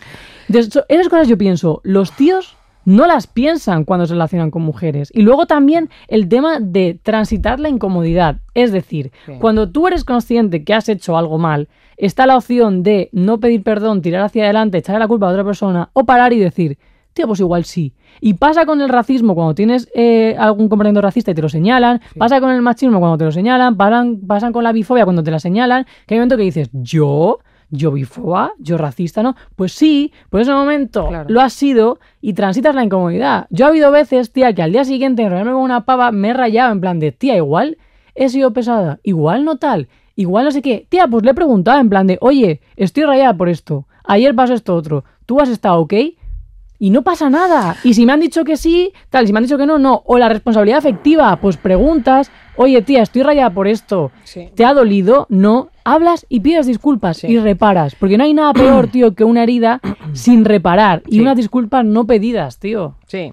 Entonces, 0.48 0.84
esas 0.88 1.08
cosas 1.08 1.26
yo 1.26 1.36
pienso, 1.36 1.80
los 1.82 2.12
tíos 2.12 2.56
no 2.84 3.08
las 3.08 3.26
piensan 3.26 3.84
cuando 3.84 4.06
se 4.06 4.14
relacionan 4.14 4.52
con 4.52 4.62
mujeres. 4.62 5.10
Y 5.12 5.22
luego 5.22 5.46
también 5.46 5.90
el 6.06 6.28
tema 6.28 6.60
de 6.60 6.98
transitar 7.02 7.58
la 7.58 7.68
incomodidad. 7.68 8.36
Es 8.54 8.70
decir, 8.70 9.10
Sí. 9.26 9.32
cuando 9.40 9.68
tú 9.68 9.88
eres 9.88 10.04
consciente 10.04 10.62
que 10.62 10.74
has 10.74 10.88
hecho 10.88 11.18
algo 11.18 11.38
mal, 11.38 11.68
está 11.96 12.24
la 12.24 12.36
opción 12.36 12.84
de 12.84 13.08
no 13.10 13.40
pedir 13.40 13.64
perdón, 13.64 14.00
tirar 14.00 14.22
hacia 14.22 14.44
adelante, 14.44 14.78
echarle 14.78 15.00
la 15.00 15.08
culpa 15.08 15.26
a 15.26 15.30
otra 15.32 15.44
persona 15.44 15.90
o 15.92 16.04
parar 16.04 16.32
y 16.32 16.38
decir, 16.38 16.78
pues 17.26 17.40
igual 17.40 17.64
sí. 17.64 17.94
Y 18.20 18.34
pasa 18.34 18.66
con 18.66 18.80
el 18.80 18.88
racismo 18.88 19.34
cuando 19.34 19.54
tienes 19.54 19.88
eh, 19.94 20.36
algún 20.38 20.68
comportamiento 20.68 21.00
racista 21.00 21.30
y 21.30 21.34
te 21.34 21.42
lo 21.42 21.48
señalan, 21.48 22.00
pasa 22.18 22.40
con 22.40 22.50
el 22.50 22.62
machismo 22.62 22.98
cuando 23.00 23.18
te 23.18 23.24
lo 23.24 23.32
señalan, 23.32 23.76
paran- 23.76 24.20
pasan 24.26 24.52
con 24.52 24.64
la 24.64 24.72
bifobia 24.72 25.04
cuando 25.04 25.22
te 25.22 25.30
la 25.30 25.38
señalan, 25.40 25.84
que 26.06 26.14
hay 26.14 26.18
un 26.18 26.22
momento 26.22 26.36
que 26.36 26.42
dices, 26.44 26.70
yo, 26.72 27.38
yo 27.70 27.92
bifoba, 27.92 28.52
yo 28.58 28.78
racista, 28.78 29.22
¿no? 29.22 29.36
Pues 29.56 29.72
sí, 29.72 30.12
por 30.30 30.40
ese 30.40 30.52
momento 30.52 31.08
Claro. 31.08 31.28
lo 31.28 31.40
has 31.40 31.52
sido 31.52 31.98
y 32.20 32.32
transitas 32.32 32.74
la 32.74 32.82
incomodidad. 32.84 33.46
Yo 33.50 33.66
ha 33.66 33.68
habido 33.68 33.90
veces, 33.90 34.32
tía, 34.32 34.52
que 34.54 34.62
al 34.62 34.72
día 34.72 34.84
siguiente 34.84 35.22
enrollarme 35.22 35.52
con 35.52 35.60
una 35.62 35.84
pava 35.84 36.10
me 36.12 36.30
he 36.30 36.34
rayado 36.34 36.72
en 36.72 36.80
plan 36.80 36.98
de, 36.98 37.12
tía, 37.12 37.36
igual 37.36 37.76
he 38.14 38.28
sido 38.30 38.52
pesada, 38.52 38.98
igual 39.04 39.44
no 39.44 39.56
tal, 39.58 39.86
igual 40.16 40.44
no 40.46 40.50
sé 40.50 40.60
qué. 40.62 40.86
Tía, 40.88 41.06
pues 41.06 41.22
le 41.24 41.30
he 41.30 41.34
preguntado 41.34 41.78
en 41.78 41.88
plan 41.88 42.06
de, 42.08 42.18
oye, 42.20 42.60
estoy 42.76 43.04
rayada 43.04 43.36
por 43.36 43.48
esto, 43.48 43.86
ayer 44.04 44.34
pasó 44.34 44.54
esto 44.54 44.74
otro, 44.74 45.04
¿tú 45.26 45.38
has 45.40 45.48
estado 45.50 45.78
ok? 45.80 45.92
Y 46.78 46.90
no 46.90 47.02
pasa 47.02 47.28
nada. 47.28 47.76
Y 47.82 47.94
si 47.94 48.06
me 48.06 48.12
han 48.12 48.20
dicho 48.20 48.44
que 48.44 48.56
sí, 48.56 48.92
tal, 49.10 49.26
si 49.26 49.32
me 49.32 49.38
han 49.38 49.44
dicho 49.44 49.58
que 49.58 49.66
no, 49.66 49.78
no. 49.78 50.02
O 50.06 50.18
la 50.18 50.28
responsabilidad 50.28 50.78
afectiva, 50.78 51.36
pues 51.36 51.56
preguntas, 51.56 52.30
oye 52.56 52.82
tía, 52.82 53.02
estoy 53.02 53.22
rayada 53.22 53.50
por 53.50 53.66
esto. 53.66 54.12
Sí. 54.24 54.48
¿Te 54.54 54.64
ha 54.64 54.74
dolido? 54.74 55.26
No. 55.28 55.70
Hablas 55.92 56.26
y 56.28 56.40
pides 56.40 56.66
disculpas 56.66 57.18
Sí. 57.18 57.26
y 57.28 57.38
reparas. 57.38 57.94
Porque 57.94 58.18
no 58.18 58.24
hay 58.24 58.34
nada 58.34 58.52
peor, 58.52 58.86
tío, 58.92 59.14
que 59.14 59.24
una 59.24 59.42
herida 59.42 59.80
sin 60.12 60.44
reparar. 60.44 61.02
Y 61.06 61.16
Sí. 61.16 61.20
unas 61.20 61.36
disculpas 61.36 61.84
no 61.84 62.06
pedidas, 62.06 62.58
tío. 62.58 62.94
Sí. 63.06 63.32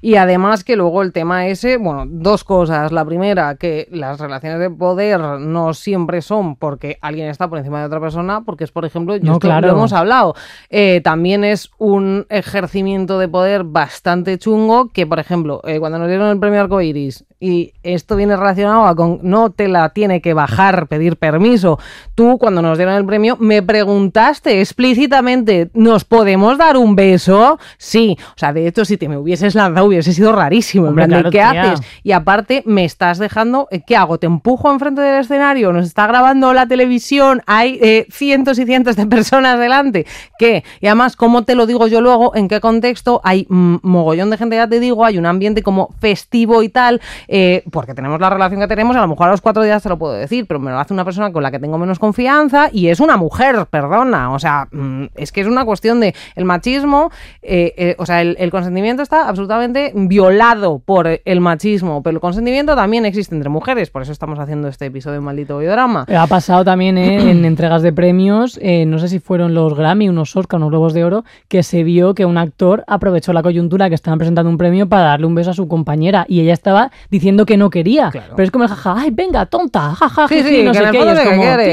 Y 0.00 0.16
además 0.16 0.64
que 0.64 0.74
luego 0.74 1.02
el 1.02 1.12
tema 1.12 1.46
ese, 1.46 1.76
bueno, 1.76 2.04
dos 2.08 2.42
cosas. 2.42 2.90
La 2.90 3.04
primera, 3.04 3.54
que 3.54 3.86
las 3.92 4.18
relaciones 4.18 4.58
de 4.58 4.68
poder 4.68 5.20
no 5.20 5.72
siempre 5.74 6.20
son 6.22 6.56
porque 6.56 6.98
alguien 7.00 7.28
está 7.28 7.48
por 7.48 7.58
encima 7.58 7.78
de 7.78 7.86
otra 7.86 8.00
persona, 8.00 8.40
porque 8.40 8.64
es, 8.64 8.72
por 8.72 8.84
ejemplo, 8.84 9.14
yo 9.16 9.22
No, 9.22 9.32
esto 9.34 9.46
claro. 9.46 9.68
lo 9.68 9.74
hemos 9.74 9.92
hablado, 9.92 10.34
eh, 10.70 11.00
también 11.04 11.44
es 11.44 11.70
un 11.78 12.26
ejercimiento 12.28 13.20
de 13.20 13.28
poder 13.28 13.62
bastante 13.62 14.36
chungo 14.38 14.88
que, 14.88 15.06
por 15.06 15.20
ejemplo, 15.20 15.60
eh, 15.64 15.78
cuando 15.78 15.98
nos 16.00 16.08
dieron 16.08 16.28
el 16.28 16.40
premio 16.40 16.60
Arcoiris, 16.60 17.24
y 17.38 17.72
esto 17.84 18.16
viene 18.16 18.36
relacionado 18.36 18.86
a 18.86 18.96
con 18.96 19.20
no 19.22 19.50
te 19.50 19.68
la 19.68 19.90
tiene 19.90 20.20
que 20.20 20.34
bajar, 20.34 20.88
pedir 20.88 21.16
permiso. 21.16 21.78
Tú, 22.14 22.38
cuando 22.38 22.62
nos 22.62 22.78
dieron 22.78 22.94
el 22.94 23.04
premio, 23.04 23.36
me 23.40 23.62
preguntaste 23.62 24.60
explícitamente, 24.60 25.70
¿nos 25.74 26.04
podemos 26.04 26.58
dar 26.58 26.76
un 26.76 26.94
beso? 26.94 27.58
Sí. 27.78 28.16
O 28.34 28.38
sea, 28.38 28.52
de 28.52 28.66
hecho, 28.66 28.84
si 28.84 28.96
te 28.96 29.08
me 29.08 29.16
hubieses 29.16 29.54
lanzado, 29.54 29.86
hubiese 29.86 30.12
sido 30.12 30.32
rarísimo. 30.32 30.88
En 30.88 30.94
plan, 30.94 31.08
claro, 31.08 31.30
¿qué 31.30 31.38
tía. 31.38 31.50
haces? 31.50 31.86
Y 32.02 32.12
aparte, 32.12 32.62
me 32.66 32.84
estás 32.84 33.18
dejando, 33.18 33.68
eh, 33.70 33.82
¿qué 33.86 33.96
hago? 33.96 34.18
¿Te 34.18 34.26
empujo 34.26 34.70
enfrente 34.70 35.00
del 35.00 35.20
escenario? 35.20 35.72
¿Nos 35.72 35.86
está 35.86 36.06
grabando 36.06 36.52
la 36.52 36.66
televisión? 36.66 37.42
Hay 37.46 37.78
eh, 37.82 38.06
cientos 38.10 38.58
y 38.58 38.66
cientos 38.66 38.96
de 38.96 39.06
personas 39.06 39.58
delante. 39.58 40.06
¿Qué? 40.38 40.64
Y 40.80 40.86
además, 40.86 41.16
¿cómo 41.16 41.44
te 41.44 41.54
lo 41.54 41.66
digo 41.66 41.86
yo 41.86 42.00
luego? 42.00 42.34
¿En 42.34 42.48
qué 42.48 42.60
contexto? 42.60 43.20
Hay 43.24 43.46
mm, 43.48 43.76
mogollón 43.82 44.30
de 44.30 44.36
gente, 44.36 44.56
ya 44.56 44.68
te 44.68 44.80
digo, 44.80 45.04
hay 45.04 45.18
un 45.18 45.26
ambiente 45.26 45.62
como 45.62 45.94
festivo 46.00 46.62
y 46.62 46.68
tal, 46.68 47.00
eh, 47.28 47.64
porque 47.70 47.94
tenemos 47.94 48.20
la 48.20 48.30
relación 48.30 48.60
que 48.60 48.66
tenemos, 48.66 48.96
a 48.96 49.00
lo 49.00 49.08
mejor 49.08 49.28
a 49.28 49.30
los 49.32 49.40
cuatro 49.40 49.62
días 49.62 49.82
te 49.82 49.88
lo 49.88 49.98
puedo 49.98 50.14
decir, 50.14 50.46
pero 50.46 50.60
me 50.60 50.70
lo 50.70 50.78
hace 50.78 50.94
una 50.94 51.04
persona 51.04 51.32
con 51.32 51.42
la 51.42 51.50
que 51.50 51.58
tengo 51.58 51.78
menos 51.82 51.98
confianza 51.98 52.70
y 52.72 52.88
es 52.88 53.00
una 53.00 53.16
mujer, 53.16 53.66
perdona. 53.70 54.32
O 54.32 54.38
sea, 54.38 54.68
mm, 54.72 55.04
es 55.16 55.32
que 55.32 55.42
es 55.42 55.46
una 55.46 55.64
cuestión 55.64 56.00
de 56.00 56.14
el 56.34 56.44
machismo, 56.44 57.10
eh, 57.42 57.74
eh, 57.76 57.94
o 57.98 58.06
sea, 58.06 58.22
el, 58.22 58.36
el 58.38 58.50
consentimiento 58.50 59.02
está 59.02 59.28
absolutamente 59.28 59.92
violado 59.94 60.78
por 60.78 61.20
el 61.24 61.40
machismo, 61.40 62.02
pero 62.02 62.16
el 62.16 62.20
consentimiento 62.20 62.74
también 62.76 63.04
existe 63.04 63.34
entre 63.34 63.50
mujeres, 63.50 63.90
por 63.90 64.02
eso 64.02 64.12
estamos 64.12 64.38
haciendo 64.38 64.68
este 64.68 64.86
episodio 64.86 65.14
de 65.14 65.20
Maldito 65.20 65.58
Biodrama. 65.58 66.06
Ha 66.08 66.26
pasado 66.26 66.64
también 66.64 66.96
eh, 66.98 67.30
en 67.30 67.44
entregas 67.44 67.82
de 67.82 67.92
premios, 67.92 68.58
eh, 68.62 68.86
no 68.86 68.98
sé 68.98 69.08
si 69.08 69.18
fueron 69.18 69.54
los 69.54 69.74
Grammy, 69.74 70.08
unos 70.08 70.34
Oscar, 70.36 70.58
unos 70.58 70.70
Globos 70.70 70.94
de 70.94 71.04
Oro, 71.04 71.24
que 71.48 71.62
se 71.62 71.82
vio 71.82 72.14
que 72.14 72.24
un 72.24 72.38
actor 72.38 72.84
aprovechó 72.86 73.32
la 73.32 73.42
coyuntura 73.42 73.88
que 73.88 73.94
estaban 73.94 74.18
presentando 74.18 74.50
un 74.50 74.56
premio 74.58 74.88
para 74.88 75.02
darle 75.04 75.26
un 75.26 75.34
beso 75.34 75.50
a 75.50 75.54
su 75.54 75.68
compañera 75.68 76.24
y 76.28 76.40
ella 76.40 76.52
estaba 76.52 76.90
diciendo 77.10 77.46
que 77.46 77.56
no 77.56 77.70
quería. 77.70 78.10
Claro. 78.10 78.34
Pero 78.36 78.44
es 78.44 78.50
como 78.50 78.64
el 78.64 78.70
jaja, 78.70 78.94
ay, 78.96 79.10
venga, 79.10 79.46
tonta, 79.46 79.94
jaja, 79.94 80.28
Sí, 80.28 80.36
jiji, 80.42 80.56
sí, 80.56 80.62
no 80.62 80.72
que 80.72 80.78
sé 80.78 80.84
qué. 80.90 80.98
y 80.98 81.08
es 81.08 81.20
como, 81.20 81.42
eh, 81.70 81.72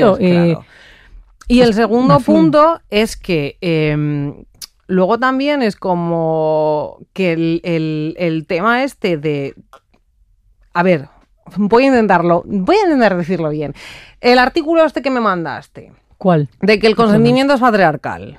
claro. 0.53 0.65
Y 1.47 1.61
el 1.61 1.73
segundo 1.73 2.15
en 2.15 2.19
fin. 2.21 2.35
punto 2.35 2.79
es 2.89 3.17
que 3.17 3.57
eh, 3.61 4.33
luego 4.87 5.17
también 5.17 5.61
es 5.63 5.75
como 5.75 6.97
que 7.13 7.33
el, 7.33 7.61
el- 7.63 8.15
el 8.19 8.45
tema 8.45 8.83
este 8.83 9.17
de... 9.17 9.55
A 10.73 10.83
ver, 10.83 11.07
voy 11.57 11.83
a 11.85 11.87
intentarlo, 11.87 12.43
voy 12.45 12.75
a 12.75 12.83
intentar 12.83 13.17
decirlo 13.17 13.49
bien. 13.49 13.73
El 14.21 14.37
artículo 14.37 14.85
este 14.85 15.01
que 15.01 15.09
me 15.09 15.19
mandaste, 15.19 15.91
¿Cuál? 16.17 16.49
de 16.61 16.77
que 16.79 16.87
el 16.87 16.95
consentimiento 16.95 17.53
es 17.53 17.59
patriarcal. 17.61 18.37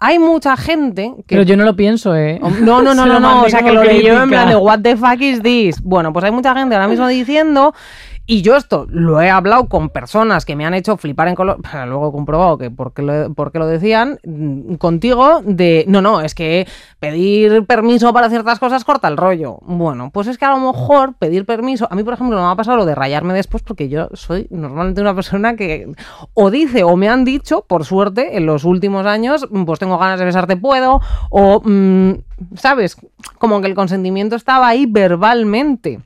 Hay 0.00 0.18
mucha 0.18 0.56
gente 0.56 1.12
que... 1.26 1.34
Pero 1.36 1.42
yo 1.42 1.56
no 1.56 1.64
lo 1.64 1.74
pienso, 1.76 2.14
¿eh? 2.16 2.38
No, 2.60 2.82
no, 2.82 2.94
no, 2.94 3.04
no, 3.06 3.18
no, 3.20 3.42
o 3.42 3.48
sea, 3.48 3.62
que 3.62 3.72
lo 3.72 3.82
leyó 3.84 4.20
en 4.22 4.28
plan 4.30 4.48
de 4.48 4.56
what 4.56 4.80
the 4.80 4.96
fuck 4.96 5.20
is 5.20 5.42
this. 5.42 5.80
Bueno, 5.82 6.12
pues 6.12 6.24
hay 6.24 6.30
mucha 6.32 6.54
gente 6.54 6.74
ahora 6.74 6.88
mismo 6.88 7.06
diciendo, 7.08 7.74
y 8.30 8.42
yo 8.42 8.56
esto 8.56 8.86
lo 8.90 9.22
he 9.22 9.30
hablado 9.30 9.70
con 9.70 9.88
personas 9.88 10.44
que 10.44 10.54
me 10.54 10.66
han 10.66 10.74
hecho 10.74 10.98
flipar 10.98 11.28
en 11.28 11.34
color, 11.34 11.60
luego 11.86 12.10
he 12.10 12.12
comprobado 12.12 12.58
que 12.58 12.70
por 12.70 12.92
qué 12.92 13.00
lo, 13.00 13.32
por 13.32 13.50
qué 13.50 13.58
lo 13.58 13.66
decían 13.66 14.18
mm, 14.22 14.74
contigo, 14.74 15.40
de, 15.42 15.86
no, 15.88 16.02
no, 16.02 16.20
es 16.20 16.34
que 16.34 16.68
pedir 17.00 17.64
permiso 17.64 18.12
para 18.12 18.28
ciertas 18.28 18.58
cosas 18.58 18.84
corta 18.84 19.08
el 19.08 19.16
rollo. 19.16 19.60
Bueno, 19.62 20.10
pues 20.12 20.26
es 20.26 20.36
que 20.36 20.44
a 20.44 20.50
lo 20.50 20.58
mejor 20.58 21.14
pedir 21.14 21.46
permiso, 21.46 21.88
a 21.90 21.94
mí 21.94 22.04
por 22.04 22.12
ejemplo 22.12 22.36
no 22.36 22.44
me 22.44 22.52
ha 22.52 22.54
pasado 22.54 22.76
lo 22.76 22.84
de 22.84 22.94
rayarme 22.94 23.32
después 23.32 23.62
porque 23.62 23.88
yo 23.88 24.10
soy 24.12 24.46
normalmente 24.50 25.00
una 25.00 25.14
persona 25.14 25.56
que 25.56 25.90
o 26.34 26.50
dice 26.50 26.84
o 26.84 26.96
me 26.96 27.08
han 27.08 27.24
dicho, 27.24 27.64
por 27.66 27.86
suerte, 27.86 28.36
en 28.36 28.44
los 28.44 28.64
últimos 28.64 29.06
años, 29.06 29.48
pues 29.64 29.78
tengo 29.78 29.96
ganas 29.96 30.18
de 30.18 30.26
besarte, 30.26 30.58
puedo, 30.58 31.00
o, 31.30 31.62
mm, 31.64 32.12
¿sabes? 32.56 32.98
Como 33.38 33.62
que 33.62 33.68
el 33.68 33.74
consentimiento 33.74 34.36
estaba 34.36 34.68
ahí 34.68 34.84
verbalmente. 34.84 36.00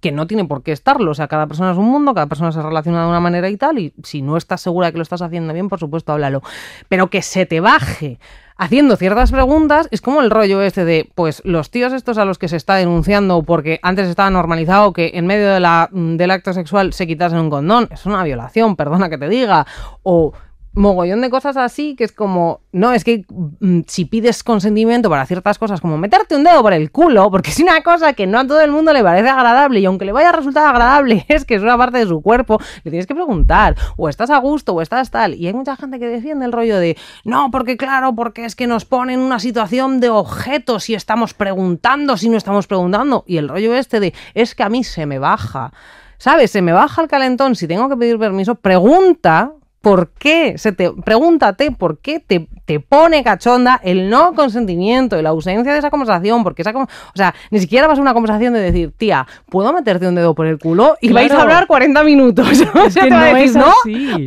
Que 0.00 0.12
no 0.12 0.26
tiene 0.26 0.44
por 0.44 0.62
qué 0.62 0.72
estarlo. 0.72 1.10
O 1.10 1.14
sea, 1.14 1.28
cada 1.28 1.46
persona 1.46 1.72
es 1.72 1.78
un 1.78 1.86
mundo, 1.86 2.14
cada 2.14 2.26
persona 2.26 2.52
se 2.52 2.62
relaciona 2.62 3.02
de 3.02 3.08
una 3.08 3.20
manera 3.20 3.48
y 3.48 3.56
tal, 3.56 3.78
y 3.78 3.92
si 4.02 4.22
no 4.22 4.36
estás 4.36 4.60
segura 4.60 4.86
de 4.86 4.92
que 4.92 4.98
lo 4.98 5.02
estás 5.02 5.22
haciendo 5.22 5.52
bien, 5.52 5.68
por 5.68 5.78
supuesto, 5.78 6.12
háblalo. 6.12 6.42
Pero 6.88 7.08
que 7.08 7.22
se 7.22 7.46
te 7.46 7.60
baje 7.60 8.18
haciendo 8.60 8.96
ciertas 8.96 9.32
preguntas, 9.32 9.88
es 9.90 10.02
como 10.02 10.20
el 10.20 10.30
rollo 10.30 10.60
este 10.60 10.84
de, 10.84 11.10
pues 11.14 11.40
los 11.46 11.70
tíos 11.70 11.94
estos 11.94 12.18
a 12.18 12.26
los 12.26 12.38
que 12.38 12.46
se 12.46 12.58
está 12.58 12.74
denunciando 12.74 13.42
porque 13.42 13.80
antes 13.82 14.06
estaba 14.06 14.28
normalizado 14.28 14.92
que 14.92 15.12
en 15.14 15.26
medio 15.26 15.48
de 15.48 15.60
la, 15.60 15.88
del 15.90 16.30
acto 16.30 16.52
sexual 16.52 16.92
se 16.92 17.06
quitasen 17.06 17.38
un 17.38 17.48
condón, 17.48 17.88
es 17.90 18.04
una 18.04 18.22
violación, 18.22 18.76
perdona 18.76 19.08
que 19.08 19.16
te 19.16 19.30
diga, 19.30 19.66
o 20.02 20.34
mogollón 20.72 21.20
de 21.20 21.30
cosas 21.30 21.56
así 21.56 21.96
que 21.96 22.04
es 22.04 22.12
como, 22.12 22.60
no, 22.72 22.92
es 22.92 23.02
que 23.02 23.24
mm, 23.28 23.80
si 23.86 24.04
pides 24.04 24.44
consentimiento 24.44 25.10
para 25.10 25.26
ciertas 25.26 25.58
cosas 25.58 25.80
como 25.80 25.98
meterte 25.98 26.36
un 26.36 26.44
dedo 26.44 26.62
por 26.62 26.72
el 26.72 26.90
culo, 26.92 27.30
porque 27.30 27.50
es 27.50 27.58
una 27.58 27.82
cosa 27.82 28.12
que 28.12 28.26
no 28.26 28.38
a 28.38 28.46
todo 28.46 28.60
el 28.60 28.70
mundo 28.70 28.92
le 28.92 29.02
parece 29.02 29.28
agradable 29.28 29.80
y 29.80 29.86
aunque 29.86 30.04
le 30.04 30.12
vaya 30.12 30.28
a 30.28 30.32
resultar 30.32 30.66
agradable, 30.66 31.24
es 31.28 31.44
que 31.44 31.56
es 31.56 31.62
una 31.62 31.76
parte 31.76 31.98
de 31.98 32.06
su 32.06 32.22
cuerpo, 32.22 32.60
le 32.84 32.90
tienes 32.90 33.06
que 33.06 33.14
preguntar, 33.14 33.76
o 33.96 34.08
estás 34.08 34.30
a 34.30 34.38
gusto 34.38 34.74
o 34.74 34.80
estás 34.80 35.10
tal. 35.10 35.34
Y 35.34 35.46
hay 35.46 35.52
mucha 35.52 35.76
gente 35.76 35.98
que 35.98 36.06
defiende 36.06 36.44
el 36.44 36.52
rollo 36.52 36.78
de, 36.78 36.96
no, 37.24 37.50
porque 37.50 37.76
claro, 37.76 38.14
porque 38.14 38.44
es 38.44 38.54
que 38.54 38.66
nos 38.66 38.84
ponen 38.84 39.10
en 39.10 39.20
una 39.20 39.40
situación 39.40 39.98
de 39.98 40.10
objeto 40.10 40.78
si 40.78 40.94
estamos 40.94 41.34
preguntando, 41.34 42.16
si 42.16 42.28
no 42.28 42.36
estamos 42.36 42.66
preguntando. 42.66 43.24
Y 43.26 43.38
el 43.38 43.48
rollo 43.48 43.74
este 43.74 43.98
de, 43.98 44.14
es 44.34 44.54
que 44.54 44.62
a 44.62 44.68
mí 44.68 44.84
se 44.84 45.06
me 45.06 45.18
baja. 45.18 45.72
¿Sabes? 46.18 46.50
Se 46.50 46.60
me 46.60 46.72
baja 46.72 47.02
el 47.02 47.08
calentón. 47.08 47.56
Si 47.56 47.66
tengo 47.66 47.88
que 47.88 47.96
pedir 47.96 48.18
permiso, 48.18 48.54
pregunta 48.54 49.54
por 49.80 50.10
qué, 50.12 50.58
se 50.58 50.72
te, 50.72 50.92
pregúntate 50.92 51.70
por 51.70 52.00
qué 52.00 52.20
te, 52.20 52.48
te, 52.70 52.80
pone 52.80 53.24
cachonda 53.24 53.80
el 53.82 54.08
no 54.08 54.32
consentimiento 54.34 55.18
y 55.18 55.22
la 55.22 55.30
ausencia 55.30 55.72
de 55.72 55.78
esa 55.78 55.90
conversación, 55.90 56.44
porque 56.44 56.62
esa, 56.62 56.70
o 56.70 56.86
sea, 57.14 57.34
ni 57.50 57.58
siquiera 57.58 57.88
vas 57.88 57.98
a 57.98 58.02
una 58.02 58.14
conversación 58.14 58.52
de 58.52 58.60
decir, 58.60 58.92
tía, 58.96 59.26
¿puedo 59.48 59.72
meterte 59.72 60.06
un 60.06 60.14
dedo 60.14 60.34
por 60.34 60.46
el 60.46 60.58
culo? 60.58 60.96
Y 61.00 61.12
vais 61.12 61.32
a 61.32 61.42
hablar 61.42 61.66
40 61.66 62.04
minutos. 62.04 62.48
o 62.74 62.90
sea, 62.90 63.06
no 63.06 63.36
es 63.36 63.56
no 63.56 63.72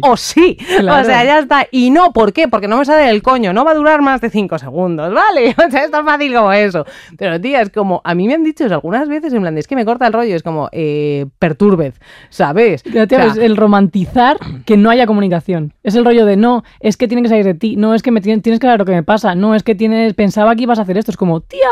o 0.01 0.17
sí. 0.17 0.57
O 0.79 1.03
sea, 1.03 1.23
ya 1.23 1.39
está. 1.39 1.67
Y 1.71 1.89
no, 1.89 2.11
¿por 2.11 2.33
qué? 2.33 2.47
Porque 2.49 2.67
no 2.67 2.77
me 2.77 2.85
sale 2.85 3.09
el 3.09 3.21
coño, 3.21 3.53
no 3.53 3.63
va 3.63 3.71
a 3.71 3.75
durar 3.75 4.01
más 4.01 4.19
de 4.19 4.29
5 4.29 4.59
segundos, 4.59 5.13
¿vale? 5.13 5.55
O 5.65 5.71
sea, 5.71 5.85
es 5.85 5.91
tan 5.91 6.05
fácil 6.05 6.33
como 6.33 6.51
eso. 6.51 6.85
Pero, 7.17 7.39
tía, 7.39 7.61
es 7.61 7.69
como, 7.69 8.01
a 8.03 8.13
mí 8.13 8.27
me 8.27 8.33
han 8.33 8.43
dicho 8.43 8.65
algunas 8.65 9.07
veces, 9.07 9.31
en 9.33 9.41
plan, 9.41 9.57
es 9.57 9.67
que 9.67 9.75
me 9.75 9.85
corta 9.85 10.07
el 10.07 10.13
rollo, 10.13 10.35
es 10.35 10.43
como, 10.43 10.67
eh, 10.71 11.25
perturbez, 11.39 11.99
¿sabes? 12.29 12.83
el 12.85 13.55
romantizar 13.55 14.37
que 14.65 14.77
no 14.77 14.89
haya 14.89 15.07
comunicación 15.07 15.73
es 15.83 15.95
el 15.95 16.05
rollo 16.05 16.25
de 16.25 16.37
no, 16.37 16.63
es 16.79 16.97
que 16.97 17.07
tiene 17.07 17.21
que 17.21 17.29
salir 17.29 17.45
de 17.45 17.53
ti, 17.53 17.75
no 17.75 17.93
es 17.93 18.01
que 18.01 18.11
me 18.11 18.21
tienes 18.41 18.59
que 18.59 18.67
saber 18.67 18.79
lo 18.79 18.85
que 18.85 18.91
me 18.91 19.03
pasa, 19.03 19.35
no 19.35 19.55
es 19.55 19.63
que 19.63 19.75
tienes, 19.75 20.13
pensaba 20.13 20.55
que 20.55 20.63
ibas 20.63 20.79
a 20.79 20.83
hacer 20.83 20.97
esto. 20.97 21.11
Es 21.11 21.17
como, 21.17 21.41
tía, 21.41 21.69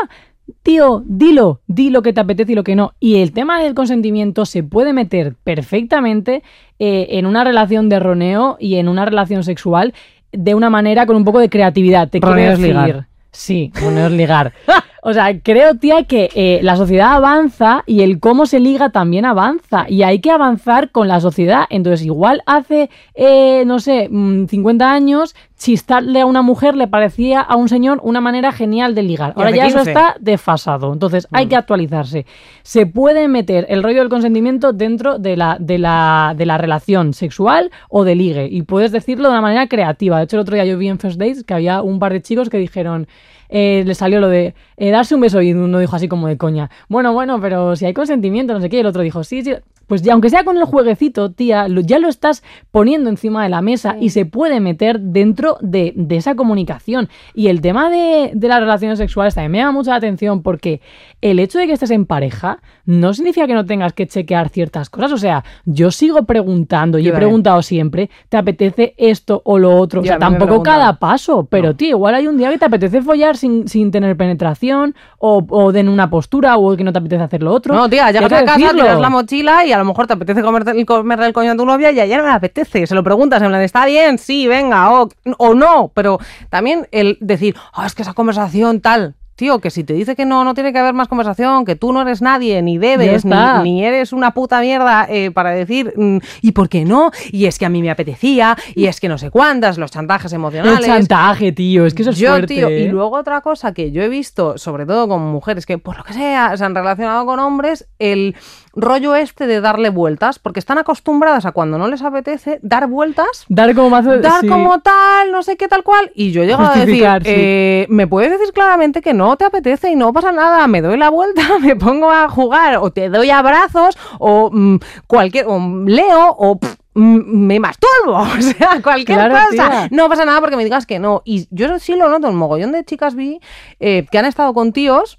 tío, 0.62 1.02
dilo, 1.06 1.60
di 1.66 1.90
lo 1.90 2.02
que 2.02 2.12
te 2.12 2.20
apetece 2.20 2.52
y 2.52 2.54
lo 2.54 2.64
que 2.64 2.76
no. 2.76 2.94
Y 3.00 3.22
el 3.22 3.32
tema 3.32 3.62
del 3.62 3.74
consentimiento 3.74 4.46
se 4.46 4.62
puede 4.62 4.92
meter 4.92 5.34
perfectamente 5.44 6.42
eh, 6.78 7.08
en 7.10 7.26
una 7.26 7.44
relación 7.44 7.88
de 7.88 8.00
roneo 8.00 8.56
y 8.60 8.76
en 8.76 8.88
una 8.88 9.04
relación 9.04 9.44
sexual 9.44 9.94
de 10.32 10.54
una 10.54 10.70
manera 10.70 11.06
con 11.06 11.16
un 11.16 11.24
poco 11.24 11.38
de 11.38 11.50
creatividad. 11.50 12.08
Te 12.08 12.20
quiero 12.20 12.36
decir. 12.36 13.06
Sí, 13.32 13.72
roneo 13.74 14.06
es 14.06 14.12
ligar. 14.12 14.52
O 15.04 15.12
sea, 15.12 15.36
creo, 15.40 15.74
tía, 15.74 16.04
que 16.04 16.30
eh, 16.32 16.60
la 16.62 16.76
sociedad 16.76 17.14
avanza 17.14 17.82
y 17.86 18.02
el 18.02 18.20
cómo 18.20 18.46
se 18.46 18.60
liga 18.60 18.90
también 18.90 19.24
avanza. 19.24 19.84
Y 19.88 20.04
hay 20.04 20.20
que 20.20 20.30
avanzar 20.30 20.92
con 20.92 21.08
la 21.08 21.20
sociedad. 21.20 21.64
Entonces, 21.70 22.06
igual 22.06 22.40
hace, 22.46 22.88
eh, 23.16 23.64
no 23.66 23.80
sé, 23.80 24.08
50 24.08 25.00
mm, 25.00 25.24
años, 25.62 25.72
chistarle 25.72 26.20
a 26.20 26.26
una 26.26 26.42
mujer 26.42 26.74
le 26.74 26.88
parecía 26.88 27.40
a 27.40 27.56
un 27.56 27.68
señor 27.68 28.00
una 28.02 28.20
manera 28.20 28.52
genial 28.52 28.94
de 28.94 29.02
ligar. 29.02 29.32
Ahora 29.36 29.50
ya 29.50 29.66
eso 29.66 29.80
está 29.80 30.16
desfasado. 30.20 30.92
Entonces, 30.92 31.28
hay 31.32 31.46
que 31.46 31.56
mm. 31.56 31.58
actualizarse. 31.58 32.26
Se 32.62 32.86
puede 32.86 33.28
meter 33.28 33.66
el 33.68 33.82
rollo 33.82 34.00
del 34.00 34.08
consentimiento 34.08 34.72
dentro 34.72 35.18
de 35.18 35.36
la, 35.36 35.56
de, 35.60 35.78
la, 35.78 36.34
de 36.36 36.46
la 36.46 36.58
relación 36.58 37.14
sexual 37.14 37.70
o 37.88 38.04
de 38.04 38.14
ligue. 38.14 38.48
Y 38.50 38.62
puedes 38.62 38.92
decirlo 38.92 39.28
de 39.28 39.32
una 39.32 39.40
manera 39.40 39.66
creativa. 39.68 40.18
De 40.18 40.24
hecho, 40.24 40.36
el 40.36 40.42
otro 40.42 40.54
día 40.54 40.64
yo 40.64 40.78
vi 40.78 40.88
en 40.88 40.98
First 40.98 41.18
Dates 41.18 41.44
que 41.44 41.54
había 41.54 41.82
un 41.82 41.98
par 41.98 42.12
de 42.12 42.22
chicos 42.22 42.48
que 42.48 42.58
dijeron 42.58 43.06
eh, 43.54 43.84
le 43.86 43.94
salió 43.94 44.18
lo 44.18 44.28
de 44.28 44.54
eh, 44.78 44.90
darse 44.90 45.14
un 45.14 45.20
beso 45.20 45.42
y 45.42 45.52
uno 45.52 45.78
dijo 45.78 45.94
así 45.94 46.08
como 46.08 46.26
de 46.26 46.38
coña, 46.38 46.70
bueno, 46.88 47.12
bueno, 47.12 47.38
pero 47.38 47.76
si 47.76 47.84
hay 47.84 47.92
consentimiento, 47.92 48.54
no 48.54 48.62
sé 48.62 48.70
qué, 48.70 48.78
y 48.78 48.80
el 48.80 48.86
otro 48.86 49.02
dijo, 49.02 49.24
sí, 49.24 49.42
sí, 49.44 49.52
pues 49.86 50.02
ya, 50.02 50.12
aunque 50.12 50.30
sea 50.30 50.44
con 50.44 50.56
el 50.56 50.64
jueguecito, 50.64 51.32
tía, 51.32 51.66
ya 51.68 51.98
lo 51.98 52.08
estás 52.08 52.42
poniendo 52.70 53.10
encima 53.10 53.42
de 53.42 53.48
la 53.48 53.62
mesa 53.62 53.96
y 54.00 54.10
se 54.10 54.26
puede 54.26 54.60
meter 54.60 55.00
dentro 55.00 55.56
de, 55.60 55.94
esa 56.10 56.34
comunicación. 56.34 57.08
Y 57.34 57.48
el 57.48 57.60
tema 57.60 57.90
de, 57.90 58.32
de, 58.34 58.48
las 58.48 58.60
relaciones 58.60 58.98
sexuales 58.98 59.34
también 59.34 59.52
me 59.52 59.58
llama 59.58 59.72
mucho 59.72 59.90
la 59.90 59.96
atención 59.96 60.42
porque 60.42 60.80
el 61.20 61.38
hecho 61.38 61.58
de 61.58 61.66
que 61.66 61.72
estés 61.72 61.90
en 61.90 62.06
pareja 62.06 62.60
no 62.84 63.14
significa 63.14 63.46
que 63.46 63.54
no 63.54 63.64
tengas 63.64 63.92
que 63.92 64.06
chequear 64.06 64.48
ciertas 64.48 64.90
cosas. 64.90 65.12
O 65.12 65.18
sea, 65.18 65.44
yo 65.64 65.90
sigo 65.90 66.24
preguntando 66.24 66.98
y 66.98 67.08
he 67.08 67.12
preguntado 67.12 67.62
siempre, 67.62 68.10
¿te 68.28 68.36
apetece 68.36 68.94
esto 68.96 69.42
o 69.44 69.58
lo 69.58 69.76
otro? 69.76 70.00
O 70.00 70.04
sea, 70.04 70.18
tampoco 70.18 70.62
cada 70.62 70.98
paso, 70.98 71.46
pero 71.48 71.74
tío, 71.74 71.90
igual 71.90 72.14
hay 72.14 72.26
un 72.26 72.36
día 72.36 72.50
que 72.50 72.58
te 72.58 72.64
apetece 72.64 73.02
follar 73.02 73.36
sin, 73.36 73.68
sin 73.68 73.90
tener 73.90 74.16
penetración 74.16 74.94
o, 75.18 75.44
o 75.48 75.72
en 75.72 75.88
una 75.88 76.10
postura 76.10 76.56
o 76.56 76.76
que 76.76 76.84
no 76.84 76.92
te 76.92 76.98
apetece 76.98 77.22
hacer 77.22 77.42
lo 77.42 77.52
otro. 77.52 77.74
No, 77.74 77.88
tía, 77.88 78.10
llegas 78.10 78.32
a 78.32 78.44
casa, 78.44 78.72
tiras 78.72 79.00
la 79.00 79.10
mochila 79.10 79.64
y 79.64 79.71
a 79.72 79.78
lo 79.78 79.84
mejor 79.84 80.06
te 80.06 80.14
apetece 80.14 80.42
comer, 80.42 80.64
comerle 80.86 81.26
el 81.26 81.32
coño 81.32 81.52
a 81.52 81.56
tu 81.56 81.64
novia 81.64 81.90
y 81.92 82.00
ayer 82.00 82.18
no 82.18 82.24
me 82.24 82.30
apetece. 82.30 82.86
Se 82.86 82.94
lo 82.94 83.02
preguntas 83.02 83.42
en 83.42 83.48
plan, 83.48 83.62
está 83.62 83.86
bien, 83.86 84.18
sí, 84.18 84.46
venga, 84.46 84.92
o, 84.92 85.08
o 85.38 85.54
no. 85.54 85.90
Pero 85.94 86.18
también 86.50 86.86
el 86.90 87.18
decir, 87.20 87.56
oh, 87.76 87.84
es 87.84 87.94
que 87.94 88.02
esa 88.02 88.14
conversación 88.14 88.80
tal, 88.80 89.14
tío, 89.42 89.60
que 89.60 89.70
si 89.70 89.82
te 89.84 89.94
dice 89.94 90.14
que 90.14 90.24
no, 90.24 90.44
no 90.44 90.54
tiene 90.54 90.72
que 90.72 90.78
haber 90.78 90.94
más 90.94 91.08
conversación, 91.08 91.64
que 91.64 91.74
tú 91.74 91.92
no 91.92 92.02
eres 92.02 92.22
nadie, 92.22 92.62
ni 92.62 92.78
debes, 92.78 93.24
ni, 93.24 93.84
eres 93.84 94.12
una 94.12 94.34
puta 94.34 94.60
mierda 94.60 95.06
eh, 95.08 95.30
para 95.30 95.50
decir, 95.50 95.92
mm, 95.96 96.18
¿y 96.42 96.52
por 96.52 96.68
qué 96.68 96.84
no? 96.84 97.10
Y 97.30 97.46
es 97.46 97.58
que 97.58 97.66
a 97.66 97.68
mí 97.68 97.82
me 97.82 97.90
apetecía, 97.90 98.56
y 98.74 98.86
es 98.86 99.00
que 99.00 99.08
no 99.08 99.18
sé 99.18 99.30
cuántas, 99.30 99.78
los 99.78 99.90
chantajes 99.90 100.32
emocionales. 100.32 100.78
El 100.80 100.84
chantaje, 100.84 101.52
tío, 101.52 101.86
es 101.86 101.94
que 101.94 102.02
eso 102.02 102.12
es 102.12 102.18
yo, 102.18 102.40
Tío, 102.46 102.70
y 102.70 102.84
¿eh? 102.84 102.88
luego 102.88 103.16
otra 103.16 103.40
cosa 103.40 103.72
que 103.72 103.90
yo 103.90 104.02
he 104.02 104.08
visto, 104.08 104.58
sobre 104.58 104.86
todo 104.86 105.08
con 105.08 105.22
mujeres 105.22 105.66
que 105.66 105.78
por 105.78 105.96
lo 105.96 106.04
que 106.04 106.12
sea 106.12 106.56
se 106.56 106.64
han 106.64 106.74
relacionado 106.74 107.26
con 107.26 107.38
hombres, 107.40 107.88
el 107.98 108.36
rollo 108.74 109.14
este 109.14 109.46
de 109.46 109.60
darle 109.60 109.90
vueltas, 109.90 110.38
porque 110.38 110.60
están 110.60 110.78
acostumbradas 110.78 111.44
a 111.46 111.52
cuando 111.52 111.78
no 111.78 111.88
les 111.88 112.02
apetece 112.02 112.58
dar 112.62 112.86
vueltas, 112.86 113.44
dar 113.48 113.74
como 113.74 114.00
dar 114.00 114.46
como 114.46 114.80
tal, 114.80 115.30
no 115.30 115.42
sé 115.42 115.56
qué 115.56 115.68
tal 115.68 115.82
cual, 115.82 116.10
y 116.14 116.32
yo 116.32 116.44
llego 116.44 116.62
a 116.62 116.74
decir, 116.74 117.06
eh, 117.24 117.86
me 117.88 118.06
puedes 118.06 118.30
decir 118.30 118.52
claramente 118.52 119.02
que 119.02 119.14
no 119.14 119.36
te 119.36 119.44
apetece 119.44 119.90
y 119.90 119.96
no 119.96 120.12
pasa 120.12 120.32
nada, 120.32 120.66
me 120.66 120.80
doy 120.80 120.96
la 120.96 121.10
vuelta, 121.10 121.42
me 121.60 121.76
pongo 121.76 122.10
a 122.10 122.28
jugar, 122.28 122.76
o 122.76 122.90
te 122.90 123.08
doy 123.08 123.30
abrazos, 123.30 123.98
o 124.18 124.50
mm, 124.52 124.78
cualquier, 125.06 125.46
o 125.48 125.58
leo, 125.86 126.34
o 126.38 126.58
me 126.94 127.58
masturbo, 127.58 128.18
o 128.38 128.42
sea, 128.42 128.80
cualquier 128.82 129.30
cosa. 129.30 129.88
No 129.90 130.08
pasa 130.08 130.24
nada 130.24 130.40
porque 130.40 130.56
me 130.56 130.64
digas 130.64 130.86
que 130.86 130.98
no. 130.98 131.22
Y 131.24 131.46
yo 131.50 131.78
sí 131.78 131.96
lo 131.96 132.08
noto, 132.08 132.28
un 132.28 132.36
mogollón 132.36 132.72
de 132.72 132.84
chicas 132.84 133.14
vi 133.14 133.40
eh, 133.80 134.06
que 134.10 134.18
han 134.18 134.26
estado 134.26 134.52
con 134.52 134.72
tíos 134.72 135.18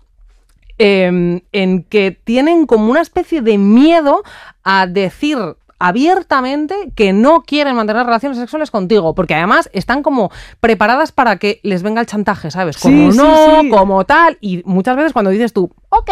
Em, 0.80 1.42
en 1.52 1.84
que 1.84 2.18
tienen 2.24 2.66
como 2.66 2.90
una 2.90 3.02
especie 3.02 3.42
de 3.42 3.60
miedo 3.60 4.24
a 4.64 4.88
decir 4.88 5.38
abiertamente 5.78 6.76
que 6.96 7.14
no 7.14 7.42
quieren 7.42 7.76
mantener 7.76 8.06
relaciones 8.06 8.40
sexuales 8.40 8.72
contigo, 8.72 9.14
porque 9.14 9.36
además 9.36 9.70
están 9.74 10.02
como 10.02 10.32
preparadas 10.62 11.12
para 11.12 11.38
que 11.38 11.60
les 11.62 11.84
venga 11.84 12.02
el 12.02 12.08
chantaje, 12.08 12.50
¿sabes? 12.50 12.78
Como 12.78 13.12
no, 13.12 13.62
como 13.70 14.04
tal, 14.06 14.38
y 14.42 14.64
muchas 14.66 14.96
veces 14.96 15.14
cuando 15.14 15.30
dices 15.30 15.54
tú, 15.54 15.70
ok, 15.90 16.10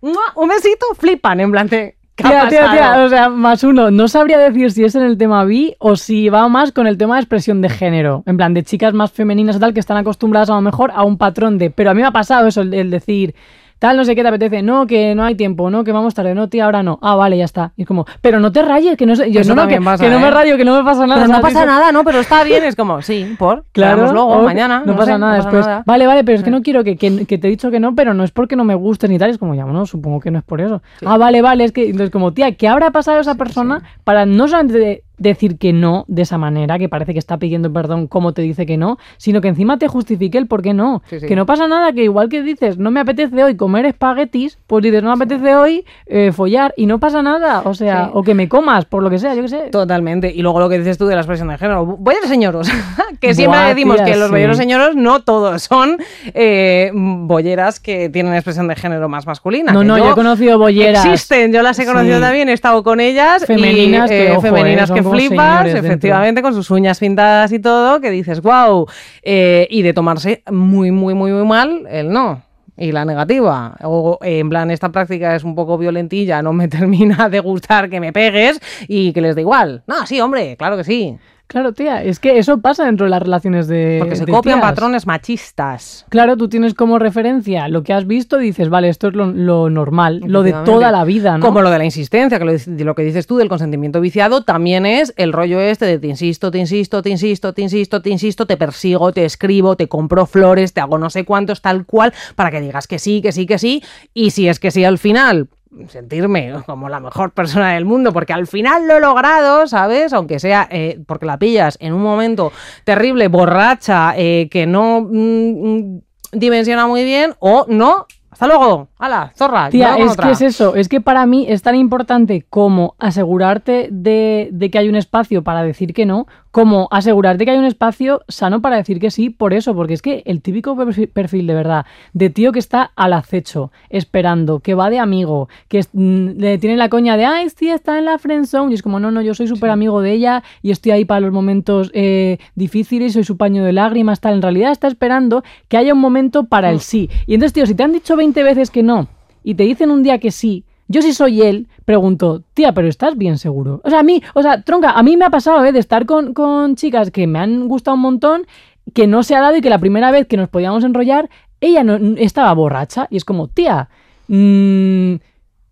un 0.00 0.48
besito, 0.48 0.86
flipan, 0.98 1.40
en 1.40 1.50
plan 1.50 1.68
de... 1.68 1.96
Tía, 2.16 2.48
tía, 2.48 2.70
tía, 2.72 3.04
o 3.04 3.08
sea, 3.08 3.28
más 3.28 3.62
uno, 3.62 3.90
no 3.90 4.08
sabría 4.08 4.38
decir 4.38 4.72
si 4.72 4.84
es 4.84 4.94
en 4.94 5.02
el 5.02 5.18
tema 5.18 5.44
bi 5.44 5.76
o 5.78 5.96
si 5.96 6.28
va 6.30 6.48
más 6.48 6.72
con 6.72 6.86
el 6.86 6.98
tema 6.98 7.14
de 7.14 7.20
expresión 7.20 7.60
de 7.60 7.68
género, 7.68 8.24
en 8.26 8.36
plan 8.36 8.54
de 8.54 8.62
chicas 8.62 8.92
más 8.92 9.12
femeninas 9.12 9.56
y 9.56 9.60
tal 9.60 9.74
que 9.74 9.80
están 9.80 9.98
acostumbradas 9.98 10.50
a 10.50 10.54
lo 10.54 10.62
mejor 10.62 10.90
a 10.94 11.04
un 11.04 11.18
patrón 11.18 11.58
de, 11.58 11.70
pero 11.70 11.90
a 11.90 11.94
mí 11.94 12.00
me 12.00 12.06
ha 12.06 12.12
pasado 12.12 12.48
eso, 12.48 12.62
el 12.62 12.90
decir, 12.90 13.34
tal, 13.78 13.96
no 13.96 14.04
sé 14.04 14.14
qué 14.14 14.22
te 14.22 14.28
apetece, 14.28 14.62
no, 14.62 14.86
que 14.86 15.14
no 15.14 15.24
hay 15.24 15.34
tiempo, 15.34 15.70
no, 15.70 15.84
que 15.84 15.92
vamos 15.92 16.14
tarde, 16.14 16.34
no, 16.34 16.48
tía, 16.48 16.64
ahora 16.64 16.82
no, 16.82 16.98
ah, 17.02 17.14
vale, 17.14 17.36
ya 17.36 17.44
está. 17.44 17.72
Y 17.76 17.82
es 17.82 17.88
como, 17.88 18.06
pero 18.20 18.40
no 18.40 18.52
te 18.52 18.62
rayes, 18.62 18.96
que 18.96 19.06
no 19.06 19.16
sé, 19.16 19.30
yo 19.30 19.42
no, 19.44 19.54
no, 19.54 19.68
que, 19.68 19.78
no 19.78 20.20
me 20.20 20.28
¿eh? 20.28 20.30
rayo, 20.30 20.56
que 20.56 20.64
no 20.64 20.76
me 20.76 20.84
pasa 20.84 21.06
nada. 21.06 21.26
no 21.26 21.40
pasa 21.40 21.66
nada, 21.66 21.92
no, 21.92 22.04
pero 22.04 22.20
está 22.20 22.44
bien, 22.44 22.64
es 22.64 22.76
como, 22.76 23.02
sí, 23.02 23.36
por, 23.38 23.64
claro, 23.72 24.12
luego, 24.12 24.42
mañana. 24.42 24.82
No, 24.84 24.96
pasa 24.96 25.18
nada 25.18 25.36
después. 25.36 25.66
Vale, 25.84 26.06
vale, 26.06 26.24
pero 26.24 26.38
es 26.38 26.44
que 26.44 26.50
no 26.50 26.62
quiero 26.62 26.84
que, 26.84 26.96
que, 26.96 27.10
te 27.10 27.46
he 27.46 27.50
dicho 27.50 27.70
que 27.70 27.80
no, 27.80 27.94
pero 27.94 28.14
no 28.14 28.24
es 28.24 28.30
porque 28.30 28.56
no 28.56 28.64
me 28.64 28.74
guste 28.74 29.08
ni 29.08 29.18
tal, 29.18 29.30
es 29.30 29.38
como, 29.38 29.54
ya, 29.54 29.64
bueno, 29.64 29.86
supongo 29.86 30.20
que 30.20 30.30
no 30.30 30.38
es 30.38 30.44
por 30.44 30.60
eso. 30.60 30.82
Ah, 31.04 31.18
vale, 31.18 31.42
vale, 31.42 31.64
es 31.64 31.72
que, 31.72 31.86
entonces 31.86 32.10
como, 32.10 32.32
tía, 32.32 32.52
¿qué 32.52 32.68
habrá 32.68 32.90
pasado 32.90 33.20
esa 33.20 33.34
persona 33.34 33.82
para 34.04 34.26
no 34.26 34.48
solamente 34.48 35.04
decir 35.18 35.58
que 35.58 35.72
no 35.72 36.04
de 36.08 36.22
esa 36.22 36.38
manera, 36.38 36.78
que 36.78 36.88
parece 36.88 37.12
que 37.12 37.18
está 37.18 37.38
pidiendo 37.38 37.72
perdón 37.72 38.06
como 38.06 38.32
te 38.32 38.42
dice 38.42 38.66
que 38.66 38.76
no, 38.76 38.98
sino 39.16 39.40
que 39.40 39.48
encima 39.48 39.78
te 39.78 39.88
justifique 39.88 40.38
el 40.38 40.46
por 40.46 40.62
qué 40.62 40.74
no. 40.74 41.02
Sí, 41.08 41.20
sí. 41.20 41.26
Que 41.26 41.36
no 41.36 41.46
pasa 41.46 41.66
nada, 41.68 41.92
que 41.92 42.04
igual 42.04 42.28
que 42.28 42.42
dices, 42.42 42.78
no 42.78 42.90
me 42.90 43.00
apetece 43.00 43.42
hoy 43.42 43.56
comer 43.56 43.86
espaguetis, 43.86 44.58
pues 44.66 44.82
dices, 44.82 45.02
no 45.02 45.14
me 45.14 45.24
apetece 45.24 45.54
hoy 45.54 45.84
eh, 46.06 46.32
follar 46.32 46.74
y 46.76 46.86
no 46.86 46.98
pasa 46.98 47.22
nada. 47.22 47.62
O 47.64 47.74
sea, 47.74 48.10
o 48.12 48.22
que 48.22 48.34
me 48.34 48.48
comas, 48.48 48.84
por 48.84 49.02
lo 49.02 49.10
que 49.10 49.18
sea, 49.18 49.34
yo 49.34 49.42
qué 49.42 49.48
sé. 49.48 49.58
Totalmente. 49.70 50.32
Y 50.34 50.42
luego 50.42 50.60
lo 50.60 50.68
que 50.68 50.78
dices 50.78 50.98
tú 50.98 51.06
de 51.06 51.14
la 51.14 51.20
expresión 51.20 51.48
de 51.48 51.58
género. 51.58 51.84
Bolleros 51.86 52.28
señoros. 52.28 52.68
que 53.20 53.34
siempre 53.34 53.58
Buah, 53.58 53.68
decimos 53.68 53.96
tía, 53.96 54.04
que 54.04 54.16
los 54.16 54.30
bolleros 54.30 54.56
señoros 54.56 54.96
no 54.96 55.22
todos 55.22 55.62
son 55.62 55.96
eh, 56.34 56.90
bolleras 56.94 57.80
que 57.80 58.08
tienen 58.08 58.34
expresión 58.34 58.68
de 58.68 58.76
género 58.76 59.08
más 59.08 59.26
masculina. 59.26 59.72
No, 59.72 59.84
no, 59.84 59.98
yo 59.98 60.10
he 60.10 60.14
conocido 60.14 60.58
bolleras. 60.58 61.04
Existen, 61.04 61.52
yo 61.52 61.62
las 61.62 61.78
he 61.78 61.86
conocido 61.86 62.20
también, 62.20 62.48
he 62.48 62.52
estado 62.52 62.82
con 62.82 63.00
ellas. 63.00 63.42
y, 63.42 63.46
Femeninas 63.46 64.10
que, 64.10 64.26
eh, 64.26 64.32
ojo, 64.32 64.42
femeninas 64.42 64.90
eh, 64.90 64.94
que 64.94 65.02
flipas, 65.10 65.38
señores 65.38 65.72
dentro. 65.72 65.88
efectivamente, 65.88 66.42
con 66.42 66.54
sus 66.54 66.70
uñas 66.70 66.98
pintadas 66.98 67.52
y 67.52 67.58
todo, 67.58 68.00
que 68.00 68.10
dices, 68.10 68.40
wow. 68.42 68.86
y 69.22 69.82
de 69.82 69.92
tomarse 69.92 70.42
muy, 70.50 70.90
muy, 70.90 71.14
muy, 71.14 71.32
muy 71.32 71.46
mal 71.46 71.86
el 71.88 72.10
no. 72.10 72.42
Y 72.78 72.92
la 72.92 73.04
negativa. 73.06 73.76
O 73.82 74.18
eh, 74.22 74.38
en 74.40 74.50
plan, 74.50 74.70
esta 74.70 74.90
práctica 74.90 75.34
es 75.34 75.44
un 75.44 75.54
poco 75.54 75.78
violentilla, 75.78 76.42
no 76.42 76.52
me 76.52 76.68
termina 76.68 77.28
de 77.28 77.40
gustar 77.40 77.88
que 77.88 78.00
me 78.00 78.12
pegues 78.12 78.60
y 78.86 79.12
que 79.12 79.20
les 79.20 79.34
da 79.34 79.40
igual. 79.40 79.82
No, 79.86 80.06
sí, 80.06 80.20
hombre, 80.20 80.56
claro 80.56 80.76
que 80.76 80.84
sí. 80.84 81.16
Claro, 81.48 81.72
tía, 81.72 82.02
es 82.02 82.18
que 82.18 82.38
eso 82.38 82.58
pasa 82.58 82.84
dentro 82.84 83.04
de 83.04 83.10
las 83.10 83.22
relaciones 83.22 83.68
de. 83.68 83.98
Porque 84.00 84.16
se 84.16 84.24
de 84.24 84.32
copian 84.32 84.58
tías. 84.58 84.70
patrones 84.70 85.06
machistas. 85.06 86.04
Claro, 86.08 86.36
tú 86.36 86.48
tienes 86.48 86.74
como 86.74 86.98
referencia 86.98 87.68
lo 87.68 87.84
que 87.84 87.92
has 87.92 88.06
visto 88.06 88.40
y 88.40 88.46
dices, 88.46 88.68
vale, 88.68 88.88
esto 88.88 89.08
es 89.08 89.14
lo, 89.14 89.26
lo 89.26 89.70
normal, 89.70 90.22
lo 90.26 90.42
de 90.42 90.52
toda 90.64 90.90
la 90.90 91.04
vida, 91.04 91.38
¿no? 91.38 91.46
Como 91.46 91.62
lo 91.62 91.70
de 91.70 91.78
la 91.78 91.84
insistencia, 91.84 92.40
que 92.40 92.44
lo, 92.44 92.52
de 92.52 92.84
lo 92.84 92.96
que 92.96 93.02
dices 93.02 93.28
tú 93.28 93.36
del 93.36 93.48
consentimiento 93.48 94.00
viciado, 94.00 94.42
también 94.42 94.86
es 94.86 95.14
el 95.16 95.32
rollo 95.32 95.60
este 95.60 95.86
de 95.86 95.98
te 96.00 96.08
insisto, 96.08 96.50
te 96.50 96.58
insisto, 96.58 97.02
te 97.02 97.10
insisto, 97.10 97.52
te 97.52 97.62
insisto, 97.62 98.02
te 98.02 98.10
insisto, 98.10 98.46
te 98.46 98.56
persigo, 98.56 99.12
te 99.12 99.24
escribo, 99.24 99.76
te 99.76 99.88
compro 99.88 100.26
flores, 100.26 100.72
te 100.72 100.80
hago 100.80 100.98
no 100.98 101.10
sé 101.10 101.24
cuántos, 101.24 101.62
tal 101.62 101.86
cual, 101.86 102.12
para 102.34 102.50
que 102.50 102.60
digas 102.60 102.88
que 102.88 102.98
sí, 102.98 103.22
que 103.22 103.30
sí, 103.30 103.46
que 103.46 103.58
sí. 103.58 103.84
Y 104.14 104.30
si 104.30 104.48
es 104.48 104.58
que 104.58 104.72
sí 104.72 104.84
al 104.84 104.98
final 104.98 105.48
sentirme 105.88 106.54
como 106.66 106.88
la 106.88 107.00
mejor 107.00 107.32
persona 107.32 107.72
del 107.74 107.84
mundo, 107.84 108.12
porque 108.12 108.32
al 108.32 108.46
final 108.46 108.86
lo 108.86 108.96
he 108.96 109.00
logrado, 109.00 109.66
¿sabes? 109.66 110.12
Aunque 110.12 110.38
sea 110.38 110.68
eh, 110.70 111.00
porque 111.06 111.26
la 111.26 111.38
pillas 111.38 111.76
en 111.80 111.92
un 111.92 112.02
momento 112.02 112.52
terrible, 112.84 113.28
borracha, 113.28 114.14
eh, 114.16 114.48
que 114.50 114.66
no 114.66 115.00
mm, 115.00 115.12
mm, 115.12 116.00
dimensiona 116.32 116.86
muy 116.86 117.04
bien, 117.04 117.34
o 117.38 117.66
no. 117.68 118.06
Hasta 118.30 118.48
luego, 118.48 118.88
hala, 118.98 119.32
zorra. 119.34 119.70
Tía, 119.70 119.96
es 119.96 120.12
otra. 120.12 120.26
que 120.26 120.32
es 120.32 120.42
eso, 120.42 120.74
es 120.74 120.90
que 120.90 121.00
para 121.00 121.24
mí 121.24 121.46
es 121.48 121.62
tan 121.62 121.74
importante 121.74 122.44
como 122.50 122.94
asegurarte 122.98 123.88
de, 123.90 124.50
de 124.52 124.70
que 124.70 124.78
hay 124.78 124.90
un 124.90 124.96
espacio 124.96 125.42
para 125.42 125.62
decir 125.62 125.94
que 125.94 126.04
no, 126.04 126.26
como 126.56 126.88
asegurarte 126.90 127.44
que 127.44 127.50
hay 127.50 127.58
un 127.58 127.66
espacio 127.66 128.22
sano 128.28 128.62
para 128.62 128.76
decir 128.76 128.98
que 128.98 129.10
sí, 129.10 129.28
por 129.28 129.52
eso, 129.52 129.74
porque 129.74 129.92
es 129.92 130.00
que 130.00 130.22
el 130.24 130.40
típico 130.40 130.74
perfi- 130.74 131.06
perfil 131.06 131.46
de 131.46 131.52
verdad, 131.54 131.84
de 132.14 132.30
tío 132.30 132.50
que 132.50 132.58
está 132.60 132.92
al 132.96 133.12
acecho, 133.12 133.72
esperando, 133.90 134.60
que 134.60 134.72
va 134.74 134.88
de 134.88 134.98
amigo, 134.98 135.50
que 135.68 135.80
es- 135.80 135.90
mm, 135.92 136.28
le 136.38 136.56
tiene 136.56 136.78
la 136.78 136.88
coña 136.88 137.18
de, 137.18 137.26
ay, 137.26 137.50
sí, 137.50 137.68
está 137.68 137.98
en 137.98 138.06
la 138.06 138.16
friend 138.16 138.46
zone, 138.46 138.70
y 138.70 138.74
es 138.74 138.80
como, 138.80 138.98
no, 139.00 139.10
no, 139.10 139.20
yo 139.20 139.34
soy 139.34 139.48
súper 139.48 139.68
amigo 139.68 140.00
de 140.00 140.12
ella 140.12 140.42
y 140.62 140.70
estoy 140.70 140.92
ahí 140.92 141.04
para 141.04 141.20
los 141.20 141.30
momentos 141.30 141.90
eh, 141.92 142.38
difíciles, 142.54 143.12
soy 143.12 143.24
su 143.24 143.36
paño 143.36 143.62
de 143.62 143.74
lágrimas, 143.74 144.20
tal, 144.20 144.32
en 144.36 144.40
realidad 144.40 144.72
está 144.72 144.88
esperando 144.88 145.44
que 145.68 145.76
haya 145.76 145.92
un 145.92 146.00
momento 146.00 146.44
para 146.44 146.70
el 146.70 146.80
sí. 146.80 147.10
Y 147.26 147.34
entonces, 147.34 147.52
tío, 147.52 147.66
si 147.66 147.74
te 147.74 147.82
han 147.82 147.92
dicho 147.92 148.16
20 148.16 148.42
veces 148.42 148.70
que 148.70 148.82
no, 148.82 149.08
y 149.44 149.56
te 149.56 149.64
dicen 149.64 149.90
un 149.90 150.02
día 150.02 150.16
que 150.20 150.30
sí, 150.30 150.64
yo 150.88 151.02
si 151.02 151.12
soy 151.12 151.42
él, 151.42 151.66
pregunto, 151.84 152.42
tía, 152.54 152.72
pero 152.72 152.88
¿estás 152.88 153.16
bien 153.16 153.38
seguro? 153.38 153.80
O 153.84 153.90
sea, 153.90 154.00
a 154.00 154.02
mí, 154.02 154.22
o 154.34 154.42
sea, 154.42 154.62
tronca, 154.62 154.90
a 154.90 155.02
mí 155.02 155.16
me 155.16 155.24
ha 155.24 155.30
pasado, 155.30 155.64
¿eh? 155.64 155.72
De 155.72 155.78
estar 155.80 156.06
con, 156.06 156.32
con 156.34 156.76
chicas 156.76 157.10
que 157.10 157.26
me 157.26 157.38
han 157.38 157.68
gustado 157.68 157.94
un 157.96 158.02
montón, 158.02 158.46
que 158.94 159.06
no 159.06 159.22
se 159.22 159.34
ha 159.34 159.40
dado 159.40 159.56
y 159.56 159.60
que 159.60 159.70
la 159.70 159.78
primera 159.78 160.10
vez 160.10 160.26
que 160.26 160.36
nos 160.36 160.48
podíamos 160.48 160.84
enrollar, 160.84 161.28
ella 161.60 161.82
no, 161.82 161.96
estaba 162.18 162.52
borracha 162.54 163.08
y 163.10 163.16
es 163.16 163.24
como, 163.24 163.48
tía, 163.48 163.88
mm, 164.28 165.14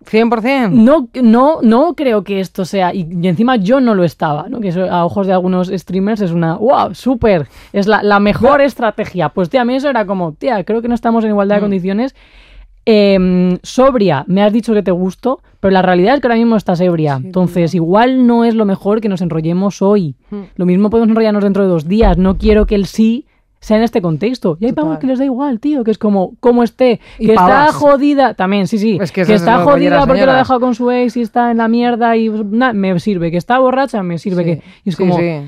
100%. 0.07 0.71
no, 0.71 1.09
no, 1.23 1.59
no 1.63 1.95
creo 1.95 2.25
que 2.25 2.41
esto 2.41 2.65
sea, 2.65 2.93
y, 2.93 3.09
y 3.11 3.29
encima 3.29 3.57
yo 3.57 3.81
no 3.81 3.95
lo 3.95 4.05
estaba, 4.05 4.49
¿no? 4.49 4.61
Que 4.61 4.69
eso 4.69 4.85
a 4.85 5.05
ojos 5.05 5.27
de 5.27 5.33
algunos 5.33 5.69
streamers 5.69 6.21
es 6.21 6.31
una, 6.33 6.57
wow, 6.57 6.95
súper, 6.95 7.47
es 7.73 7.87
la, 7.87 8.03
la 8.03 8.21
mejor 8.21 8.61
estrategia. 8.61 9.31
Pues 9.31 9.49
tía, 9.49 9.63
a 9.63 9.65
mí 9.65 9.75
eso 9.77 9.89
era 9.89 10.05
como, 10.07 10.33
tía, 10.33 10.63
creo 10.65 10.83
que 10.83 10.89
no 10.89 10.95
estamos 10.95 11.25
en 11.25 11.31
igualdad 11.31 11.57
de 11.57 11.61
Mm. 11.61 11.65
condiciones. 11.65 12.15
Em, 12.87 13.59
sobria, 13.63 14.25
me 14.27 14.43
has 14.43 14.53
dicho 14.53 14.75
que 14.75 14.83
te 14.83 14.91
gusto, 14.91 15.41
pero 15.61 15.73
la 15.73 15.81
realidad 15.81 16.15
es 16.15 16.21
que 16.21 16.27
ahora 16.27 16.37
mismo 16.37 16.57
estás 16.57 16.81
ebria. 16.81 17.19
Entonces, 17.23 17.75
igual 17.75 18.27
no 18.27 18.45
es 18.45 18.55
lo 18.55 18.67
mejor 18.67 19.01
que 19.01 19.09
nos 19.09 19.23
enrollemos 19.23 19.81
hoy. 19.81 20.17
Mm. 20.31 20.43
Lo 20.57 20.67
mismo 20.67 20.91
podemos 20.91 21.09
enrollarnos 21.09 21.43
dentro 21.43 21.63
de 21.63 21.71
dos 21.71 21.89
días. 21.89 22.19
No 22.19 22.37
quiero 22.37 22.67
que 22.67 22.75
el 22.75 22.85
sí 22.85 23.27
sea 23.65 23.79
en 23.79 23.83
este 23.83 24.03
contexto. 24.03 24.59
Y 24.61 24.67
hay 24.67 24.73
pavos 24.73 24.99
que 24.99 25.07
les 25.07 25.19
da 25.19 25.25
igual, 25.25 25.59
tío, 25.59 25.85
que 25.85 25.91
es 25.91 25.97
como, 25.97 26.35
como 26.41 26.63
esté, 26.63 27.01
que 27.19 27.33
está 27.33 27.73
jodida. 27.73 28.35
También, 28.35 28.67
sí, 28.67 28.77
sí. 28.77 28.99
Es 29.01 29.11
que 29.11 29.23
está 29.23 29.65
jodida 29.65 30.07
porque 30.07 30.27
lo 30.27 30.33
ha 30.33 30.37
dejado 30.37 30.61
con 30.61 30.75
su 30.75 30.91
ex 30.91 31.17
y 31.17 31.23
está 31.23 31.51
en 31.51 31.57
la 31.57 31.69
mierda 31.69 32.15
y 32.15 32.29
na, 32.29 32.75
me 32.75 33.01
sirve. 33.01 33.31
Que 33.31 33.39
está 33.39 33.59
borracha, 33.59 34.03
me 34.03 34.19
sirve. 34.19 34.45
Sí, 34.45 34.51
que 34.51 34.63
y 34.85 34.89
es 34.91 34.97
sí, 34.97 35.03
como, 35.03 35.17
sí. 35.17 35.41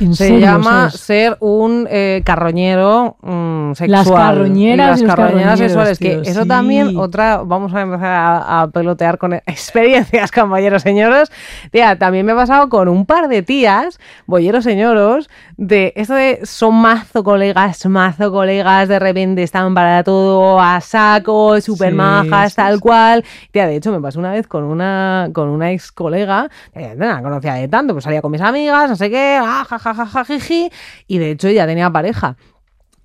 ¿En 0.00 0.14
Se 0.14 0.28
serio, 0.28 0.40
llama 0.40 0.90
sabes? 0.90 1.00
ser 1.00 1.36
un 1.40 1.86
eh, 1.90 2.22
carroñero 2.24 3.16
mm, 3.22 3.72
sexual. 3.74 3.90
Las 3.90 4.10
carroñeras 4.10 5.00
Y 5.00 5.04
las 5.04 5.16
carroñeras 5.16 5.58
sexuales. 5.58 5.98
Que 5.98 6.20
eso 6.24 6.42
sí. 6.42 6.48
también, 6.48 6.96
otra, 6.96 7.42
vamos 7.44 7.72
a 7.74 7.82
empezar 7.82 8.06
a, 8.14 8.62
a 8.62 8.68
pelotear 8.68 9.18
con 9.18 9.32
experiencias, 9.46 10.30
caballeros 10.30 10.82
señoros. 10.82 11.30
Tía, 11.70 11.98
también 11.98 12.26
me 12.26 12.32
ha 12.32 12.36
pasado 12.36 12.68
con 12.68 12.88
un 12.88 13.06
par 13.06 13.28
de 13.28 13.42
tías, 13.42 13.98
bolleros 14.26 14.64
señoros, 14.64 15.28
de 15.56 15.92
esto 15.96 16.14
de 16.14 16.40
son 16.44 16.74
mazo 16.74 17.22
colegas, 17.24 17.84
mazo 17.86 18.32
colegas, 18.32 18.88
de 18.88 18.98
repente 18.98 19.42
están 19.42 19.74
para 19.74 20.02
todo 20.02 20.60
a 20.60 20.80
saco, 20.80 21.60
súper 21.60 21.90
Sí, 21.90 21.96
majas, 21.96 22.52
sí, 22.52 22.56
tal 22.56 22.80
cual. 22.80 23.24
Tía, 23.50 23.66
de 23.66 23.76
hecho, 23.76 23.92
me 23.92 24.00
pasó 24.00 24.18
una 24.18 24.32
vez 24.32 24.46
con 24.46 24.64
una, 24.64 25.28
con 25.32 25.48
una 25.48 25.70
ex 25.72 25.92
colega, 25.92 26.48
eh, 26.74 26.94
no 26.96 27.06
la 27.06 27.22
conocía 27.22 27.54
de 27.54 27.68
tanto, 27.68 27.92
pues 27.94 28.04
salía 28.04 28.22
con 28.22 28.32
mis 28.32 28.40
amigas, 28.40 28.88
no 28.88 28.96
sé 28.96 29.10
qué, 29.10 29.38
ah, 29.40 29.64
ja, 29.68 29.78
ja, 29.84 29.94
ja, 29.94 30.06
ja, 30.06 30.24
jiji, 30.24 30.70
y 31.06 31.18
de 31.18 31.32
hecho 31.32 31.48
ella 31.48 31.66
tenía 31.66 31.90
pareja. 31.90 32.36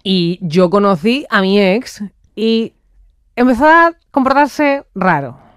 Y 0.04 0.40
yo 0.42 0.70
conocí 0.70 1.26
a 1.30 1.42
mi 1.42 1.60
ex 1.60 2.02
y 2.36 2.74
empezó 3.36 3.68
a 3.68 3.92
comportarse 4.12 4.86
raro. 4.96 5.49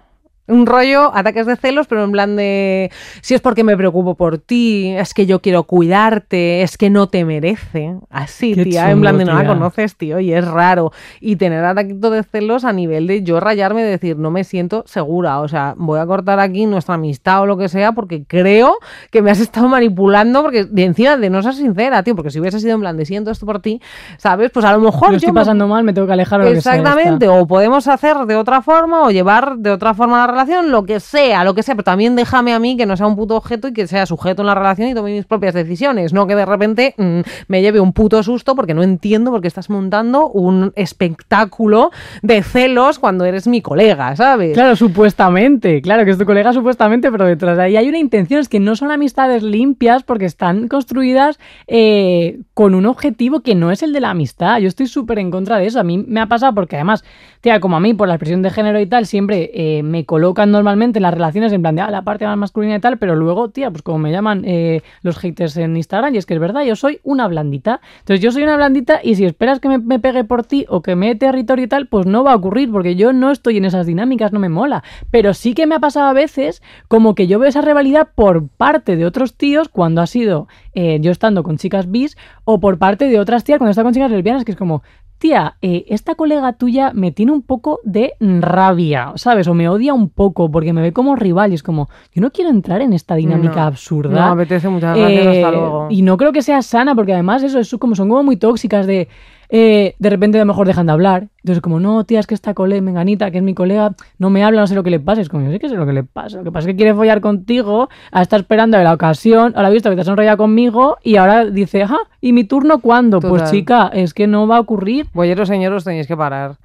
Un 0.45 0.65
rollo, 0.65 1.09
ataques 1.15 1.45
de 1.45 1.55
celos, 1.55 1.87
pero 1.87 2.03
en 2.03 2.11
plan 2.11 2.35
de 2.35 2.91
si 3.21 3.33
es 3.33 3.39
porque 3.39 3.63
me 3.63 3.77
preocupo 3.77 4.15
por 4.15 4.39
ti, 4.39 4.89
es 4.89 5.13
que 5.13 5.25
yo 5.25 5.41
quiero 5.41 5.63
cuidarte, 5.63 6.63
es 6.63 6.77
que 6.77 6.89
no 6.89 7.07
te 7.07 7.23
merece. 7.23 7.95
Así, 8.09 8.53
Qué 8.53 8.65
tía, 8.65 8.91
en 8.91 8.99
plan 8.99 9.17
de 9.17 9.23
no 9.23 9.31
la 9.33 9.47
conoces, 9.47 9.95
tío, 9.95 10.19
y 10.19 10.33
es 10.33 10.45
raro. 10.45 10.91
Y 11.21 11.37
tener 11.37 11.63
ataques 11.63 12.01
de 12.01 12.23
celos 12.23 12.65
a 12.65 12.73
nivel 12.73 13.07
de 13.07 13.23
yo 13.23 13.39
rayarme 13.39 13.81
y 13.81 13.85
decir, 13.85 14.17
no 14.17 14.31
me 14.31 14.43
siento 14.43 14.83
segura. 14.85 15.39
O 15.39 15.47
sea, 15.47 15.75
voy 15.77 15.99
a 16.01 16.05
cortar 16.05 16.41
aquí 16.41 16.65
nuestra 16.65 16.95
amistad 16.95 17.41
o 17.43 17.45
lo 17.45 17.55
que 17.57 17.69
sea, 17.69 17.93
porque 17.93 18.25
creo 18.25 18.75
que 19.11 19.21
me 19.21 19.31
has 19.31 19.39
estado 19.39 19.69
manipulando, 19.69 20.41
porque 20.41 20.65
de 20.65 20.83
encima 20.83 21.15
de 21.15 21.29
no 21.29 21.41
ser 21.41 21.53
sincera, 21.53 22.03
tío, 22.03 22.15
porque 22.17 22.31
si 22.31 22.41
hubiese 22.41 22.59
sido 22.59 22.73
en 22.75 22.81
plan 22.81 22.97
de 22.97 23.05
siento 23.05 23.31
esto 23.31 23.45
por 23.45 23.61
ti, 23.61 23.81
¿sabes? 24.17 24.51
Pues 24.51 24.65
a 24.65 24.73
lo 24.73 24.79
mejor 24.81 25.07
Lo 25.07 25.13
yo 25.13 25.17
estoy 25.17 25.31
me- 25.31 25.39
pasando 25.39 25.69
mal, 25.69 25.85
me 25.85 25.93
tengo 25.93 26.05
que 26.05 26.13
alejar 26.13 26.41
o 26.41 26.43
lo 26.43 26.51
que 26.51 26.59
sea, 26.59 26.73
ya 26.73 26.79
está. 26.79 26.89
Exactamente, 26.91 27.27
o 27.29 27.47
podemos 27.47 27.87
hacer 27.87 28.17
de 28.25 28.35
otra 28.35 28.61
forma 28.61 29.03
o 29.03 29.11
llevar 29.11 29.55
de 29.57 29.71
otra 29.71 29.93
forma 29.93 30.17
la 30.17 30.32
relación, 30.33 30.71
lo 30.71 30.85
que 30.85 30.99
sea, 30.99 31.43
lo 31.43 31.53
que 31.53 31.63
sea, 31.63 31.75
pero 31.75 31.83
también 31.83 32.15
déjame 32.15 32.53
a 32.53 32.59
mí 32.59 32.77
que 32.77 32.85
no 32.85 32.97
sea 32.97 33.07
un 33.07 33.15
puto 33.15 33.35
objeto 33.35 33.67
y 33.67 33.73
que 33.73 33.87
sea 33.87 34.05
sujeto 34.05 34.41
en 34.41 34.47
la 34.47 34.55
relación 34.55 34.89
y 34.89 34.93
tome 34.93 35.11
mis 35.11 35.25
propias 35.25 35.53
decisiones, 35.53 36.13
no 36.13 36.27
que 36.27 36.35
de 36.35 36.45
repente 36.45 36.95
mm, 36.97 37.21
me 37.47 37.61
lleve 37.61 37.79
un 37.79 37.93
puto 37.93 38.21
susto 38.23 38.55
porque 38.55 38.73
no 38.73 38.83
entiendo 38.83 39.31
por 39.31 39.41
qué 39.41 39.47
estás 39.47 39.69
montando 39.69 40.27
un 40.29 40.73
espectáculo 40.75 41.91
de 42.21 42.43
celos 42.43 42.99
cuando 42.99 43.25
eres 43.25 43.47
mi 43.47 43.61
colega, 43.61 44.15
¿sabes? 44.15 44.53
Claro, 44.53 44.75
supuestamente, 44.75 45.81
claro 45.81 46.05
que 46.05 46.11
es 46.11 46.17
tu 46.17 46.25
colega 46.25 46.53
supuestamente, 46.53 47.11
pero 47.11 47.25
detrás 47.25 47.57
de 47.57 47.63
ahí 47.63 47.77
hay 47.77 47.89
una 47.89 47.99
intención, 47.99 48.39
es 48.39 48.49
que 48.49 48.59
no 48.59 48.75
son 48.75 48.91
amistades 48.91 49.43
limpias 49.43 50.03
porque 50.03 50.25
están 50.25 50.67
construidas 50.67 51.39
eh, 51.67 52.39
con 52.53 52.75
un 52.75 52.85
objetivo 52.85 53.41
que 53.41 53.55
no 53.55 53.71
es 53.71 53.83
el 53.83 53.93
de 53.93 54.01
la 54.01 54.09
amistad. 54.11 54.59
Yo 54.59 54.67
estoy 54.67 54.87
súper 54.87 55.19
en 55.19 55.31
contra 55.31 55.57
de 55.57 55.67
eso. 55.67 55.79
A 55.79 55.83
mí 55.83 55.97
me 55.97 56.19
ha 56.19 56.27
pasado 56.27 56.53
porque 56.53 56.75
además, 56.75 57.03
tía, 57.41 57.59
como 57.59 57.77
a 57.77 57.79
mí 57.79 57.93
por 57.93 58.07
la 58.07 58.15
expresión 58.15 58.41
de 58.41 58.49
género 58.49 58.79
y 58.79 58.85
tal, 58.85 59.05
siempre 59.05 59.51
eh, 59.53 59.83
me 59.83 60.05
colocan 60.23 60.51
normalmente 60.51 60.99
en 60.99 61.03
las 61.03 61.13
relaciones 61.13 61.51
en 61.51 61.61
plan 61.61 61.75
de 61.75 61.81
ah, 61.81 61.91
la 61.91 62.03
parte 62.03 62.25
más 62.25 62.37
masculina 62.37 62.77
y 62.77 62.79
tal, 62.79 62.97
pero 62.97 63.13
luego, 63.13 63.49
tía, 63.49 63.69
pues 63.71 63.81
como 63.81 63.97
me 63.99 64.09
llaman 64.09 64.43
eh, 64.45 64.81
los 65.01 65.17
haters 65.17 65.57
en 65.57 65.75
Instagram, 65.75 66.15
y 66.15 66.17
es 66.17 66.25
que 66.25 66.33
es 66.33 66.39
verdad, 66.39 66.63
yo 66.63 66.77
soy 66.77 67.01
una 67.03 67.27
blandita. 67.27 67.81
Entonces 67.99 68.21
yo 68.21 68.31
soy 68.31 68.43
una 68.43 68.55
blandita 68.55 69.01
y 69.03 69.15
si 69.15 69.25
esperas 69.25 69.59
que 69.59 69.67
me, 69.67 69.99
pegue 69.99 70.23
por 70.23 70.45
ti 70.45 70.65
o 70.69 70.81
que 70.81 70.95
me 70.95 71.07
dé 71.07 71.15
territorio 71.15 71.65
y 71.65 71.67
tal, 71.67 71.87
pues 71.87 72.05
no 72.05 72.23
va 72.23 72.31
a 72.31 72.35
ocurrir 72.37 72.71
porque 72.71 72.95
yo 72.95 73.11
no 73.11 73.31
estoy 73.31 73.57
en 73.57 73.65
esas 73.65 73.85
dinámicas, 73.85 74.31
no 74.31 74.39
me 74.39 74.47
mola. 74.47 74.81
Pero 75.11 75.33
sí 75.33 75.53
que 75.53 75.67
me 75.67 75.75
ha 75.75 75.79
pasado 75.79 76.07
a 76.07 76.13
veces 76.13 76.63
como 76.87 77.15
que 77.15 77.27
yo 77.27 77.37
veo 77.37 77.49
esa 77.49 77.61
rivalidad 77.61 78.07
por 78.15 78.47
parte 78.47 78.95
de 78.95 79.05
otros 79.05 79.35
tíos 79.35 79.67
cuando 79.67 80.01
ha 80.01 80.07
sido 80.07 80.47
eh, 80.73 80.99
yo 81.01 81.11
estando 81.11 81.43
con 81.43 81.57
chicas 81.57 81.91
bis 81.91 82.17
o 82.45 82.61
por 82.61 82.77
parte 82.77 83.09
de 83.09 83.19
otras 83.19 83.43
tías 83.43 83.57
cuando 83.57 83.71
está 83.71 83.83
con 83.83 83.93
chicas 83.93 84.09
lesbianas, 84.09 84.45
que 84.45 84.53
es 84.53 84.57
como, 84.57 84.83
tía, 85.23 85.55
eh, 85.61 85.85
esta 85.87 86.15
colega 86.15 86.51
tuya 86.51 86.91
me 86.93 87.13
tiene 87.13 87.31
un 87.31 87.43
poco 87.43 87.79
de 87.85 88.13
rabia, 88.19 89.13
¿sabes? 89.15 89.47
O 89.47 89.53
me 89.53 89.69
odia 89.69 89.93
un 89.93 90.09
poco 90.09 90.51
porque 90.51 90.73
me 90.73 90.81
ve 90.81 90.91
como 90.91 91.15
rival 91.15 91.51
y 91.53 91.55
es 91.55 91.63
como, 91.63 91.87
yo 92.13 92.21
no 92.21 92.29
quiero 92.31 92.49
entrar 92.51 92.81
en 92.81 92.91
esta 92.91 93.15
dinámica 93.15 93.55
No, 93.61 93.67
absurda. 93.67 94.09
No, 94.29 94.35
me 94.35 94.41
apetece 94.43 94.67
muchas 94.67 94.97
gracias, 94.97 95.27
hasta 95.27 95.47
Eh, 95.47 95.51
luego. 95.51 95.87
Y 95.89 96.01
no 96.01 96.17
creo 96.17 96.33
que 96.33 96.41
sea 96.41 96.61
sana, 96.61 96.93
porque 96.93 97.13
además 97.13 97.41
eso 97.41 97.59
es 97.59 97.73
como 97.79 97.95
son 97.95 98.09
como 98.09 98.21
muy 98.21 98.35
tóxicas 98.35 98.85
de 98.85 99.07
eh, 99.55 99.93
de 99.99 100.09
repente 100.09 100.39
a 100.39 100.41
lo 100.41 100.47
mejor 100.47 100.65
dejan 100.65 100.87
de 100.87 100.93
hablar. 100.93 101.27
Entonces 101.43 101.61
como, 101.61 101.79
no, 101.79 102.03
tía, 102.05 102.19
es 102.19 102.25
que 102.25 102.33
esta 102.33 102.55
colega, 102.55 102.81
menganita, 102.81 103.29
que 103.29 103.37
es 103.37 103.43
mi 103.43 103.53
colega, 103.53 103.93
no 104.17 104.31
me 104.31 104.43
habla, 104.43 104.61
no 104.61 104.65
sé 104.65 104.73
lo 104.73 104.81
que 104.81 104.89
le 104.89 104.99
pasa. 104.99 105.21
Es 105.21 105.29
como, 105.29 105.45
yo 105.45 105.51
sé 105.51 105.59
que 105.59 105.69
sé 105.69 105.75
lo 105.75 105.85
que 105.85 105.93
le 105.93 106.03
pasa. 106.03 106.37
Lo 106.37 106.43
que 106.43 106.51
pasa 106.51 106.67
es 106.67 106.73
que 106.73 106.75
quiere 106.77 106.95
follar 106.95 107.21
contigo, 107.21 107.87
está 108.19 108.37
esperando 108.37 108.79
la 108.79 108.93
ocasión, 108.93 109.53
ahora 109.55 109.67
ha 109.67 109.71
visto 109.71 109.91
que 109.91 109.95
te 109.95 110.01
has 110.01 110.07
enrollado 110.07 110.37
conmigo 110.37 110.97
y 111.03 111.17
ahora 111.17 111.45
dice, 111.45 111.83
ajá, 111.83 111.99
¿y 112.19 112.33
mi 112.33 112.45
turno 112.45 112.79
cuándo? 112.79 113.19
Pues 113.19 113.51
chica, 113.51 113.91
es 113.93 114.15
que 114.15 114.25
no 114.25 114.47
va 114.47 114.57
a 114.57 114.59
ocurrir. 114.59 115.05
Bolleros, 115.13 115.49
señoros, 115.49 115.83
tenéis 115.83 116.07
que 116.07 116.17
parar. 116.17 116.55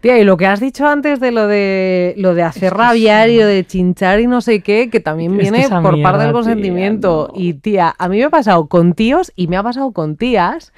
Tía, 0.00 0.18
y 0.18 0.24
lo 0.24 0.36
que 0.36 0.48
has 0.48 0.58
dicho 0.58 0.88
antes 0.88 1.20
de 1.20 1.30
lo 1.30 1.46
de 1.46 2.14
lo 2.16 2.34
de 2.34 2.42
hacer 2.42 2.74
rabiar 2.74 3.30
y 3.30 3.38
lo 3.38 3.46
de 3.46 3.64
chinchar 3.64 4.18
y 4.18 4.26
no 4.26 4.40
sé 4.40 4.62
qué, 4.62 4.90
que 4.90 4.98
también 4.98 5.38
Es 5.38 5.52
viene 5.52 5.68
por 5.68 5.92
mierda, 5.92 6.02
parte 6.02 6.24
del 6.24 6.30
tía, 6.30 6.32
consentimiento. 6.32 7.30
no. 7.32 7.40
Y 7.40 7.54
tía, 7.54 7.94
a 7.96 8.08
mí 8.08 8.18
me 8.18 8.24
ha 8.24 8.30
pasado 8.30 8.66
con 8.66 8.94
tíos 8.94 9.30
y 9.36 9.46
me 9.46 9.56
ha 9.56 9.62
pasado 9.62 9.92
con 9.92 10.16
tías. 10.16 10.72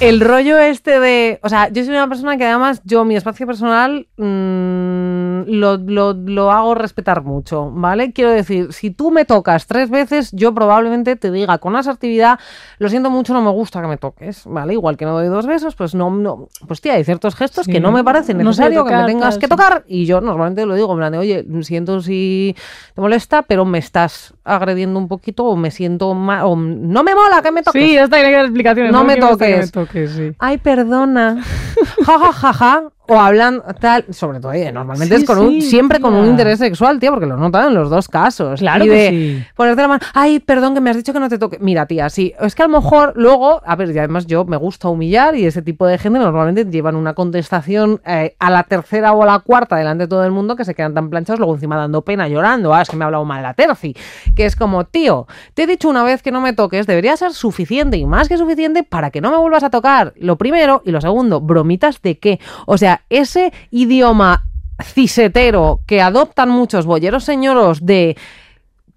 El 0.00 0.20
rollo 0.20 0.58
este 0.58 0.98
de. 1.00 1.38
O 1.42 1.48
sea, 1.48 1.68
yo 1.68 1.84
soy 1.84 1.94
una 1.94 2.08
persona 2.08 2.36
que 2.36 2.44
además, 2.44 2.82
yo 2.84 3.04
mi 3.04 3.16
espacio 3.16 3.46
personal 3.46 4.08
mm, 4.16 5.01
lo, 5.46 5.76
lo- 5.76 6.12
lo 6.14 6.50
hago 6.50 6.74
respetar 6.74 7.22
mucho, 7.22 7.70
¿vale? 7.70 8.12
Quiero 8.12 8.30
decir, 8.30 8.72
si 8.72 8.90
tú 8.90 9.10
me 9.10 9.24
tocas 9.24 9.66
tres 9.66 9.90
veces, 9.90 10.30
yo 10.32 10.54
probablemente 10.54 11.16
te 11.16 11.30
diga 11.30 11.58
con 11.58 11.76
asertividad, 11.76 12.38
lo 12.78 12.88
siento 12.88 13.10
mucho, 13.10 13.32
no 13.32 13.42
me 13.42 13.50
gusta 13.50 13.80
que 13.80 13.88
me 13.88 13.96
toques, 13.96 14.42
¿vale? 14.46 14.72
Igual 14.74 14.96
que 14.96 15.04
no 15.04 15.12
doy 15.12 15.28
dos 15.28 15.46
besos, 15.46 15.74
pues 15.74 15.94
no. 15.94 16.10
no 16.10 16.48
pues 16.66 16.80
tía, 16.80 16.94
hay 16.94 17.04
ciertos 17.04 17.34
gestos 17.34 17.66
Sí. 17.66 17.72
que 17.72 17.80
no 17.80 17.92
me 17.92 18.02
parece 18.04 18.34
No 18.34 18.52
sé 18.52 18.62
necesario 18.62 18.84
que 18.84 18.94
me 18.96 19.04
tengas 19.06 19.34
tal, 19.34 19.40
que 19.40 19.48
tocar. 19.48 19.84
Y 19.86 20.06
yo 20.06 20.20
normalmente 20.20 20.66
lo 20.66 20.74
digo, 20.74 20.92
en 20.92 20.98
plan 20.98 21.12
de, 21.12 21.18
oye, 21.18 21.46
siento 21.62 22.00
si 22.00 22.56
te 22.94 23.00
molesta, 23.00 23.42
pero 23.42 23.64
me 23.64 23.78
estás 23.78 24.34
agrediendo 24.44 24.98
un 24.98 25.08
poquito 25.08 25.44
o 25.44 25.56
me 25.56 25.70
siento 25.70 26.14
mal, 26.14 26.42
o 26.44 26.56
no 26.56 27.02
me 27.02 27.14
mola 27.14 27.42
que 27.42 27.52
me 27.52 27.62
toques. 27.62 27.82
Sí, 27.82 27.96
esta 27.96 28.16
tiene 28.16 28.30
que 28.30 28.36
dar 28.36 28.44
explicaciones. 28.46 28.92
No 28.92 29.04
me 29.04 29.16
toques. 29.16 29.66
me 29.66 29.68
toques, 29.82 30.10
sí. 30.12 30.32
Ay, 30.38 30.58
perdona. 30.58 31.42
Ja, 32.06 32.18
ja, 32.18 32.32
ja, 32.32 32.52
ja. 32.52 32.82
O 33.08 33.18
hablan 33.18 33.62
tal, 33.80 34.04
sobre 34.10 34.38
todo, 34.38 34.52
oye, 34.52 34.70
normalmente 34.70 35.16
Sí, 35.16 35.22
es 35.22 35.26
con 35.26 35.38
un, 35.38 35.60
siempre 35.60 36.00
con 36.00 36.14
un 36.14 36.24
interés 36.26 36.60
sexual, 36.60 37.00
tía, 37.00 37.10
porque 37.10 37.26
lo 37.26 37.36
notan 37.36 37.68
en 37.68 37.74
los 37.74 37.90
dos 37.90 38.06
casos. 38.08 38.60
Claro 38.60 38.84
y 38.84 38.88
que 38.88 38.94
de 38.94 39.08
sí. 39.10 39.44
ponerte 39.56 39.82
la 39.82 39.88
mano, 39.88 40.00
ay, 40.14 40.38
perdón, 40.38 40.74
que 40.74 40.80
me 40.80 40.90
has 40.90 40.96
dicho 40.96 41.12
que 41.12 41.18
no 41.18 41.28
te 41.28 41.36
toque. 41.36 41.58
Mira, 41.60 41.86
tía, 41.86 42.08
sí, 42.10 42.32
es 42.40 42.54
que 42.54 42.62
a 42.62 42.68
lo 42.68 42.80
mejor 42.80 43.12
luego, 43.16 43.60
a 43.66 43.74
ver, 43.74 43.90
y 43.90 43.98
además 43.98 44.26
yo 44.26 44.44
me 44.44 44.56
gusta 44.56 44.88
humillar 44.88 45.34
y 45.34 45.46
ese 45.46 45.62
tipo 45.62 45.84
de 45.86 45.98
gente 45.98 46.20
normalmente 46.20 46.64
llevan 46.64 46.94
una 46.94 47.14
contestación 47.14 48.00
eh, 48.06 48.36
a 48.38 48.50
la 48.50 48.62
tercera 48.62 49.12
o 49.12 49.22
a 49.24 49.26
la 49.26 49.38
cuarta 49.40 49.74
delante 49.76 50.04
de 50.04 50.08
todo 50.08 50.24
el 50.24 50.30
mundo 50.30 50.54
que 50.54 50.64
se 50.64 50.74
quedan 50.74 50.94
tan 50.94 51.10
planchados, 51.10 51.40
luego 51.40 51.54
encima 51.54 51.76
dando 51.76 52.02
pena, 52.02 52.28
llorando, 52.28 52.72
ah, 52.72 52.82
es 52.82 52.88
que 52.88 52.96
me 52.96 53.04
ha 53.04 53.06
hablado 53.06 53.24
mal 53.24 53.42
la 53.42 53.54
terci, 53.54 53.96
que 54.36 54.46
es 54.46 54.54
como, 54.54 54.84
tío, 54.84 55.26
te 55.54 55.64
he 55.64 55.66
dicho 55.66 55.88
una 55.88 56.04
vez 56.04 56.22
que 56.22 56.30
no 56.30 56.40
me 56.40 56.52
toques, 56.52 56.86
debería 56.86 57.16
ser 57.16 57.32
suficiente 57.32 57.96
y 57.96 58.06
más 58.06 58.28
que 58.28 58.38
suficiente 58.38 58.84
para 58.84 59.10
que 59.10 59.20
no 59.20 59.30
me 59.32 59.38
vuelvas 59.38 59.64
a 59.64 59.70
tocar. 59.70 60.12
Lo 60.16 60.38
primero 60.38 60.82
y 60.84 60.92
lo 60.92 61.00
segundo, 61.00 61.40
bromitas 61.40 62.00
de 62.02 62.18
qué. 62.18 62.38
O 62.66 62.78
sea, 62.78 62.91
ese 63.08 63.52
idioma 63.70 64.44
cisetero 64.82 65.80
que 65.86 66.00
adoptan 66.00 66.50
muchos 66.50 66.86
bolleros 66.86 67.24
señoros 67.24 67.84
de 67.84 68.16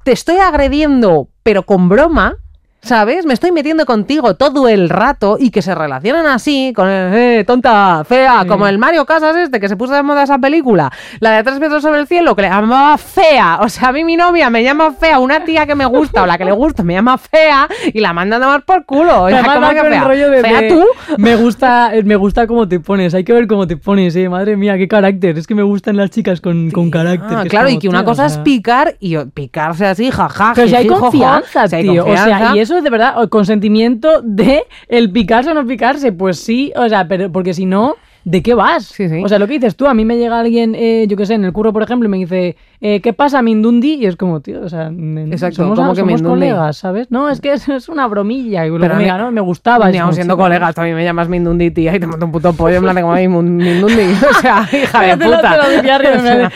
te 0.04 0.12
estoy 0.12 0.38
agrediendo, 0.38 1.30
pero 1.44 1.66
con 1.66 1.90
broma, 1.90 2.38
¿sabes? 2.86 3.26
Me 3.26 3.34
estoy 3.34 3.52
metiendo 3.52 3.86
contigo 3.86 4.36
todo 4.36 4.68
el 4.68 4.90
rato 4.90 5.38
y 5.40 5.50
que 5.50 5.62
se 5.62 5.74
relacionan 5.74 6.28
así, 6.28 6.72
con 6.76 6.88
el, 6.88 7.14
eh, 7.14 7.44
tonta, 7.46 8.04
fea, 8.08 8.44
Sí. 8.44 8.48
como 8.48 8.68
el 8.68 8.78
Mario 8.78 9.06
Casas 9.06 9.36
este 9.36 9.60
que 9.60 9.68
se 9.68 9.76
puso 9.76 9.94
de 9.94 10.04
moda 10.04 10.24
esa 10.24 10.38
película, 10.38 10.92
la 11.20 11.32
de 11.32 11.44
Tres 11.46 11.60
metros 11.60 11.84
sobre 11.84 12.00
el 12.00 12.08
cielo, 12.08 12.36
que 12.36 12.42
le 12.44 12.50
llamaba 12.50 12.98
fea. 12.98 13.60
O 13.62 13.70
sea, 13.70 13.90
a 13.90 13.92
mí 13.92 14.04
mi 14.04 14.16
novia 14.16 14.50
me 14.50 14.64
llama 14.64 14.92
fea, 14.94 15.20
una 15.20 15.44
tía 15.46 15.66
que 15.68 15.76
me 15.76 15.86
gusta 15.86 16.24
o 16.24 16.26
la 16.26 16.38
que 16.38 16.46
le 16.46 16.52
gusta 16.52 16.82
me 16.84 16.94
llama 16.94 17.18
fea 17.18 17.68
y 17.94 18.00
la 18.00 18.14
mandan 18.14 18.42
a 18.42 18.46
tomar 18.46 18.64
por 18.64 18.86
culo. 18.86 19.24
O 19.24 19.30
sea, 19.30 19.44
¿cómo 19.44 19.70
que 19.70 19.82
fea? 19.82 20.04
rollo 20.04 20.30
de, 20.32 20.42
¿Fea 20.42 20.62
de, 20.62 20.70
tú? 20.70 20.84
Me 21.18 21.36
gusta, 21.36 21.92
me 22.04 22.16
gusta 22.16 22.48
cómo 22.48 22.68
te 22.68 22.80
pones, 22.80 23.14
hay 23.14 23.24
que 23.24 23.34
ver 23.34 23.48
cómo 23.48 23.68
te 23.68 23.78
pones, 23.78 24.16
eh. 24.16 24.28
Madre 24.30 24.58
mía, 24.58 24.78
qué 24.78 24.88
carácter. 24.88 25.38
Es 25.38 25.48
que 25.48 25.56
me 25.56 25.64
gustan 25.64 25.98
las 25.98 26.10
chicas 26.10 26.42
con, 26.42 26.72
con 26.72 26.90
carácter. 26.90 27.38
Ah, 27.38 27.42
que 27.42 27.48
es 27.48 27.52
claro, 27.52 27.70
y 27.70 27.74
como, 27.74 27.82
que 27.82 27.90
una 27.90 28.00
tío, 28.00 28.06
cosa 28.06 28.24
o 28.24 28.26
es 28.26 28.34
sea, 28.34 28.44
picar 28.44 28.96
y 29.00 29.18
picarse 29.18 29.86
así, 29.86 30.10
jaja. 30.12 30.54
Pero 30.56 30.68
si 30.68 30.76
hay 30.76 30.88
confianza, 30.88 31.68
tío. 31.68 32.06
O 32.06 32.18
sea, 32.18 32.56
y 32.56 32.60
eso 32.60 32.75
es 32.78 32.84
de 32.84 32.90
verdad, 32.90 33.22
o 33.22 33.30
consentimiento 33.30 34.22
de 34.22 34.64
el 34.88 35.12
picarse 35.12 35.52
o 35.52 35.54
no 35.54 35.66
picarse. 35.66 36.12
Pues 36.12 36.40
sí, 36.40 36.72
o 36.76 36.88
sea, 36.90 37.08
pero 37.08 37.32
porque 37.32 37.54
si 37.54 37.66
no, 37.66 37.96
¿de 38.24 38.42
qué 38.42 38.54
vas? 38.54 38.86
Sí, 38.86 39.08
sí. 39.08 39.22
O 39.24 39.30
sea, 39.30 39.40
lo 39.40 39.48
que 39.48 39.54
dices 39.54 39.76
tú, 39.76 39.86
a 39.86 39.94
mí 39.94 40.04
me 40.04 40.18
llega 40.18 40.40
alguien, 40.40 40.76
eh, 40.76 41.06
yo 41.08 41.16
qué 41.16 41.26
sé, 41.26 41.36
en 41.36 41.46
el 41.46 41.54
curro, 41.54 41.72
por 41.72 41.84
ejemplo, 41.84 42.08
y 42.08 42.12
me 42.12 42.18
dice, 42.18 42.58
eh, 42.88 43.02
¿qué 43.02 43.14
pasa, 43.14 43.42
Mindundi? 43.42 43.96
Y 43.96 44.06
es 44.06 44.16
como, 44.16 44.42
tío, 44.42 44.62
o 44.62 44.70
sea, 44.70 44.92
Exacto, 45.32 45.56
somos, 45.64 45.80
¿cómo 45.80 45.94
que 45.96 46.02
somos 46.02 46.22
colegas, 46.22 46.78
¿sabes? 46.78 47.10
No, 47.10 47.30
es 47.32 47.42
que 47.42 47.54
es, 47.54 47.68
es 47.68 47.90
una 47.90 48.06
bromilla. 48.06 48.64
Y 48.68 48.70
Pero 48.78 48.94
me 48.96 49.02
diga, 49.04 49.18
no, 49.18 49.32
me 49.32 49.42
gustaba. 49.42 49.90
Ni 49.90 49.98
como, 50.00 50.14
siendo 50.14 50.38
colegas, 50.38 50.76
también 50.76 50.96
me 50.96 51.04
llamas 51.04 51.28
Mindundi, 51.28 51.72
tía, 51.72 51.96
y 51.96 52.00
te 52.00 52.06
monto 52.06 52.28
un 52.28 52.32
puto 52.32 52.54
pollo 52.54 52.76
en 52.76 52.84
plan 52.84 52.96
de 52.96 53.02
como 53.02 53.14
"Ay, 53.14 53.28
Mun- 53.28 53.58
Mindundi. 53.58 54.04
O 54.30 54.34
sea, 54.40 54.68
hija 54.72 55.02
de 55.02 55.18
Te 55.18 55.28
lo- 55.28 55.36
puta. 55.38 55.52
te 55.52 55.58
lo 55.58 55.96
O 56.20 56.22
sea, 56.22 56.52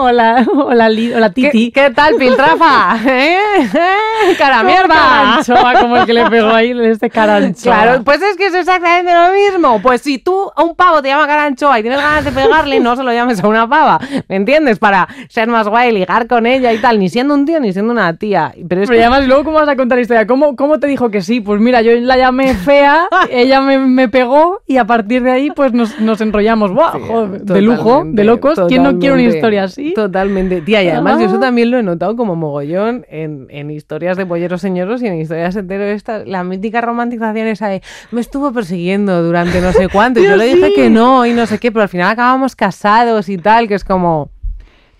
Hola, 0.00 0.46
hola, 0.54 0.88
Li- 0.90 1.14
hola, 1.14 1.30
¿Qué, 1.32 1.44
Titi. 1.50 1.70
qué 1.72 1.88
tal, 1.90 2.16
piltrafa? 2.16 2.98
¿Eh? 3.08 3.36
¿Eh? 3.62 4.34
¡Cara 4.36 4.62
mierda! 4.62 4.88
Caranchoa, 4.94 5.72
como 5.80 5.96
el 5.96 6.04
que 6.04 6.12
le 6.12 6.28
pegó 6.28 6.50
ahí 6.50 6.72
este 6.84 7.08
caranchoa. 7.08 7.72
Claro, 7.74 8.02
pues 8.04 8.20
es 8.20 8.36
que 8.36 8.46
es 8.48 8.54
exactamente 8.54 9.12
lo 9.14 9.32
mismo. 9.32 9.80
Pues 9.80 10.02
si 10.02 10.18
tú 10.18 10.50
a 10.54 10.62
un 10.62 10.74
pavo 10.74 11.00
te 11.00 11.08
llama 11.08 11.26
caranchoa 11.26 11.78
y 11.78 11.82
tienes 11.82 12.00
ganas 12.00 12.24
de 12.24 12.32
pegarle, 12.32 12.80
no 12.80 12.96
se 12.96 13.02
lo 13.02 13.12
llames 13.12 13.42
a 13.42 13.48
una 13.48 13.66
pava. 13.68 13.98
¿Me 14.28 14.36
entiendes? 14.36 14.78
Para 14.78 15.08
ser 15.30 15.48
más 15.48 15.69
guay, 15.70 15.92
ligar 15.92 16.26
con 16.26 16.46
ella 16.46 16.72
y 16.72 16.78
tal, 16.78 16.98
ni 16.98 17.08
siendo 17.08 17.32
un 17.34 17.46
tío 17.46 17.58
ni 17.60 17.72
siendo 17.72 17.92
una 17.92 18.14
tía. 18.16 18.52
Pero 18.68 18.82
es 18.82 18.88
Pero 18.88 18.98
que 18.98 19.04
además, 19.04 19.26
luego, 19.26 19.44
¿cómo 19.44 19.56
vas 19.56 19.68
a 19.68 19.76
contar 19.76 19.96
la 19.96 20.02
historia? 20.02 20.26
¿Cómo, 20.26 20.54
¿Cómo 20.56 20.78
te 20.78 20.86
dijo 20.86 21.10
que 21.10 21.22
sí? 21.22 21.40
Pues 21.40 21.60
mira, 21.60 21.80
yo 21.82 21.92
la 22.00 22.16
llamé 22.16 22.54
fea, 22.54 23.06
ella 23.30 23.60
me, 23.60 23.78
me 23.78 24.08
pegó 24.08 24.60
y 24.66 24.76
a 24.76 24.84
partir 24.84 25.22
de 25.22 25.30
ahí, 25.30 25.50
pues 25.50 25.72
nos, 25.72 25.98
nos 26.00 26.20
enrollamos. 26.20 26.70
Joder, 26.72 27.40
de 27.42 27.62
lujo, 27.62 28.02
de 28.06 28.24
locos. 28.24 28.60
¿Quién 28.68 28.82
no 28.82 28.98
quiere 28.98 29.14
una 29.14 29.22
historia 29.22 29.64
así? 29.64 29.94
Totalmente. 29.94 30.60
Tía, 30.60 30.82
y 30.82 30.88
además 30.88 31.18
yo 31.18 31.26
eso 31.26 31.36
Ah. 31.36 31.40
también 31.40 31.70
lo 31.70 31.78
he 31.78 31.82
notado 31.82 32.16
como 32.16 32.36
mogollón 32.36 33.06
en, 33.08 33.46
en 33.50 33.70
historias 33.70 34.16
de 34.16 34.26
polleros 34.26 34.60
señoros 34.60 35.02
y 35.02 35.06
en 35.06 35.20
historias 35.20 35.56
entero 35.56 35.84
esta, 35.84 36.24
la 36.24 36.44
mítica 36.44 36.80
romantización 36.80 37.46
esa 37.46 37.68
de 37.68 37.82
me 38.10 38.20
estuvo 38.20 38.52
persiguiendo 38.52 39.22
durante 39.22 39.60
no 39.60 39.72
sé 39.72 39.88
cuánto. 39.88 40.20
y 40.20 40.24
yo 40.24 40.36
le 40.36 40.44
dije 40.46 40.66
sí. 40.68 40.72
que 40.74 40.90
no 40.90 41.24
y 41.26 41.32
no 41.32 41.46
sé 41.46 41.58
qué, 41.58 41.70
pero 41.72 41.82
al 41.84 41.88
final 41.88 42.10
acabamos 42.10 42.56
casados 42.56 43.28
y 43.28 43.38
tal, 43.38 43.68
que 43.68 43.74
es 43.74 43.84
como 43.84 44.30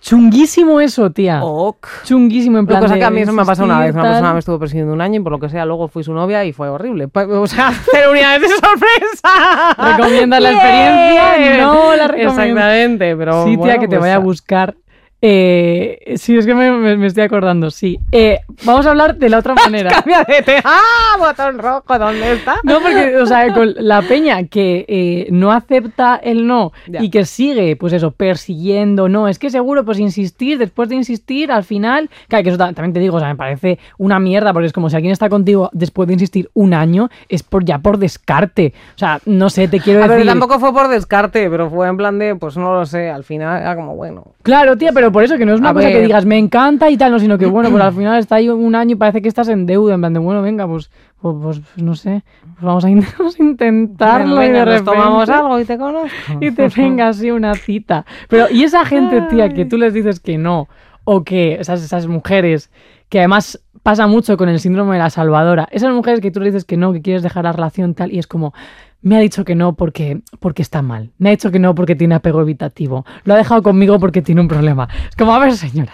Chunguísimo 0.00 0.80
eso, 0.80 1.10
tía. 1.10 1.40
ok. 1.44 1.86
Chunguísimo, 2.04 2.58
en 2.58 2.64
Lo 2.64 2.68
plan. 2.68 2.80
que 2.80 2.84
pasa 2.84 2.94
de 2.94 3.00
que 3.00 3.04
a 3.06 3.10
mí 3.10 3.20
eso 3.20 3.32
me 3.32 3.42
ha 3.42 3.44
pasado 3.44 3.66
una 3.66 3.80
vez. 3.80 3.92
Una 3.94 4.02
persona 4.02 4.32
me 4.32 4.38
estuvo 4.38 4.58
persiguiendo 4.58 4.92
un 4.94 5.00
año 5.00 5.20
y 5.20 5.22
por 5.22 5.32
lo 5.32 5.38
que 5.38 5.48
sea, 5.50 5.66
luego 5.66 5.88
fui 5.88 6.02
su 6.02 6.14
novia 6.14 6.44
y 6.44 6.52
fue 6.52 6.68
horrible. 6.70 7.08
O 7.12 7.46
sea, 7.46 7.72
pero 7.92 8.10
unidades 8.10 8.40
de 8.42 8.48
sorpresa. 8.48 9.96
¿Recomiendas 9.96 10.42
la 10.42 10.50
experiencia? 10.52 11.64
No 11.66 11.96
la 11.96 12.08
recomiendo. 12.08 12.42
Exactamente, 12.42 13.16
pero. 13.16 13.44
Sí, 13.44 13.50
tía, 13.50 13.56
bueno, 13.58 13.74
que 13.80 13.88
te 13.88 13.96
pues, 13.96 14.00
vaya 14.00 14.14
a 14.14 14.18
buscar. 14.18 14.74
Eh, 15.22 16.14
sí, 16.16 16.36
es 16.36 16.46
que 16.46 16.54
me, 16.54 16.70
me- 16.72 16.96
me 16.96 17.06
estoy 17.06 17.22
acordando, 17.24 17.70
sí. 17.70 17.98
Eh, 18.10 18.40
vamos 18.64 18.86
a 18.86 18.90
hablar 18.90 19.16
de 19.16 19.28
la 19.28 19.38
otra 19.38 19.54
manera. 19.64 19.90
Cambia 19.90 20.24
de 20.24 20.42
te. 20.42 20.56
¡Ah! 20.64 21.16
Botón 21.18 21.58
rojo, 21.58 21.98
¿dónde 21.98 22.32
está? 22.32 22.56
No, 22.62 22.80
porque, 22.80 23.16
o 23.18 23.26
sea, 23.26 23.52
con 23.52 23.74
la 23.78 24.02
peña 24.02 24.44
que 24.44 24.84
eh, 24.88 25.28
no 25.30 25.52
acepta 25.52 26.16
el 26.22 26.46
no 26.46 26.72
Ya. 26.86 27.02
y 27.02 27.10
que 27.10 27.24
sigue, 27.26 27.76
pues 27.76 27.92
eso, 27.92 28.12
persiguiendo, 28.12 29.08
no, 29.08 29.28
es 29.28 29.38
que 29.38 29.50
seguro, 29.50 29.84
pues 29.84 29.98
insistir, 29.98 30.58
después 30.58 30.88
de 30.88 30.96
insistir, 30.96 31.52
al 31.52 31.64
final, 31.64 32.08
claro, 32.28 32.42
que 32.42 32.48
eso 32.50 32.58
ta- 32.58 32.72
también 32.72 32.92
te 32.94 33.00
digo, 33.00 33.16
o 33.16 33.20
sea, 33.20 33.28
me 33.28 33.36
parece 33.36 33.78
una 33.98 34.18
mierda, 34.18 34.52
porque 34.52 34.66
es 34.66 34.72
como 34.72 34.88
si 34.88 34.96
alguien 34.96 35.12
está 35.12 35.28
contigo 35.28 35.68
después 35.72 36.06
de 36.06 36.14
insistir 36.14 36.50
un 36.54 36.72
año, 36.74 37.10
es 37.28 37.42
por 37.42 37.64
ya 37.64 37.78
por 37.78 37.98
descarte. 37.98 38.72
O 38.96 38.98
sea, 38.98 39.20
no 39.26 39.50
sé, 39.50 39.68
te 39.68 39.80
quiero 39.80 40.02
A 40.02 40.06
ver, 40.06 40.18
decir. 40.18 40.30
tampoco 40.30 40.58
fue 40.58 40.72
por 40.72 40.88
descarte, 40.88 41.48
pero 41.50 41.68
fue 41.70 41.88
en 41.88 41.96
plan 41.96 42.18
de, 42.18 42.34
pues 42.36 42.56
no 42.56 42.72
lo 42.72 42.86
sé, 42.86 43.10
al 43.10 43.24
final 43.24 43.60
era 43.60 43.76
como, 43.76 43.94
bueno. 43.96 44.24
Claro, 44.42 44.76
tía, 44.76 44.90
pero 44.94 45.09
por 45.12 45.22
eso 45.24 45.36
que 45.38 45.46
no 45.46 45.54
es 45.54 45.60
una 45.60 45.70
A 45.70 45.74
cosa 45.74 45.88
que 45.88 46.00
digas 46.02 46.24
me 46.26 46.38
encanta 46.38 46.90
y 46.90 46.96
tal, 46.96 47.12
no, 47.12 47.18
sino 47.18 47.38
que 47.38 47.46
bueno, 47.46 47.70
pues 47.70 47.82
al 47.82 47.92
final 47.92 48.18
está 48.18 48.36
ahí 48.36 48.48
un 48.48 48.74
año 48.74 48.92
y 48.92 48.96
parece 48.96 49.22
que 49.22 49.28
estás 49.28 49.48
en 49.48 49.66
deuda, 49.66 49.94
en 49.94 50.00
plan 50.00 50.12
de 50.12 50.20
bueno, 50.20 50.42
venga, 50.42 50.66
pues, 50.66 50.90
pues, 51.20 51.36
pues, 51.42 51.60
pues, 51.60 51.82
no 51.84 51.94
sé, 51.94 52.22
pues 52.42 52.62
vamos 52.62 52.84
a, 52.84 52.90
in- 52.90 53.04
vamos 53.18 53.38
a 53.38 53.42
intentarlo 53.42 54.42
y 54.42 54.46
de 54.48 54.52
nos 54.52 54.64
repente 54.66 54.84
tomamos 54.90 55.28
algo 55.28 55.58
y 55.60 55.64
te 55.64 55.78
conozco. 55.78 56.08
y 56.40 56.50
te 56.50 56.68
venga 56.68 57.08
así 57.08 57.30
una 57.30 57.54
cita. 57.54 58.04
Pero, 58.28 58.46
y 58.50 58.64
esa 58.64 58.84
gente, 58.84 59.22
tía, 59.30 59.48
que 59.50 59.64
tú 59.64 59.76
les 59.78 59.92
dices 59.94 60.20
que 60.20 60.38
no, 60.38 60.68
o 61.04 61.24
que 61.24 61.54
esas, 61.60 61.82
esas 61.82 62.06
mujeres, 62.06 62.70
que 63.08 63.18
además 63.18 63.60
pasa 63.82 64.06
mucho 64.06 64.36
con 64.36 64.48
el 64.48 64.60
síndrome 64.60 64.92
de 64.94 64.98
la 64.98 65.10
salvadora, 65.10 65.66
esas 65.72 65.92
mujeres 65.92 66.20
que 66.20 66.30
tú 66.30 66.40
le 66.40 66.46
dices 66.46 66.64
que 66.64 66.76
no, 66.76 66.92
que 66.92 67.00
quieres 67.00 67.22
dejar 67.22 67.44
la 67.44 67.52
relación 67.52 67.94
tal, 67.94 68.12
y 68.12 68.18
es 68.18 68.26
como, 68.26 68.52
me 69.02 69.16
ha 69.16 69.20
dicho 69.20 69.44
que 69.44 69.54
no 69.54 69.74
porque, 69.74 70.22
porque 70.38 70.62
está 70.62 70.82
mal, 70.82 71.10
me 71.18 71.30
ha 71.30 71.32
dicho 71.32 71.50
que 71.50 71.58
no 71.58 71.74
porque 71.74 71.96
tiene 71.96 72.14
apego 72.14 72.40
evitativo, 72.40 73.04
lo 73.24 73.34
ha 73.34 73.36
dejado 73.36 73.62
conmigo 73.62 73.98
porque 73.98 74.22
tiene 74.22 74.40
un 74.40 74.48
problema. 74.48 74.88
Es 75.08 75.16
como, 75.16 75.34
a 75.34 75.38
ver, 75.38 75.52
señora. 75.54 75.92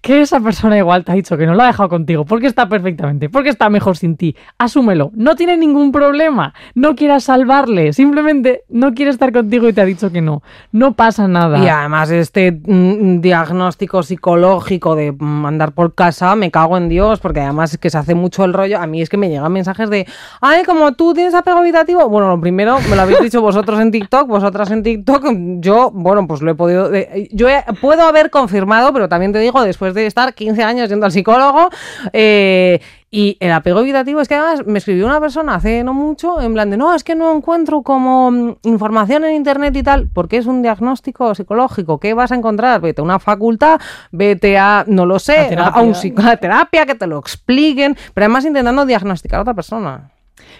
Que 0.00 0.20
esa 0.20 0.40
persona 0.40 0.76
igual 0.78 1.04
te 1.04 1.12
ha 1.12 1.14
dicho 1.14 1.36
que 1.36 1.46
no 1.46 1.54
lo 1.54 1.62
ha 1.62 1.66
dejado 1.66 1.88
contigo 1.88 2.24
porque 2.24 2.46
está 2.46 2.68
perfectamente, 2.68 3.28
porque 3.28 3.48
está 3.50 3.68
mejor 3.70 3.96
sin 3.96 4.16
ti. 4.16 4.36
Asúmelo, 4.58 5.10
no 5.14 5.36
tiene 5.36 5.56
ningún 5.56 5.92
problema. 5.92 6.54
No 6.74 6.94
quieras 6.96 7.24
salvarle, 7.24 7.92
simplemente 7.92 8.62
no 8.68 8.94
quiere 8.94 9.10
estar 9.10 9.32
contigo 9.32 9.68
y 9.68 9.72
te 9.72 9.80
ha 9.80 9.84
dicho 9.84 10.10
que 10.10 10.20
no. 10.20 10.42
No 10.72 10.92
pasa 10.94 11.28
nada. 11.28 11.58
Y 11.58 11.68
además 11.68 12.10
este 12.10 12.52
mm, 12.52 13.20
diagnóstico 13.20 14.02
psicológico 14.02 14.94
de 14.94 15.12
mm, 15.12 15.46
andar 15.46 15.72
por 15.72 15.94
casa, 15.94 16.34
me 16.36 16.50
cago 16.50 16.76
en 16.76 16.88
Dios, 16.88 17.20
porque 17.20 17.40
además 17.40 17.72
es 17.72 17.78
que 17.78 17.90
se 17.90 17.98
hace 17.98 18.14
mucho 18.14 18.44
el 18.44 18.52
rollo. 18.52 18.80
A 18.80 18.86
mí 18.86 19.02
es 19.02 19.08
que 19.08 19.16
me 19.16 19.28
llegan 19.28 19.52
mensajes 19.52 19.90
de, 19.90 20.06
ay, 20.40 20.64
como 20.64 20.92
tú 20.92 21.14
tienes 21.14 21.34
apego 21.34 21.58
habitativo. 21.58 22.08
Bueno, 22.08 22.28
lo 22.28 22.40
primero, 22.40 22.78
me 22.88 22.96
lo 22.96 23.02
habéis 23.02 23.20
dicho 23.20 23.40
vosotros 23.40 23.80
en 23.80 23.90
TikTok, 23.90 24.26
vosotras 24.28 24.70
en 24.70 24.82
TikTok. 24.82 25.24
Yo, 25.60 25.90
bueno, 25.92 26.26
pues 26.26 26.42
lo 26.42 26.50
he 26.50 26.54
podido... 26.54 26.88
de- 26.90 27.28
yo 27.32 27.48
he- 27.48 27.64
puedo 27.80 28.02
haber 28.02 28.30
confirmado, 28.30 28.92
pero 28.92 29.08
también 29.08 29.32
te 29.32 29.38
digo, 29.38 29.62
después 29.64 29.94
de 29.94 30.06
estar 30.06 30.34
15 30.34 30.62
años 30.62 30.88
yendo 30.88 31.06
al 31.06 31.12
psicólogo, 31.12 31.70
eh, 32.12 32.80
y 33.10 33.36
el 33.38 33.52
apego 33.52 33.78
evitativo 33.78 34.20
es 34.20 34.26
que 34.26 34.34
además 34.34 34.66
me 34.66 34.78
escribió 34.78 35.06
una 35.06 35.20
persona 35.20 35.54
hace 35.54 35.84
no 35.84 35.94
mucho 35.94 36.40
en 36.40 36.52
plan 36.52 36.68
de 36.68 36.76
no, 36.76 36.92
es 36.92 37.04
que 37.04 37.14
no 37.14 37.32
encuentro 37.32 37.82
como 37.82 38.32
mm, 38.32 38.56
información 38.64 39.24
en 39.24 39.36
internet 39.36 39.76
y 39.76 39.84
tal, 39.84 40.08
porque 40.12 40.36
es 40.36 40.46
un 40.46 40.62
diagnóstico 40.62 41.32
psicológico. 41.32 42.00
¿Qué 42.00 42.12
vas 42.12 42.32
a 42.32 42.34
encontrar? 42.34 42.80
Vete 42.80 43.02
a 43.02 43.04
una 43.04 43.20
facultad, 43.20 43.80
vete 44.10 44.58
a, 44.58 44.84
no 44.88 45.06
lo 45.06 45.14
A 45.14 45.20
sé, 45.20 45.38
a, 45.38 45.48
terapia. 45.48 45.82
un 45.82 45.92
psicoterapia, 45.92 46.86
que 46.86 46.96
te 46.96 47.06
lo 47.06 47.20
expliquen, 47.20 47.96
pero 48.14 48.24
además 48.24 48.46
intentando 48.46 48.84
diagnosticar 48.84 49.38
a 49.38 49.42
otra 49.42 49.54
persona. 49.54 50.10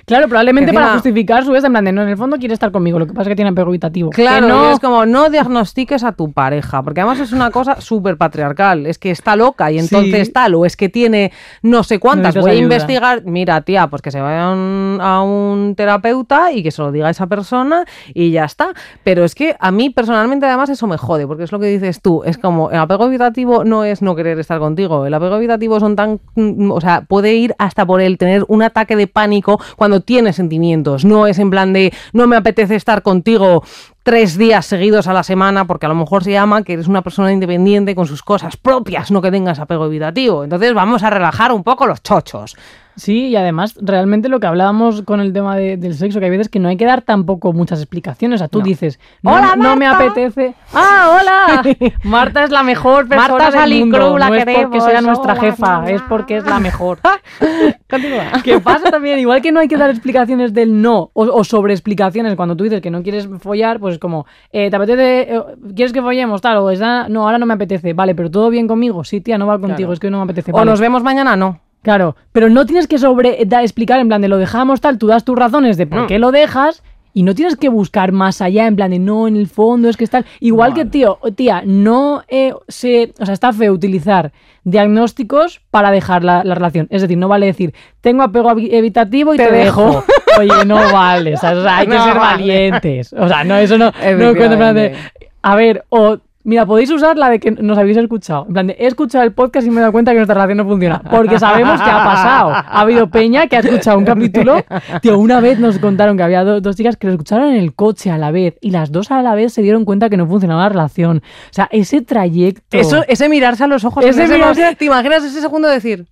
Claro, 0.07 0.29
probablemente 0.29 0.73
para 0.73 0.93
justificar 0.93 1.45
su 1.45 1.53
vez, 1.53 1.65
en 1.65 1.73
plan 1.73 1.85
de, 1.85 1.93
no, 1.93 2.03
en 2.03 2.09
el 2.09 2.17
fondo 2.17 2.37
quiere 2.37 2.55
estar 2.55 2.71
conmigo, 2.71 2.99
lo 2.99 3.07
que 3.07 3.13
pasa 3.13 3.23
es 3.23 3.29
que 3.29 3.37
tiene 3.37 3.51
apego 3.51 3.71
evitativo. 3.71 4.11
Claro, 4.11 4.47
no, 4.47 4.71
es 4.71 4.79
como 4.79 5.07
no 5.07 5.31
diagnostiques 5.31 6.05
a 6.05 6.13
tu 6.13 6.31
pareja, 6.33 6.83
porque 6.83 7.01
además 7.01 7.21
es 7.21 7.33
una 7.33 7.51
cosa 7.51 7.81
súper 7.81 8.17
patriarcal, 8.17 8.87
es 8.87 8.99
que 8.99 9.11
está 9.11 9.35
loca 9.35 9.71
y 9.73 9.79
entonces 9.79 10.27
Sí. 10.29 10.33
tal, 10.33 10.55
o 10.55 10.65
es 10.65 10.77
que 10.77 10.89
tiene 10.89 11.33
no 11.63 11.83
sé 11.83 11.99
cuántas, 11.99 12.37
voy 12.37 12.53
a 12.53 12.55
investigar, 12.55 13.25
mira 13.25 13.63
tía, 13.63 13.89
pues 13.89 14.03
que 14.03 14.11
se 14.11 14.21
vaya 14.21 14.49
a 14.49 14.53
un, 14.53 14.99
a 15.01 15.23
un 15.23 15.75
terapeuta 15.75 16.53
y 16.53 16.63
que 16.63 16.71
se 16.71 16.83
lo 16.83 16.93
diga 16.93 17.09
a 17.09 17.11
esa 17.11 17.27
persona 17.27 17.85
y 18.13 18.31
ya 18.31 18.45
está. 18.45 18.75
Pero 19.05 19.25
es 19.25 19.35
que 19.35 19.57
a 19.59 19.71
mí 19.71 19.91
personalmente 19.91 20.47
además 20.47 20.69
eso 20.69 20.87
me 20.87 20.99
jode, 20.99 21.27
porque 21.27 21.45
es 21.45 21.53
lo 21.53 21.59
que 21.59 21.67
dices 21.67 22.01
tú, 22.01 22.23
es 22.25 22.39
como 22.39 22.71
el 22.71 22.79
apego 22.79 23.07
evitativo 23.07 23.65
no 23.65 23.85
es 23.85 24.03
no 24.03 24.15
querer 24.15 24.39
estar 24.39 24.59
contigo, 24.59 25.07
el 25.07 25.15
apego 25.15 25.37
evitativo 25.37 25.81
son 25.81 25.97
tan, 25.97 26.21
o 26.71 26.81
sea, 26.81 27.03
puede 27.09 27.35
ir 27.35 27.55
hasta 27.59 27.87
por 27.87 28.01
el 28.01 28.19
tener 28.19 28.45
un 28.49 28.63
ataque 28.63 28.97
de 28.97 29.07
pánico 29.07 29.61
cuando 29.77 30.01
tienes 30.01 30.37
sentimientos, 30.37 31.05
no 31.05 31.27
es 31.27 31.39
en 31.39 31.51
plan 31.51 31.73
de 31.73 31.93
no 32.13 32.27
me 32.27 32.37
apetece 32.37 32.75
estar 32.77 33.03
contigo 33.03 33.63
tres 34.03 34.37
días 34.37 34.67
seguidos 34.67 35.07
a 35.07 35.13
la 35.13 35.23
semana, 35.23 35.67
porque 35.67 35.87
a 35.87 35.89
lo 35.89 35.95
mejor 35.95 36.23
se 36.23 36.33
llama 36.33 36.63
que 36.63 36.75
eres 36.75 36.87
una 36.87 37.03
persona 37.03 37.33
independiente 37.33 37.95
con 37.95 38.07
sus 38.07 38.23
cosas 38.23 38.57
propias, 38.57 39.11
no 39.11 39.23
que 39.23 39.31
tengas 39.31 39.59
apego 39.59 39.87
evitativo. 39.87 40.45
Entonces 40.45 40.75
vamos 40.75 41.03
a 41.03 41.11
relajar 41.11 41.53
un 41.53 41.65
poco 41.65 41.87
los 41.87 42.03
chochos. 42.03 42.57
Sí, 42.97 43.29
y 43.29 43.37
además, 43.37 43.75
realmente 43.81 44.29
lo 44.29 44.39
que 44.41 44.47
hablábamos 44.47 45.03
con 45.03 45.21
el 45.21 45.33
tema 45.33 45.57
de- 45.57 45.77
del 45.77 45.95
sexo, 45.95 46.19
que 46.21 46.27
hay 46.27 46.31
veces 46.31 46.49
que 46.49 46.59
no 46.61 46.69
hay 46.69 46.77
que 46.77 46.85
dar 46.87 47.03
tampoco 47.03 47.53
muchas 47.53 47.81
explicaciones. 47.81 48.37
O 48.37 48.39
sea, 48.39 48.49
tú 48.49 48.59
No. 48.61 48.65
dices, 48.65 49.01
no, 49.23 49.33
Hola, 49.33 49.55
no 49.57 49.75
me 49.77 49.87
apetece. 49.87 50.55
¡Ah, 50.73 51.19
hola! 51.21 51.63
Marta 52.05 52.45
es 52.45 52.51
la 52.51 52.63
mejor 52.63 53.09
persona 53.09 53.29
Marta 53.37 53.61
del 53.67 53.81
mundo. 53.81 54.19
la 54.19 54.29
no 54.29 54.35
es 54.37 54.45
porque 54.45 54.55
queremos. 54.55 54.85
sea 54.85 55.01
nuestra 55.01 55.33
Hola, 55.33 55.41
jefa, 55.41 55.79
hola. 55.81 55.91
es 55.91 56.03
porque 56.03 56.37
es 56.37 56.47
la 56.47 56.61
mejor. 56.61 56.99
Continúa. 57.91 58.25
Que 58.43 58.61
pasa 58.61 58.91
también, 58.91 59.19
igual 59.19 59.41
que 59.43 59.53
no 59.53 59.61
hay 59.61 59.69
que 59.69 59.77
dar 59.77 59.91
explicaciones 59.91 60.53
del 60.55 60.81
no 60.81 61.11
o, 61.13 61.25
o 61.25 61.45
sobre 61.45 61.73
explicaciones 61.73 62.35
cuando 62.37 62.57
tú 62.57 62.65
dices 62.65 62.81
que 62.81 62.91
no 62.91 63.03
quieres 63.03 63.29
follar, 63.41 63.81
pues 63.81 63.95
es 63.95 63.99
como, 63.99 64.27
eh, 64.53 64.71
¿te 64.71 64.77
apetece? 64.77 65.35
eh, 65.35 65.43
¿Quieres 65.75 65.93
que 65.93 66.03
follemos? 66.03 66.41
Tal, 66.41 66.59
o 66.59 66.71
está, 66.71 67.09
no, 67.09 67.25
ahora 67.27 67.39
no 67.39 67.47
me 67.47 67.55
apetece. 67.55 67.93
Vale, 67.93 68.15
pero 68.15 68.31
todo 68.31 68.51
bien 68.51 68.67
conmigo. 68.69 69.05
Sí, 69.05 69.21
tía, 69.21 69.39
no 69.39 69.47
va 69.47 69.55
contigo, 69.59 69.77
Claro. 69.89 69.93
es 69.95 70.01
que 70.01 70.11
no 70.11 70.19
me 70.19 70.25
apetece. 70.25 70.51
O 70.53 70.55
Vale. 70.55 70.71
nos 70.71 70.81
vemos 70.81 71.03
mañana, 71.03 71.37
no. 71.37 71.61
Claro, 71.85 72.17
pero 72.33 72.49
no 72.49 72.67
tienes 72.67 72.89
que 72.89 72.99
sobre 72.99 73.45
da- 73.47 73.63
explicar 73.63 74.01
en 74.01 74.09
plan 74.09 74.21
de 74.21 74.27
lo 74.29 74.39
dejamos 74.39 74.81
tal, 74.81 74.99
tú 74.99 75.07
das 75.07 75.25
tus 75.25 75.39
razones 75.39 75.77
de 75.77 75.87
por 75.87 76.01
No. 76.01 76.07
qué 76.09 76.19
lo 76.19 76.33
dejas 76.33 76.83
y 77.17 77.23
no 77.23 77.33
tienes 77.37 77.55
que 77.57 77.69
buscar 77.69 78.11
más 78.11 78.41
allá 78.41 78.67
en 78.67 78.75
plan 78.75 78.91
de 78.91 78.99
no, 78.99 79.29
en 79.29 79.37
el 79.37 79.47
fondo 79.47 79.89
es 79.89 79.97
que 79.97 80.03
está 80.03 80.25
igual 80.41 80.75
que 80.75 80.85
tío, 80.85 81.19
o 81.21 81.31
tía, 81.31 81.63
no 81.65 82.25
eh, 82.27 82.53
se, 82.67 83.13
o 83.21 83.25
sea, 83.25 83.35
está 83.35 83.53
feo 83.53 83.73
utilizar 83.73 84.33
diagnósticos 84.65 85.61
para 85.71 85.91
dejar 85.93 86.25
la, 86.25 86.43
la 86.43 86.55
relación. 86.55 86.87
Es 86.91 87.03
decir, 87.03 87.17
no 87.17 87.29
vale 87.29 87.47
decir, 87.47 87.73
tengo 88.01 88.23
apego 88.23 88.51
evi- 88.51 88.69
evitativo 88.73 89.35
y 89.35 89.37
te, 89.37 89.47
Te 89.47 89.53
dejo. 89.53 89.87
dejo. 89.87 90.05
Oye, 90.41 90.65
no 90.67 90.75
vale, 90.93 91.35
o 91.35 91.37
sea, 91.37 91.51
hay 91.77 91.87
que 91.87 91.95
No 91.95 92.05
ser 92.05 92.15
vale. 92.15 92.37
valientes. 92.47 93.13
O 93.13 93.29
sea, 93.29 93.45
no, 93.45 93.57
eso 93.57 93.79
no, 93.79 93.93
no 93.93 94.75
de, 94.75 94.95
a 95.43 95.55
ver, 95.55 95.85
o 95.91 96.19
Mira, 96.45 96.67
podéis 96.67 96.91
usar 96.91 97.17
la 97.17 97.31
de 97.31 97.41
que 97.41 97.51
nos 97.51 97.79
habéis 97.79 97.97
escuchado. 97.97 98.45
En 98.47 98.53
plan, 98.53 98.67
de, 98.67 98.77
he 98.79 98.87
escuchado 98.87 99.25
el 99.25 99.33
podcast 99.33 99.67
y 99.67 99.71
me 99.71 99.79
he 99.79 99.81
dado 99.81 99.93
cuenta 99.93 100.11
que 100.13 100.19
nuestra 100.19 100.35
relación 100.35 100.59
no 100.59 100.65
funciona. 100.67 101.01
Porque 101.11 101.39
sabemos 101.39 101.81
que 101.81 101.89
ha 101.89 102.05
pasado. 102.05 102.51
Ha 102.51 102.81
habido 102.83 103.09
Peña 103.09 103.47
que 103.47 103.57
ha 103.57 103.61
escuchado 103.61 103.97
un 103.99 104.05
capítulo. 104.05 104.57
Tío, 105.01 105.19
una 105.19 105.41
vez 105.41 105.59
nos 105.59 105.79
contaron 105.79 106.17
que 106.19 106.23
había 106.23 106.45
do- 106.45 106.61
dos 106.61 106.77
chicas 106.77 106.97
que 106.99 107.07
lo 107.07 107.15
escucharon 107.15 107.49
en 107.49 107.57
el 107.57 107.75
coche 107.75 108.11
a 108.11 108.19
la 108.19 108.31
vez. 108.31 108.57
Y 108.61 108.71
las 108.71 108.93
dos 108.93 109.11
a 109.11 109.23
la 109.23 109.35
vez 109.35 109.55
se 109.55 109.63
dieron 109.63 109.85
cuenta 109.87 110.11
que 110.11 110.17
no 110.19 110.27
funcionaba 110.27 110.65
la 110.65 110.69
relación. 110.69 111.19
O 111.19 111.53
sea, 111.53 111.69
ese 111.73 112.03
trayecto. 112.03 112.63
Eso, 112.77 113.05
ese 113.09 113.29
mirarse 113.31 113.65
a 113.65 113.67
los 113.67 113.85
ojos. 113.85 114.05
Ese 114.05 114.29
mirarse- 114.29 114.77
¿Te 114.77 114.85
imaginas 114.85 115.25
ese 115.25 115.41
segundo 115.41 115.67
decir? 115.69 116.07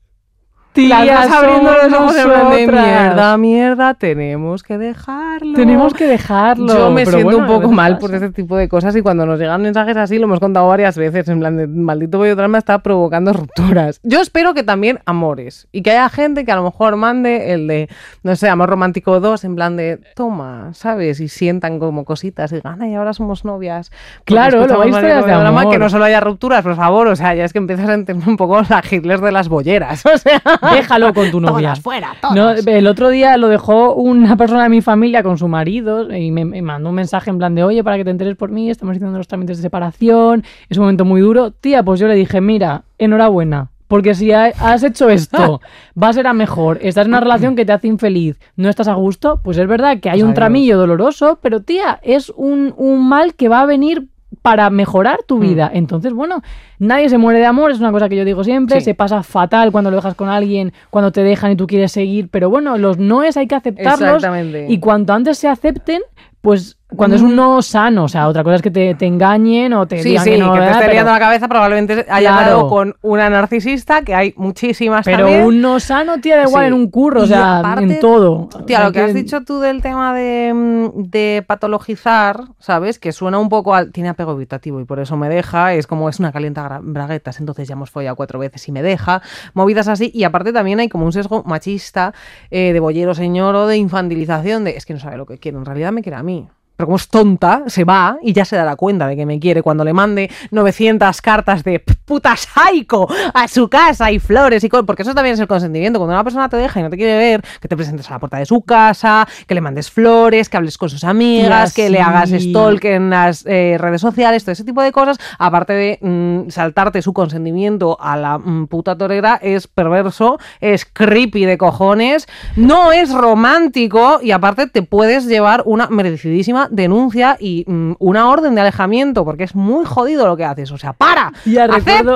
Tía, 0.72 1.04
las 1.04 1.28
dos 1.28 1.36
abriendo 1.36 1.70
los 1.70 1.92
ojos 1.92 2.16
en 2.16 2.24
plan 2.24 2.50
de 2.50 2.66
mierda, 2.66 3.36
mierda, 3.36 3.94
tenemos 3.94 4.62
que 4.62 4.78
dejarlo. 4.78 5.52
Tenemos 5.54 5.92
que 5.92 6.06
dejarlo. 6.06 6.66
Yo 6.72 6.90
me 6.90 7.04
Pero 7.04 7.18
siento 7.18 7.36
bueno, 7.38 7.52
un 7.52 7.60
poco 7.60 7.72
mal 7.72 7.98
por 7.98 8.14
ese 8.14 8.30
tipo 8.30 8.56
de 8.56 8.70
cosas 8.70 8.96
y 8.96 9.02
cuando 9.02 9.26
nos 9.26 9.38
llegan 9.38 9.60
mensajes 9.60 9.96
así, 9.98 10.18
lo 10.18 10.24
hemos 10.24 10.40
contado 10.40 10.66
varias 10.68 10.96
veces, 10.96 11.28
en 11.28 11.40
plan 11.40 11.58
de 11.58 11.66
maldito 11.66 12.16
bollodrama 12.16 12.56
está 12.56 12.78
provocando 12.78 13.34
rupturas. 13.34 14.00
Yo 14.02 14.22
espero 14.22 14.54
que 14.54 14.62
también 14.62 15.00
amores 15.04 15.68
y 15.72 15.82
que 15.82 15.90
haya 15.90 16.08
gente 16.08 16.46
que 16.46 16.52
a 16.52 16.56
lo 16.56 16.64
mejor 16.64 16.96
mande 16.96 17.52
el 17.52 17.66
de, 17.66 17.88
no 18.22 18.34
sé, 18.34 18.48
Amor 18.48 18.70
Romántico 18.70 19.20
2, 19.20 19.44
en 19.44 19.54
plan 19.54 19.76
de, 19.76 20.00
toma, 20.14 20.70
¿sabes? 20.72 21.20
Y 21.20 21.28
sientan 21.28 21.78
como 21.80 22.06
cositas 22.06 22.50
y 22.52 22.56
digan, 22.56 22.80
ay, 22.80 22.94
ahora 22.94 23.12
somos 23.12 23.44
novias. 23.44 23.90
Porque 23.90 24.24
Claro, 24.24 24.66
lo 24.66 24.78
vais 24.78 24.94
de 24.94 25.12
amor. 25.12 25.70
Que 25.70 25.78
no 25.78 25.90
solo 25.90 26.04
haya 26.04 26.20
rupturas, 26.20 26.62
por 26.62 26.76
favor, 26.76 27.08
o 27.08 27.16
sea, 27.16 27.34
ya 27.34 27.44
es 27.44 27.52
que 27.52 27.58
empiezas 27.58 27.88
a 27.90 27.94
entender 27.94 28.26
un 28.26 28.36
poco 28.38 28.62
la 28.62 28.82
Hitler 28.88 29.20
de 29.20 29.32
las 29.32 29.48
bolleras, 29.50 30.06
o 30.12 30.16
sea... 30.16 30.40
Déjalo 30.70 31.12
con 31.14 31.30
tu 31.30 31.40
novia. 31.40 31.68
Todas 31.68 31.80
fuera, 31.80 32.14
todas. 32.20 32.36
No, 32.36 32.50
el 32.50 32.86
otro 32.86 33.08
día 33.10 33.36
lo 33.36 33.48
dejó 33.48 33.94
una 33.94 34.36
persona 34.36 34.62
de 34.64 34.68
mi 34.68 34.80
familia 34.80 35.22
con 35.22 35.38
su 35.38 35.48
marido 35.48 36.12
y 36.14 36.30
me, 36.30 36.44
me 36.44 36.62
mandó 36.62 36.90
un 36.90 36.94
mensaje 36.94 37.30
en 37.30 37.38
plan 37.38 37.54
de, 37.54 37.64
oye, 37.64 37.82
para 37.82 37.96
que 37.96 38.04
te 38.04 38.10
enteres 38.10 38.36
por 38.36 38.50
mí, 38.50 38.70
estamos 38.70 38.96
haciendo 38.96 39.18
los 39.18 39.26
trámites 39.28 39.58
de 39.58 39.62
separación, 39.62 40.44
es 40.68 40.76
un 40.78 40.84
momento 40.84 41.04
muy 41.04 41.20
duro. 41.20 41.50
Tía, 41.50 41.82
pues 41.82 41.98
yo 42.00 42.06
le 42.08 42.14
dije, 42.14 42.40
mira, 42.40 42.82
enhorabuena. 42.98 43.68
Porque 43.88 44.14
si 44.14 44.32
ha- 44.32 44.52
has 44.58 44.82
hecho 44.84 45.10
esto, 45.10 45.60
va 46.02 46.08
a 46.08 46.12
ser 46.14 46.26
a 46.26 46.32
mejor. 46.32 46.78
Estás 46.80 47.04
en 47.04 47.10
una 47.10 47.20
relación 47.20 47.54
que 47.56 47.66
te 47.66 47.72
hace 47.72 47.88
infeliz, 47.88 48.40
no 48.56 48.70
estás 48.70 48.88
a 48.88 48.94
gusto, 48.94 49.40
pues 49.44 49.58
es 49.58 49.66
verdad 49.68 50.00
que 50.00 50.08
hay 50.08 50.14
Pues 50.14 50.22
un 50.22 50.28
adiós. 50.28 50.34
tramillo 50.36 50.78
doloroso, 50.78 51.38
pero 51.42 51.60
tía, 51.60 51.98
es 52.02 52.32
un, 52.34 52.72
un 52.78 53.06
mal 53.06 53.34
que 53.34 53.50
va 53.50 53.60
a 53.60 53.66
venir 53.66 54.06
para 54.40 54.70
mejorar 54.70 55.20
tu 55.26 55.38
vida. 55.38 55.70
Entonces, 55.72 56.12
bueno, 56.12 56.42
nadie 56.78 57.08
se 57.08 57.18
muere 57.18 57.38
de 57.40 57.46
amor, 57.46 57.70
es 57.70 57.80
una 57.80 57.92
cosa 57.92 58.08
que 58.08 58.16
yo 58.16 58.24
digo 58.24 58.42
siempre, 58.44 58.80
Sí. 58.80 58.84
se 58.86 58.94
pasa 58.94 59.22
fatal 59.22 59.70
cuando 59.72 59.90
lo 59.90 59.96
dejas 59.96 60.14
con 60.14 60.28
alguien, 60.28 60.72
cuando 60.90 61.12
te 61.12 61.22
dejan 61.22 61.52
y 61.52 61.56
tú 61.56 61.66
quieres 61.66 61.92
seguir, 61.92 62.28
pero 62.30 62.48
bueno, 62.48 62.78
los 62.78 62.98
noes 62.98 63.36
hay 63.36 63.46
que 63.46 63.54
aceptarlos 63.54 64.14
Exactamente. 64.16 64.66
y 64.68 64.78
cuanto 64.78 65.12
antes 65.12 65.38
se 65.38 65.48
acepten, 65.48 66.00
pues 66.43 66.76
cuando 66.95 67.16
es 67.16 67.22
un 67.22 67.34
no 67.34 67.62
sano, 67.62 68.05
o 68.05 68.09
sea, 68.09 68.28
otra 68.28 68.45
cosa 68.45 68.57
es 68.57 68.61
que 68.62 68.70
te, 68.70 68.95
te 68.95 69.07
engañen 69.07 69.72
o 69.72 69.86
te 69.86 70.03
Sí, 70.03 70.11
digan 70.11 70.24
sí, 70.24 70.30
que 70.32 70.38
no, 70.38 70.53
que 70.53 70.59
te 70.61 70.66
esté 70.66 70.78
pero, 70.80 70.93
liando 70.93 71.11
la 71.12 71.18
cabeza, 71.18 71.49
probablemente 71.49 72.05
haya 72.11 72.32
Claro. 72.32 72.47
dado 72.51 72.68
con 72.68 72.95
una 73.01 73.30
narcisista, 73.30 74.03
que 74.03 74.14
hay 74.14 74.34
muchísimas 74.36 75.03
pero 75.03 75.24
también. 75.24 75.47
un 75.47 75.62
no 75.62 75.80
sano, 75.80 76.20
tía, 76.20 76.36
da 76.36 76.43
igual 76.43 76.64
Sí. 76.64 76.66
en 76.68 76.74
un 76.74 76.90
curro, 76.90 77.22
o 77.22 77.26
sea, 77.26 77.61
aparte, 77.61 77.84
en 77.95 78.01
todo. 78.01 78.51
Tía, 78.66 78.84
lo 78.84 78.93
que 78.93 79.01
has 79.01 79.14
dicho 79.14 79.40
tú 79.43 79.61
del 79.61 79.80
tema 79.80 80.12
de, 80.12 80.53
mm, 80.53 81.03
de 81.11 81.43
patologizar, 81.47 82.43
¿sabes? 82.59 82.99
Que 82.99 83.12
suena 83.12 83.38
un 83.38 83.49
poco 83.49 83.74
al... 83.74 83.90
Tiene 83.90 84.11
apego 84.11 84.32
evitativo 84.32 84.78
y 84.78 84.84
por 84.84 85.01
eso 85.01 85.16
me 85.16 85.30
deja. 85.30 85.72
Es 85.72 85.86
como 85.86 86.11
es 86.11 86.20
una 86.20 86.30
calienta 86.30 86.78
braguetas, 86.82 87.40
entonces 87.40 87.68
ya 87.68 87.72
hemos 87.72 87.90
follado 87.90 88.16
cuatro 88.16 88.38
veces 88.38 88.68
y 88.68 88.72
me 88.72 88.82
deja. 88.82 89.22
Movidas 89.55 89.88
así. 89.88 90.11
Y 90.12 90.24
aparte 90.24 90.53
también 90.53 90.78
hay 90.80 90.90
como 90.90 91.07
un 91.07 91.12
sesgo 91.12 91.43
machista 91.47 92.12
eh, 92.51 92.74
de 92.74 92.80
bollero 92.80 93.14
señor 93.14 93.55
o 93.55 93.66
de 93.66 93.78
infantilización 93.78 94.64
de 94.64 94.76
es 94.76 94.84
que 94.84 94.93
no 94.93 95.01
sabe 95.01 95.16
lo 95.16 95.24
que 95.24 95.38
quiere. 95.38 95.57
En 95.57 95.64
realidad 95.64 95.90
me 95.93 96.03
quiere 96.03 96.16
a 96.16 96.22
mí. 96.22 96.31
me. 96.32 96.61
Pero 96.82 96.88
como 96.88 96.96
es 96.96 97.06
tonta, 97.06 97.62
se 97.68 97.84
va 97.84 98.16
y 98.22 98.32
ya 98.32 98.44
se 98.44 98.56
dará 98.56 98.74
cuenta 98.74 99.06
de 99.06 99.14
que 99.14 99.24
me 99.24 99.38
quiere 99.38 99.62
cuando 99.62 99.84
le 99.84 99.92
mande 99.92 100.28
900 100.50 101.22
cartas 101.22 101.62
de 101.62 101.78
"P- 101.78 101.94
puta 102.04 102.34
psycho 102.36 103.06
a 103.32 103.46
su 103.46 103.68
casa 103.68 104.10
y 104.10 104.18
flores 104.18 104.64
y 104.64 104.68
cosas. 104.68 104.84
Porque 104.84 105.02
eso 105.02 105.14
también 105.14 105.34
es 105.34 105.40
el 105.40 105.46
consentimiento. 105.46 106.00
Cuando 106.00 106.14
una 106.14 106.24
persona 106.24 106.48
te 106.48 106.56
deja 106.56 106.80
y 106.80 106.82
no 106.82 106.90
te 106.90 106.96
quiere 106.96 107.16
ver, 107.16 107.44
que 107.60 107.68
te 107.68 107.76
presentes 107.76 108.10
a 108.10 108.14
la 108.14 108.18
puerta 108.18 108.38
de 108.38 108.46
su 108.46 108.62
casa, 108.62 109.28
que 109.46 109.54
le 109.54 109.60
mandes 109.60 109.92
flores, 109.92 110.48
que 110.48 110.56
hables 110.56 110.76
con 110.76 110.88
sus 110.90 111.04
amigas, 111.04 111.72
que 111.72 111.88
le 111.88 112.00
hagas 112.00 112.30
stalk 112.50 112.84
en 112.84 113.10
las 113.10 113.46
eh, 113.46 113.76
redes 113.78 114.00
sociales, 114.00 114.42
todo 114.42 114.50
ese 114.54 114.64
tipo 114.64 114.82
de 114.82 114.90
cosas. 114.90 115.18
Aparte 115.38 115.72
de 115.74 115.98
mm, 116.02 116.50
saltarte 116.50 117.00
su 117.00 117.12
consentimiento 117.12 117.96
a 118.00 118.16
la 118.16 118.38
mm, 118.38 118.66
puta 118.66 118.98
torera, 118.98 119.38
es 119.40 119.68
perverso, 119.68 120.38
es 120.60 120.84
creepy 120.84 121.44
de 121.44 121.56
cojones, 121.58 122.26
no 122.56 122.90
es 122.90 123.12
romántico 123.12 124.18
y 124.20 124.32
aparte 124.32 124.66
te 124.66 124.82
puedes 124.82 125.26
llevar 125.26 125.62
una 125.64 125.86
merecidísima 125.88 126.68
denuncia 126.72 127.36
y 127.38 127.64
mm, 127.66 127.92
una 127.98 128.28
orden 128.28 128.54
de 128.54 128.60
alejamiento, 128.62 129.24
porque 129.24 129.44
es 129.44 129.54
muy 129.54 129.84
jodido 129.84 130.26
lo 130.26 130.36
que 130.36 130.44
haces. 130.44 130.70
O 130.72 130.78
sea, 130.78 130.92
para, 130.92 131.32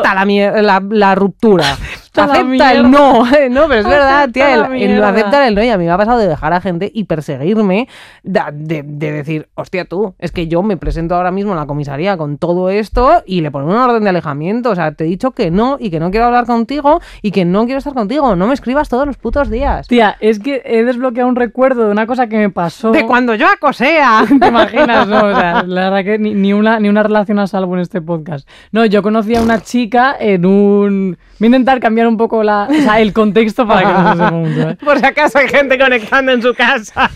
acepta 0.03 0.15
la, 0.15 0.63
la, 0.63 0.83
la 0.89 1.15
ruptura. 1.15 1.65
Acepta 2.17 2.73
el 2.73 2.91
no, 2.91 3.25
no, 3.51 3.69
pero 3.69 3.81
es 3.81 3.87
verdad, 3.87 4.19
Acepta 4.23 4.33
tía, 4.33 4.55
el, 4.55 4.73
el 4.91 5.05
aceptar 5.05 5.43
el 5.49 5.55
no. 5.55 5.63
Y 5.63 5.69
a 5.69 5.77
mí 5.77 5.85
me 5.85 5.91
ha 5.91 5.99
pasado 5.99 6.19
de 6.19 6.27
dejar 6.27 6.51
a 6.55 6.63
gente 6.63 6.91
y 6.95 7.05
perseguirme, 7.05 7.89
de, 8.23 8.41
de- 8.55 8.83
de 8.85 9.13
decir, 9.13 9.49
hostia, 9.55 9.85
tú, 9.85 10.15
es 10.19 10.33
que 10.33 10.49
yo 10.49 10.63
me 10.63 10.79
presento 10.79 11.15
ahora 11.15 11.31
mismo 11.31 11.53
en 11.53 11.59
la 11.59 11.67
comisaría 11.67 12.17
con 12.17 12.39
todo 12.39 12.71
esto 12.71 13.23
y 13.27 13.43
le 13.43 13.51
ponen 13.51 13.69
una 13.69 13.85
orden 13.85 14.03
de 14.05 14.09
alejamiento. 14.09 14.71
O 14.71 14.75
sea, 14.75 14.93
te 14.93 15.05
he 15.05 15.07
dicho 15.07 15.33
que 15.33 15.51
no 15.51 15.77
y 15.79 15.91
que 15.91 16.01
no 16.01 16.11
quiero 16.11 16.25
hablar 16.25 16.47
contigo 16.47 17.03
y 17.21 17.33
que 17.33 17.45
no 17.45 17.67
quiero 17.67 17.79
estar 17.81 17.93
contigo. 17.93 18.35
No 18.35 18.47
me 18.47 18.55
escribas 18.55 18.89
todos 18.89 19.07
los 19.07 19.19
putos 19.19 19.51
días. 19.51 19.87
Tía, 19.87 20.17
es 20.21 20.39
que 20.39 20.63
he 20.65 20.85
desbloqueado 20.85 21.29
un 21.29 21.37
recuerdo 21.37 21.85
de 21.85 21.91
una 21.93 22.07
cosa 22.07 22.29
que 22.29 22.39
me 22.39 22.49
pasó. 22.49 22.93
De 22.93 23.05
cuando 23.05 23.35
yo 23.35 23.47
acosea. 23.47 24.25
¿Te 24.41 24.49
imaginas? 24.49 25.09
No, 25.09 25.27
o 25.27 25.35
sea, 25.35 25.63
la 25.67 25.91
verdad 25.91 26.05
que 26.05 26.19
ni, 26.19 26.35
ni 26.35 26.53
una, 26.53 26.81
ni 26.81 26.89
una 26.89 27.03
relación 27.03 27.39
a 27.39 27.47
salvo 27.47 27.75
en 27.75 27.81
este 27.81 28.01
podcast. 28.01 28.49
No, 28.73 28.85
yo 28.85 29.03
conocí 29.03 29.35
a 29.35 29.43
una 29.43 29.61
chica 29.61 30.17
en 30.19 30.47
un... 30.47 31.19
Voy 31.39 31.47
a 31.47 31.47
intentar 31.47 31.81
cambiar 31.81 32.07
un 32.09 32.17
poco 32.17 32.43
la, 32.43 32.69
o 32.71 32.75
sea, 32.75 33.01
el 33.01 33.13
contexto 33.13 33.67
para 33.67 33.81
que 33.81 33.93
no 33.93 34.03
se 34.03 34.13
sepa 34.13 34.31
mucho. 34.31 34.71
¿eh? 34.71 34.79
Por 34.85 34.99
si 34.99 35.07
acaso 35.07 35.39
hay 35.39 35.49
gente 35.49 35.79
conectando 35.79 36.33
en 36.33 36.43
su 36.43 36.55
casa. 36.55 37.11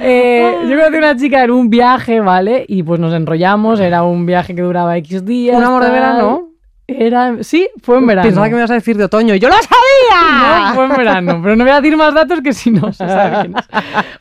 Eh, 0.00 0.60
yo 0.62 0.76
conocí 0.76 0.94
a 0.96 0.98
una 0.98 1.16
chica 1.16 1.44
en 1.44 1.50
un 1.50 1.68
viaje, 1.68 2.20
¿vale? 2.20 2.64
Y 2.66 2.82
pues 2.82 2.98
nos 2.98 3.12
enrollamos, 3.12 3.80
era 3.80 4.02
un 4.02 4.24
viaje 4.26 4.54
que 4.54 4.62
duraba 4.62 4.96
X 4.96 5.24
días. 5.24 5.56
¿Un 5.56 5.62
amor 5.62 5.84
de 5.84 5.90
verano? 5.90 6.47
Era... 6.90 7.42
Sí, 7.42 7.68
fue 7.82 7.98
en 7.98 8.06
verano. 8.06 8.26
Pensaba 8.26 8.46
que 8.48 8.54
me 8.54 8.60
ibas 8.60 8.70
a 8.70 8.74
decir 8.74 8.96
de 8.96 9.04
otoño. 9.04 9.34
¡Yo 9.34 9.48
lo 9.50 9.54
sabía! 9.56 10.68
No, 10.68 10.74
fue 10.74 10.84
en 10.86 10.96
verano, 10.96 11.40
pero 11.42 11.54
no 11.54 11.64
voy 11.64 11.72
a 11.74 11.82
decir 11.82 11.98
más 11.98 12.14
datos 12.14 12.40
que 12.40 12.54
si 12.54 12.70
no 12.70 12.94
se 12.94 13.06
sabe 13.06 13.40
quién 13.42 13.56
es. 13.58 13.68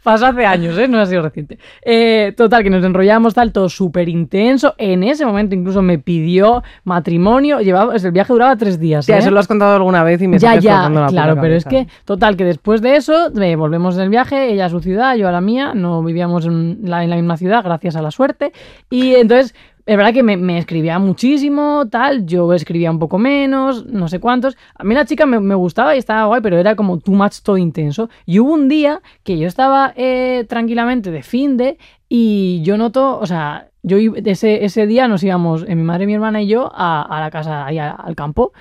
Pasó 0.04 0.26
hace 0.26 0.46
años, 0.46 0.78
¿eh? 0.78 0.86
No 0.90 1.00
ha 1.00 1.06
sido 1.06 1.22
reciente. 1.22 1.58
Eh, 1.82 2.34
total, 2.36 2.64
que 2.64 2.70
nos 2.70 2.84
enrollamos, 2.84 3.34
tal, 3.34 3.54
todo 3.54 3.70
súper 3.70 4.10
intenso. 4.10 4.76
En 4.78 5.04
ese 5.04 5.26
momento 5.26 5.56
incluso 5.56 5.82
me 5.82 5.98
pidió 5.98 6.62
matrimonio. 6.84 7.62
Llevaba, 7.62 7.96
el 7.96 8.12
viaje 8.12 8.34
duraba 8.34 8.58
tres 8.58 8.78
días. 8.78 9.08
¿eh? 9.08 9.18
eso 9.18 9.32
lo 9.32 9.40
has 9.40 9.48
contado 9.48 9.74
alguna 9.74 10.04
vez 10.04 10.22
y 10.22 10.28
me 10.28 10.38
ya, 10.38 10.58
ya, 10.58 10.90
la 10.90 11.08
claro, 11.08 11.38
pero 11.40 11.56
es 11.56 11.64
que, 11.64 11.88
total, 12.04 12.36
que 12.36 12.44
después 12.44 12.82
de 12.82 12.98
eso, 12.98 13.32
eh, 13.42 13.56
volvemos 13.56 13.96
del 13.96 14.10
viaje, 14.10 14.52
ella 14.52 14.66
a 14.66 14.70
su 14.70 14.82
ciudad, 14.82 15.16
yo 15.16 15.30
a 15.30 15.32
la 15.32 15.40
mía, 15.40 15.72
no 15.74 16.04
vivíamos 16.04 16.46
en 16.46 16.80
la, 16.84 17.06
en 17.06 17.12
la 17.12 17.16
misma 17.16 17.38
ciudad, 17.38 17.64
gracias 17.64 17.96
a 17.96 18.02
la 18.02 18.12
suerte, 18.12 18.52
y 18.90 19.16
entonces, 19.16 19.56
es 19.88 19.98
verdad 19.98 20.14
que 20.14 20.22
me, 20.22 20.58
escribía 20.58 21.00
muchísimo, 21.00 21.88
tal, 21.90 22.26
yo 22.26 22.54
escribía 22.54 22.92
un 22.92 23.00
poco 23.00 23.18
menos, 23.18 23.86
no 23.86 24.10
sé 24.10 24.20
cuántos, 24.20 24.58
a 24.76 24.84
mí 24.84 24.94
la 24.94 25.06
chica 25.06 25.26
me, 25.26 25.56
gustaba 25.56 25.96
y 25.96 26.00
estaba 26.00 26.26
guay, 26.26 26.42
pero 26.42 26.58
era 26.58 26.76
como 26.76 27.00
too 27.00 27.14
much, 27.14 27.40
todo 27.42 27.58
intenso, 27.58 28.10
y 28.26 28.40
hubo 28.40 28.54
un 28.54 28.68
día 28.68 29.02
que 29.24 29.38
yo 29.38 29.48
estaba 29.48 29.94
eh, 29.96 30.46
tranquilamente 30.50 31.10
de 31.10 31.24
fin 31.24 31.56
de, 31.58 31.78
y 32.08 32.62
yo 32.64 32.78
noto, 32.78 33.18
o 33.20 33.26
sea... 33.26 33.70
Yo 33.84 33.96
ese, 34.26 34.66
ese 34.66 34.86
día 34.86 35.08
nos 35.08 35.24
íbamos, 35.24 35.64
eh, 35.66 35.74
mi 35.74 35.84
madre, 35.84 36.08
mi 36.08 36.14
hermana 36.14 36.42
y 36.42 36.48
yo, 36.48 36.70
a, 36.76 37.04
a 37.04 37.22
la 37.22 37.32
casa, 37.32 37.66
ahí 37.66 37.78
al 37.78 38.16
campo. 38.18 38.52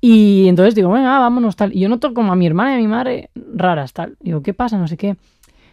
Y 0.00 0.48
entonces 0.48 0.74
digo, 0.74 0.90
venga, 0.90 1.20
vámonos, 1.20 1.54
tal. 1.54 1.72
Y 1.72 1.78
yo 1.78 1.88
noto 1.88 2.12
como 2.12 2.32
a 2.32 2.36
mi 2.36 2.48
hermana 2.48 2.72
y 2.72 2.74
a 2.74 2.78
mi 2.78 2.88
madre 2.88 3.30
raras, 3.54 3.92
tal. 3.92 4.16
Digo, 4.18 4.42
¿qué 4.42 4.52
pasa? 4.54 4.76
No 4.76 4.88
sé 4.88 4.96
qué. 4.96 5.14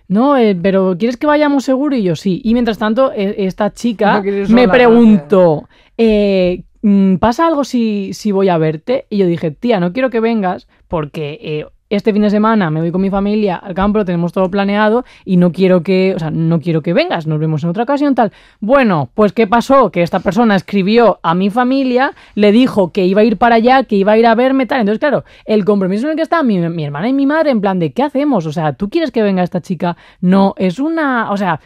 No, 0.10 0.36
eh, 0.38 0.58
pero 0.60 0.96
¿quieres 0.98 1.18
que 1.18 1.28
vayamos 1.28 1.64
seguro? 1.64 1.96
Y 1.96 2.02
yo 2.02 2.16
sí. 2.16 2.42
Y 2.44 2.54
mientras 2.54 2.80
tanto, 2.80 3.14
eh, 3.14 3.36
esta 3.38 3.72
chica 3.72 4.22
No 4.24 4.56
me 4.56 4.68
preguntó, 4.68 5.70
eh, 5.98 6.64
mm, 6.82 7.18
¿pasa 7.18 7.46
algo 7.46 7.64
si, 7.64 8.14
si 8.14 8.32
voy 8.32 8.50
a 8.50 8.58
verte? 8.58 9.06
Y 9.12 9.18
yo 9.20 9.28
dije, 9.28 9.52
tía, 9.52 9.80
no 9.80 9.94
quiero 9.94 10.10
que 10.10 10.20
vengas 10.20 10.68
porque 10.88 11.38
eh, 11.42 11.66
este 11.90 12.14
fin 12.14 12.22
de 12.22 12.30
semana 12.30 12.70
me 12.70 12.82
voy 12.82 12.92
con 12.92 13.02
mi 13.02 13.10
familia 13.10 13.56
al 13.56 13.74
campo, 13.74 13.98
lo 14.00 14.06
tenemos 14.06 14.32
todo 14.32 14.50
planeado 14.50 15.06
y 15.26 15.38
no 15.38 15.52
quiero 15.52 15.82
que, 15.82 16.14
o 16.16 16.20
sea, 16.20 16.30
no 16.32 16.60
quiero 16.60 16.82
que 16.82 16.94
vengas, 16.94 17.26
nos 17.26 17.40
vemos 17.40 17.64
en 17.64 17.70
otra 17.70 17.84
ocasión, 17.84 18.16
tal. 18.16 18.32
Bueno, 18.60 19.10
pues 19.16 19.34
¿qué 19.34 19.48
pasó? 19.48 19.92
Que 19.92 20.04
esta 20.04 20.20
persona 20.20 20.56
escribió 20.56 21.20
a 21.24 21.34
mi 21.34 21.50
familia, 21.50 22.14
le 22.36 22.52
dijo 22.52 22.92
que 22.92 23.06
iba 23.06 23.22
a 23.22 23.24
ir 23.24 23.38
para 23.38 23.56
allá, 23.56 23.84
que 23.84 23.96
iba 23.96 24.12
a 24.12 24.18
ir 24.18 24.28
a 24.28 24.36
verme, 24.36 24.66
tal. 24.66 24.82
Entonces, 24.82 25.00
claro, 25.00 25.24
el 25.46 25.66
compromiso 25.66 26.06
en 26.06 26.12
el 26.12 26.16
que 26.16 26.22
está 26.22 26.44
mi, 26.44 26.60
mi 26.60 26.86
hermana 26.86 27.10
y 27.10 27.14
mi 27.14 27.26
madre, 27.26 27.50
en 27.50 27.62
plan 27.62 27.80
de, 27.80 27.92
¿qué 27.92 28.04
hacemos? 28.04 28.46
O 28.46 28.52
sea, 28.52 28.74
¿tú 28.74 28.90
quieres 28.90 29.12
que 29.12 29.24
venga 29.24 29.44
esta 29.44 29.62
chica? 29.62 29.98
No, 30.22 30.54
es 30.58 30.80
una, 30.80 31.32
o 31.32 31.38
sea, 31.38 31.60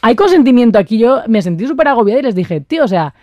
hay 0.00 0.14
consentimiento 0.14 0.78
aquí. 0.78 0.98
Yo 0.98 1.22
me 1.26 1.42
sentí 1.42 1.66
súper 1.66 1.88
agobiada 1.88 2.20
y 2.20 2.24
les 2.24 2.34
dije, 2.34 2.60
tío, 2.60 2.84
o 2.84 2.88
sea, 2.88 3.14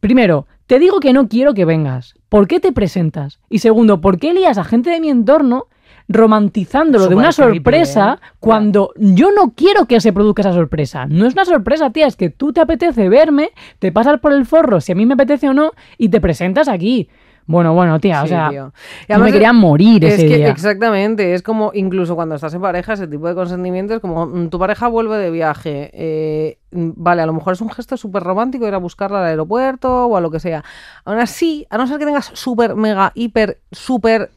primero, 0.00 0.46
te 0.66 0.78
digo 0.78 1.00
que 1.00 1.12
no 1.12 1.28
quiero 1.28 1.54
que 1.54 1.64
vengas. 1.64 2.14
¿Por 2.28 2.46
qué 2.48 2.60
te 2.60 2.72
presentas? 2.72 3.40
Y 3.48 3.58
segundo, 3.58 4.00
¿por 4.00 4.18
qué 4.18 4.34
lías 4.34 4.58
a 4.58 4.64
gente 4.64 4.90
de 4.90 5.00
mi 5.00 5.10
entorno 5.10 5.66
romantizándolo 6.08 7.04
de 7.04 7.10
Súper 7.10 7.18
una 7.18 7.32
sorpresa 7.32 8.18
¿eh? 8.20 8.26
cuando 8.38 8.92
yo 8.96 9.30
no 9.32 9.52
quiero 9.54 9.86
que 9.86 10.00
se 10.00 10.12
produzca 10.12 10.42
esa 10.42 10.52
sorpresa? 10.52 11.06
No 11.06 11.26
es 11.26 11.34
una 11.34 11.44
sorpresa, 11.44 11.90
tía, 11.90 12.06
es 12.06 12.16
que 12.16 12.30
tú 12.30 12.52
te 12.52 12.60
apetece 12.60 13.08
verme, 13.08 13.50
te 13.78 13.92
pasas 13.92 14.20
por 14.20 14.32
el 14.32 14.46
forro 14.46 14.80
si 14.80 14.92
a 14.92 14.94
mí 14.94 15.06
me 15.06 15.14
apetece 15.14 15.48
o 15.48 15.54
no 15.54 15.72
y 15.98 16.08
te 16.08 16.20
presentas 16.20 16.68
aquí. 16.68 17.08
Bueno, 17.48 17.74
bueno, 17.74 18.00
tía, 18.00 18.24
o 18.24 18.26
sea, 18.26 18.50
tío. 18.50 18.72
Y 19.08 19.12
yo 19.12 19.20
me 19.20 19.30
quería 19.30 19.52
morir 19.52 20.04
Es 20.04 20.14
ese 20.14 20.26
que 20.26 20.36
día. 20.36 20.48
exactamente, 20.48 21.32
es 21.32 21.42
como 21.42 21.70
incluso 21.74 22.16
cuando 22.16 22.34
estás 22.34 22.52
en 22.54 22.60
pareja, 22.60 22.94
ese 22.94 23.06
tipo 23.06 23.28
de 23.28 23.36
consentimiento 23.36 23.94
es 23.94 24.00
como 24.00 24.26
mm, 24.26 24.48
tu 24.48 24.58
pareja 24.58 24.88
vuelve 24.88 25.16
de 25.16 25.30
viaje, 25.30 25.90
eh, 25.92 26.58
mm, 26.72 26.90
vale, 26.96 27.22
a 27.22 27.26
lo 27.26 27.32
mejor 27.32 27.52
es 27.52 27.60
un 27.60 27.70
gesto 27.70 27.96
súper 27.96 28.24
romántico 28.24 28.66
ir 28.66 28.74
a 28.74 28.78
buscarla 28.78 29.20
al 29.20 29.26
aeropuerto 29.26 30.06
o 30.06 30.16
a 30.16 30.20
lo 30.20 30.32
que 30.32 30.40
sea. 30.40 30.64
Aún 31.04 31.20
así, 31.20 31.64
a 31.70 31.78
no 31.78 31.86
ser 31.86 31.98
que 32.00 32.06
tengas 32.06 32.32
súper, 32.34 32.74
mega, 32.74 33.12
hiper, 33.14 33.60
súper 33.70 34.30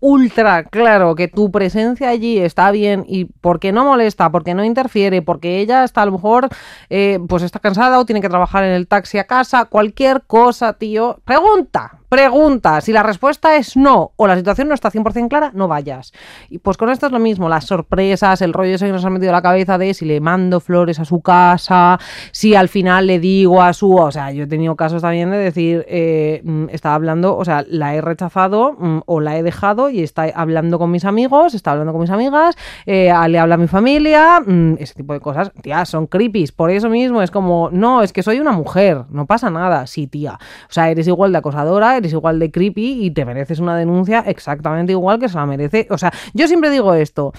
ultra 0.00 0.64
claro 0.64 1.14
que 1.14 1.28
tu 1.28 1.50
presencia 1.50 2.08
allí 2.08 2.38
está 2.38 2.70
bien 2.70 3.04
y 3.06 3.26
porque 3.26 3.72
no 3.72 3.84
molesta, 3.84 4.30
porque 4.30 4.54
no 4.54 4.64
interfiere, 4.64 5.22
porque 5.22 5.60
ella 5.60 5.84
está 5.84 6.02
a 6.02 6.06
lo 6.06 6.12
mejor 6.12 6.48
eh, 6.88 7.18
pues 7.28 7.42
está 7.42 7.60
cansada 7.60 7.98
o 7.98 8.04
tiene 8.04 8.20
que 8.20 8.28
trabajar 8.28 8.64
en 8.64 8.72
el 8.72 8.88
taxi 8.88 9.18
a 9.18 9.24
casa, 9.24 9.66
cualquier 9.66 10.22
cosa, 10.22 10.72
tío, 10.72 11.20
pregunta, 11.24 11.99
pregunta. 12.10 12.80
Si 12.80 12.92
la 12.92 13.04
respuesta 13.04 13.56
es 13.56 13.76
no 13.76 14.12
o 14.16 14.26
la 14.26 14.36
situación 14.36 14.68
no 14.68 14.74
está 14.74 14.90
100% 14.90 15.28
clara, 15.28 15.52
no 15.54 15.68
vayas. 15.68 16.12
Y 16.50 16.58
pues 16.58 16.76
con 16.76 16.90
esto 16.90 17.06
es 17.06 17.12
lo 17.12 17.20
mismo, 17.20 17.48
las 17.48 17.64
sorpresas, 17.64 18.42
el 18.42 18.52
rollo 18.52 18.74
ese 18.74 18.86
que 18.86 18.92
nos 18.92 19.04
han 19.04 19.12
metido 19.12 19.30
la 19.32 19.40
cabeza 19.40 19.78
de 19.78 19.94
si 19.94 20.04
le 20.04 20.20
mando 20.20 20.58
flores 20.58 20.98
a 20.98 21.04
su 21.04 21.22
casa, 21.22 22.00
si 22.32 22.56
al 22.56 22.68
final 22.68 23.06
le 23.06 23.20
digo 23.20 23.62
a 23.62 23.72
su... 23.72 23.94
O 23.94 24.10
sea, 24.10 24.32
yo 24.32 24.44
he 24.44 24.46
tenido 24.48 24.74
casos 24.74 25.02
también 25.02 25.30
de 25.30 25.36
decir, 25.36 25.86
eh, 25.88 26.42
mm, 26.44 26.66
estaba 26.70 26.96
hablando, 26.96 27.36
o 27.36 27.44
sea, 27.44 27.64
la 27.68 27.94
he 27.94 28.00
rechazado 28.00 28.72
mm, 28.72 28.98
o 29.06 29.20
la 29.20 29.38
he 29.38 29.44
dejado 29.44 29.88
y 29.88 30.02
está 30.02 30.24
hablando 30.34 30.80
con 30.80 30.90
mis 30.90 31.04
amigos, 31.04 31.54
está 31.54 31.70
hablando 31.70 31.92
con 31.92 32.00
mis 32.00 32.10
amigas, 32.10 32.56
eh, 32.86 33.12
le 33.28 33.38
habla 33.38 33.54
a 33.54 33.58
mi 33.58 33.68
familia, 33.68 34.40
mm, 34.44 34.74
ese 34.80 34.94
tipo 34.94 35.12
de 35.12 35.20
cosas, 35.20 35.52
tía, 35.62 35.84
son 35.84 36.08
creepies. 36.08 36.50
Por 36.50 36.70
eso 36.70 36.88
mismo 36.88 37.22
es 37.22 37.30
como, 37.30 37.70
no, 37.70 38.02
es 38.02 38.12
que 38.12 38.24
soy 38.24 38.40
una 38.40 38.52
mujer, 38.52 39.04
no 39.10 39.26
pasa 39.26 39.48
nada, 39.48 39.86
sí, 39.86 40.08
tía. 40.08 40.40
O 40.68 40.72
sea, 40.72 40.90
eres 40.90 41.06
igual 41.06 41.30
de 41.30 41.38
acosadora, 41.38 41.99
eres 42.00 42.12
igual 42.12 42.38
de 42.38 42.50
creepy 42.50 43.04
y 43.04 43.10
te 43.12 43.24
mereces 43.24 43.60
una 43.60 43.76
denuncia 43.76 44.20
exactamente 44.26 44.92
igual 44.92 45.18
que 45.18 45.28
se 45.28 45.36
la 45.36 45.46
merece. 45.46 45.86
O 45.90 45.98
sea, 45.98 46.12
yo 46.34 46.48
siempre 46.48 46.70
digo 46.70 46.92
esto, 46.94 47.32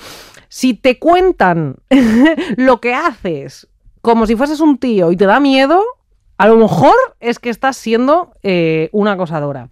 si 0.47 0.73
te 0.73 0.97
cuentan 0.97 1.75
lo 2.57 2.81
que 2.81 2.93
haces 2.93 3.67
como 4.01 4.25
si 4.25 4.35
fueses 4.35 4.59
un 4.59 4.77
tío 4.77 5.11
y 5.11 5.17
te 5.17 5.25
da 5.25 5.39
miedo, 5.39 5.83
a 6.37 6.47
lo 6.47 6.57
mejor 6.57 6.95
es 7.19 7.39
que 7.39 7.49
estás 7.49 7.77
siendo 7.77 8.33
eh, 8.41 8.89
una 8.91 9.13
acosadora. 9.13 9.69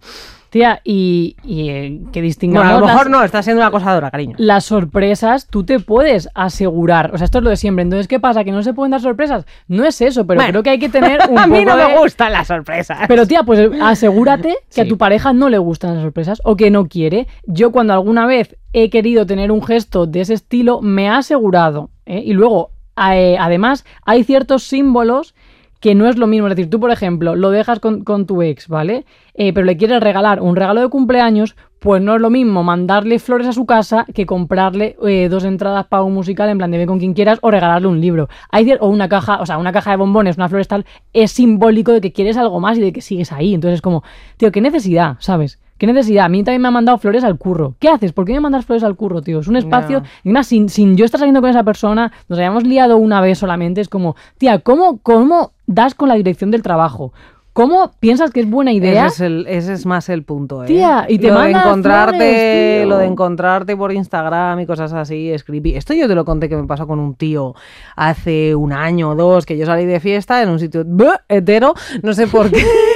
Tía, 0.50 0.80
y, 0.84 1.36
y, 1.44 1.68
eh, 1.70 2.00
que 2.12 2.20
distingamos 2.20 2.64
Bueno, 2.66 2.76
a 2.78 2.80
lo 2.80 2.86
las- 2.86 2.94
mejor 2.96 3.10
no, 3.10 3.22
estás 3.24 3.44
siendo 3.44 3.60
una 3.60 3.68
acosadora, 3.68 4.10
cariño. 4.10 4.34
las 4.38 4.64
sorpresas 4.64 5.46
tú 5.46 5.64
te 5.64 5.78
puedes 5.78 6.28
asegurar. 6.34 7.12
O 7.14 7.18
sea, 7.18 7.24
esto 7.24 7.38
es 7.38 7.44
lo 7.44 7.50
de 7.50 7.56
siempre. 7.56 7.82
Entonces, 7.82 8.08
¿qué 8.08 8.18
pasa? 8.18 8.42
¿Que 8.42 8.50
no 8.52 8.62
se 8.64 8.74
pueden 8.74 8.90
dar 8.90 9.00
sorpresas? 9.00 9.46
No 9.68 9.84
es 9.84 10.00
eso, 10.00 10.26
pero 10.26 10.38
Bueno, 10.38 10.50
creo 10.50 10.62
que 10.64 10.70
hay 10.70 10.78
que 10.80 10.88
tener 10.88 11.20
un 11.30 11.38
a 11.38 11.46
mí 11.46 11.64
poco 11.64 11.76
no 11.76 11.88
me 11.88 11.98
gustan 11.98 12.32
las 12.32 12.48
sorpresas. 12.48 12.98
Pero 13.06 13.26
tía, 13.26 13.44
pues 13.44 13.70
asegúrate 13.80 14.56
que 14.74 14.80
a 14.80 14.88
tu 14.88 14.98
pareja 14.98 15.32
no 15.32 15.48
le 15.48 15.58
gustan 15.58 15.94
las 15.94 16.02
sorpresas 16.02 16.40
o 16.44 16.56
que 16.56 16.70
no 16.70 16.86
quiere. 16.88 17.28
Yo 17.46 17.70
cuando 17.72 17.92
alguna 17.92 18.26
vez 18.26 18.56
he 18.72 18.90
querido 18.90 19.26
tener 19.26 19.52
un 19.52 19.62
gesto 19.62 20.06
de 20.06 20.22
ese 20.22 20.34
estilo, 20.34 20.80
me 20.80 21.08
ha 21.08 21.18
asegurado. 21.18 21.90
¿eh? 22.06 22.22
Y 22.24 22.32
luego, 22.32 22.70
eh, 23.12 23.36
además, 23.38 23.84
hay 24.04 24.24
ciertos 24.24 24.64
símbolos 24.64 25.34
que 25.80 25.94
no 25.94 26.08
es 26.08 26.16
lo 26.16 26.26
mismo. 26.26 26.46
Es 26.46 26.56
decir, 26.56 26.70
tú, 26.70 26.78
por 26.78 26.90
ejemplo, 26.90 27.34
lo 27.34 27.50
dejas 27.50 27.80
con, 27.80 28.04
con 28.04 28.26
tu 28.26 28.42
ex, 28.42 28.68
¿vale? 28.68 29.04
Eh, 29.34 29.52
pero 29.52 29.64
le 29.64 29.76
quieres 29.76 30.00
regalar 30.00 30.40
un 30.40 30.54
regalo 30.54 30.80
de 30.80 30.88
cumpleaños, 30.88 31.56
pues 31.78 32.02
no 32.02 32.14
es 32.14 32.20
lo 32.20 32.28
mismo 32.28 32.62
mandarle 32.62 33.18
flores 33.18 33.46
a 33.48 33.52
su 33.52 33.64
casa 33.64 34.04
que 34.14 34.26
comprarle 34.26 34.96
eh, 35.06 35.28
dos 35.30 35.44
entradas 35.44 35.86
para 35.86 36.02
un 36.02 36.12
musical 36.12 36.50
en 36.50 36.58
plan 36.58 36.70
de 36.70 36.78
ve 36.78 36.86
con 36.86 36.98
quien 36.98 37.14
quieras 37.14 37.38
o 37.40 37.50
regalarle 37.50 37.88
un 37.88 38.00
libro. 38.00 38.28
Hay 38.50 38.70
o 38.78 38.88
una 38.88 39.08
caja, 39.08 39.40
o 39.40 39.46
sea, 39.46 39.56
una 39.56 39.72
caja 39.72 39.92
de 39.92 39.96
bombones, 39.96 40.36
una 40.36 40.48
flores 40.48 40.68
tal, 40.68 40.84
es 41.14 41.32
simbólico 41.32 41.92
de 41.92 42.02
que 42.02 42.12
quieres 42.12 42.36
algo 42.36 42.60
más 42.60 42.76
y 42.76 42.82
de 42.82 42.92
que 42.92 43.00
sigues 43.00 43.32
ahí. 43.32 43.54
Entonces 43.54 43.76
es 43.76 43.82
como, 43.82 44.04
tío, 44.36 44.52
qué 44.52 44.60
necesidad, 44.60 45.16
¿sabes? 45.20 45.58
¿Qué 45.80 45.86
necesidad? 45.86 46.26
A 46.26 46.28
mí 46.28 46.44
también 46.44 46.60
me 46.60 46.68
han 46.68 46.74
mandado 46.74 46.98
flores 46.98 47.24
al 47.24 47.38
curro. 47.38 47.74
¿Qué 47.78 47.88
haces? 47.88 48.12
¿Por 48.12 48.26
qué 48.26 48.34
me 48.34 48.40
mandas 48.40 48.66
flores 48.66 48.84
al 48.84 48.96
curro, 48.96 49.22
tío? 49.22 49.40
Es 49.40 49.48
un 49.48 49.56
espacio. 49.56 50.02
Y 50.22 50.28
más, 50.28 50.46
sin, 50.46 50.68
sin 50.68 50.94
yo 50.94 51.06
estar 51.06 51.18
saliendo 51.18 51.40
con 51.40 51.48
esa 51.48 51.64
persona, 51.64 52.12
nos 52.28 52.38
hayamos 52.38 52.64
liado 52.64 52.98
una 52.98 53.22
vez 53.22 53.38
solamente, 53.38 53.80
es 53.80 53.88
como, 53.88 54.14
tía, 54.36 54.58
¿cómo, 54.58 54.98
cómo 54.98 55.52
das 55.74 55.94
con 55.94 56.08
la 56.08 56.14
dirección 56.16 56.50
del 56.50 56.62
trabajo? 56.62 57.12
¿Cómo 57.52 57.90
piensas 57.98 58.30
que 58.30 58.38
es 58.40 58.48
buena 58.48 58.72
idea? 58.72 59.06
Ese 59.06 59.14
es, 59.14 59.20
el- 59.32 59.46
ese 59.48 59.72
es 59.72 59.84
más 59.84 60.08
el 60.08 60.22
punto, 60.22 60.62
¿eh? 60.62 60.68
Tía, 60.68 61.06
y 61.08 61.18
te 61.18 61.28
lo 61.28 61.40
de 61.40 61.50
encontrarte, 61.50 62.16
flores, 62.16 62.86
lo 62.86 62.96
de 62.98 63.06
encontrarte 63.06 63.76
por 63.76 63.92
Instagram 63.92 64.60
y 64.60 64.66
cosas 64.66 64.92
así, 64.92 65.32
es 65.32 65.42
creepy. 65.42 65.74
Esto 65.74 65.92
yo 65.92 66.06
te 66.06 66.14
lo 66.14 66.24
conté 66.24 66.48
que 66.48 66.56
me 66.56 66.66
pasó 66.68 66.86
con 66.86 67.00
un 67.00 67.16
tío 67.16 67.54
hace 67.96 68.54
un 68.54 68.72
año 68.72 69.10
o 69.10 69.14
dos, 69.16 69.46
que 69.46 69.58
yo 69.58 69.66
salí 69.66 69.84
de 69.84 69.98
fiesta 69.98 70.40
en 70.42 70.48
un 70.48 70.60
sitio 70.60 70.84
hetero, 71.28 71.74
no 72.04 72.12
sé 72.14 72.28
por 72.28 72.50
qué. 72.50 72.64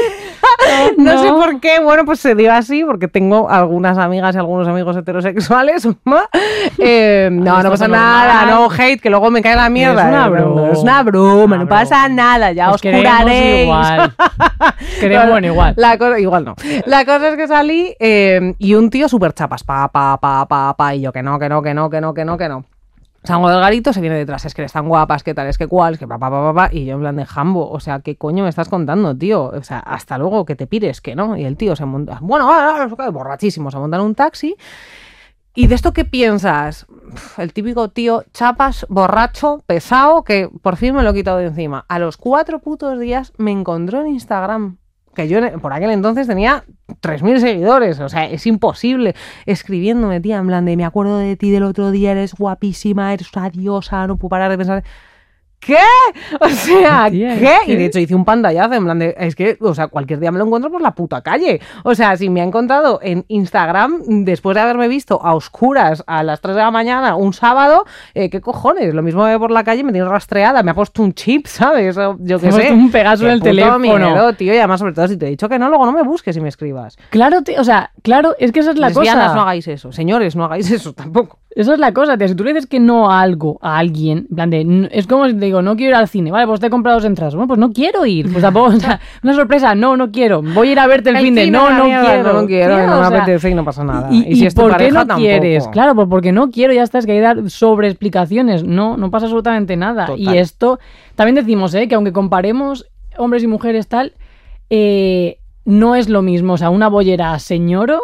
No 0.98 1.18
sé 1.22 1.28
por 1.30 1.60
qué, 1.60 1.80
bueno, 1.80 2.04
pues 2.04 2.20
se 2.20 2.34
dio 2.34 2.52
así, 2.52 2.84
porque 2.84 3.08
tengo 3.08 3.48
algunas 3.50 3.98
amigas 3.98 4.34
y 4.34 4.38
algunos 4.38 4.66
amigos 4.68 4.96
heterosexuales. 4.96 5.88
Eh, 6.78 7.28
no, 7.32 7.62
no 7.62 7.70
pasa 7.70 7.88
nada, 7.88 8.46
no 8.46 8.68
hate, 8.70 9.00
que 9.00 9.10
luego 9.10 9.30
me 9.30 9.42
cae 9.42 9.54
la 9.56 9.68
mierda. 9.68 10.02
Es 10.02 10.08
una 10.08 10.26
Eh, 10.26 10.30
broma. 10.30 10.68
Es 10.72 10.78
una 10.78 11.02
broma, 11.02 11.58
no 11.58 11.68
pasa 11.68 12.08
nada, 12.08 12.52
ya 12.52 12.68
Os 12.70 12.76
os 12.76 12.82
curaréis. 12.82 13.64
igual. 13.64 14.12
Queremos, 15.00 15.28
bueno, 15.30 15.46
igual. 15.48 15.74
La 15.76 15.98
cosa, 15.98 16.18
igual 16.18 16.44
no. 16.44 16.54
La 16.86 17.04
cosa 17.04 17.28
es 17.28 17.36
que 17.36 17.46
salí 17.48 17.94
eh, 18.00 18.54
y 18.58 18.74
un 18.74 18.90
tío 18.90 19.08
súper 19.08 19.32
chapas, 19.34 19.62
pa, 19.64 19.88
pa, 19.88 20.16
pa, 20.18 20.46
pa, 20.46 20.74
pa, 20.76 20.94
y 20.94 21.02
yo 21.02 21.12
que 21.12 21.22
no, 21.22 21.38
que 21.38 21.48
no, 21.48 21.62
que 21.62 21.74
no, 21.74 21.90
que 21.90 22.00
no, 22.00 22.14
que 22.14 22.24
no, 22.24 22.38
que 22.38 22.48
no. 22.48 22.64
Salgo 23.24 23.48
del 23.48 23.58
garito, 23.58 23.94
se 23.94 24.02
viene 24.02 24.16
detrás, 24.16 24.44
es 24.44 24.54
que 24.54 24.60
eres 24.60 24.72
tan 24.72 24.86
guapas, 24.86 25.22
que 25.22 25.32
tal, 25.32 25.46
es 25.46 25.56
que 25.56 25.66
cual, 25.66 25.94
es 25.94 25.98
que 25.98 26.06
pa, 26.06 26.18
pa, 26.18 26.30
pa, 26.30 26.52
pa, 26.52 26.54
pa, 26.54 26.68
y 26.70 26.84
yo 26.84 26.94
en 26.94 27.00
plan 27.00 27.16
de 27.16 27.24
jambo, 27.24 27.70
o 27.70 27.80
sea, 27.80 28.00
¿qué 28.00 28.16
coño 28.16 28.42
me 28.42 28.50
estás 28.50 28.68
contando, 28.68 29.16
tío? 29.16 29.44
O 29.44 29.62
sea, 29.62 29.78
hasta 29.78 30.18
luego, 30.18 30.44
que 30.44 30.56
te 30.56 30.66
pires, 30.66 31.00
que 31.00 31.16
no. 31.16 31.34
Y 31.34 31.44
el 31.44 31.56
tío 31.56 31.74
se 31.74 31.86
monta, 31.86 32.18
bueno, 32.20 32.52
ah, 32.52 32.86
ah, 32.98 33.10
borrachísimo, 33.10 33.70
se 33.70 33.78
monta 33.78 33.96
en 33.96 34.02
un 34.02 34.14
taxi. 34.14 34.54
¿Y 35.54 35.68
de 35.68 35.74
esto 35.74 35.92
qué 35.92 36.04
piensas? 36.04 36.84
El 37.38 37.52
típico 37.52 37.88
tío 37.88 38.24
chapas, 38.32 38.84
borracho, 38.90 39.62
pesado, 39.66 40.22
que 40.22 40.50
por 40.60 40.76
fin 40.76 40.94
me 40.94 41.02
lo 41.02 41.10
he 41.10 41.14
quitado 41.14 41.38
de 41.38 41.46
encima. 41.46 41.86
A 41.88 41.98
los 41.98 42.18
cuatro 42.18 42.58
putos 42.58 42.98
días 42.98 43.32
me 43.38 43.52
encontró 43.52 44.00
en 44.00 44.08
Instagram. 44.08 44.78
Que 45.14 45.28
yo 45.28 45.38
por 45.60 45.72
aquel 45.72 45.90
entonces 45.90 46.26
tenía 46.26 46.64
3.000 47.00 47.38
seguidores. 47.38 48.00
O 48.00 48.08
sea, 48.08 48.26
es 48.26 48.46
imposible. 48.46 49.14
Escribiéndome, 49.46 50.20
tía, 50.20 50.38
en 50.38 50.46
plan 50.46 50.64
de 50.64 50.76
me 50.76 50.84
acuerdo 50.84 51.18
de 51.18 51.36
ti 51.36 51.50
del 51.50 51.62
otro 51.62 51.90
día, 51.90 52.12
eres 52.12 52.34
guapísima, 52.34 53.12
eres 53.12 53.30
una 53.34 54.06
no 54.06 54.16
puedo 54.16 54.30
parar 54.30 54.50
de 54.50 54.58
pensar. 54.58 54.84
¿Qué? 55.64 55.76
O 56.40 56.48
sea, 56.48 57.08
¿qué? 57.10 57.36
¿qué? 57.38 57.72
Y 57.72 57.76
de 57.76 57.86
hecho 57.86 57.98
hice 57.98 58.14
un 58.14 58.24
pantallazo 58.24 58.74
en 58.74 58.84
plan 58.84 58.98
de, 58.98 59.14
es 59.18 59.34
que, 59.34 59.56
o 59.60 59.74
sea, 59.74 59.88
cualquier 59.88 60.20
día 60.20 60.30
me 60.32 60.38
lo 60.38 60.44
encuentro 60.44 60.70
por 60.70 60.80
la 60.80 60.94
puta 60.94 61.22
calle. 61.22 61.60
O 61.84 61.94
sea, 61.94 62.16
si 62.16 62.28
me 62.28 62.40
ha 62.40 62.44
encontrado 62.44 62.98
en 63.02 63.24
Instagram 63.28 64.02
después 64.24 64.54
de 64.54 64.60
haberme 64.60 64.88
visto 64.88 65.20
a 65.22 65.34
oscuras 65.34 66.02
a 66.06 66.22
las 66.22 66.40
3 66.40 66.56
de 66.56 66.62
la 66.62 66.70
mañana 66.70 67.16
un 67.16 67.32
sábado, 67.32 67.84
eh, 68.14 68.30
¿qué 68.30 68.40
cojones? 68.40 68.94
Lo 68.94 69.02
mismo 69.02 69.24
ve 69.24 69.38
por 69.38 69.50
la 69.50 69.64
calle, 69.64 69.84
me 69.84 69.92
tiene 69.92 70.08
rastreada, 70.08 70.62
me 70.62 70.70
ha 70.72 70.74
puesto 70.74 71.02
un 71.02 71.14
chip, 71.14 71.46
¿sabes? 71.48 71.96
Yo 71.96 72.40
qué 72.40 72.50
sé. 72.50 72.58
puesto 72.58 72.74
un 72.74 72.90
Pegaso 72.90 73.24
en 73.26 73.32
el 73.32 73.42
teléfono. 73.42 73.78
miedo, 73.78 74.32
tío, 74.34 74.52
y 74.54 74.58
además, 74.58 74.80
sobre 74.80 74.92
todo, 74.92 75.08
si 75.08 75.16
te 75.16 75.26
he 75.26 75.30
dicho 75.30 75.48
que 75.48 75.58
no, 75.58 75.68
luego 75.68 75.86
no 75.86 75.92
me 75.92 76.02
busques 76.02 76.36
y 76.36 76.40
me 76.40 76.48
escribas. 76.48 76.96
Claro, 77.10 77.42
tío, 77.42 77.60
o 77.60 77.64
sea, 77.64 77.90
claro, 78.02 78.34
es 78.38 78.52
que 78.52 78.60
esa 78.60 78.70
es 78.70 78.78
la 78.78 78.88
Lesbianas, 78.88 79.24
cosa. 79.28 79.34
no 79.34 79.42
hagáis 79.42 79.68
eso. 79.68 79.92
Señores, 79.92 80.36
no 80.36 80.44
hagáis 80.44 80.70
eso 80.70 80.92
tampoco. 80.94 81.38
Esa 81.56 81.74
es 81.74 81.78
la 81.78 81.92
cosa, 81.94 82.18
tío. 82.18 82.26
Si 82.26 82.34
tú 82.34 82.42
le 82.42 82.52
dices 82.52 82.66
que 82.66 82.80
no 82.80 83.10
a 83.10 83.20
algo, 83.20 83.58
a 83.62 83.78
alguien, 83.78 84.26
en 84.28 84.34
plan 84.34 84.50
de, 84.50 84.60
n- 84.62 84.88
es 84.90 85.06
como 85.06 85.26
si 85.28 85.34
te 85.34 85.44
digo, 85.44 85.62
no 85.62 85.76
quiero 85.76 85.90
ir 85.90 85.94
al 85.96 86.08
cine, 86.08 86.32
vale, 86.32 86.48
pues 86.48 86.58
te 86.58 86.66
he 86.66 86.70
comprado 86.70 86.98
dos 86.98 87.04
entradas. 87.04 87.34
Bueno, 87.36 87.46
pues 87.46 87.60
no 87.60 87.72
quiero 87.72 88.04
ir. 88.06 88.28
Pues 88.32 88.42
tampoco, 88.42 88.66
o 88.66 88.72
sea, 88.80 88.98
una 89.22 89.34
sorpresa, 89.34 89.74
no, 89.76 89.96
no 89.96 90.10
quiero. 90.10 90.42
Voy 90.42 90.70
a 90.70 90.72
ir 90.72 90.78
a 90.80 90.86
verte 90.88 91.10
el, 91.10 91.18
fin 91.18 91.34
de, 91.36 91.44
cine, 91.44 91.56
no, 91.56 91.70
no 91.70 91.84
mierda, 91.84 92.04
quiero. 92.06 92.32
No, 92.32 92.40
no 92.40 92.46
quiero, 92.48 92.74
Tío, 92.76 92.86
no 92.86 92.96
o 92.98 93.00
me 93.02 93.08
sea, 93.08 93.18
apetece 93.18 93.50
y 93.50 93.54
no 93.54 93.64
pasa 93.64 93.84
nada. 93.84 94.08
¿Y, 94.10 94.32
y 94.32 94.36
si 94.36 94.46
es 94.46 94.54
tu 94.54 94.62
por 94.62 94.70
qué 94.72 94.76
pareja, 94.88 95.04
no 95.04 95.16
quieres? 95.16 95.68
Claro, 95.68 95.94
pues 95.94 96.08
porque 96.08 96.32
no 96.32 96.50
quiero, 96.50 96.72
ya 96.72 96.82
está, 96.82 96.98
es 96.98 97.06
que 97.06 97.12
hay 97.12 97.18
que 97.18 97.22
dar 97.22 97.48
sobre 97.50 97.86
explicaciones. 97.88 98.64
No, 98.64 98.96
no 98.96 99.10
pasa 99.12 99.26
absolutamente 99.26 99.76
nada. 99.76 100.06
Total. 100.06 100.20
Y 100.20 100.36
esto, 100.38 100.80
también 101.14 101.36
decimos, 101.36 101.72
¿eh? 101.74 101.86
que 101.86 101.94
aunque 101.94 102.12
comparemos 102.12 102.86
hombres 103.16 103.44
y 103.44 103.46
mujeres 103.46 103.86
tal, 103.86 104.12
eh, 104.70 105.38
no 105.64 105.94
es 105.94 106.08
lo 106.08 106.20
mismo. 106.22 106.54
O 106.54 106.56
sea, 106.58 106.70
una 106.70 106.88
bollera 106.88 107.38
señoro 107.38 108.00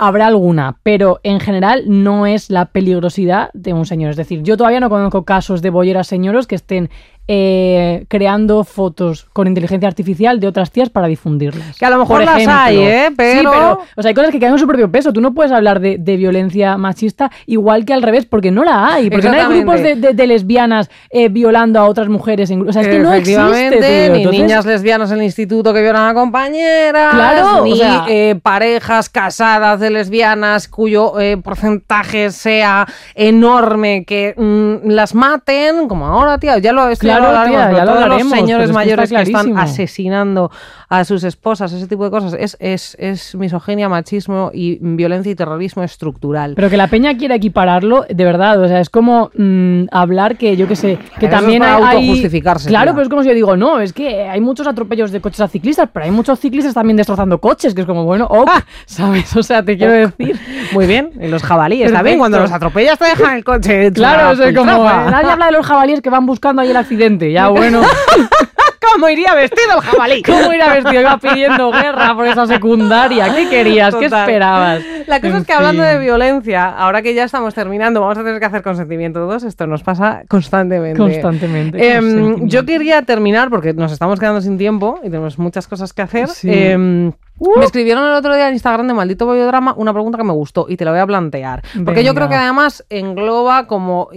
habrá 0.00 0.28
alguna, 0.28 0.78
pero 0.82 1.20
en 1.22 1.40
general 1.40 1.84
no 1.86 2.26
es 2.26 2.48
la 2.48 2.66
peligrosidad 2.66 3.50
de 3.52 3.74
un 3.74 3.84
señor. 3.84 4.10
Es 4.10 4.16
decir, 4.16 4.42
yo 4.42 4.56
todavía 4.56 4.80
no 4.80 4.88
conozco 4.88 5.26
casos 5.26 5.60
de 5.60 5.68
bolleras 5.68 6.06
señoros 6.06 6.46
que 6.46 6.54
estén 6.54 6.88
eh, 7.32 8.06
creando 8.08 8.64
fotos 8.64 9.28
con 9.32 9.46
inteligencia 9.46 9.86
artificial 9.86 10.40
de 10.40 10.48
otras 10.48 10.72
tías 10.72 10.90
para 10.90 11.06
difundirlas. 11.06 11.78
Que 11.78 11.86
a 11.86 11.90
lo 11.90 11.98
mejor 11.98 12.16
Por 12.16 12.24
las 12.24 12.34
ejemplo. 12.38 12.56
hay, 12.60 12.78
¿eh? 12.78 13.04
Sí, 13.10 13.14
Pero- 13.16 13.50
pero 13.52 13.80
o 13.94 14.02
sea, 14.02 14.08
hay 14.08 14.14
cosas 14.14 14.32
que 14.32 14.40
quedan 14.40 14.54
en 14.54 14.58
su 14.58 14.66
propio 14.66 14.90
peso. 14.90 15.12
Tú 15.12 15.20
no 15.20 15.32
puedes 15.32 15.52
hablar 15.52 15.78
de, 15.78 15.96
de 15.98 16.16
violencia 16.16 16.76
machista 16.76 17.30
igual 17.46 17.84
que 17.84 17.92
al 17.92 18.02
revés, 18.02 18.26
porque 18.26 18.50
no 18.50 18.64
la 18.64 18.94
hay. 18.94 19.10
Porque 19.10 19.28
no 19.28 19.34
hay 19.34 19.44
grupos 19.46 19.80
de, 19.80 19.94
de- 19.94 20.12
de 20.12 20.26
lesbianas 20.26 20.90
eh, 21.10 21.28
violando 21.28 21.78
a 21.78 21.84
otras 21.84 22.08
mujeres. 22.08 22.50
En, 22.50 22.68
o 22.68 22.72
sea, 22.72 22.82
es 22.82 22.88
que 22.88 22.98
no 22.98 23.12
existe. 23.14 23.40
Tío. 23.70 24.12
ni 24.12 24.18
Entonces, 24.22 24.32
niñas 24.42 24.66
lesbianas 24.66 25.12
en 25.12 25.18
el 25.18 25.24
instituto 25.26 25.72
que 25.72 25.82
violan 25.82 26.08
a 26.08 26.14
compañeras, 26.14 27.14
Claro, 27.14 27.64
ni 27.64 27.72
o 27.74 27.76
sea- 27.76 28.06
eh, 28.08 28.34
parejas 28.42 29.08
casadas 29.08 29.78
de 29.78 29.90
lesbianas 29.90 30.66
cuyo 30.66 31.14
porcentaje 31.44 32.32
sea 32.32 32.86
enorme 33.14 34.04
que 34.04 34.34
mm, 34.36 34.88
las 34.90 35.14
maten, 35.14 35.86
como 35.88 36.06
ahora, 36.06 36.38
tío, 36.38 36.58
ya 36.58 36.72
lo, 36.72 36.88
esto 36.88 37.02
Claro, 37.06 37.19
tía, 37.46 37.72
ya 37.72 37.84
lo 37.84 37.92
todos 37.92 38.08
los 38.08 38.28
señores 38.30 38.72
mayores 38.72 39.10
que 39.10 39.22
están 39.22 39.56
asesinando 39.58 40.50
a 40.90 41.04
sus 41.04 41.22
esposas, 41.22 41.72
ese 41.72 41.86
tipo 41.86 42.02
de 42.02 42.10
cosas, 42.10 42.36
es, 42.36 42.56
es, 42.58 42.96
es 42.98 43.36
misoginia, 43.36 43.88
machismo 43.88 44.50
y 44.52 44.76
violencia 44.80 45.30
y 45.30 45.36
terrorismo 45.36 45.84
estructural. 45.84 46.54
Pero 46.56 46.68
que 46.68 46.76
la 46.76 46.88
peña 46.88 47.16
quiera 47.16 47.36
equipararlo, 47.36 48.04
de 48.10 48.24
verdad, 48.24 48.60
o 48.60 48.66
sea, 48.66 48.80
es 48.80 48.90
como 48.90 49.30
mm, 49.36 49.84
hablar 49.92 50.36
que 50.36 50.56
yo 50.56 50.66
qué 50.66 50.74
sé, 50.74 50.98
que 51.20 51.26
es 51.26 51.30
también 51.30 51.60
para 51.60 51.76
hay... 51.76 51.96
autojustificarse, 51.98 52.68
Claro, 52.68 52.90
pero 52.90 53.02
es 53.04 53.08
como 53.08 53.22
si 53.22 53.28
yo 53.28 53.34
digo, 53.36 53.56
no, 53.56 53.78
es 53.78 53.92
que 53.92 54.28
hay 54.28 54.40
muchos 54.40 54.66
atropellos 54.66 55.12
de 55.12 55.20
coches 55.20 55.40
a 55.42 55.46
ciclistas, 55.46 55.88
pero 55.92 56.06
hay 56.06 56.10
muchos 56.10 56.40
ciclistas 56.40 56.74
también 56.74 56.96
destrozando 56.96 57.40
coches, 57.40 57.72
que 57.72 57.82
es 57.82 57.86
como, 57.86 58.04
bueno, 58.04 58.26
ok, 58.28 58.50
¿sabes? 58.86 59.36
O 59.36 59.44
sea, 59.44 59.64
te 59.64 59.78
quiero 59.78 59.92
decir... 59.92 60.40
Muy 60.72 60.88
bien, 60.88 61.12
y 61.20 61.28
los 61.28 61.44
jabalíes 61.44 61.92
también, 61.92 62.18
cuando 62.18 62.40
los 62.40 62.50
atropellas 62.50 62.98
te 62.98 63.04
dejan 63.04 63.36
el 63.36 63.44
coche. 63.44 63.92
Claro, 63.92 64.30
o 64.30 64.34
sea, 64.34 64.52
como... 64.52 64.72
eh, 64.72 65.10
nadie 65.10 65.30
habla 65.30 65.46
de 65.46 65.52
los 65.52 65.64
jabalíes 65.64 66.00
que 66.00 66.10
van 66.10 66.26
buscando 66.26 66.62
ahí 66.62 66.70
el 66.70 66.76
accidente, 66.76 67.30
ya 67.30 67.46
bueno... 67.50 67.82
¿Cómo 68.80 69.08
iría 69.08 69.34
vestido 69.34 69.76
el 69.76 69.80
jabalí? 69.82 70.22
¿Cómo 70.26 70.52
ir 70.52 70.62
a 70.62 70.74
vestido? 70.74 71.02
Iba 71.02 71.18
pidiendo 71.18 71.70
guerra 71.70 72.14
por 72.14 72.26
esa 72.26 72.46
secundaria. 72.46 73.34
¿Qué 73.34 73.48
querías? 73.48 73.94
¿Qué 73.94 74.06
esperabas? 74.06 74.82
La 75.06 75.20
cosa 75.20 75.34
En 75.34 75.40
es 75.42 75.46
que 75.46 75.52
hablando 75.52 75.82
de 75.82 75.98
violencia, 75.98 76.68
ahora 76.68 77.02
que 77.02 77.14
ya 77.14 77.24
estamos 77.24 77.54
terminando, 77.54 78.00
vamos 78.00 78.16
a 78.16 78.24
tener 78.24 78.40
que 78.40 78.46
hacer 78.46 78.62
consentimiento 78.62 79.20
todos. 79.20 79.42
Esto 79.44 79.66
nos 79.66 79.82
pasa 79.82 80.22
constantemente. 80.28 80.98
Constantemente. 80.98 81.92
Em, 81.92 82.02
consentimiento. 82.02 82.46
yo 82.46 82.64
quería 82.64 83.02
terminar 83.02 83.50
porque 83.50 83.74
nos 83.74 83.92
estamos 83.92 84.18
quedando 84.18 84.40
sin 84.40 84.56
tiempo 84.56 84.98
y 85.02 85.10
tenemos 85.10 85.38
muchas 85.38 85.68
cosas 85.68 85.92
que 85.92 86.02
hacer. 86.02 86.28
Sí. 86.28 86.48
Em, 86.50 87.12
Me 87.56 87.64
escribieron 87.64 88.06
el 88.06 88.14
otro 88.14 88.34
día 88.34 88.48
en 88.48 88.54
Instagram 88.54 88.86
de 88.86 88.94
Maldito 88.94 89.26
Bollodrama 89.26 89.74
una 89.76 89.92
pregunta 89.92 90.18
que 90.18 90.24
me 90.24 90.32
gustó 90.32 90.66
y 90.68 90.76
te 90.76 90.84
la 90.84 90.90
voy 90.90 91.00
a 91.00 91.06
plantear. 91.06 91.62
Porque 91.84 92.04
yo 92.04 92.14
creo 92.14 92.28
que 92.28 92.34
además 92.34 92.84
engloba 92.90 93.66
como 93.66 94.08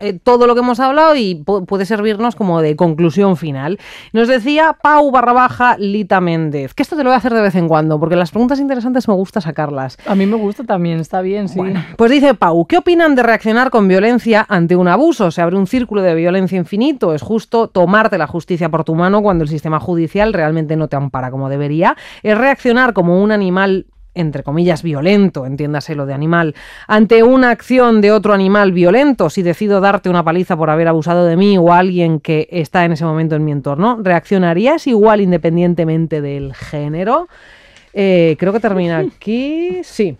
eh, 0.00 0.18
todo 0.22 0.46
lo 0.46 0.54
que 0.54 0.60
hemos 0.60 0.80
hablado 0.80 1.14
y 1.16 1.42
pu- 1.44 1.66
puede 1.66 1.86
servirnos 1.86 2.34
como 2.36 2.60
de 2.62 2.76
conclusión 2.76 3.36
final. 3.36 3.78
Nos 4.12 4.28
decía 4.28 4.76
Pau 4.82 5.10
barra 5.10 5.32
baja 5.32 5.76
Lita 5.78 6.20
Méndez, 6.20 6.74
que 6.74 6.82
esto 6.82 6.96
te 6.96 7.04
lo 7.04 7.10
voy 7.10 7.14
a 7.14 7.18
hacer 7.18 7.34
de 7.34 7.42
vez 7.42 7.54
en 7.54 7.68
cuando 7.68 7.98
porque 8.00 8.16
las 8.16 8.30
preguntas 8.30 8.60
interesantes 8.60 9.08
me 9.08 9.14
gusta 9.14 9.40
sacarlas. 9.40 9.96
A 10.06 10.14
mí 10.14 10.26
me 10.26 10.36
gusta 10.36 10.64
también, 10.64 11.00
está 11.00 11.20
bien, 11.20 11.48
sí. 11.48 11.60
Pues 11.96 12.10
dice 12.10 12.34
Pau, 12.34 12.66
¿qué 12.66 12.78
opinan 12.78 13.14
de 13.14 13.22
reaccionar 13.22 13.70
con 13.70 13.88
violencia 13.88 14.44
ante 14.48 14.76
un 14.76 14.88
abuso? 14.88 15.30
Se 15.30 15.42
abre 15.42 15.56
un 15.56 15.66
círculo 15.66 16.02
de 16.02 16.14
violencia 16.14 16.58
infinito. 16.58 17.14
Es 17.14 17.22
justo 17.22 17.68
tomarte 17.68 18.18
la 18.18 18.26
justicia 18.26 18.68
por 18.68 18.84
tu 18.84 18.94
mano 18.94 19.22
cuando 19.22 19.42
el 19.44 19.48
sistema 19.48 19.80
judicial 19.80 20.32
realmente 20.32 20.76
no 20.76 20.88
te 20.88 20.96
ampara 20.96 21.30
como 21.30 21.48
debería. 21.48 21.96
Es 22.22 22.36
reaccionar 22.38 22.92
como 22.92 23.22
un 23.22 23.32
animal 23.32 23.86
entre 24.14 24.42
comillas, 24.42 24.82
violento, 24.82 25.46
entiéndase 25.46 25.94
lo 25.94 26.06
de 26.06 26.14
animal, 26.14 26.54
ante 26.86 27.22
una 27.22 27.50
acción 27.50 28.00
de 28.00 28.12
otro 28.12 28.32
animal 28.32 28.72
violento, 28.72 29.30
si 29.30 29.42
decido 29.42 29.80
darte 29.80 30.08
una 30.08 30.22
paliza 30.22 30.56
por 30.56 30.70
haber 30.70 30.88
abusado 30.88 31.24
de 31.26 31.36
mí 31.36 31.58
o 31.58 31.72
a 31.72 31.78
alguien 31.78 32.20
que 32.20 32.48
está 32.50 32.84
en 32.84 32.92
ese 32.92 33.04
momento 33.04 33.36
en 33.36 33.44
mi 33.44 33.52
entorno, 33.52 33.98
¿reaccionarías 34.02 34.86
igual 34.86 35.20
independientemente 35.20 36.20
del 36.20 36.54
género? 36.54 37.28
Eh, 37.92 38.36
creo 38.38 38.52
que 38.52 38.60
termina 38.60 38.98
aquí. 39.16 39.80
Sí. 39.82 40.16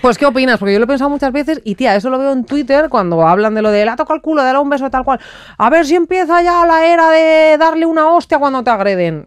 Pues, 0.00 0.18
¿qué 0.18 0.26
opinas? 0.26 0.58
Porque 0.58 0.72
yo 0.72 0.78
lo 0.78 0.84
he 0.84 0.88
pensado 0.88 1.10
muchas 1.10 1.32
veces 1.32 1.60
y, 1.64 1.74
tía, 1.74 1.94
eso 1.94 2.10
lo 2.10 2.18
veo 2.18 2.32
en 2.32 2.44
Twitter 2.44 2.88
cuando 2.88 3.26
hablan 3.26 3.54
de 3.54 3.62
lo 3.62 3.70
de 3.70 3.84
la 3.84 3.96
toca 3.96 4.14
el 4.14 4.20
culo, 4.20 4.42
dale 4.42 4.58
un 4.58 4.68
beso, 4.68 4.90
tal 4.90 5.04
cual. 5.04 5.20
A 5.58 5.70
ver 5.70 5.86
si 5.86 5.94
empieza 5.94 6.42
ya 6.42 6.64
la 6.66 6.86
era 6.86 7.10
de 7.10 7.56
darle 7.58 7.86
una 7.86 8.08
hostia 8.10 8.38
cuando 8.38 8.64
te 8.64 8.70
agreden. 8.70 9.26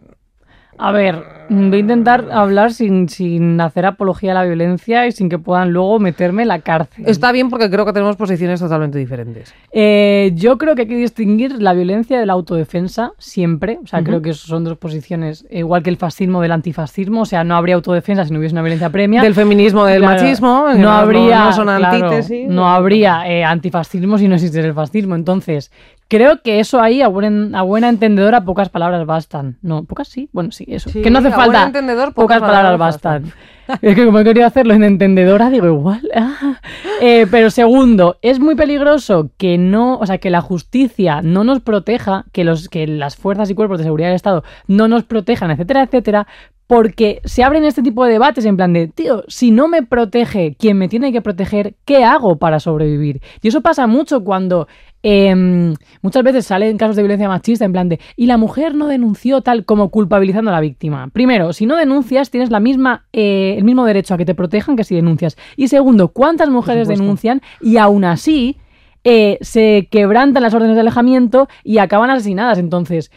A 0.76 0.92
ver, 0.92 1.43
Voy 1.48 1.76
a 1.76 1.80
intentar 1.80 2.28
hablar 2.32 2.72
sin, 2.72 3.08
sin 3.08 3.60
hacer 3.60 3.86
apología 3.86 4.32
a 4.32 4.34
la 4.34 4.44
violencia 4.44 5.06
y 5.06 5.12
sin 5.12 5.28
que 5.28 5.38
puedan 5.38 5.72
luego 5.72 5.98
meterme 5.98 6.42
en 6.42 6.48
la 6.48 6.60
cárcel. 6.60 7.04
Está 7.06 7.32
bien 7.32 7.50
porque 7.50 7.70
creo 7.70 7.84
que 7.84 7.92
tenemos 7.92 8.16
posiciones 8.16 8.60
totalmente 8.60 8.98
diferentes. 8.98 9.54
Eh, 9.72 10.32
yo 10.34 10.56
creo 10.58 10.74
que 10.74 10.82
hay 10.82 10.88
que 10.88 10.96
distinguir 10.96 11.60
la 11.60 11.72
violencia 11.74 12.18
de 12.18 12.26
la 12.26 12.32
autodefensa 12.32 13.12
siempre. 13.18 13.78
O 13.82 13.86
sea, 13.86 14.02
creo 14.02 14.22
que 14.22 14.32
son 14.34 14.64
dos 14.64 14.78
posiciones, 14.78 15.46
igual 15.50 15.82
que 15.82 15.90
el 15.90 15.96
fascismo 15.96 16.40
del 16.40 16.52
antifascismo. 16.52 17.22
O 17.22 17.26
sea, 17.26 17.44
no 17.44 17.56
habría 17.56 17.74
autodefensa 17.74 18.24
si 18.24 18.32
no 18.32 18.38
hubiese 18.38 18.54
una 18.54 18.62
violencia 18.62 18.90
premia. 18.90 19.22
Del 19.22 19.34
feminismo, 19.34 19.84
del 19.84 20.00
Claro, 20.02 20.22
machismo, 20.22 20.66
no 20.76 20.90
habría, 20.90 21.44
no 21.44 21.52
son 21.52 21.66
claro, 21.66 22.06
antítesis. 22.06 22.48
no 22.48 22.68
habría 22.68 23.28
eh, 23.28 23.44
antifascismo 23.44 24.18
si 24.18 24.28
no 24.28 24.34
existiera 24.34 24.66
el 24.66 24.74
fascismo. 24.74 25.14
Entonces, 25.14 25.70
creo 26.08 26.42
que 26.42 26.60
eso 26.60 26.80
ahí, 26.80 27.02
a 27.02 27.08
buena, 27.08 27.58
a 27.58 27.62
buena 27.62 27.88
entendedora, 27.88 28.44
pocas 28.44 28.68
palabras 28.68 29.04
bastan. 29.06 29.56
No, 29.62 29.84
pocas 29.84 30.08
sí, 30.08 30.28
bueno, 30.32 30.52
sí, 30.52 30.64
eso. 30.68 30.90
Sí, 30.90 31.02
que 31.02 31.10
no 31.10 31.18
hace 31.18 31.30
falta. 31.34 31.64
entendedor, 31.64 32.14
pocas, 32.14 32.40
palabras, 32.40 32.78
bastan. 32.78 33.32
es 33.82 33.94
que 33.94 34.04
como 34.04 34.18
he 34.18 34.24
querido 34.24 34.46
hacerlo 34.46 34.74
en 34.74 34.84
entendedora, 34.84 35.50
digo 35.50 35.66
igual. 35.66 36.02
ah. 36.14 36.60
Eh, 37.00 37.26
pero 37.30 37.50
segundo, 37.50 38.18
es 38.22 38.40
muy 38.40 38.54
peligroso 38.54 39.30
que 39.36 39.58
no, 39.58 39.98
o 39.98 40.06
sea, 40.06 40.18
que 40.18 40.30
la 40.30 40.40
justicia 40.40 41.22
no 41.22 41.44
nos 41.44 41.60
proteja, 41.60 42.24
que 42.32 42.44
los, 42.44 42.68
que 42.68 42.86
las 42.86 43.16
fuerzas 43.16 43.50
y 43.50 43.54
cuerpos 43.54 43.78
de 43.78 43.84
seguridad 43.84 44.08
del 44.08 44.16
Estado 44.16 44.44
no 44.66 44.88
nos 44.88 45.04
protejan, 45.04 45.50
etcétera, 45.50 45.82
etcétera, 45.82 46.26
porque 46.66 47.20
se 47.24 47.44
abren 47.44 47.64
este 47.64 47.82
tipo 47.82 48.04
de 48.04 48.12
debates 48.12 48.44
en 48.46 48.56
plan 48.56 48.72
de, 48.72 48.88
tío, 48.88 49.24
si 49.28 49.50
no 49.50 49.68
me 49.68 49.82
protege 49.82 50.56
quien 50.58 50.78
me 50.78 50.88
tiene 50.88 51.12
que 51.12 51.20
proteger, 51.20 51.74
¿qué 51.84 52.04
hago 52.04 52.36
para 52.36 52.58
sobrevivir? 52.58 53.20
Y 53.42 53.48
eso 53.48 53.60
pasa 53.60 53.86
mucho 53.86 54.24
cuando 54.24 54.66
em, 55.02 55.74
muchas 56.00 56.22
veces 56.22 56.46
salen 56.46 56.78
casos 56.78 56.96
de 56.96 57.02
violencia 57.02 57.28
machista 57.28 57.66
en 57.66 57.72
plan 57.72 57.88
de, 57.90 58.00
y 58.16 58.26
la 58.26 58.38
mujer 58.38 58.74
no 58.74 58.86
denunció 58.86 59.42
tal 59.42 59.66
como 59.66 59.90
culpabilizando 59.90 60.50
a 60.50 60.54
la 60.54 60.60
víctima. 60.60 61.08
Primero, 61.12 61.52
si 61.52 61.66
no 61.66 61.76
denuncias, 61.76 62.30
tienes 62.30 62.50
la 62.50 62.60
misma, 62.60 63.04
eh, 63.12 63.54
el 63.58 63.64
mismo 63.64 63.84
derecho 63.84 64.14
a 64.14 64.16
que 64.16 64.24
te 64.24 64.34
protejan 64.34 64.76
que 64.76 64.84
si 64.84 64.94
denuncias. 64.94 65.36
Y 65.56 65.68
segundo, 65.68 66.08
¿cuántas 66.08 66.48
mujeres 66.48 66.88
denuncian 66.88 67.42
y 67.60 67.76
aún 67.76 68.04
así 68.04 68.56
eh, 69.04 69.36
se 69.42 69.88
quebrantan 69.90 70.42
las 70.42 70.54
órdenes 70.54 70.76
de 70.76 70.80
alejamiento 70.80 71.46
y 71.62 71.76
acaban 71.76 72.08
asesinadas? 72.08 72.58
Entonces, 72.58 73.10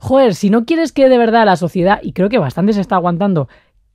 joder, 0.00 0.34
si 0.34 0.50
no 0.50 0.64
quieres 0.64 0.92
que 0.92 1.08
de 1.08 1.18
verdad 1.18 1.46
la 1.46 1.56
sociedad, 1.56 2.00
y 2.02 2.12
creo 2.12 2.28
que 2.28 2.38
bastante 2.38 2.72
se 2.72 2.80
está 2.80 2.96
aguantando, 2.96 3.48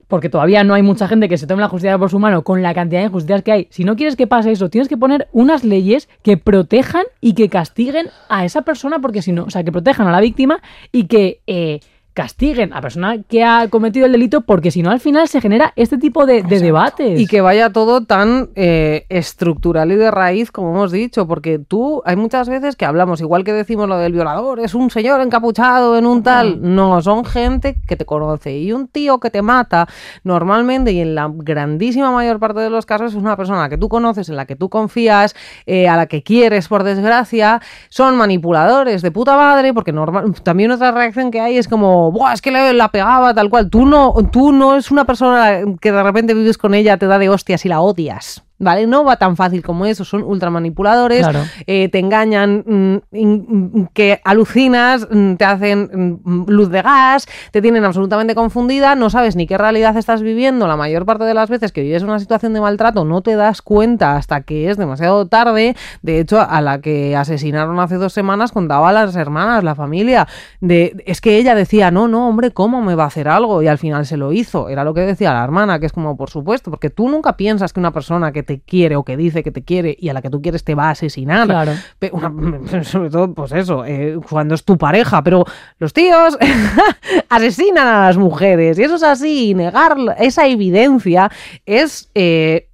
porque 0.08 0.28
todavía 0.28 0.62
no 0.62 0.74
hay 0.74 0.82
mucha 0.82 1.08
gente 1.08 1.28
que 1.28 1.36
se 1.36 1.48
tome 1.48 1.60
la 1.60 1.68
justicia 1.68 1.98
por 1.98 2.10
su 2.10 2.20
mano 2.20 2.44
con 2.44 2.62
la 2.62 2.72
cantidad 2.74 3.00
de 3.00 3.08
injusticias 3.08 3.42
que 3.42 3.52
hay. 3.52 3.66
Si 3.70 3.82
no 3.82 3.96
quieres 3.96 4.14
que 4.14 4.28
pase 4.28 4.52
eso, 4.52 4.70
tienes 4.70 4.88
que 4.88 4.96
poner 4.96 5.28
unas 5.32 5.64
leyes 5.64 6.08
que 6.22 6.36
protejan 6.36 7.04
y 7.20 7.34
que 7.34 7.48
castiguen 7.48 8.06
a 8.28 8.44
esa 8.44 8.62
persona, 8.62 9.00
porque 9.00 9.20
si 9.20 9.32
no, 9.32 9.44
o 9.44 9.50
sea, 9.50 9.64
que 9.64 9.72
protejan 9.72 10.06
a 10.06 10.12
la 10.12 10.20
víctima 10.20 10.62
y 10.92 11.08
que 11.08 11.40
eh, 11.48 11.80
castiguen 12.16 12.72
a 12.72 12.76
la 12.76 12.80
persona 12.80 13.22
que 13.28 13.44
ha 13.44 13.68
cometido 13.68 14.06
el 14.06 14.12
delito, 14.12 14.40
porque 14.40 14.70
si 14.70 14.82
no, 14.82 14.90
al 14.90 15.00
final 15.00 15.28
se 15.28 15.42
genera 15.42 15.74
este 15.76 15.98
tipo 15.98 16.24
de, 16.24 16.42
de 16.42 16.60
debates. 16.60 17.20
Y 17.20 17.26
que 17.26 17.42
vaya 17.42 17.68
todo 17.68 18.04
tan 18.04 18.48
eh, 18.54 19.04
estructural 19.10 19.92
y 19.92 19.96
de 19.96 20.10
raíz, 20.10 20.50
como 20.50 20.70
hemos 20.70 20.92
dicho, 20.92 21.26
porque 21.26 21.58
tú, 21.58 22.00
hay 22.06 22.16
muchas 22.16 22.48
veces 22.48 22.74
que 22.74 22.86
hablamos, 22.86 23.20
igual 23.20 23.44
que 23.44 23.52
decimos 23.52 23.86
lo 23.86 23.98
del 23.98 24.14
violador, 24.14 24.60
es 24.60 24.74
un 24.74 24.88
señor 24.88 25.20
encapuchado 25.20 25.98
en 25.98 26.06
un 26.06 26.22
tal. 26.22 26.58
No, 26.62 27.02
son 27.02 27.26
gente 27.26 27.76
que 27.86 27.96
te 27.96 28.06
conoce. 28.06 28.56
Y 28.56 28.72
un 28.72 28.88
tío 28.88 29.20
que 29.20 29.28
te 29.28 29.42
mata, 29.42 29.86
normalmente 30.24 30.92
y 30.92 31.00
en 31.00 31.14
la 31.14 31.30
grandísima 31.30 32.10
mayor 32.10 32.38
parte 32.38 32.60
de 32.60 32.70
los 32.70 32.86
casos, 32.86 33.12
es 33.12 33.18
una 33.18 33.36
persona 33.36 33.68
que 33.68 33.76
tú 33.76 33.90
conoces, 33.90 34.30
en 34.30 34.36
la 34.36 34.46
que 34.46 34.56
tú 34.56 34.70
confías, 34.70 35.36
eh, 35.66 35.86
a 35.86 35.96
la 35.96 36.06
que 36.06 36.22
quieres, 36.22 36.68
por 36.68 36.82
desgracia. 36.82 37.60
Son 37.90 38.16
manipuladores 38.16 39.02
de 39.02 39.10
puta 39.10 39.36
madre, 39.36 39.74
porque 39.74 39.92
normal, 39.92 40.32
también 40.42 40.70
otra 40.70 40.92
reacción 40.92 41.30
que 41.30 41.40
hay 41.40 41.58
es 41.58 41.68
como, 41.68 42.05
Buah, 42.10 42.34
es 42.34 42.42
que 42.42 42.50
la 42.50 42.88
pegaba 42.90 43.34
tal 43.34 43.50
cual. 43.50 43.70
Tú 43.70 43.86
no, 43.86 44.14
tú 44.32 44.52
no 44.52 44.76
es 44.76 44.90
una 44.90 45.04
persona 45.04 45.60
que 45.80 45.92
de 45.92 46.02
repente 46.02 46.34
vives 46.34 46.58
con 46.58 46.74
ella, 46.74 46.96
te 46.96 47.06
da 47.06 47.18
de 47.18 47.28
hostias 47.28 47.64
y 47.64 47.68
la 47.68 47.80
odias. 47.80 48.45
¿Vale? 48.58 48.86
No 48.86 49.04
va 49.04 49.16
tan 49.16 49.36
fácil 49.36 49.62
como 49.62 49.84
eso, 49.84 50.04
son 50.04 50.22
ultramanipuladores, 50.22 51.20
Claro. 51.20 51.40
eh, 51.66 51.88
te 51.90 51.98
engañan, 51.98 52.64
mm, 52.66 52.96
mm, 53.12 53.86
que 53.92 54.20
alucinas, 54.24 55.06
mm, 55.10 55.34
te 55.34 55.44
hacen 55.44 56.20
mm, 56.24 56.44
luz 56.48 56.70
de 56.70 56.80
gas, 56.80 57.26
te 57.50 57.60
tienen 57.60 57.84
absolutamente 57.84 58.34
confundida, 58.34 58.94
no 58.94 59.10
sabes 59.10 59.36
ni 59.36 59.46
qué 59.46 59.58
realidad 59.58 59.96
estás 59.96 60.22
viviendo. 60.22 60.66
La 60.66 60.76
mayor 60.76 61.04
parte 61.04 61.24
de 61.24 61.34
las 61.34 61.50
veces 61.50 61.70
que 61.72 61.82
vives 61.82 62.02
una 62.02 62.18
situación 62.18 62.54
de 62.54 62.60
maltrato 62.60 63.04
no 63.04 63.20
te 63.20 63.36
das 63.36 63.60
cuenta 63.60 64.16
hasta 64.16 64.40
que 64.40 64.70
es 64.70 64.76
demasiado 64.78 65.26
tarde. 65.26 65.76
De 66.02 66.18
hecho, 66.20 66.40
a 66.40 66.60
la 66.62 66.80
que 66.80 67.14
asesinaron 67.14 67.78
hace 67.78 67.96
dos 67.96 68.12
semanas 68.14 68.52
contaba 68.52 68.88
a 68.88 68.92
las 68.92 69.14
hermanas, 69.16 69.64
la 69.64 69.74
familia, 69.74 70.26
de 70.60 70.96
es 71.06 71.20
que 71.20 71.36
ella 71.36 71.54
decía, 71.54 71.90
no, 71.90 72.08
no, 72.08 72.28
hombre, 72.28 72.52
¿cómo 72.52 72.80
me 72.80 72.94
va 72.94 73.04
a 73.04 73.08
hacer 73.08 73.28
algo? 73.28 73.62
Y 73.62 73.68
al 73.68 73.78
final 73.78 74.06
se 74.06 74.16
lo 74.16 74.32
hizo. 74.32 74.68
Era 74.70 74.82
lo 74.84 74.94
que 74.94 75.02
decía 75.02 75.34
la 75.34 75.44
hermana, 75.44 75.78
que 75.78 75.86
es 75.86 75.92
como, 75.92 76.16
por 76.16 76.30
supuesto, 76.30 76.70
porque 76.70 76.88
tú 76.90 77.08
nunca 77.08 77.36
piensas 77.36 77.72
que 77.72 77.80
una 77.80 77.92
persona 77.92 78.32
que 78.32 78.45
te 78.46 78.60
quiere 78.60 78.96
o 78.96 79.04
que 79.04 79.16
dice 79.16 79.42
que 79.42 79.50
te 79.50 79.62
quiere 79.62 79.96
y 79.98 80.08
a 80.08 80.14
la 80.14 80.22
que 80.22 80.30
tú 80.30 80.40
quieres 80.40 80.64
te 80.64 80.74
va 80.74 80.84
a 80.84 80.90
asesinar. 80.90 81.46
Claro. 81.46 81.72
Sobre 82.84 83.10
todo, 83.10 83.34
pues 83.34 83.52
eso, 83.52 83.84
eh, 83.84 84.18
cuando 84.28 84.54
es 84.54 84.64
tu 84.64 84.78
pareja, 84.78 85.22
pero 85.22 85.44
los 85.78 85.92
tíos 85.92 86.38
asesinan 87.28 87.86
a 87.86 88.06
las 88.06 88.16
mujeres 88.16 88.78
y 88.78 88.84
eso 88.84 88.94
es 88.94 89.02
así, 89.02 89.50
y 89.50 89.54
negar 89.54 89.96
esa 90.18 90.46
evidencia 90.46 91.30
es... 91.66 92.10
eh, 92.14 92.65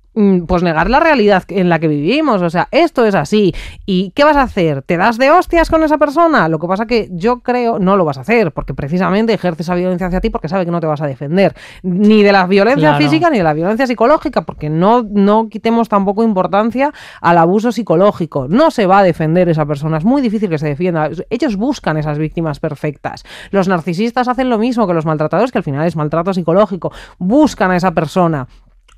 pues 0.46 0.62
negar 0.62 0.90
la 0.90 1.00
realidad 1.00 1.42
en 1.48 1.68
la 1.68 1.78
que 1.78 1.88
vivimos, 1.88 2.42
o 2.42 2.50
sea, 2.50 2.68
esto 2.70 3.04
es 3.06 3.14
así. 3.14 3.54
¿Y 3.86 4.10
qué 4.10 4.24
vas 4.24 4.36
a 4.36 4.42
hacer? 4.42 4.82
¿Te 4.82 4.96
das 4.96 5.16
de 5.18 5.30
hostias 5.30 5.70
con 5.70 5.82
esa 5.82 5.96
persona? 5.98 6.48
Lo 6.48 6.58
que 6.58 6.66
pasa 6.66 6.86
que 6.86 7.08
yo 7.12 7.40
creo 7.40 7.78
no 7.78 7.96
lo 7.96 8.04
vas 8.04 8.18
a 8.18 8.22
hacer, 8.22 8.52
porque 8.52 8.74
precisamente 8.74 9.32
ejerce 9.32 9.62
esa 9.62 9.74
violencia 9.74 10.06
hacia 10.08 10.20
ti 10.20 10.28
porque 10.30 10.48
sabe 10.48 10.64
que 10.64 10.70
no 10.70 10.80
te 10.80 10.86
vas 10.86 11.00
a 11.00 11.06
defender, 11.06 11.54
ni 11.82 12.22
de 12.22 12.32
la 12.32 12.46
violencia 12.46 12.90
Claro. 12.90 13.04
física 13.04 13.30
ni 13.30 13.38
de 13.38 13.44
la 13.44 13.54
violencia 13.54 13.86
psicológica, 13.86 14.42
porque 14.42 14.68
no, 14.68 15.02
no 15.08 15.48
quitemos 15.48 15.88
tampoco 15.88 16.22
importancia 16.22 16.92
al 17.20 17.38
abuso 17.38 17.72
psicológico. 17.72 18.46
No 18.48 18.70
se 18.70 18.86
va 18.86 18.98
a 18.98 19.02
defender 19.02 19.48
esa 19.48 19.64
persona, 19.66 19.96
es 19.98 20.04
muy 20.04 20.20
difícil 20.20 20.50
que 20.50 20.58
se 20.58 20.66
defienda. 20.68 21.08
Ellos 21.30 21.56
buscan 21.56 21.96
esas 21.96 22.18
víctimas 22.18 22.60
perfectas. 22.60 23.24
Los 23.50 23.68
narcisistas 23.68 24.28
hacen 24.28 24.50
lo 24.50 24.58
mismo 24.58 24.86
que 24.86 24.94
los 24.94 25.06
maltratadores, 25.06 25.52
que 25.52 25.58
al 25.58 25.64
final 25.64 25.86
es 25.86 25.96
maltrato 25.96 26.34
psicológico. 26.34 26.92
Buscan 27.18 27.70
a 27.70 27.76
esa 27.76 27.92
persona. 27.92 28.46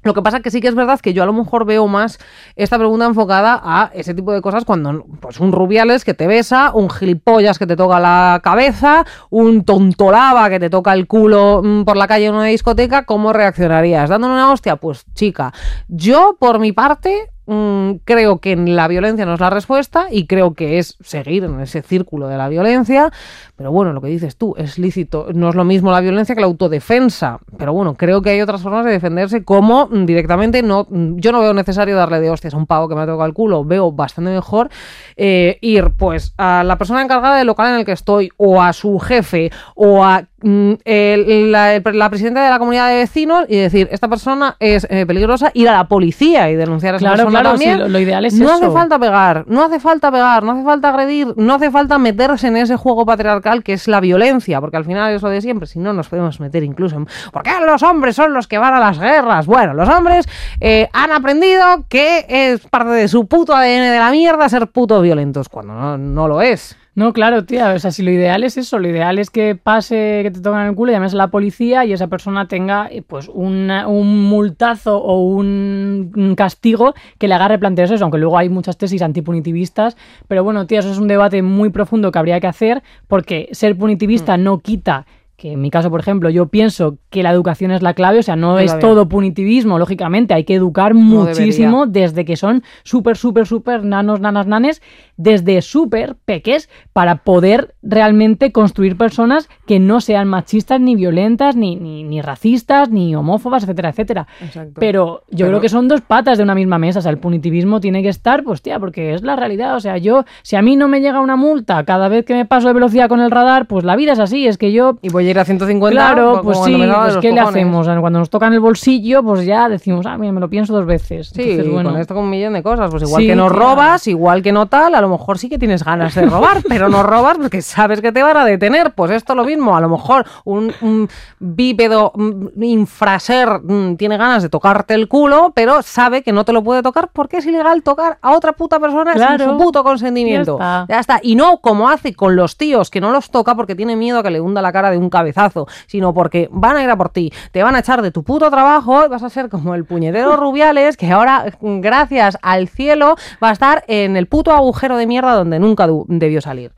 Lo 0.05 0.14
que 0.14 0.22
pasa 0.22 0.40
que 0.40 0.51
sí 0.51 0.60
que 0.60 0.68
es 0.68 0.74
verdad 0.74 1.01
que 1.01 1.12
yo 1.12 1.22
a 1.22 1.26
lo 1.26 1.32
mejor 1.32 1.64
veo 1.64 1.86
más 1.89 2.18
esta 2.56 2.78
pregunta 2.78 3.06
enfocada 3.06 3.60
a 3.62 3.90
ese 3.94 4.14
tipo 4.14 4.32
de 4.32 4.40
cosas 4.40 4.64
cuando 4.64 5.06
pues 5.20 5.40
un 5.40 5.52
rubiales 5.52 6.05
que 6.05 6.14
te 6.14 6.26
besa, 6.26 6.72
un 6.74 6.90
gilipollas 6.90 7.59
que 7.59 7.66
te 7.66 7.76
toca 7.76 7.98
la 7.98 8.40
cabeza, 8.43 9.05
un 9.31 9.64
tontolaba 9.64 10.48
que 10.51 10.60
te 10.60 10.70
toca 10.70 10.93
el 10.93 11.06
culo 11.06 11.62
mm, 11.64 11.85
por 11.85 11.97
la 11.97 12.06
calle 12.06 12.26
en 12.26 12.35
una 12.35 12.44
discoteca, 12.44 13.05
¿cómo 13.05 13.32
reaccionarías? 13.32 14.10
¿Dándole 14.10 14.35
una 14.35 14.52
hostia? 14.52 14.76
Pues 14.76 15.05
chica, 15.14 15.52
yo 15.89 16.36
por 16.39 16.59
mi 16.59 16.72
parte 16.72 17.34
mm, 17.47 17.93
creo 18.05 18.39
que 18.39 18.57
la 18.57 18.89
violencia 18.89 19.27
no 19.27 19.35
es 19.35 19.41
la 19.41 19.51
respuesta 19.51 20.07
y 20.11 20.27
creo 20.27 20.55
que 20.55 20.79
es 20.79 20.97
seguir 21.01 21.45
en 21.45 21.61
ese 21.61 21.83
círculo 21.83 22.29
de 22.29 22.37
la 22.37 22.49
violencia, 22.49 23.12
pero 23.57 23.73
bueno, 23.73 23.93
lo 23.93 24.01
que 24.01 24.09
dices 24.09 24.37
tú, 24.37 24.55
es 24.57 24.79
lícito, 24.79 25.29
no 25.35 25.49
es 25.49 25.55
lo 25.55 25.65
mismo 25.65 25.91
la 25.91 26.01
violencia 26.01 26.35
que 26.35 26.41
la 26.41 26.47
autodefensa, 26.47 27.39
pero 27.59 27.73
bueno, 27.73 27.95
creo 27.95 28.23
que 28.23 28.31
hay 28.31 28.41
otras 28.41 28.62
formas 28.62 28.85
de 28.85 28.93
defenderse 28.93 29.45
como 29.45 29.89
directamente 29.91 30.62
no, 30.62 30.87
yo 30.91 31.33
no 31.33 31.41
veo 31.41 31.55
necesario 31.55 31.97
darle 31.97 32.21
de 32.21 32.31
hostias 32.31 32.55
a 32.55 32.57
un 32.57 32.66
pavo 32.66 32.89
que 32.89 32.95
me 32.95 33.03
ha 33.03 33.07
tocado 33.07 33.27
el 33.27 33.35
culo, 33.35 33.65
veo 33.65 33.93
bastante 33.93 34.31
mejor 34.31 34.71
eh, 35.16 35.59
ir 35.61 35.93
pues 35.97 36.35
a 36.37 36.65
la 36.65 36.79
persona 36.79 37.03
encargada 37.03 37.39
del 37.39 37.47
local 37.47 37.73
en 37.73 37.81
el 37.81 37.85
que 37.85 37.93
estoy 37.93 38.31
o 38.37 38.62
a 38.62 38.73
su 38.73 38.99
jefe 38.99 39.51
o 39.75 40.05
a 40.05 40.25
el- 40.45 41.53
la, 41.53 42.11
presidenta 42.11 42.45
de 42.45 42.51
la 42.51 42.59
comunidad 42.59 42.89
de 42.89 42.97
vecinos 42.97 43.47
y 43.49 43.57
decir, 43.57 43.89
esta 43.91 44.09
persona 44.09 44.57
es 44.61 44.87
eh, 44.91 45.07
peligrosa, 45.07 45.51
ir 45.55 45.69
a 45.69 45.73
la 45.73 45.89
policía 45.89 46.51
y 46.51 46.57
denunciar 46.57 46.95
a 46.95 46.97
esa 46.99 47.05
Claro, 47.07 47.16
persona 47.25 47.41
claro, 47.41 47.59
sí, 47.59 47.65
también. 47.65 47.81
lo- 47.81 47.89
lo 47.89 47.99
ideal 47.99 48.25
es 48.25 48.35
no 48.35 48.47
eso. 48.47 48.55
hace 48.55 48.71
falta 48.71 48.99
pegar, 48.99 49.45
no 49.49 49.65
hace 49.65 49.81
falta 49.81 50.11
pegar, 50.12 50.43
no 50.43 50.53
hace 50.53 50.65
falta 50.65 50.89
agredir, 50.91 51.35
no 51.37 51.55
hace 51.55 51.71
falta 51.71 51.99
meterse 51.99 52.49
en 52.49 52.57
ese 52.57 52.77
juego 52.77 53.05
patriarcal 53.07 53.62
que 53.62 53.73
es 53.75 53.89
la 53.89 54.01
violencia, 54.01 54.61
porque 54.61 54.77
al 54.77 54.85
final 54.85 55.12
es 55.15 55.23
lo 55.23 55.29
de 55.31 55.41
siempre, 55.41 55.66
si 55.66 55.79
no 55.79 55.93
nos 55.93 56.09
podemos 56.09 56.41
meter 56.41 56.62
incluso 56.62 56.97
en... 56.97 57.07
¿Por 57.33 57.43
qué 57.43 57.51
los 57.66 57.83
hombres 57.83 58.16
son 58.16 58.33
los 58.35 58.47
que 58.47 58.59
van 58.59 58.75
a 58.75 58.81
las 58.81 58.99
guerras? 58.99 59.47
Bueno, 59.47 59.75
los 59.75 59.89
hombres 59.89 60.27
eh, 60.61 60.89
han 60.93 61.11
aprendido 61.12 61.85
que 61.89 62.27
es 62.29 62.61
parte 62.69 62.91
de 62.91 63.09
su 63.09 63.27
puto 63.27 63.55
ADN 63.55 63.91
de 63.93 63.99
la 63.99 64.11
mierda 64.11 64.49
ser 64.49 64.66
puto 64.69 65.01
violentos, 65.01 65.49
cuando 65.49 65.75
no, 65.75 65.99
no 65.99 66.29
lo 66.29 66.43
es. 66.43 66.77
No, 66.97 67.12
claro, 67.12 67.45
tía. 67.45 67.73
O 67.75 67.79
sea, 67.81 67.91
si 67.91 68.05
lo 68.05 68.12
ideal 68.12 68.45
es 68.45 68.57
eso, 68.57 68.79
lo 68.79 68.89
ideal 68.89 69.19
es 69.19 69.29
que 69.29 69.57
pase, 69.57 70.21
que 70.23 70.31
te 70.31 70.41
tocan 70.41 70.69
el 70.69 70.77
culo, 70.77 70.93
llames 70.93 71.12
a 71.15 71.16
la 71.16 71.27
policía 71.29 71.85
y 71.85 71.93
esa 71.93 72.07
persona 72.07 72.47
tenga 72.47 72.87
eh, 72.89 73.03
pues 73.03 73.29
una- 73.33 73.89
un 73.89 74.23
multazo 74.29 74.99
o 75.03 75.21
un, 75.25 76.35
castigo 76.37 76.95
que 77.19 77.27
le 77.27 77.35
haga 77.35 77.49
replantearse 77.49 77.95
eso, 77.97 78.05
aunque 78.05 78.19
luego 78.19 78.39
hay 78.39 78.49
muchas 78.49 78.79
tesis 78.79 79.03
antipunitivistas. 79.03 79.97
Pero 80.29 80.45
bueno, 80.45 80.66
tía, 80.69 80.79
eso 80.81 80.93
es 80.93 80.99
un 80.99 81.09
debate 81.09 81.43
muy 81.43 81.71
profundo 81.71 82.12
que 82.12 82.19
habría 82.21 82.39
que 82.39 82.47
hacer, 82.47 82.83
porque 83.09 83.49
ser 83.53 83.77
punitivista 83.77 84.37
no 84.37 84.59
quita 84.61 85.07
que 85.45 85.53
en 85.53 85.61
mi 85.61 85.69
caso, 85.69 85.91
por 85.91 86.01
ejemplo, 86.01 86.31
yo 86.31 86.47
pienso 86.47 86.97
que 87.11 87.23
la 87.23 87.31
educación 87.31 87.71
es 87.71 87.83
la 87.83 87.93
clave, 87.93 88.21
o 88.21 88.23
sea, 88.23 88.35
no 88.35 88.59
es 88.59 88.79
todo 88.79 89.11
punitivismo, 89.11 89.79
lógicamente, 89.79 90.33
hay 90.33 90.45
que 90.45 90.55
educar 90.55 90.95
No 90.95 91.03
muchísimo 91.03 91.85
desde 91.85 92.25
que 92.25 92.37
son 92.37 92.62
súper, 92.83 93.19
súper, 93.19 93.47
súper 93.47 93.85
nanos, 93.85 94.21
nanas, 94.21 94.47
nanes, 94.47 94.81
desde 95.19 95.61
súper 95.61 96.16
peques, 96.25 96.71
para 96.95 97.16
poder 97.16 97.75
realmente 97.83 98.53
construir 98.53 98.97
personas 98.97 99.51
que 99.66 99.79
no 99.79 100.01
sean 100.01 100.29
machistas, 100.29 100.81
ni 100.81 100.97
violentas, 100.97 101.57
ni, 101.57 101.77
ni, 101.77 102.05
ni 102.05 102.23
racistas, 102.23 102.89
ni 102.89 103.15
homófobas, 103.15 103.65
etcétera, 103.65 103.91
etcétera. 103.91 104.27
Exacto. 104.41 104.81
Pero 104.81 105.25
yo 105.31 105.45
Pero- 105.45 105.49
creo 105.49 105.61
que 105.61 105.69
son 105.69 105.89
dos 105.89 106.01
patas 106.01 106.39
de 106.39 106.45
una 106.45 106.55
misma 106.55 106.79
mesa. 106.79 107.01
O 107.01 107.03
sea, 107.03 107.12
el 107.12 107.19
punitivismo 107.19 107.81
tiene 107.81 108.03
que 108.03 108.09
estar, 108.09 108.45
pues 108.45 108.62
tía, 108.62 108.79
porque 108.81 109.12
es 109.12 109.23
la 109.23 109.37
realidad. 109.37 109.77
O 109.77 109.81
sea, 109.81 109.99
yo, 109.99 110.25
si 110.43 110.57
a 110.57 110.62
mí 110.62 110.75
no 110.75 110.89
me 110.89 111.01
llega 111.03 111.21
una 111.21 111.37
multa 111.37 111.85
cada 111.85 112.09
vez 112.09 112.25
que 112.25 112.33
me 112.33 112.47
paso 112.47 112.69
de 112.69 112.75
velocidad 112.75 113.11
con 113.11 113.21
el 113.21 113.31
radar, 113.31 113.66
pues 113.66 113.85
la 113.85 113.95
vida 113.95 114.15
es 114.15 114.19
así. 114.19 114.47
Es 114.47 114.57
que 114.57 114.73
yo. 114.73 114.99
Y 115.03 115.11
voy 115.11 115.25
a 115.29 115.34
ir 115.35 115.40
a 115.40 115.44
150. 115.44 115.90
Claro, 115.94 116.40
pues 116.43 116.59
cuando 116.59 116.78
sí, 116.78 116.93
pues 116.93 117.16
¿qué 117.19 117.32
le 117.32 117.40
hacemos? 117.40 117.86
Cuando 117.86 118.19
nos 118.19 118.31
tocan 118.31 118.52
el 118.52 118.61
bolsillo, 118.61 119.23
pues 119.23 119.44
ya 119.44 119.69
decimos, 119.69 120.06
ah, 120.06 120.16
mira, 120.16 120.32
me 120.32 120.40
lo 120.40 120.48
pienso 120.48 120.73
dos 120.73 120.86
veces. 120.86 121.28
Sí, 121.28 121.43
Entonces, 121.43 121.73
bueno, 121.73 121.90
con 121.90 122.01
esto 122.01 122.15
con 122.15 122.24
un 122.24 122.31
millón 122.31 122.55
de 122.55 122.62
cosas. 122.62 122.90
Pues 122.90 123.02
igual 123.02 123.23
Sí, 123.23 123.28
que 123.28 123.36
no 123.36 123.48
robas, 123.48 124.06
igual 124.06 124.43
que 124.43 124.52
no 124.52 124.66
tal, 124.66 124.94
a 124.94 125.01
lo 125.01 125.09
mejor 125.09 125.39
sí 125.39 125.48
que 125.48 125.59
tienes 125.59 125.85
ganas 125.85 126.15
de 126.15 126.27
robar, 126.27 126.62
pero 126.69 126.89
no 126.89 127.02
robas 127.02 127.36
porque 127.36 127.62
sabes 127.62 128.01
que 128.01 128.12
te 128.12 128.23
van 128.23 128.36
a 128.36 128.44
detener. 128.44 128.93
Pues 128.93 129.11
esto 129.11 129.35
lo 129.35 129.44
mismo, 129.44 129.77
a 129.77 129.81
lo 129.81 129.89
mejor 129.89 130.24
un, 130.44 130.73
un 130.81 131.09
bípedo 131.39 132.12
mm, 132.15 132.62
infraser 132.62 133.61
mm, 133.62 133.97
tiene 133.97 134.16
ganas 134.16 134.43
de 134.43 134.48
tocarte 134.48 134.94
el 134.94 135.09
culo, 135.09 135.52
pero 135.55 135.82
sabe 135.82 136.23
que 136.23 136.32
no 136.32 136.44
te 136.44 136.52
lo 136.52 136.62
puede 136.62 136.82
tocar 136.82 137.11
porque 137.12 137.39
es 137.39 137.47
ilegal 137.47 137.82
tocar 137.82 138.19
a 138.23 138.32
otra 138.32 138.52
puta 138.52 138.78
persona 138.78 139.15
sin 139.15 139.47
su 139.47 139.56
puto 139.56 139.82
consentimiento. 139.82 140.59
Ya 140.59 140.82
está. 140.82 140.94
Ya 140.94 141.01
está. 141.01 141.20
Y 141.23 141.35
no 141.35 141.59
como 141.59 141.89
hace 141.89 142.15
con 142.15 142.36
los 142.36 142.56
tíos 142.56 142.90
que 142.90 143.01
no 143.01 143.11
los 143.11 143.31
toca 143.31 143.55
porque 143.55 143.74
tiene 143.74 143.97
miedo 143.97 144.19
a 144.19 144.23
que 144.23 144.31
le 144.31 144.40
hunda 144.40 144.62
la 144.62 144.73
cara 144.73 144.90
de 144.90 144.98
un 144.98 145.11
cabezazo, 145.15 145.66
sino 145.86 146.12
porque 146.12 146.49
van 146.51 146.77
a 146.77 146.82
ir 146.82 146.91
a 146.91 146.97
por 146.97 147.09
ti, 147.09 147.32
te 147.53 147.62
van 147.62 147.77
a 147.77 147.78
echar 147.78 148.03
de 148.03 148.11
tu 148.11 148.24
puto 148.24 148.51
trabajo 148.51 149.07
y 149.07 149.09
vas 149.09 149.23
a 149.23 149.31
ser 149.31 149.49
como 149.49 149.74
el 149.74 149.85
puñetero 149.85 150.36
Rubiales 150.45 150.97
que 150.97 151.11
ahora, 151.11 151.47
gracias 151.61 152.36
al 152.43 152.69
cielo, 152.69 153.15
va 153.43 153.51
a 153.51 153.53
estar 153.53 153.85
en 153.86 154.16
el 154.16 154.27
puto 154.27 154.53
agujero 154.53 154.97
de 154.97 155.07
mierda 155.07 155.35
donde 155.35 155.59
nunca 155.59 155.89
debió 156.09 156.41
salir. 156.41 156.73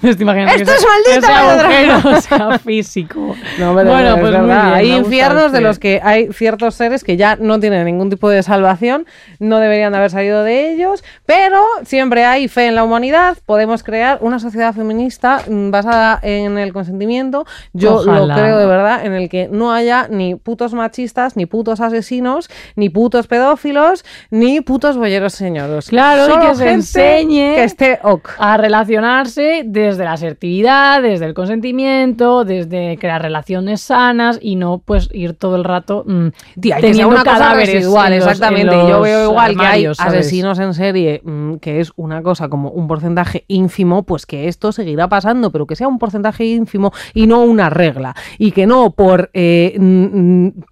Me 0.00 0.10
estoy 0.10 0.24
imaginando 0.24 0.54
¡Esto 0.54 0.72
que 0.72 0.78
es 0.78 0.86
maldita 0.86 1.26
ese 1.26 1.32
agujero 1.32 2.20
sea 2.20 2.58
físico. 2.58 3.36
No, 3.58 3.74
pero 3.74 3.90
bueno, 3.90 4.14
es 4.14 4.20
pues 4.20 4.32
muy 4.32 4.46
bien, 4.46 4.50
hay 4.50 4.92
infiernos 4.92 5.52
de 5.52 5.58
este. 5.58 5.60
los 5.60 5.78
que 5.78 6.00
hay 6.02 6.32
ciertos 6.32 6.74
seres 6.74 7.04
que 7.04 7.16
ya 7.16 7.36
no 7.36 7.60
tienen 7.60 7.84
ningún 7.84 8.10
tipo 8.10 8.28
de 8.28 8.42
salvación, 8.42 9.06
no 9.38 9.58
deberían 9.58 9.92
de 9.92 9.98
haber 9.98 10.10
salido 10.10 10.42
de 10.42 10.72
ellos, 10.72 11.04
pero 11.26 11.62
siempre 11.84 12.24
hay 12.24 12.48
fe 12.48 12.66
en 12.66 12.74
la 12.74 12.84
humanidad. 12.84 13.36
Podemos 13.46 13.82
crear 13.82 14.18
una 14.20 14.38
sociedad 14.38 14.74
feminista 14.74 15.42
mm, 15.48 15.70
basada 15.70 16.18
en 16.22 16.58
el 16.58 16.72
consentimiento. 16.72 17.46
Yo 17.72 18.02
lo 18.04 18.28
creo 18.34 18.58
de 18.58 18.66
verdad, 18.66 19.04
en 19.04 19.12
el 19.12 19.28
que 19.28 19.48
no 19.50 19.72
haya 19.72 20.08
ni 20.08 20.34
putos 20.34 20.74
machistas, 20.74 21.36
ni 21.36 21.46
putos 21.46 21.80
asesinos, 21.80 22.50
ni 22.76 22.88
putos 22.88 23.26
pedófilos, 23.26 24.04
ni 24.30 24.60
putos 24.60 24.96
bolleros 24.96 25.32
señoros. 25.32 25.88
Claro, 25.88 26.34
y 26.34 26.46
que 26.46 26.54
se 26.54 26.70
enseñe 26.70 27.54
que 27.54 27.64
esté 27.64 27.98
ok. 28.02 28.30
a 28.38 28.56
relacionarse 28.56 29.61
desde 29.64 30.04
la 30.04 30.12
asertividad, 30.12 31.02
desde 31.02 31.26
el 31.26 31.34
consentimiento, 31.34 32.44
desde 32.44 32.96
crear 32.98 33.22
relaciones 33.22 33.80
sanas 33.80 34.38
y 34.40 34.56
no 34.56 34.78
pues 34.84 35.08
ir 35.12 35.34
todo 35.34 35.56
el 35.56 35.64
rato 35.64 36.04
mm, 36.06 36.28
Tía, 36.60 36.76
hay 36.76 36.92
que 36.92 37.04
una 37.06 37.24
cosa 37.24 37.38
cadáveres 37.38 37.74
residual, 37.74 38.12
en 38.12 38.18
los- 38.20 38.28
exactamente. 38.28 38.74
en 38.74 38.80
Yo 38.88 38.88
los 38.94 39.02
veo 39.02 39.30
igual 39.30 39.56
que 39.56 39.66
hay 39.66 39.86
asesinos 39.86 40.58
en 40.58 40.74
serie, 40.74 41.20
mm, 41.24 41.56
que 41.56 41.80
es 41.80 41.92
una 41.96 42.22
cosa 42.22 42.48
como 42.48 42.70
un 42.70 42.86
porcentaje 42.88 43.44
ínfimo, 43.48 44.04
pues 44.04 44.26
que 44.26 44.48
esto 44.48 44.72
seguirá 44.72 45.08
pasando, 45.08 45.50
pero 45.50 45.66
que 45.66 45.76
sea 45.76 45.88
un 45.88 45.98
porcentaje 45.98 46.44
ínfimo 46.44 46.92
y 47.14 47.26
no 47.26 47.42
una 47.42 47.70
regla. 47.70 48.14
Y 48.38 48.52
que 48.52 48.66
no 48.66 48.90
por, 48.92 49.30
eh, 49.34 49.78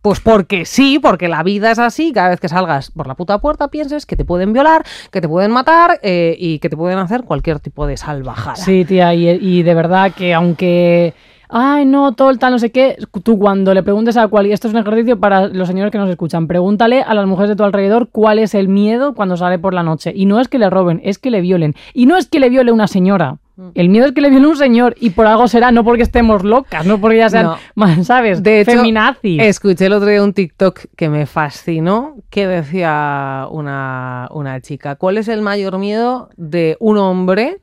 pues 0.03 0.21
porque 0.21 0.65
sí, 0.65 0.99
porque 1.01 1.29
la 1.29 1.43
vida 1.43 1.71
es 1.71 1.79
así, 1.79 2.13
cada 2.13 2.31
vez 2.31 2.41
que 2.41 2.49
salgas 2.49 2.91
por 2.91 3.07
la 3.07 3.15
puta 3.15 3.39
puerta 3.41 3.69
pienses 3.69 4.07
que 4.07 4.17
te 4.17 4.25
pueden 4.25 4.53
violar, 4.53 4.85
que 5.11 5.21
te 5.21 5.29
pueden 5.29 5.51
matar 5.51 5.99
eh, 6.03 6.37
y 6.39 6.59
que 6.59 6.69
te 6.69 6.77
pueden 6.77 6.99
hacer 6.99 7.25
cualquier 7.25 7.61
tipo 7.61 7.87
de 7.87 7.97
salvajada. 7.97 8.57
Sí, 8.57 8.80
tía, 8.85 9.15
y, 9.15 9.29
y 9.29 9.63
de 9.63 9.75
verdad 9.75 10.13
que 10.13 10.35
aunque... 10.35 11.15
Ay, 11.53 11.85
no, 11.85 12.13
todo 12.13 12.31
el 12.31 12.39
tal, 12.39 12.53
no 12.53 12.61
sé 12.61 12.71
qué. 12.71 12.97
Tú 13.25 13.37
cuando 13.37 13.75
le 13.75 13.83
preguntes 13.83 14.17
a 14.17 14.29
cual... 14.29 14.47
y 14.47 14.53
Esto 14.53 14.69
es 14.69 14.75
un 14.75 14.79
ejercicio 14.79 15.19
para 15.19 15.49
los 15.49 15.67
señores 15.67 15.91
que 15.91 15.99
nos 15.99 16.09
escuchan. 16.09 16.47
Pregúntale 16.47 17.03
a 17.03 17.13
las 17.13 17.27
mujeres 17.27 17.49
de 17.49 17.57
tu 17.57 17.65
alrededor 17.65 18.09
cuál 18.13 18.39
es 18.39 18.55
el 18.55 18.69
miedo 18.69 19.15
cuando 19.17 19.37
sale 19.37 19.59
por 19.59 19.75
la 19.75 19.83
noche. 19.83 20.13
Y 20.15 20.27
no 20.27 20.39
es 20.39 20.47
que 20.47 20.61
le 20.61 20.71
roben, 20.71 21.01
es 21.03 21.19
que 21.19 21.33
le 21.33 21.41
violen. 21.41 21.75
Y 21.93 22.07
no 22.07 22.17
es 22.17 22.29
que 22.29 22.39
le 22.39 22.51
viole 22.51 22.71
una 22.71 22.87
señora. 22.87 23.39
Mm. 23.57 23.69
El 23.75 23.89
miedo 23.89 24.07
es 24.07 24.13
que 24.13 24.21
le 24.21 24.31
viole 24.31 24.47
un 24.47 24.57
señor. 24.57 24.95
Y 25.01 25.11
por 25.11 25.27
algo 25.27 25.49
será, 25.49 25.73
no 25.73 25.83
porque 25.83 26.05
estemos 26.05 26.45
locas, 26.45 26.87
no 26.87 27.01
porque 27.01 27.17
ya 27.17 27.31
sean, 27.31 27.51
No. 27.75 28.05
¿sabes? 28.05 28.45
De 28.45 28.61
hecho, 28.61 28.71
Feminazis. 28.71 29.43
Escuché 29.43 29.87
el 29.87 29.95
otro 29.95 30.09
día 30.09 30.23
un 30.23 30.33
TikTok 30.33 30.83
que 30.97 31.09
me 31.09 31.27
fascinó, 31.27 32.15
que 32.31 32.47
decía 32.47 33.49
una, 33.51 34.29
una 34.31 34.61
chica, 34.61 34.95
¿cuál 34.95 35.19
es 35.19 35.27
el 35.27 35.43
mayor 35.43 35.79
miedo 35.79 36.31
de 36.37 36.77
un 36.79 36.97
hombre 36.97 37.57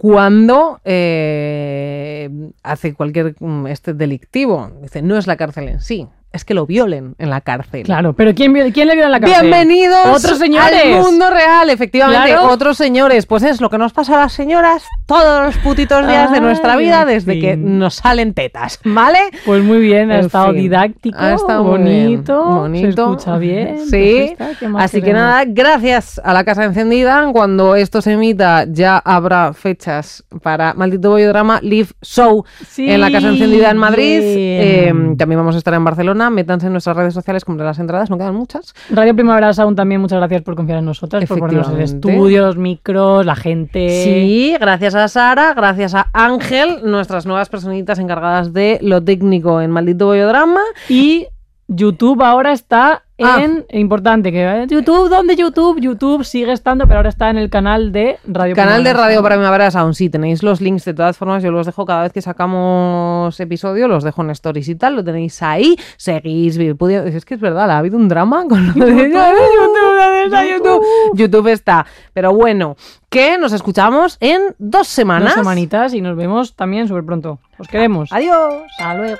cuando 0.00 0.80
eh, 0.86 2.30
hace 2.62 2.94
cualquier 2.94 3.36
mm, 3.38 3.66
este 3.66 3.92
delictivo? 3.92 4.72
Dice, 4.80 5.02
no 5.02 5.18
es 5.18 5.26
la 5.26 5.36
cárcel 5.36 5.68
en 5.68 5.82
sí, 5.82 6.08
es 6.32 6.44
que 6.44 6.54
lo 6.54 6.64
violen 6.64 7.16
en 7.18 7.28
la 7.28 7.40
cárcel. 7.40 7.82
Claro, 7.82 8.12
pero 8.12 8.34
¿quién, 8.34 8.52
quién 8.72 8.86
le 8.86 8.94
viola 8.94 9.06
en 9.06 9.12
la 9.12 9.20
cárcel? 9.20 9.40
Bienvenidos 9.48 10.06
Otros 10.06 10.38
señores. 10.38 10.84
al 10.84 11.02
mundo 11.02 11.28
real, 11.28 11.70
efectivamente, 11.70 12.28
Claro. 12.30 12.50
otros 12.50 12.76
señores. 12.76 13.26
Pues 13.26 13.42
es 13.42 13.60
lo 13.60 13.68
que 13.68 13.78
nos 13.78 13.92
pasa 13.92 14.14
a 14.16 14.20
las 14.20 14.32
señoras 14.32 14.84
todos 15.06 15.46
los 15.46 15.56
putitos 15.58 16.06
días 16.06 16.30
de 16.30 16.40
nuestra 16.40 16.76
vida 16.76 17.04
desde 17.04 17.40
que 17.40 17.56
nos 17.56 17.96
salen 17.96 18.32
tetas, 18.34 18.78
¿vale? 18.84 19.18
Pues 19.44 19.64
muy 19.64 19.78
bien, 19.78 20.12
ha 20.12 20.20
En 20.20 20.26
estado 20.26 20.52
fin, 20.52 20.56
didáctico, 20.62 21.18
ha 21.18 21.34
estado 21.34 21.64
bonito, 21.64 22.44
bonito. 22.44 22.80
se 22.80 22.88
escucha 23.18 23.36
bien. 23.38 23.78
Sí, 23.88 23.88
pues 23.90 24.30
está, 24.32 24.50
¿qué 24.60 24.68
más 24.68 24.84
así 24.84 25.02
que 25.02 25.12
nada, 25.12 25.42
gracias 25.48 26.20
a 26.22 26.32
la 26.32 26.44
Casa 26.44 26.62
Encendida. 26.64 27.28
Cuando 27.32 27.74
esto 27.74 28.00
se 28.02 28.12
emita, 28.12 28.66
ya 28.68 28.98
habrá 28.98 29.52
fechas 29.52 30.24
para 30.42 30.74
Maldito 30.74 31.10
Bollodrama 31.10 31.58
Live 31.60 31.88
Show 32.02 32.44
Sí, 32.68 32.88
en 32.88 33.00
la 33.00 33.10
Casa 33.10 33.28
Encendida 33.30 33.70
en 33.70 33.78
Madrid. 33.78 34.20
Eh, 34.22 34.92
también 35.18 35.40
vamos 35.40 35.56
a 35.56 35.58
estar 35.58 35.74
en 35.74 35.82
Barcelona. 35.84 36.19
Métanse 36.28 36.66
en 36.66 36.72
nuestras 36.72 36.96
redes 36.96 37.14
sociales, 37.14 37.44
compren 37.44 37.66
las 37.66 37.78
entradas, 37.78 38.10
no 38.10 38.18
quedan 38.18 38.34
muchas. 38.34 38.74
Radio 38.90 39.14
Primavera 39.14 39.54
Sound 39.54 39.76
también 39.76 40.00
muchas 40.00 40.18
gracias 40.18 40.42
por 40.42 40.56
confiar 40.56 40.80
en 40.80 40.84
nosotras, 40.84 41.24
por 41.26 41.38
ponernos 41.38 41.70
el 41.70 41.80
estudio, 41.80 42.46
los 42.46 42.56
micros, 42.58 43.24
la 43.24 43.36
gente. 43.36 44.04
Sí, 44.04 44.56
gracias 44.60 44.94
a 44.94 45.08
Sara, 45.08 45.54
gracias 45.54 45.94
a 45.94 46.08
Ángel, 46.12 46.80
nuestras 46.84 47.24
nuevas 47.24 47.48
personitas 47.48 47.98
encargadas 47.98 48.52
de 48.52 48.78
lo 48.82 49.02
técnico 49.02 49.60
en 49.60 49.70
Maldito 49.70 50.06
Bollodrama. 50.06 50.60
Y 50.88 51.28
YouTube 51.70 52.22
ahora 52.22 52.52
está 52.52 53.04
Ah. 53.22 53.42
en, 53.42 53.66
importante, 53.70 54.32
que 54.32 54.42
eh, 54.42 54.66
YouTube, 54.68 55.10
¿dónde 55.10 55.36
YouTube? 55.36 55.78
YouTube 55.80 56.24
sigue 56.24 56.52
estando, 56.52 56.86
pero 56.86 56.98
ahora 56.98 57.10
está 57.10 57.28
en 57.28 57.36
el 57.36 57.50
canal 57.50 57.92
de 57.92 58.18
Radio 58.26 58.56
Canal 58.56 58.82
de 58.82 58.94
Radio. 58.94 59.22
Primavera 59.22 59.70
Sound, 59.70 59.94
sí, 59.94 60.08
tenéis 60.08 60.42
los 60.42 60.60
links 60.60 60.86
de 60.86 60.94
todas 60.94 61.18
formas, 61.18 61.42
yo 61.42 61.50
los 61.50 61.66
dejo 61.66 61.84
cada 61.84 62.02
vez 62.02 62.12
que 62.12 62.22
sacamos 62.22 63.38
episodio, 63.38 63.88
los 63.88 64.04
dejo 64.04 64.22
en 64.22 64.30
stories 64.30 64.68
y 64.68 64.74
tal, 64.74 64.96
lo 64.96 65.04
tenéis 65.04 65.42
ahí, 65.42 65.76
seguís, 65.98 66.56
es 66.56 67.24
que 67.26 67.34
es 67.34 67.40
verdad, 67.40 67.70
ha 67.70 67.78
habido 67.78 67.98
un 67.98 68.08
drama 68.08 68.44
con 68.48 68.66
lo 68.74 68.86
de 68.86 69.10
YouTube, 69.10 70.34
a 70.34 70.44
YouTube, 70.46 70.84
YouTube 71.14 71.48
está, 71.48 71.84
pero 72.14 72.32
bueno, 72.32 72.76
que 73.10 73.36
nos 73.36 73.52
escuchamos 73.52 74.16
en 74.20 74.40
dos 74.58 74.88
semanas. 74.88 75.34
Dos 75.34 75.44
semanitas 75.44 75.92
y 75.92 76.00
nos 76.00 76.16
vemos 76.16 76.54
también 76.54 76.88
súper 76.88 77.04
pronto. 77.04 77.38
Os 77.58 77.68
queremos. 77.68 78.12
Adiós. 78.12 78.62
Hasta 78.78 78.94
luego. 78.94 79.18